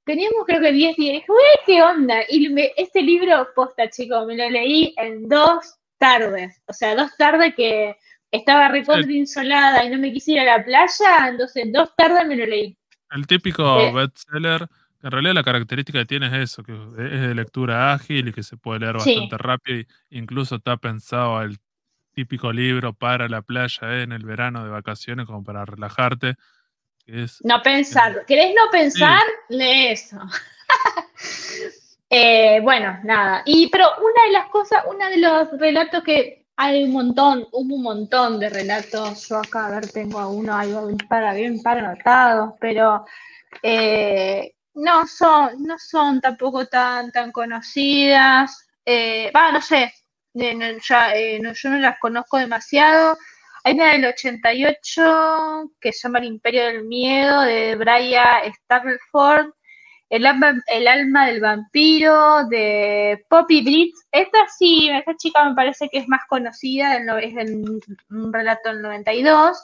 teníamos 0.06 0.46
creo 0.46 0.62
que 0.62 0.72
10 0.72 0.96
días, 0.96 0.98
y 0.98 1.12
dije, 1.12 1.26
¿qué 1.66 1.82
onda? 1.82 2.20
Y 2.30 2.56
este 2.78 3.02
libro, 3.02 3.50
posta, 3.54 3.90
chicos, 3.90 4.26
me 4.28 4.38
lo 4.38 4.50
leí 4.50 4.94
en 4.96 5.28
dos 5.28 5.76
tardes, 5.98 6.62
o 6.66 6.72
sea, 6.72 6.96
dos 6.96 7.12
tardes 7.18 7.54
que 7.54 7.98
estaba 8.32 8.70
recontra 8.70 9.12
insolada 9.12 9.84
y 9.84 9.90
no 9.90 9.98
me 9.98 10.14
quisiera 10.14 10.44
ir 10.44 10.50
a 10.50 10.58
la 10.60 10.64
playa, 10.64 11.28
entonces 11.28 11.66
dos 11.74 11.94
tardes 11.98 12.26
me 12.26 12.38
lo 12.38 12.46
leí. 12.46 12.78
El 13.12 13.28
típico 13.28 13.78
eh, 13.80 13.92
bestseller 13.92 14.68
en 15.04 15.12
realidad 15.12 15.34
la 15.34 15.44
característica 15.44 16.00
que 16.00 16.06
tiene 16.06 16.28
es 16.28 16.52
eso, 16.52 16.64
que 16.64 16.74
es 16.74 17.22
de 17.22 17.36
lectura 17.36 17.94
ágil 17.94 18.30
y 18.30 18.34
que 18.34 18.44
se 18.44 18.58
puede 18.58 18.80
leer 18.80 18.96
bastante 18.96 19.38
rápido. 19.38 19.84
incluso 20.10 20.56
está 20.56 20.78
pensado 20.78 21.42
el 21.42 21.58
típico 22.14 22.52
libro 22.52 22.94
para 22.94 23.30
la 23.30 23.44
playa 23.44 23.94
¿eh? 23.94 24.04
en 24.04 24.12
el 24.12 24.26
verano 24.26 24.64
de 24.64 24.72
vacaciones, 24.72 25.28
como 25.28 25.44
para 25.44 25.66
relajarte. 25.66 26.36
no 27.44 27.62
pensar. 27.62 28.26
¿Querés 28.26 28.56
no 28.56 28.72
pensar? 28.72 29.22
Lee 29.50 29.88
eso. 29.90 30.18
Eh, 32.10 32.62
bueno, 32.62 32.98
nada. 33.04 33.44
Y 33.46 33.68
pero 33.70 33.86
una 33.98 34.28
de 34.28 34.32
las 34.32 34.48
cosas, 34.48 34.82
uno 34.90 35.10
de 35.10 35.18
los 35.18 35.60
relatos 35.60 36.02
que 36.06 36.46
hay 36.56 36.86
un 36.86 36.94
montón, 36.94 37.46
hubo 37.52 37.76
un 37.76 37.84
montón 37.84 38.40
de 38.40 38.50
relatos. 38.50 39.28
Yo 39.28 39.40
acá, 39.40 39.68
a 39.68 39.72
ver, 39.72 39.92
tengo 39.92 40.18
a 40.18 40.30
uno, 40.30 40.58
un 40.86 40.98
para 41.10 41.34
bien 41.34 41.62
para 41.62 41.82
anotados, 41.82 42.54
pero 42.62 43.06
eh, 43.62 44.54
no 44.78 45.08
son, 45.08 45.64
no 45.64 45.78
son 45.80 46.22
tampoco 46.22 46.66
tan, 46.68 47.12
tan 47.12 47.32
conocidas. 47.32 48.68
Eh, 48.86 49.32
no 49.34 49.62
sé, 49.62 49.94
ya, 50.34 51.14
yo 51.16 51.70
no 51.70 51.78
las 51.80 52.00
conozco 52.00 52.38
demasiado. 52.38 53.18
Hay 53.64 53.74
una 53.74 53.92
del 53.94 54.06
88 54.06 55.72
que 55.82 55.92
se 55.92 56.08
llama 56.08 56.20
El 56.20 56.26
Imperio 56.26 56.66
del 56.66 56.84
Miedo 56.86 57.42
de 57.42 57.76
Brian 57.76 58.54
Stapleford. 58.54 59.52
El 60.10 60.26
el 60.68 60.88
alma 60.88 61.28
del 61.28 61.42
vampiro 61.42 62.46
de 62.46 63.26
Poppy 63.30 63.62
Blitz. 63.62 64.08
Esta 64.12 64.48
sí, 64.58 64.90
esta 64.90 65.18
chica 65.18 65.44
me 65.44 65.56
parece 65.56 65.90
que 65.90 65.98
es 65.98 66.08
más 66.08 66.22
conocida, 66.30 66.96
es 66.96 67.34
un 68.10 68.32
relato 68.32 68.70
del 68.70 68.84
92. 68.84 69.58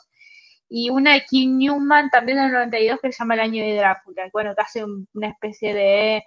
Y 0.75 0.89
una 0.89 1.13
de 1.13 1.23
Kim 1.25 1.59
Newman 1.59 2.09
también 2.09 2.39
del 2.39 2.51
92 2.51 2.99
que 2.99 3.11
se 3.11 3.19
llama 3.19 3.35
El 3.35 3.41
año 3.41 3.63
de 3.63 3.75
Drácula. 3.75 4.27
Bueno, 4.33 4.55
que 4.55 4.61
hace 4.63 4.83
una 4.83 5.27
especie 5.27 5.71
de 5.71 6.23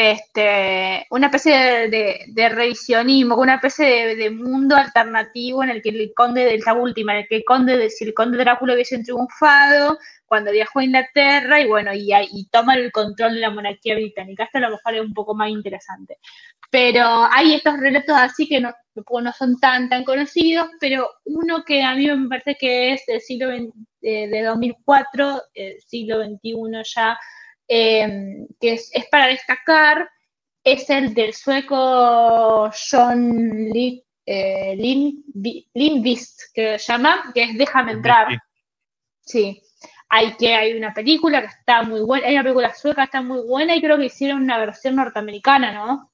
este, 0.00 1.06
una 1.10 1.26
especie 1.26 1.88
de, 1.88 2.48
revisionismo, 2.48 3.36
una 3.36 3.56
especie 3.56 4.16
de, 4.16 4.30
mundo 4.30 4.76
alternativo 4.76 5.62
en 5.62 5.70
el 5.70 5.82
que 5.82 5.90
el 5.90 6.12
conde 6.14 6.44
de 6.44 6.54
esta 6.54 6.74
última, 6.74 7.12
en 7.12 7.18
el 7.20 7.28
que 7.28 7.36
el 7.36 7.44
conde 7.44 7.76
de, 7.76 7.90
si 7.90 8.04
el 8.04 8.14
conde 8.14 8.38
Drácula 8.38 8.74
hubiese 8.74 9.02
triunfado 9.02 9.98
cuando 10.26 10.52
viajó 10.52 10.78
a 10.78 10.84
Inglaterra 10.84 11.60
y 11.60 11.66
bueno, 11.66 11.92
y, 11.92 12.10
y 12.32 12.48
toma 12.50 12.74
el 12.74 12.92
control 12.92 13.34
de 13.34 13.40
la 13.40 13.50
monarquía 13.50 13.94
británica. 13.94 14.44
Esto 14.44 14.58
a 14.58 14.62
lo 14.62 14.70
mejor 14.70 14.94
es 14.94 15.00
un 15.00 15.12
poco 15.12 15.34
más 15.34 15.50
interesante. 15.50 16.18
Pero 16.70 17.04
hay 17.32 17.54
estos 17.54 17.78
relatos 17.78 18.16
así 18.16 18.48
que 18.48 18.60
no, 18.60 18.72
no 18.94 19.32
son 19.32 19.58
tan, 19.58 19.88
tan 19.88 20.04
conocidos, 20.04 20.68
pero 20.80 21.10
uno 21.24 21.64
que 21.64 21.82
a 21.82 21.94
mí 21.94 22.06
me 22.06 22.28
parece 22.28 22.56
que 22.58 22.92
es 22.92 23.04
del 23.06 23.20
siglo 23.20 23.48
de, 23.48 24.28
de 24.28 24.42
2004, 24.44 25.42
el 25.54 25.80
siglo 25.82 26.22
XXI 26.24 26.54
ya, 26.94 27.18
Em, 27.72 28.48
que 28.60 28.72
es, 28.72 28.90
para 29.12 29.28
destacar, 29.28 30.10
es 30.64 30.90
el 30.90 31.14
del 31.14 31.32
sueco 31.34 32.68
John 32.90 33.70
Lee, 33.72 34.04
eh, 34.26 34.76
que 36.52 36.78
se 36.80 36.92
llama, 36.92 37.30
que 37.32 37.44
es 37.44 37.56
Déjame 37.56 37.92
entrar. 37.92 38.26
Sí, 39.20 39.62
hay 40.08 40.34
que 40.34 40.52
hay 40.52 40.72
una 40.72 40.92
película 40.92 41.42
que 41.42 41.46
está 41.46 41.84
muy 41.84 42.00
buena, 42.00 42.26
hay 42.26 42.34
una 42.34 42.42
película 42.42 42.74
sueca 42.74 43.02
que 43.02 43.04
está 43.04 43.22
muy 43.22 43.46
buena 43.46 43.76
y 43.76 43.80
creo 43.80 43.96
que 43.98 44.06
hicieron 44.06 44.42
una 44.42 44.58
versión 44.58 44.96
norteamericana, 44.96 45.70
¿no? 45.72 46.10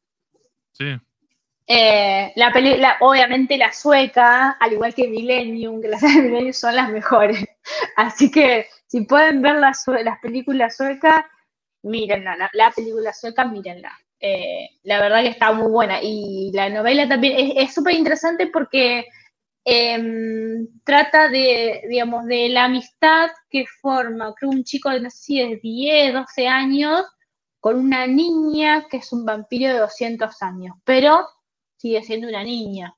Sí. 0.73 0.95
Eh, 1.67 2.33
la 2.37 2.53
película, 2.53 2.99
obviamente 3.01 3.57
la 3.57 3.73
sueca, 3.73 4.59
al 4.61 4.75
igual 4.75 4.95
que 4.95 5.09
Millennium, 5.09 5.81
que 5.81 5.89
las 5.89 6.03
de 6.03 6.21
Millennium 6.21 6.53
son 6.53 6.77
las 6.77 6.91
mejores. 6.91 7.43
Así 7.97 8.31
que 8.31 8.67
si 8.87 9.07
pueden 9.07 9.41
ver 9.41 9.55
las, 9.57 9.87
las 9.87 10.19
películas 10.19 10.77
suecas, 10.77 11.25
mírenla, 11.87 12.37
la, 12.53 12.71
película 12.71 13.13
sueca, 13.13 13.45
mírenla. 13.47 13.93
Eh, 14.21 14.71
la 14.83 15.01
verdad 15.01 15.23
que 15.23 15.29
está 15.29 15.53
muy 15.53 15.71
buena. 15.71 16.01
Y 16.03 16.51
la 16.53 16.69
novela 16.69 17.09
también 17.09 17.53
es 17.57 17.75
súper 17.75 17.95
interesante 17.95 18.49
porque 18.49 19.07
em, 19.65 20.67
trata 20.85 21.29
de, 21.29 21.83
digamos, 21.89 22.27
de 22.27 22.49
la 22.49 22.65
amistad 22.65 23.31
que 23.51 23.65
forma, 23.81 24.35
creo, 24.35 24.51
un 24.51 24.65
chico 24.65 24.91
de, 24.91 25.01
no 25.01 25.11
sé 25.11 25.17
si 25.19 25.39
de 25.39 25.57
10, 25.63 26.15
12 26.15 26.49
años, 26.49 27.03
con 27.61 27.79
una 27.79 28.07
niña 28.07 28.87
que 28.91 28.99
es 28.99 29.13
un 29.13 29.25
vampiro 29.25 29.73
de 29.73 29.81
200 29.81 30.43
años, 30.43 30.77
pero 30.85 31.27
sigue 31.77 32.03
siendo 32.03 32.29
una 32.29 32.45
niña. 32.45 32.95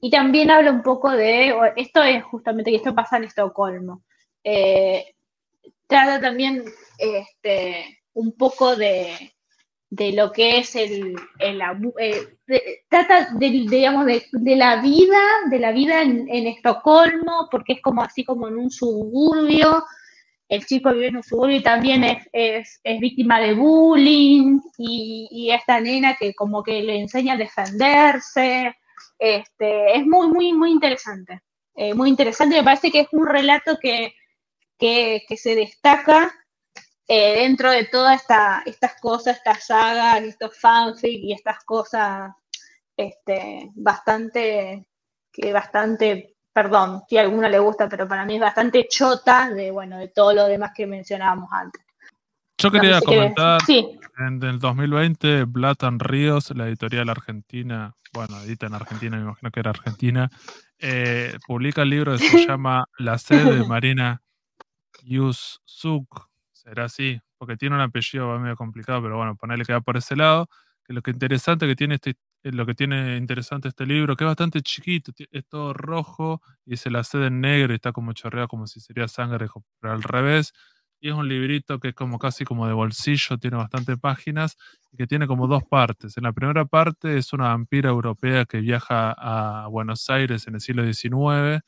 Y 0.00 0.10
también 0.10 0.50
habla 0.50 0.70
un 0.70 0.82
poco 0.82 1.10
de, 1.10 1.54
esto 1.76 2.02
es 2.02 2.22
justamente, 2.24 2.70
que 2.70 2.76
esto 2.76 2.94
pasa 2.94 3.16
en 3.16 3.24
Estocolmo. 3.24 4.04
Eh, 4.44 5.14
trata 5.86 6.20
también 6.20 6.64
este, 6.98 7.97
un 8.18 8.32
poco 8.32 8.74
de, 8.74 9.32
lo 9.90 10.32
que 10.32 10.58
es 10.58 10.74
el, 10.74 11.14
el 11.38 11.62
eh, 11.98 12.84
trata 12.88 13.30
de, 13.34 13.48
digamos 13.48 14.06
de, 14.06 14.56
la 14.56 14.82
vida 14.82 15.20
de 15.50 15.58
la 15.60 15.70
vida 15.70 16.02
en, 16.02 16.28
Estocolmo 16.28 17.48
porque 17.50 17.74
es 17.74 17.80
como 17.80 18.02
así 18.02 18.24
como 18.24 18.48
en 18.48 18.58
un 18.58 18.70
suburbio. 18.70 19.84
El 20.48 20.64
chico 20.66 20.92
vive 20.92 21.08
en 21.08 21.16
un 21.16 21.22
suburbio 21.22 21.58
y 21.58 21.62
también 21.62 22.02
es, 22.32 22.80
víctima 23.00 23.38
de 23.40 23.54
bullying 23.54 24.60
y, 24.78 25.50
esta 25.52 25.80
nena 25.80 26.16
que 26.16 26.34
como 26.34 26.62
que 26.62 26.82
le 26.82 26.98
enseña 26.98 27.34
a 27.34 27.36
defenderse. 27.36 28.74
Este 29.18 29.96
es 29.96 30.04
muy 30.06 30.28
muy 30.28 30.52
muy 30.52 30.72
interesante. 30.72 31.40
Eh, 31.76 31.94
muy 31.94 32.08
interesante 32.08 32.56
me 32.56 32.64
parece 32.64 32.90
que 32.90 33.00
es 33.00 33.08
un 33.12 33.26
relato 33.26 33.78
que, 33.80 34.12
que 34.78 35.36
se 35.36 35.54
destaca 35.54 36.32
eh, 37.08 37.40
dentro 37.42 37.70
de 37.70 37.86
todas 37.86 38.20
esta, 38.20 38.62
estas 38.66 39.00
cosas, 39.00 39.38
estas 39.38 39.66
sagas, 39.66 40.22
estos 40.22 40.58
fanfic 40.58 41.20
y 41.22 41.32
estas 41.32 41.64
cosas 41.64 42.32
este, 42.94 43.70
bastante, 43.74 44.86
que 45.32 45.52
bastante, 45.52 46.36
perdón, 46.52 47.02
si 47.08 47.16
a 47.16 47.22
alguna 47.22 47.48
le 47.48 47.58
gusta, 47.58 47.88
pero 47.88 48.06
para 48.06 48.26
mí 48.26 48.34
es 48.34 48.40
bastante 48.40 48.86
chota 48.88 49.48
de, 49.48 49.70
bueno, 49.70 49.96
de 49.96 50.08
todo 50.08 50.34
lo 50.34 50.46
demás 50.46 50.72
que 50.74 50.86
mencionábamos 50.86 51.48
antes. 51.50 51.82
Yo 52.58 52.70
quería 52.70 53.00
comentar, 53.00 53.60
en 53.68 54.42
el 54.42 54.58
2020, 54.58 55.44
Blatan 55.44 56.00
Ríos, 56.00 56.50
la 56.50 56.66
editorial 56.66 57.08
argentina, 57.08 57.94
bueno, 58.12 58.38
edita 58.42 58.66
en 58.66 58.74
Argentina, 58.74 59.16
me 59.16 59.22
imagino 59.22 59.50
que 59.50 59.60
era 59.60 59.70
argentina, 59.70 60.28
eh, 60.78 61.38
publica 61.46 61.82
el 61.82 61.90
libro 61.90 62.18
que 62.18 62.28
se 62.28 62.46
llama 62.48 62.84
La 62.98 63.16
sede 63.16 63.60
de 63.60 63.64
Marina 63.64 64.22
Yusuk, 65.04 66.27
era 66.70 66.84
así, 66.84 67.18
porque 67.38 67.56
tiene 67.56 67.74
un 67.76 67.82
apellido 67.82 68.38
medio 68.38 68.56
complicado, 68.56 69.02
pero 69.02 69.16
bueno, 69.16 69.36
ponerle 69.36 69.64
que 69.64 69.72
va 69.72 69.80
por 69.80 69.96
ese 69.96 70.16
lado. 70.16 70.48
Que 70.84 70.92
lo 70.94 71.02
que 71.02 71.10
interesante 71.10 71.66
que 71.66 71.76
tiene 71.76 71.96
este, 71.96 72.10
eh, 72.42 72.52
lo 72.52 72.64
que 72.66 72.74
tiene 72.74 73.16
interesante 73.16 73.68
este 73.68 73.86
libro, 73.86 74.16
que 74.16 74.24
es 74.24 74.28
bastante 74.28 74.62
chiquito, 74.62 75.12
es 75.30 75.46
todo 75.48 75.72
rojo 75.74 76.40
y 76.64 76.76
se 76.78 76.90
la 76.90 77.04
sede 77.04 77.26
en 77.28 77.40
negro 77.40 77.72
y 77.72 77.76
está 77.76 77.92
como 77.92 78.12
chorreado 78.14 78.48
como 78.48 78.66
si 78.66 78.80
sería 78.80 79.08
sangre, 79.08 79.46
pero 79.80 79.92
al 79.94 80.02
revés. 80.02 80.52
Y 81.00 81.08
es 81.10 81.14
un 81.14 81.28
librito 81.28 81.78
que 81.78 81.88
es 81.88 81.94
como 81.94 82.18
casi 82.18 82.44
como 82.44 82.66
de 82.66 82.72
bolsillo, 82.72 83.38
tiene 83.38 83.56
bastantes 83.56 83.98
páginas 83.98 84.56
y 84.92 84.96
que 84.96 85.06
tiene 85.06 85.26
como 85.28 85.46
dos 85.46 85.62
partes. 85.64 86.16
En 86.16 86.24
la 86.24 86.32
primera 86.32 86.64
parte 86.64 87.18
es 87.18 87.32
una 87.32 87.44
vampira 87.48 87.90
europea 87.90 88.44
que 88.46 88.60
viaja 88.60 89.12
a 89.16 89.68
Buenos 89.68 90.08
Aires 90.10 90.46
en 90.48 90.54
el 90.56 90.60
siglo 90.60 90.82
XIX 90.92 91.62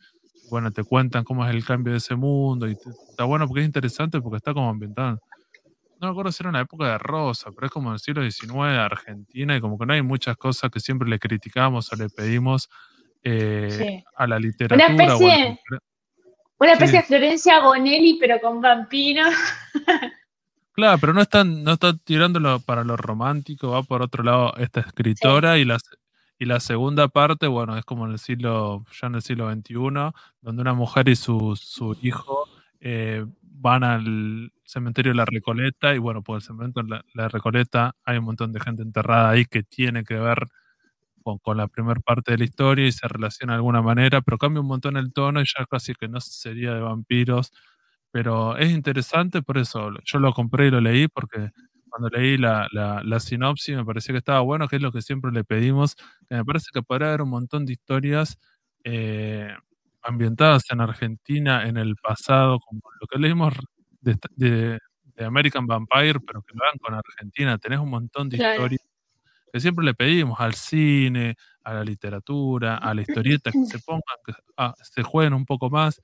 bueno, 0.51 0.73
te 0.73 0.85
cuentan 0.85 1.25
cómo 1.25 1.47
es 1.47 1.55
el 1.55 1.65
cambio 1.65 1.93
de 1.93 1.99
ese 1.99 2.17
mundo 2.17 2.69
y 2.69 2.73
está 2.73 3.25
bueno 3.25 3.47
porque 3.47 3.61
es 3.61 3.67
interesante 3.67 4.21
porque 4.21 4.39
está 4.39 4.53
como 4.53 4.69
ambientado. 4.69 5.21
No 6.01 6.09
me 6.09 6.11
acuerdo 6.13 6.33
si 6.33 6.43
era 6.43 6.51
una 6.51 6.61
época 6.61 6.89
de 6.89 6.99
Rosa, 6.99 7.51
pero 7.55 7.67
es 7.67 7.73
como 7.73 7.91
en 7.91 7.95
el 7.95 8.01
siglo 8.01 8.23
XIX 8.23 8.79
Argentina 8.79 9.57
y 9.57 9.61
como 9.61 9.79
que 9.79 9.87
no 9.87 9.93
hay 9.93 10.03
muchas 10.03 10.37
cosas 10.37 10.71
que 10.71 10.81
siempre 10.81 11.09
le 11.09 11.19
criticamos 11.19 11.93
o 11.93 11.97
le 11.97 12.09
pedimos 12.09 12.69
eh, 13.23 14.03
a 14.17 14.27
la 14.27 14.39
literatura. 14.39 14.87
Una 14.93 15.05
especie, 15.05 15.61
una 16.59 16.73
especie 16.73 16.99
de 17.01 17.05
Florencia 17.05 17.61
Bonelli, 17.61 18.19
pero 18.19 18.41
con 18.41 18.61
vampiros. 18.61 19.35
Claro, 20.73 20.99
pero 20.99 21.13
no 21.13 21.21
están, 21.21 21.63
no 21.63 21.73
están 21.73 21.99
tirándolo 21.99 22.61
para 22.61 22.85
lo 22.85 22.97
romántico, 22.97 23.71
va 23.71 23.83
por 23.83 24.01
otro 24.01 24.23
lado 24.23 24.55
esta 24.57 24.81
escritora 24.81 25.59
y 25.59 25.67
las 25.67 25.83
y 26.41 26.47
la 26.47 26.59
segunda 26.59 27.07
parte, 27.09 27.47
bueno, 27.49 27.77
es 27.77 27.85
como 27.85 28.07
en 28.07 28.13
el 28.13 28.19
siglo, 28.19 28.87
ya 28.99 29.09
en 29.09 29.17
el 29.17 29.21
siglo 29.21 29.53
XXI, 29.53 29.75
donde 30.41 30.63
una 30.63 30.73
mujer 30.73 31.11
y 31.11 31.15
su, 31.15 31.55
hijo 32.01 32.49
eh, 32.81 33.27
van 33.43 33.85
al 33.85 34.51
cementerio 34.65 35.13
de 35.13 35.17
la 35.17 35.27
Recoleta, 35.27 35.95
y 35.95 35.99
bueno, 35.99 36.23
por 36.23 36.37
el 36.37 36.43
cementerio 36.43 36.97
de 36.97 37.03
la, 37.13 37.29
Recoleta 37.29 37.95
hay 38.07 38.17
un 38.17 38.25
montón 38.25 38.53
de 38.53 38.61
gente 38.61 38.83
enterrada 38.83 39.29
ahí 39.29 39.45
que 39.45 39.63
tiene 39.63 40.03
que 40.03 40.15
ver 40.15 40.47
con, 41.43 41.59
la 41.59 41.69
primera 41.69 42.01
parte 42.01 42.33
de 42.33 42.39
la 42.39 42.45
historia 42.45 42.87
y 42.87 42.93
se 42.93 43.07
relaciona 43.07 43.53
de 43.53 43.57
alguna 43.59 43.83
manera, 43.83 44.23
pero 44.23 44.39
cambia 44.39 44.63
un 44.63 44.69
montón 44.69 44.97
el 44.97 45.13
tono 45.13 45.43
y 45.43 45.45
ya 45.45 45.67
casi 45.67 45.93
que 45.95 46.09
no 46.09 46.21
sería 46.21 46.73
de 46.73 46.81
vampiros. 46.81 47.53
Pero 48.13 48.57
es 48.57 48.71
interesante, 48.71 49.43
por 49.43 49.59
eso 49.59 49.91
yo 50.05 50.19
lo 50.19 50.33
compré 50.33 50.69
y 50.69 50.71
lo 50.71 50.81
leí 50.81 51.07
porque 51.07 51.51
cuando 52.01 52.17
leí 52.17 52.39
la, 52.39 52.67
la, 52.73 53.21
sinopsis 53.21 53.77
me 53.77 53.85
pareció 53.85 54.15
que 54.15 54.19
estaba 54.19 54.41
bueno, 54.41 54.69
que 54.69 54.77
es 54.77 54.83
lo 54.83 54.91
que 54.91 55.03
siempre 55.03 55.31
le 55.33 55.45
pedimos. 55.45 55.97
me 56.31 56.45
parece 56.45 56.67
que 56.73 56.83
podría 56.83 57.09
haber 57.09 57.23
un 57.23 57.31
montón 57.31 57.67
de 57.67 57.73
historias 57.73 58.39
eh, 58.85 59.55
ambientadas 60.03 60.63
en 60.71 60.81
Argentina 60.81 61.69
en 61.69 61.77
el 61.77 61.97
pasado, 61.97 62.59
como 62.61 62.81
lo 63.01 63.07
que 63.07 63.19
leímos 63.19 63.55
de, 64.01 64.17
de, 64.37 64.79
American 65.23 65.67
Vampire, 65.67 66.19
pero 66.27 66.41
que 66.41 66.55
lo 66.55 66.65
hagan 66.65 66.79
con 66.79 66.95
Argentina. 66.95 67.59
Tenés 67.59 67.79
un 67.79 67.91
montón 67.91 68.31
de 68.31 68.39
historias 68.39 68.81
que 69.53 69.61
siempre 69.61 69.85
le 69.85 69.93
pedimos 69.93 70.41
al 70.41 70.55
cine, 70.55 71.35
a 71.63 71.75
la 71.75 71.85
literatura, 71.85 72.79
a 72.79 72.95
la 72.95 73.03
historieta, 73.03 73.51
que 73.51 73.67
se 73.67 73.79
pongan, 73.87 74.17
que 74.25 74.33
ah, 74.57 74.75
se 74.81 75.03
jueguen 75.03 75.35
un 75.35 75.45
poco 75.45 75.69
más. 75.69 76.01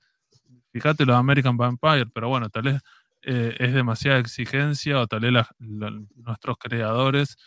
fíjate 0.71 1.05
los 1.05 1.15
American 1.15 1.57
Vampire, 1.57 2.05
pero 2.13 2.29
bueno, 2.29 2.49
tal 2.49 2.63
vez 2.63 2.81
eh, 3.23 3.55
es 3.59 3.73
demasiada 3.73 4.19
exigencia 4.19 4.99
o 5.01 5.07
tal 5.07 5.21
vez 5.21 5.45
nuestros 5.59 6.57
creadores 6.57 7.37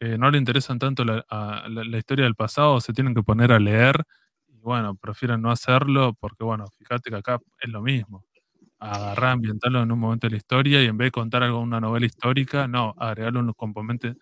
eh, 0.00 0.18
no 0.18 0.30
le 0.32 0.38
interesan 0.38 0.80
tanto 0.80 1.04
la, 1.04 1.24
la, 1.68 1.98
historia 1.98 2.24
del 2.24 2.34
pasado, 2.34 2.80
se 2.80 2.92
tienen 2.92 3.14
que 3.14 3.22
poner 3.22 3.52
a 3.52 3.60
leer 3.60 4.02
y 4.48 4.58
bueno, 4.58 4.96
prefieren 4.96 5.40
no 5.42 5.50
hacerlo 5.52 6.14
porque 6.18 6.42
bueno, 6.42 6.66
fíjate 6.76 7.10
que 7.10 7.16
acá 7.16 7.38
es 7.60 7.70
lo 7.70 7.82
mismo. 7.82 8.24
Agarrar, 8.80 9.32
ambientarlo 9.32 9.82
en 9.82 9.92
un 9.92 10.00
momento 10.00 10.26
de 10.26 10.32
la 10.32 10.38
historia 10.38 10.82
y 10.82 10.86
en 10.86 10.98
vez 10.98 11.06
de 11.06 11.12
contar 11.12 11.44
algo 11.44 11.60
una 11.60 11.80
novela 11.80 12.06
histórica, 12.06 12.66
no, 12.66 12.94
agregarle 12.98 13.38
un 13.40 13.52
componente 13.52 14.16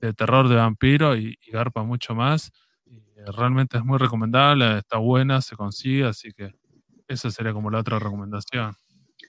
de 0.00 0.14
terror 0.14 0.48
de 0.48 0.56
vampiro 0.56 1.16
y, 1.16 1.38
y 1.46 1.50
garpa 1.50 1.82
mucho 1.84 2.14
más. 2.14 2.50
Y 2.86 3.02
realmente 3.36 3.76
es 3.78 3.84
muy 3.84 3.98
recomendable, 3.98 4.78
está 4.78 4.96
buena, 4.98 5.42
se 5.42 5.56
consigue, 5.56 6.06
así 6.06 6.32
que 6.32 6.54
esa 7.08 7.30
sería 7.30 7.52
como 7.52 7.70
la 7.70 7.80
otra 7.80 7.98
recomendación. 7.98 8.74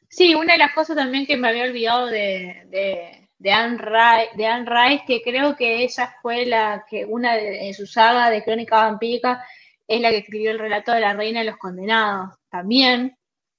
Sí, 0.09 0.35
una 0.35 0.53
de 0.53 0.59
las 0.59 0.73
cosas 0.73 0.95
también 0.95 1.25
que 1.25 1.37
me 1.37 1.49
había 1.49 1.65
olvidado 1.65 2.07
de 2.07 3.27
Anne, 3.51 3.77
Rice, 3.77 5.03
que 5.05 5.21
creo 5.21 5.55
que 5.55 5.83
ella 5.83 6.15
fue 6.21 6.45
la 6.45 6.85
que, 6.89 7.05
una 7.05 7.35
de, 7.35 7.67
en 7.67 7.73
su 7.73 7.85
saga 7.85 8.29
de 8.29 8.43
Crónica 8.43 8.77
Vampírica, 8.77 9.45
es 9.87 10.01
la 10.01 10.09
que 10.09 10.17
escribió 10.17 10.51
el 10.51 10.59
relato 10.59 10.91
de 10.91 11.01
la 11.01 11.13
Reina 11.13 11.39
de 11.39 11.45
los 11.45 11.57
Condenados. 11.57 12.37
También, 12.49 13.17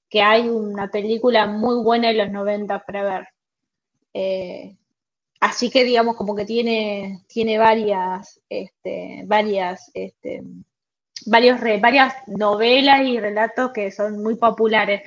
que 0.09 0.21
hay 0.21 0.49
una 0.49 0.89
película 0.89 1.45
muy 1.47 1.83
buena 1.83 2.09
en 2.09 2.17
los 2.17 2.31
90 2.31 2.79
para 2.85 3.03
ver. 3.03 3.27
Eh, 4.13 4.75
así 5.39 5.69
que 5.69 5.83
digamos 5.83 6.15
como 6.15 6.35
que 6.35 6.45
tiene, 6.45 7.23
tiene 7.27 7.57
varias, 7.59 8.41
este, 8.49 9.23
varias, 9.25 9.91
este, 9.93 10.41
varias 11.25 12.15
novelas 12.27 13.01
y 13.01 13.19
relatos 13.19 13.71
que 13.71 13.91
son 13.91 14.21
muy 14.23 14.35
populares. 14.35 15.03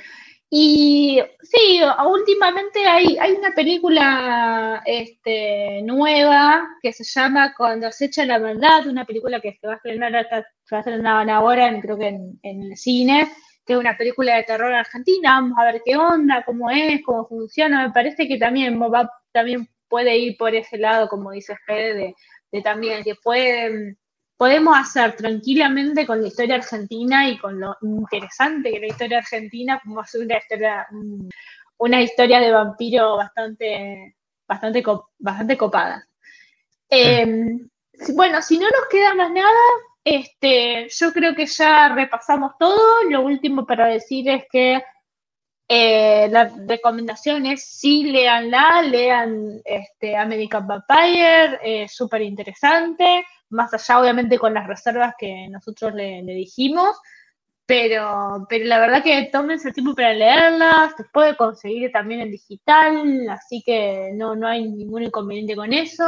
Y 0.55 1.19
sí, 1.41 1.81
últimamente 2.07 2.85
hay, 2.87 3.17
hay 3.19 3.33
una 3.33 3.53
película 3.55 4.83
este, 4.85 5.81
nueva 5.83 6.69
que 6.83 6.93
se 6.93 7.05
llama 7.05 7.55
Cuando 7.57 7.91
se 7.91 8.05
echa 8.05 8.27
la 8.27 8.39
verdad, 8.39 8.87
una 8.87 9.07
película 9.07 9.41
que 9.41 9.57
se 9.59 9.67
va 9.67 9.73
a 9.73 9.77
estrenar, 9.77 10.13
se 10.65 10.75
va 10.75 10.77
a 10.77 10.81
estrenar 10.81 11.31
ahora, 11.31 11.81
creo 11.81 11.97
que 11.97 12.09
en, 12.09 12.39
el 12.43 12.77
cine, 12.77 13.33
que 13.65 13.73
es 13.73 13.79
una 13.79 13.97
película 13.97 14.37
de 14.37 14.43
terror 14.43 14.75
argentina. 14.75 15.41
Vamos 15.41 15.59
a 15.59 15.65
ver 15.65 15.81
qué 15.87 15.97
onda, 15.97 16.43
cómo 16.45 16.69
es, 16.71 17.01
cómo 17.03 17.27
funciona. 17.27 17.87
Me 17.87 17.93
parece 17.95 18.29
que 18.29 18.37
también 18.37 18.79
va, 18.79 19.11
también 19.33 19.67
puede 19.89 20.19
ir 20.19 20.37
por 20.37 20.55
ese 20.55 20.77
lado, 20.77 21.09
como 21.09 21.31
dice 21.31 21.57
Fede, 21.65 21.95
de, 21.95 22.15
de 22.53 22.61
también 22.61 23.03
que 23.03 23.15
puede 23.15 23.97
podemos 24.43 24.77
hacer 24.77 25.15
tranquilamente 25.15 26.05
con 26.05 26.21
la 26.21 26.27
historia 26.27 26.57
argentina 26.57 27.29
y 27.29 27.39
con 27.39 27.61
lo 27.61 27.77
interesante 27.81 28.71
que 28.71 28.75
es 28.75 28.83
la 28.83 28.89
historia 28.89 29.19
argentina, 29.19 29.81
podemos 29.85 30.05
hacer 30.05 30.23
una 30.23 30.37
historia, 30.37 30.87
una 31.79 32.03
historia 32.03 32.41
de 32.41 32.51
vampiro 32.51 33.19
bastante, 33.19 34.17
bastante, 34.49 34.83
bastante 35.21 35.57
copada. 35.57 36.05
Em, 36.91 37.69
bueno, 38.17 38.43
si 38.43 38.59
no 38.59 38.65
nos 38.65 38.89
queda 38.91 39.15
más 39.15 39.31
nada, 39.31 39.63
este, 40.03 40.89
yo 40.89 41.13
creo 41.13 41.37
que 41.37 41.47
ya 41.47 41.91
repasamos 41.91 42.55
todo. 42.59 43.09
Lo 43.11 43.21
último 43.21 43.65
para 43.65 43.87
decir 43.87 44.29
es 44.29 44.43
que 44.51 44.83
eh, 45.75 46.29
la 46.31 46.53
recomendación 46.67 47.47
es 47.47 47.65
sí, 47.65 48.05
leanla, 48.05 48.83
lean 48.83 49.61
este, 49.65 50.17
American 50.17 50.67
Vampire, 50.67 51.59
es 51.63 51.95
súper 51.95 52.23
interesante 52.23 53.25
más 53.53 53.73
allá 53.75 54.01
obviamente 54.01 54.39
con 54.39 54.55
las 54.55 54.67
reservas 54.67 55.15
que 55.19 55.47
nosotros 55.49 55.95
le, 55.95 56.23
dijimos, 56.23 56.97
pero, 57.67 58.47
pero 58.49 58.65
la 58.65 58.81
verdad 58.81 59.03
que 59.03 59.29
tómense 59.31 59.69
el 59.69 59.75
tiempo 59.75 59.95
para 59.95 60.13
leerlas, 60.13 60.95
se 60.97 61.05
puede 61.13 61.37
conseguir 61.37 61.93
también 61.93 62.21
en 62.23 62.31
digital, 62.31 63.29
así 63.31 63.63
que 63.65 64.11
no, 64.15 64.35
no 64.35 64.49
hay 64.49 64.69
ningún 64.69 65.05
inconveniente 65.05 65.55
con 65.55 65.73
eso. 65.73 66.05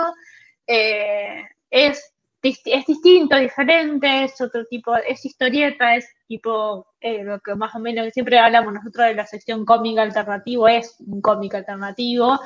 Eh, 0.66 1.44
es, 1.70 2.13
es 2.48 2.86
distinto, 2.86 3.36
diferente, 3.36 4.24
es 4.24 4.40
otro 4.40 4.64
tipo, 4.66 4.94
es 4.96 5.24
historieta, 5.24 5.96
es 5.96 6.06
tipo 6.26 6.86
eh, 7.00 7.24
lo 7.24 7.40
que 7.40 7.54
más 7.54 7.74
o 7.74 7.78
menos 7.78 8.12
siempre 8.12 8.38
hablamos 8.38 8.74
nosotros 8.74 9.06
de 9.06 9.14
la 9.14 9.26
sección 9.26 9.64
cómica 9.64 10.02
alternativo, 10.02 10.68
es 10.68 10.96
un 11.00 11.20
cómic 11.20 11.54
alternativo. 11.54 12.38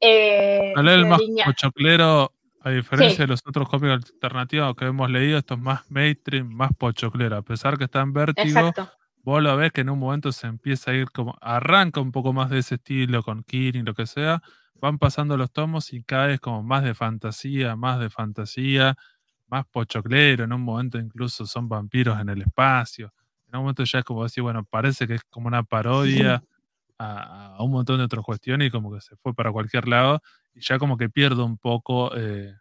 Eh, 0.00 0.72
el 0.76 1.06
más 1.06 1.20
pochoclero 1.44 2.32
a 2.62 2.70
diferencia 2.70 3.24
de 3.24 3.28
los 3.28 3.40
otros 3.46 3.68
cómics 3.68 4.12
alternativos 4.12 4.76
que 4.76 4.86
hemos 4.86 5.10
leído, 5.10 5.38
esto 5.38 5.54
es 5.54 5.60
más 5.60 5.90
mainstream, 5.90 6.48
más 6.48 6.72
pochoclero. 6.76 7.36
A 7.36 7.42
pesar 7.42 7.78
que 7.78 7.84
está 7.84 8.00
en 8.00 8.12
vértigo, 8.12 8.72
vos 9.22 9.42
lo 9.42 9.56
ves 9.56 9.72
que 9.72 9.80
en 9.80 9.90
un 9.90 9.98
momento 9.98 10.30
se 10.32 10.46
empieza 10.46 10.90
a 10.90 10.94
ir 10.94 11.10
como, 11.10 11.36
arranca 11.40 12.00
un 12.00 12.12
poco 12.12 12.32
más 12.32 12.50
de 12.50 12.58
ese 12.58 12.74
estilo 12.74 13.22
con 13.22 13.44
Kirin, 13.44 13.86
lo 13.86 13.94
que 13.94 14.06
sea, 14.06 14.42
van 14.74 14.98
pasando 14.98 15.36
los 15.36 15.50
tomos 15.50 15.92
y 15.92 16.02
cada 16.02 16.26
vez 16.26 16.40
como 16.40 16.62
más 16.62 16.84
de 16.84 16.94
fantasía, 16.94 17.76
más 17.76 17.98
de 17.98 18.10
fantasía, 18.10 18.96
más 19.50 19.66
pochoclero, 19.66 20.44
en 20.44 20.52
un 20.52 20.62
momento 20.62 20.98
incluso 20.98 21.46
son 21.46 21.68
vampiros 21.68 22.20
en 22.20 22.28
el 22.30 22.42
espacio. 22.42 23.12
En 23.48 23.56
un 23.56 23.62
momento 23.62 23.84
ya 23.84 23.98
es 24.00 24.04
como 24.04 24.22
decir, 24.24 24.42
bueno, 24.42 24.64
parece 24.64 25.06
que 25.06 25.14
es 25.16 25.22
como 25.30 25.48
una 25.48 25.62
parodia 25.64 26.42
a, 26.98 27.56
a 27.56 27.62
un 27.62 27.72
montón 27.72 27.98
de 27.98 28.04
otras 28.04 28.24
cuestiones 28.24 28.68
y 28.68 28.70
como 28.70 28.92
que 28.92 29.00
se 29.00 29.16
fue 29.16 29.34
para 29.34 29.52
cualquier 29.52 29.88
lado 29.88 30.20
y 30.54 30.60
ya 30.60 30.78
como 30.78 30.96
que 30.96 31.10
pierdo 31.10 31.44
un 31.44 31.58
poco. 31.58 32.12
Eh... 32.16 32.54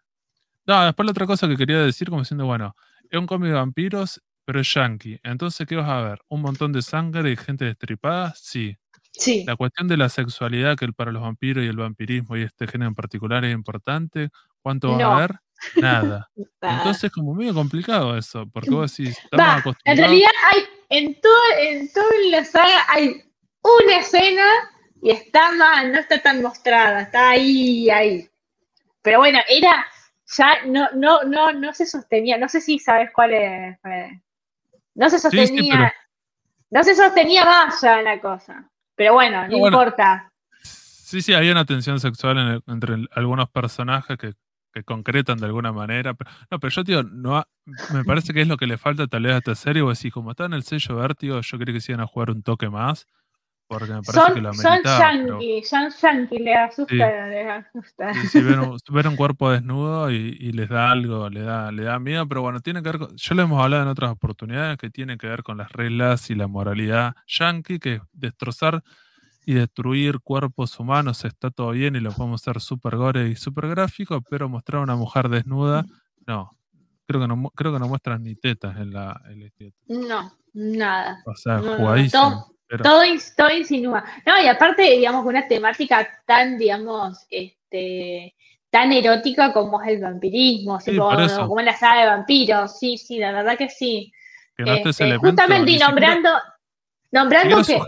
No, 0.68 0.84
después 0.86 1.06
la 1.06 1.12
otra 1.12 1.26
cosa 1.26 1.48
que 1.48 1.58
quería 1.58 1.80
decir, 1.80 2.10
como 2.10 2.22
diciendo, 2.22 2.46
bueno, 2.46 2.76
es 3.10 3.20
un 3.20 3.28
cómic 3.28 3.50
de 3.50 3.56
vampiros, 3.56 4.22
pero 4.46 4.60
es 4.62 4.74
yankee. 4.74 5.20
Entonces, 5.24 5.66
¿qué 5.68 5.76
vas 5.76 5.90
a 5.90 6.02
ver? 6.02 6.20
¿Un 6.30 6.42
montón 6.42 6.72
de 6.74 6.82
sangre 6.82 7.32
y 7.32 7.38
gente 7.38 7.66
destripada? 7.66 8.34
Sí. 8.36 8.78
Sí. 9.12 9.44
La 9.46 9.56
cuestión 9.56 9.88
de 9.88 9.98
la 9.98 10.10
sexualidad, 10.10 10.78
que 10.78 10.88
para 10.94 11.12
los 11.12 11.22
vampiros 11.24 11.64
y 11.66 11.68
el 11.68 11.78
vampirismo 11.78 12.38
y 12.38 12.44
este 12.44 12.68
género 12.68 12.90
en 12.90 12.96
particular 12.96 13.44
es 13.46 13.54
importante. 13.54 14.30
¿Cuánto 14.62 14.92
va 14.92 15.04
a 15.06 15.18
haber? 15.18 15.40
Nada. 15.76 16.30
Entonces, 16.62 17.12
como 17.12 17.34
medio 17.34 17.54
complicado 17.54 18.18
eso, 18.18 18.46
porque 18.52 18.70
vos 18.70 18.96
decís, 18.96 19.18
estamos 19.24 19.76
En 19.84 19.98
realidad, 19.98 20.30
hay, 20.52 20.64
en, 20.90 21.20
todo, 21.20 21.42
en 21.60 21.92
toda 21.92 22.08
la 22.32 22.46
saga 22.46 22.86
hay 22.88 23.24
una 23.62 23.98
escena 23.98 24.46
y 25.02 25.12
está 25.12 25.52
mal, 25.54 25.92
no 25.92 26.00
está 26.00 26.22
tan 26.22 26.42
mostrada, 26.42 27.02
está 27.02 27.32
ahí, 27.32 27.90
ahí. 27.90 28.30
Pero 29.02 29.20
bueno, 29.20 29.40
era, 29.48 29.86
ya 30.38 30.66
no, 30.66 30.90
no, 30.94 31.24
no, 31.24 31.52
no 31.54 31.74
se 31.74 31.86
sostenía, 31.86 32.38
no 32.38 32.50
sé 32.50 32.62
si 32.62 32.80
sabes 32.80 33.10
cuál 33.14 33.34
es. 33.34 33.78
No 34.96 35.10
se 35.10 35.20
sostenía, 35.20 35.94
no 36.70 36.84
se 36.84 36.96
sostenía 36.96 37.46
más 37.46 37.82
ya 37.82 38.02
la 38.02 38.20
cosa. 38.20 38.70
Pero 38.96 39.14
bueno, 39.14 39.48
no, 39.48 39.66
importa. 39.66 40.32
Sí, 40.62 41.22
sí, 41.22 41.34
había 41.34 41.54
una 41.54 41.66
tensión 41.66 42.00
sexual 42.00 42.62
entre 42.68 42.98
algunos 43.12 43.50
personajes 43.50 44.18
que, 44.18 44.34
concretan 44.86 45.38
de 45.38 45.46
alguna 45.46 45.72
manera. 45.72 46.14
Pero, 46.14 46.32
no, 46.52 46.60
pero 46.60 46.72
yo, 46.72 46.84
tío, 46.84 47.04
no 47.04 47.46
me 47.94 48.04
parece 48.04 48.34
que 48.34 48.42
es 48.42 48.48
lo 48.48 48.58
que 48.58 48.68
le 48.68 48.78
falta 48.78 49.08
tal 49.08 49.24
vez 49.24 49.34
a 49.34 49.38
esta 49.38 49.56
serie. 49.56 49.82
O 49.82 49.90
así, 49.90 50.12
como 50.12 50.32
está 50.32 50.46
en 50.46 50.54
el 50.54 50.64
sello 50.64 50.96
Vértigo, 50.96 51.42
yo 51.42 51.60
creo 51.60 51.74
que 51.74 51.82
se 51.82 51.92
iban 51.92 52.04
a 52.04 52.08
jugar 52.08 52.32
un 52.32 52.44
toque 52.44 52.70
más. 52.70 53.08
Porque 53.70 53.94
me 53.94 54.02
parece 54.02 54.26
son, 54.26 54.34
que 54.34 54.42
lo 54.42 54.54
Son 54.56 54.84
yankee, 54.84 55.64
son 55.64 55.90
yankee, 56.02 56.40
le 56.40 56.56
asusta, 56.56 57.28
les 57.28 57.48
asusta. 57.48 58.14
Sí, 58.28 58.42
ven, 58.42 58.60
un, 59.08 59.16
cuerpo 59.16 59.52
desnudo 59.52 60.10
y, 60.10 60.52
les 60.54 60.70
da 60.70 60.90
algo, 60.90 61.30
le 61.30 61.42
da, 61.42 61.72
le 61.72 61.84
da 61.84 62.00
miedo, 62.00 62.28
pero 62.28 62.42
bueno, 62.42 62.62
tiene 62.62 62.82
que 62.82 62.90
ver 62.90 62.98
con, 62.98 63.16
ya 63.16 63.36
lo 63.36 63.44
hemos 63.44 63.64
hablado 63.64 63.84
en 63.84 63.90
otras 63.90 64.10
oportunidades, 64.10 64.80
que 64.80 64.90
tiene 64.90 65.20
que 65.20 65.28
ver 65.28 65.44
con 65.44 65.58
las 65.58 65.72
reglas 65.72 66.32
y 66.32 66.36
la 66.36 66.48
moralidad 66.48 67.14
yankee, 67.28 67.78
que 67.78 68.02
destrozar 68.12 68.84
y 69.50 69.56
destruir 69.56 70.20
cuerpos 70.20 70.80
humanos 70.80 71.26
está 71.26 71.50
todo 71.50 71.72
bien 71.72 71.96
y 71.96 72.00
lo 72.00 72.12
podemos 72.12 72.40
hacer 72.40 72.62
súper 72.62 72.98
gore 72.98 73.30
y 73.30 73.36
súper 73.36 73.68
gráfico, 73.70 74.22
pero 74.30 74.48
mostrar 74.48 74.80
a 74.80 74.84
una 74.84 74.96
mujer 74.96 75.28
desnuda, 75.28 75.86
no. 76.28 76.56
Creo 77.08 77.22
que 77.22 77.28
no, 77.28 77.50
creo 77.56 77.74
que 77.74 77.80
no 77.80 77.88
muestran 77.88 78.22
ni 78.22 78.36
tetas 78.36 78.78
en 78.78 78.94
la, 78.94 79.20
en 79.28 79.52
No, 79.88 80.38
nada. 80.54 81.24
O 81.26 81.36
sea, 81.36 81.62
jugadísimo. 81.62 82.54
Todo, 82.84 83.02
todo, 83.36 83.52
insinúa. 83.52 84.04
No, 84.24 84.40
y 84.40 84.46
aparte, 84.46 84.84
digamos, 84.84 85.26
una 85.26 85.48
temática 85.48 86.08
tan, 86.28 86.60
digamos, 86.60 87.26
este, 87.32 88.36
tan 88.70 88.92
erótica 88.92 89.52
como 89.52 89.82
es 89.82 89.88
el 89.88 90.02
vampirismo, 90.02 90.78
como, 90.86 91.60
la 91.62 91.76
saga 91.76 92.02
de 92.02 92.08
vampiros. 92.08 92.78
Sí, 92.78 93.00
sí, 93.00 93.18
la 93.18 93.32
verdad 93.32 93.58
que 93.58 93.70
sí. 93.70 94.14
Este, 94.56 95.18
justamente 95.18 95.72
y 95.72 95.80
nombrando, 95.80 96.30
nombrando 97.12 97.64
que. 97.64 97.80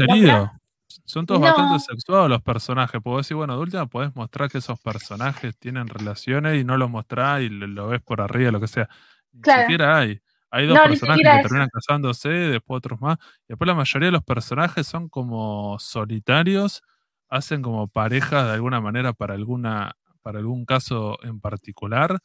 Son 1.06 1.26
todos 1.26 1.42
bastante 1.42 1.80
sexuados 1.80 2.30
los 2.30 2.42
personajes. 2.42 3.02
Puedo 3.02 3.18
decir, 3.18 3.36
bueno, 3.38 3.56
de 3.56 3.62
última 3.62 3.86
podés 3.86 4.16
mostrar 4.16 4.50
que 4.50 4.58
esos 4.58 4.80
personajes 4.80 5.58
tienen 5.58 5.88
relaciones 5.88 6.60
y 6.60 6.64
no 6.64 6.78
lo 6.78 6.90
mostrás 6.90 7.42
y 7.42 7.50
lo, 7.50 7.88
ves 7.88 8.02
por 8.02 8.22
arriba, 8.22 8.52
lo 8.52 8.60
que 8.60 8.68
sea. 8.68 8.90
Ni 9.34 9.42
siquiera 9.62 9.98
hay. 9.98 10.22
Hay 10.50 10.68
dos 10.68 10.78
personajes 10.80 11.24
que 11.24 11.42
terminan 11.44 11.70
casándose, 11.70 12.30
después 12.30 12.80
otros 12.80 13.00
más. 13.00 13.18
Y 13.44 13.50
después 13.50 13.68
la 13.68 13.76
mayoría 13.76 14.08
de 14.08 14.12
los 14.12 14.24
personajes 14.24 14.86
son 14.86 15.08
como 15.08 15.80
solitarios, 15.80 16.84
hacen 17.30 17.62
como 17.62 17.88
parejas 17.88 18.48
de 18.48 18.54
alguna 18.54 18.82
manera 18.82 19.14
para 19.14 19.34
alguna, 19.34 19.96
para 20.22 20.40
algún 20.40 20.66
caso 20.66 21.18
en 21.24 21.40
particular. 21.40 22.20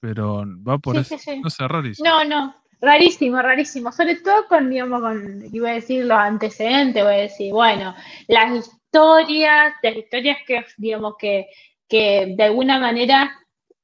Pero 0.00 0.44
va 0.62 0.78
por 0.78 0.96
eso. 0.96 1.16
No 1.42 1.48
sé, 1.48 1.66
rarísimo. 1.66 2.08
No, 2.08 2.24
no. 2.24 2.59
Rarísimo, 2.80 3.42
rarísimo. 3.42 3.92
Sobre 3.92 4.16
todo 4.16 4.46
con, 4.48 4.70
digamos, 4.70 5.00
con, 5.00 5.44
iba 5.52 5.70
a 5.70 5.74
decir 5.74 6.04
los 6.04 6.18
antecedentes, 6.18 7.04
voy 7.04 7.14
a 7.14 7.18
decir, 7.18 7.52
bueno, 7.52 7.94
las 8.28 8.66
historias, 8.66 9.74
las 9.82 9.96
historias 9.96 10.38
que, 10.46 10.64
digamos, 10.78 11.14
que, 11.18 11.48
que 11.88 12.34
de 12.36 12.44
alguna 12.44 12.78
manera 12.78 13.30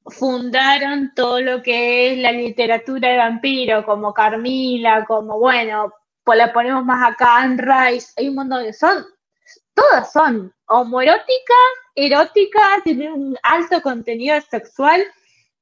fundaron 0.08 1.12
todo 1.14 1.40
lo 1.40 1.62
que 1.62 2.12
es 2.12 2.18
la 2.18 2.32
literatura 2.32 3.10
de 3.10 3.18
vampiro, 3.18 3.84
como 3.84 4.14
Carmila, 4.14 5.04
como, 5.04 5.38
bueno, 5.38 5.92
pues 6.24 6.38
la 6.38 6.52
ponemos 6.52 6.84
más 6.84 7.12
acá, 7.12 7.44
en 7.44 7.58
Rice, 7.58 8.12
hay 8.16 8.28
un 8.28 8.36
montón 8.36 8.64
de, 8.64 8.72
son, 8.72 9.04
todas 9.74 10.12
son 10.12 10.52
homoeróticas, 10.66 11.56
eróticas, 11.94 12.82
tienen 12.84 13.12
un 13.12 13.38
alto 13.42 13.80
contenido 13.82 14.40
sexual, 14.40 15.02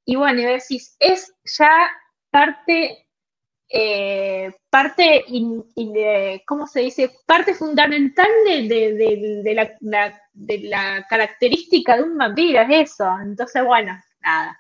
y 0.05 0.17
bueno, 0.17 0.41
y 0.41 0.45
decís, 0.45 0.97
es 0.99 1.35
ya 1.59 1.91
parte, 2.31 3.04
eh, 3.69 4.53
parte, 4.71 5.25
¿cómo 6.47 6.67
se 6.67 6.81
dice? 6.81 7.11
Parte 7.27 7.55
fundamental 7.55 8.29
de, 8.47 9.53
la, 9.81 10.21
de 10.33 10.59
la 10.61 11.07
característica 11.09 11.97
de 11.97 12.03
un 12.03 12.17
vampiro, 12.17 12.61
es 12.63 12.91
eso. 12.93 13.07
Entonces, 13.23 13.65
bueno, 13.65 13.99
nada. 14.21 14.59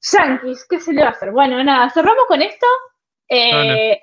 Yankees, 0.00 0.66
¿qué 0.68 0.80
se 0.80 0.92
le 0.92 1.02
va 1.02 1.08
a 1.08 1.12
hacer? 1.12 1.30
Bueno, 1.30 1.62
nada, 1.64 1.90
cerramos 1.90 2.24
con 2.26 2.42
esto. 2.42 2.66
Eh, 3.28 4.00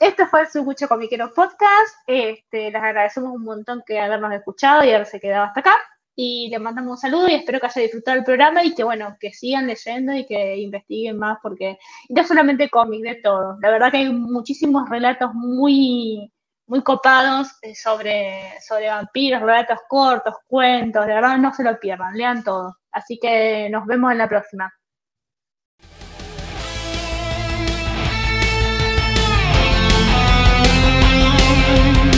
este 0.00 0.26
fue 0.26 0.42
el 0.42 0.48
Sucucho 0.48 0.88
Comiquero 0.88 1.32
Podcast. 1.34 1.96
Este, 2.06 2.70
les 2.70 2.82
agradecemos 2.82 3.34
un 3.34 3.44
montón 3.44 3.82
que 3.86 4.00
habernos 4.00 4.32
escuchado 4.32 4.84
y 4.84 4.90
haberse 4.90 5.20
quedado 5.20 5.44
hasta 5.44 5.60
acá. 5.60 5.76
Y 6.16 6.48
les 6.48 6.60
mandamos 6.60 6.92
un 6.92 6.98
saludo 6.98 7.28
y 7.28 7.34
espero 7.34 7.58
que 7.58 7.66
haya 7.66 7.82
disfrutado 7.82 8.18
el 8.18 8.24
programa 8.24 8.64
y 8.64 8.74
que, 8.74 8.84
bueno, 8.84 9.16
que 9.18 9.32
sigan 9.32 9.66
leyendo 9.66 10.12
y 10.14 10.24
que 10.24 10.58
investiguen 10.58 11.18
más 11.18 11.38
porque 11.42 11.76
no 12.08 12.24
solamente 12.24 12.70
cómics, 12.70 13.02
de 13.02 13.14
todo. 13.16 13.58
La 13.60 13.70
verdad 13.70 13.90
que 13.90 13.98
hay 13.98 14.12
muchísimos 14.12 14.88
relatos 14.88 15.34
muy, 15.34 16.32
muy 16.66 16.82
copados 16.82 17.48
eh, 17.62 17.74
sobre, 17.74 18.60
sobre 18.66 18.88
vampiros, 18.88 19.42
relatos 19.42 19.80
cortos, 19.88 20.34
cuentos. 20.46 21.04
De 21.04 21.14
verdad, 21.14 21.36
no 21.36 21.52
se 21.52 21.64
lo 21.64 21.78
pierdan, 21.80 22.16
lean 22.16 22.44
todo. 22.44 22.76
Así 22.92 23.18
que 23.20 23.68
nos 23.70 23.84
vemos 23.86 24.12
en 24.12 24.18
la 24.18 24.28
próxima. 24.28 24.72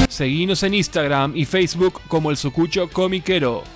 Seguinos 0.09 0.63
en 0.63 0.75
Instagram 0.75 1.37
y 1.37 1.45
Facebook 1.45 2.01
como 2.09 2.31
el 2.31 2.37
Sucucho 2.37 2.89
Comiquero. 2.91 3.76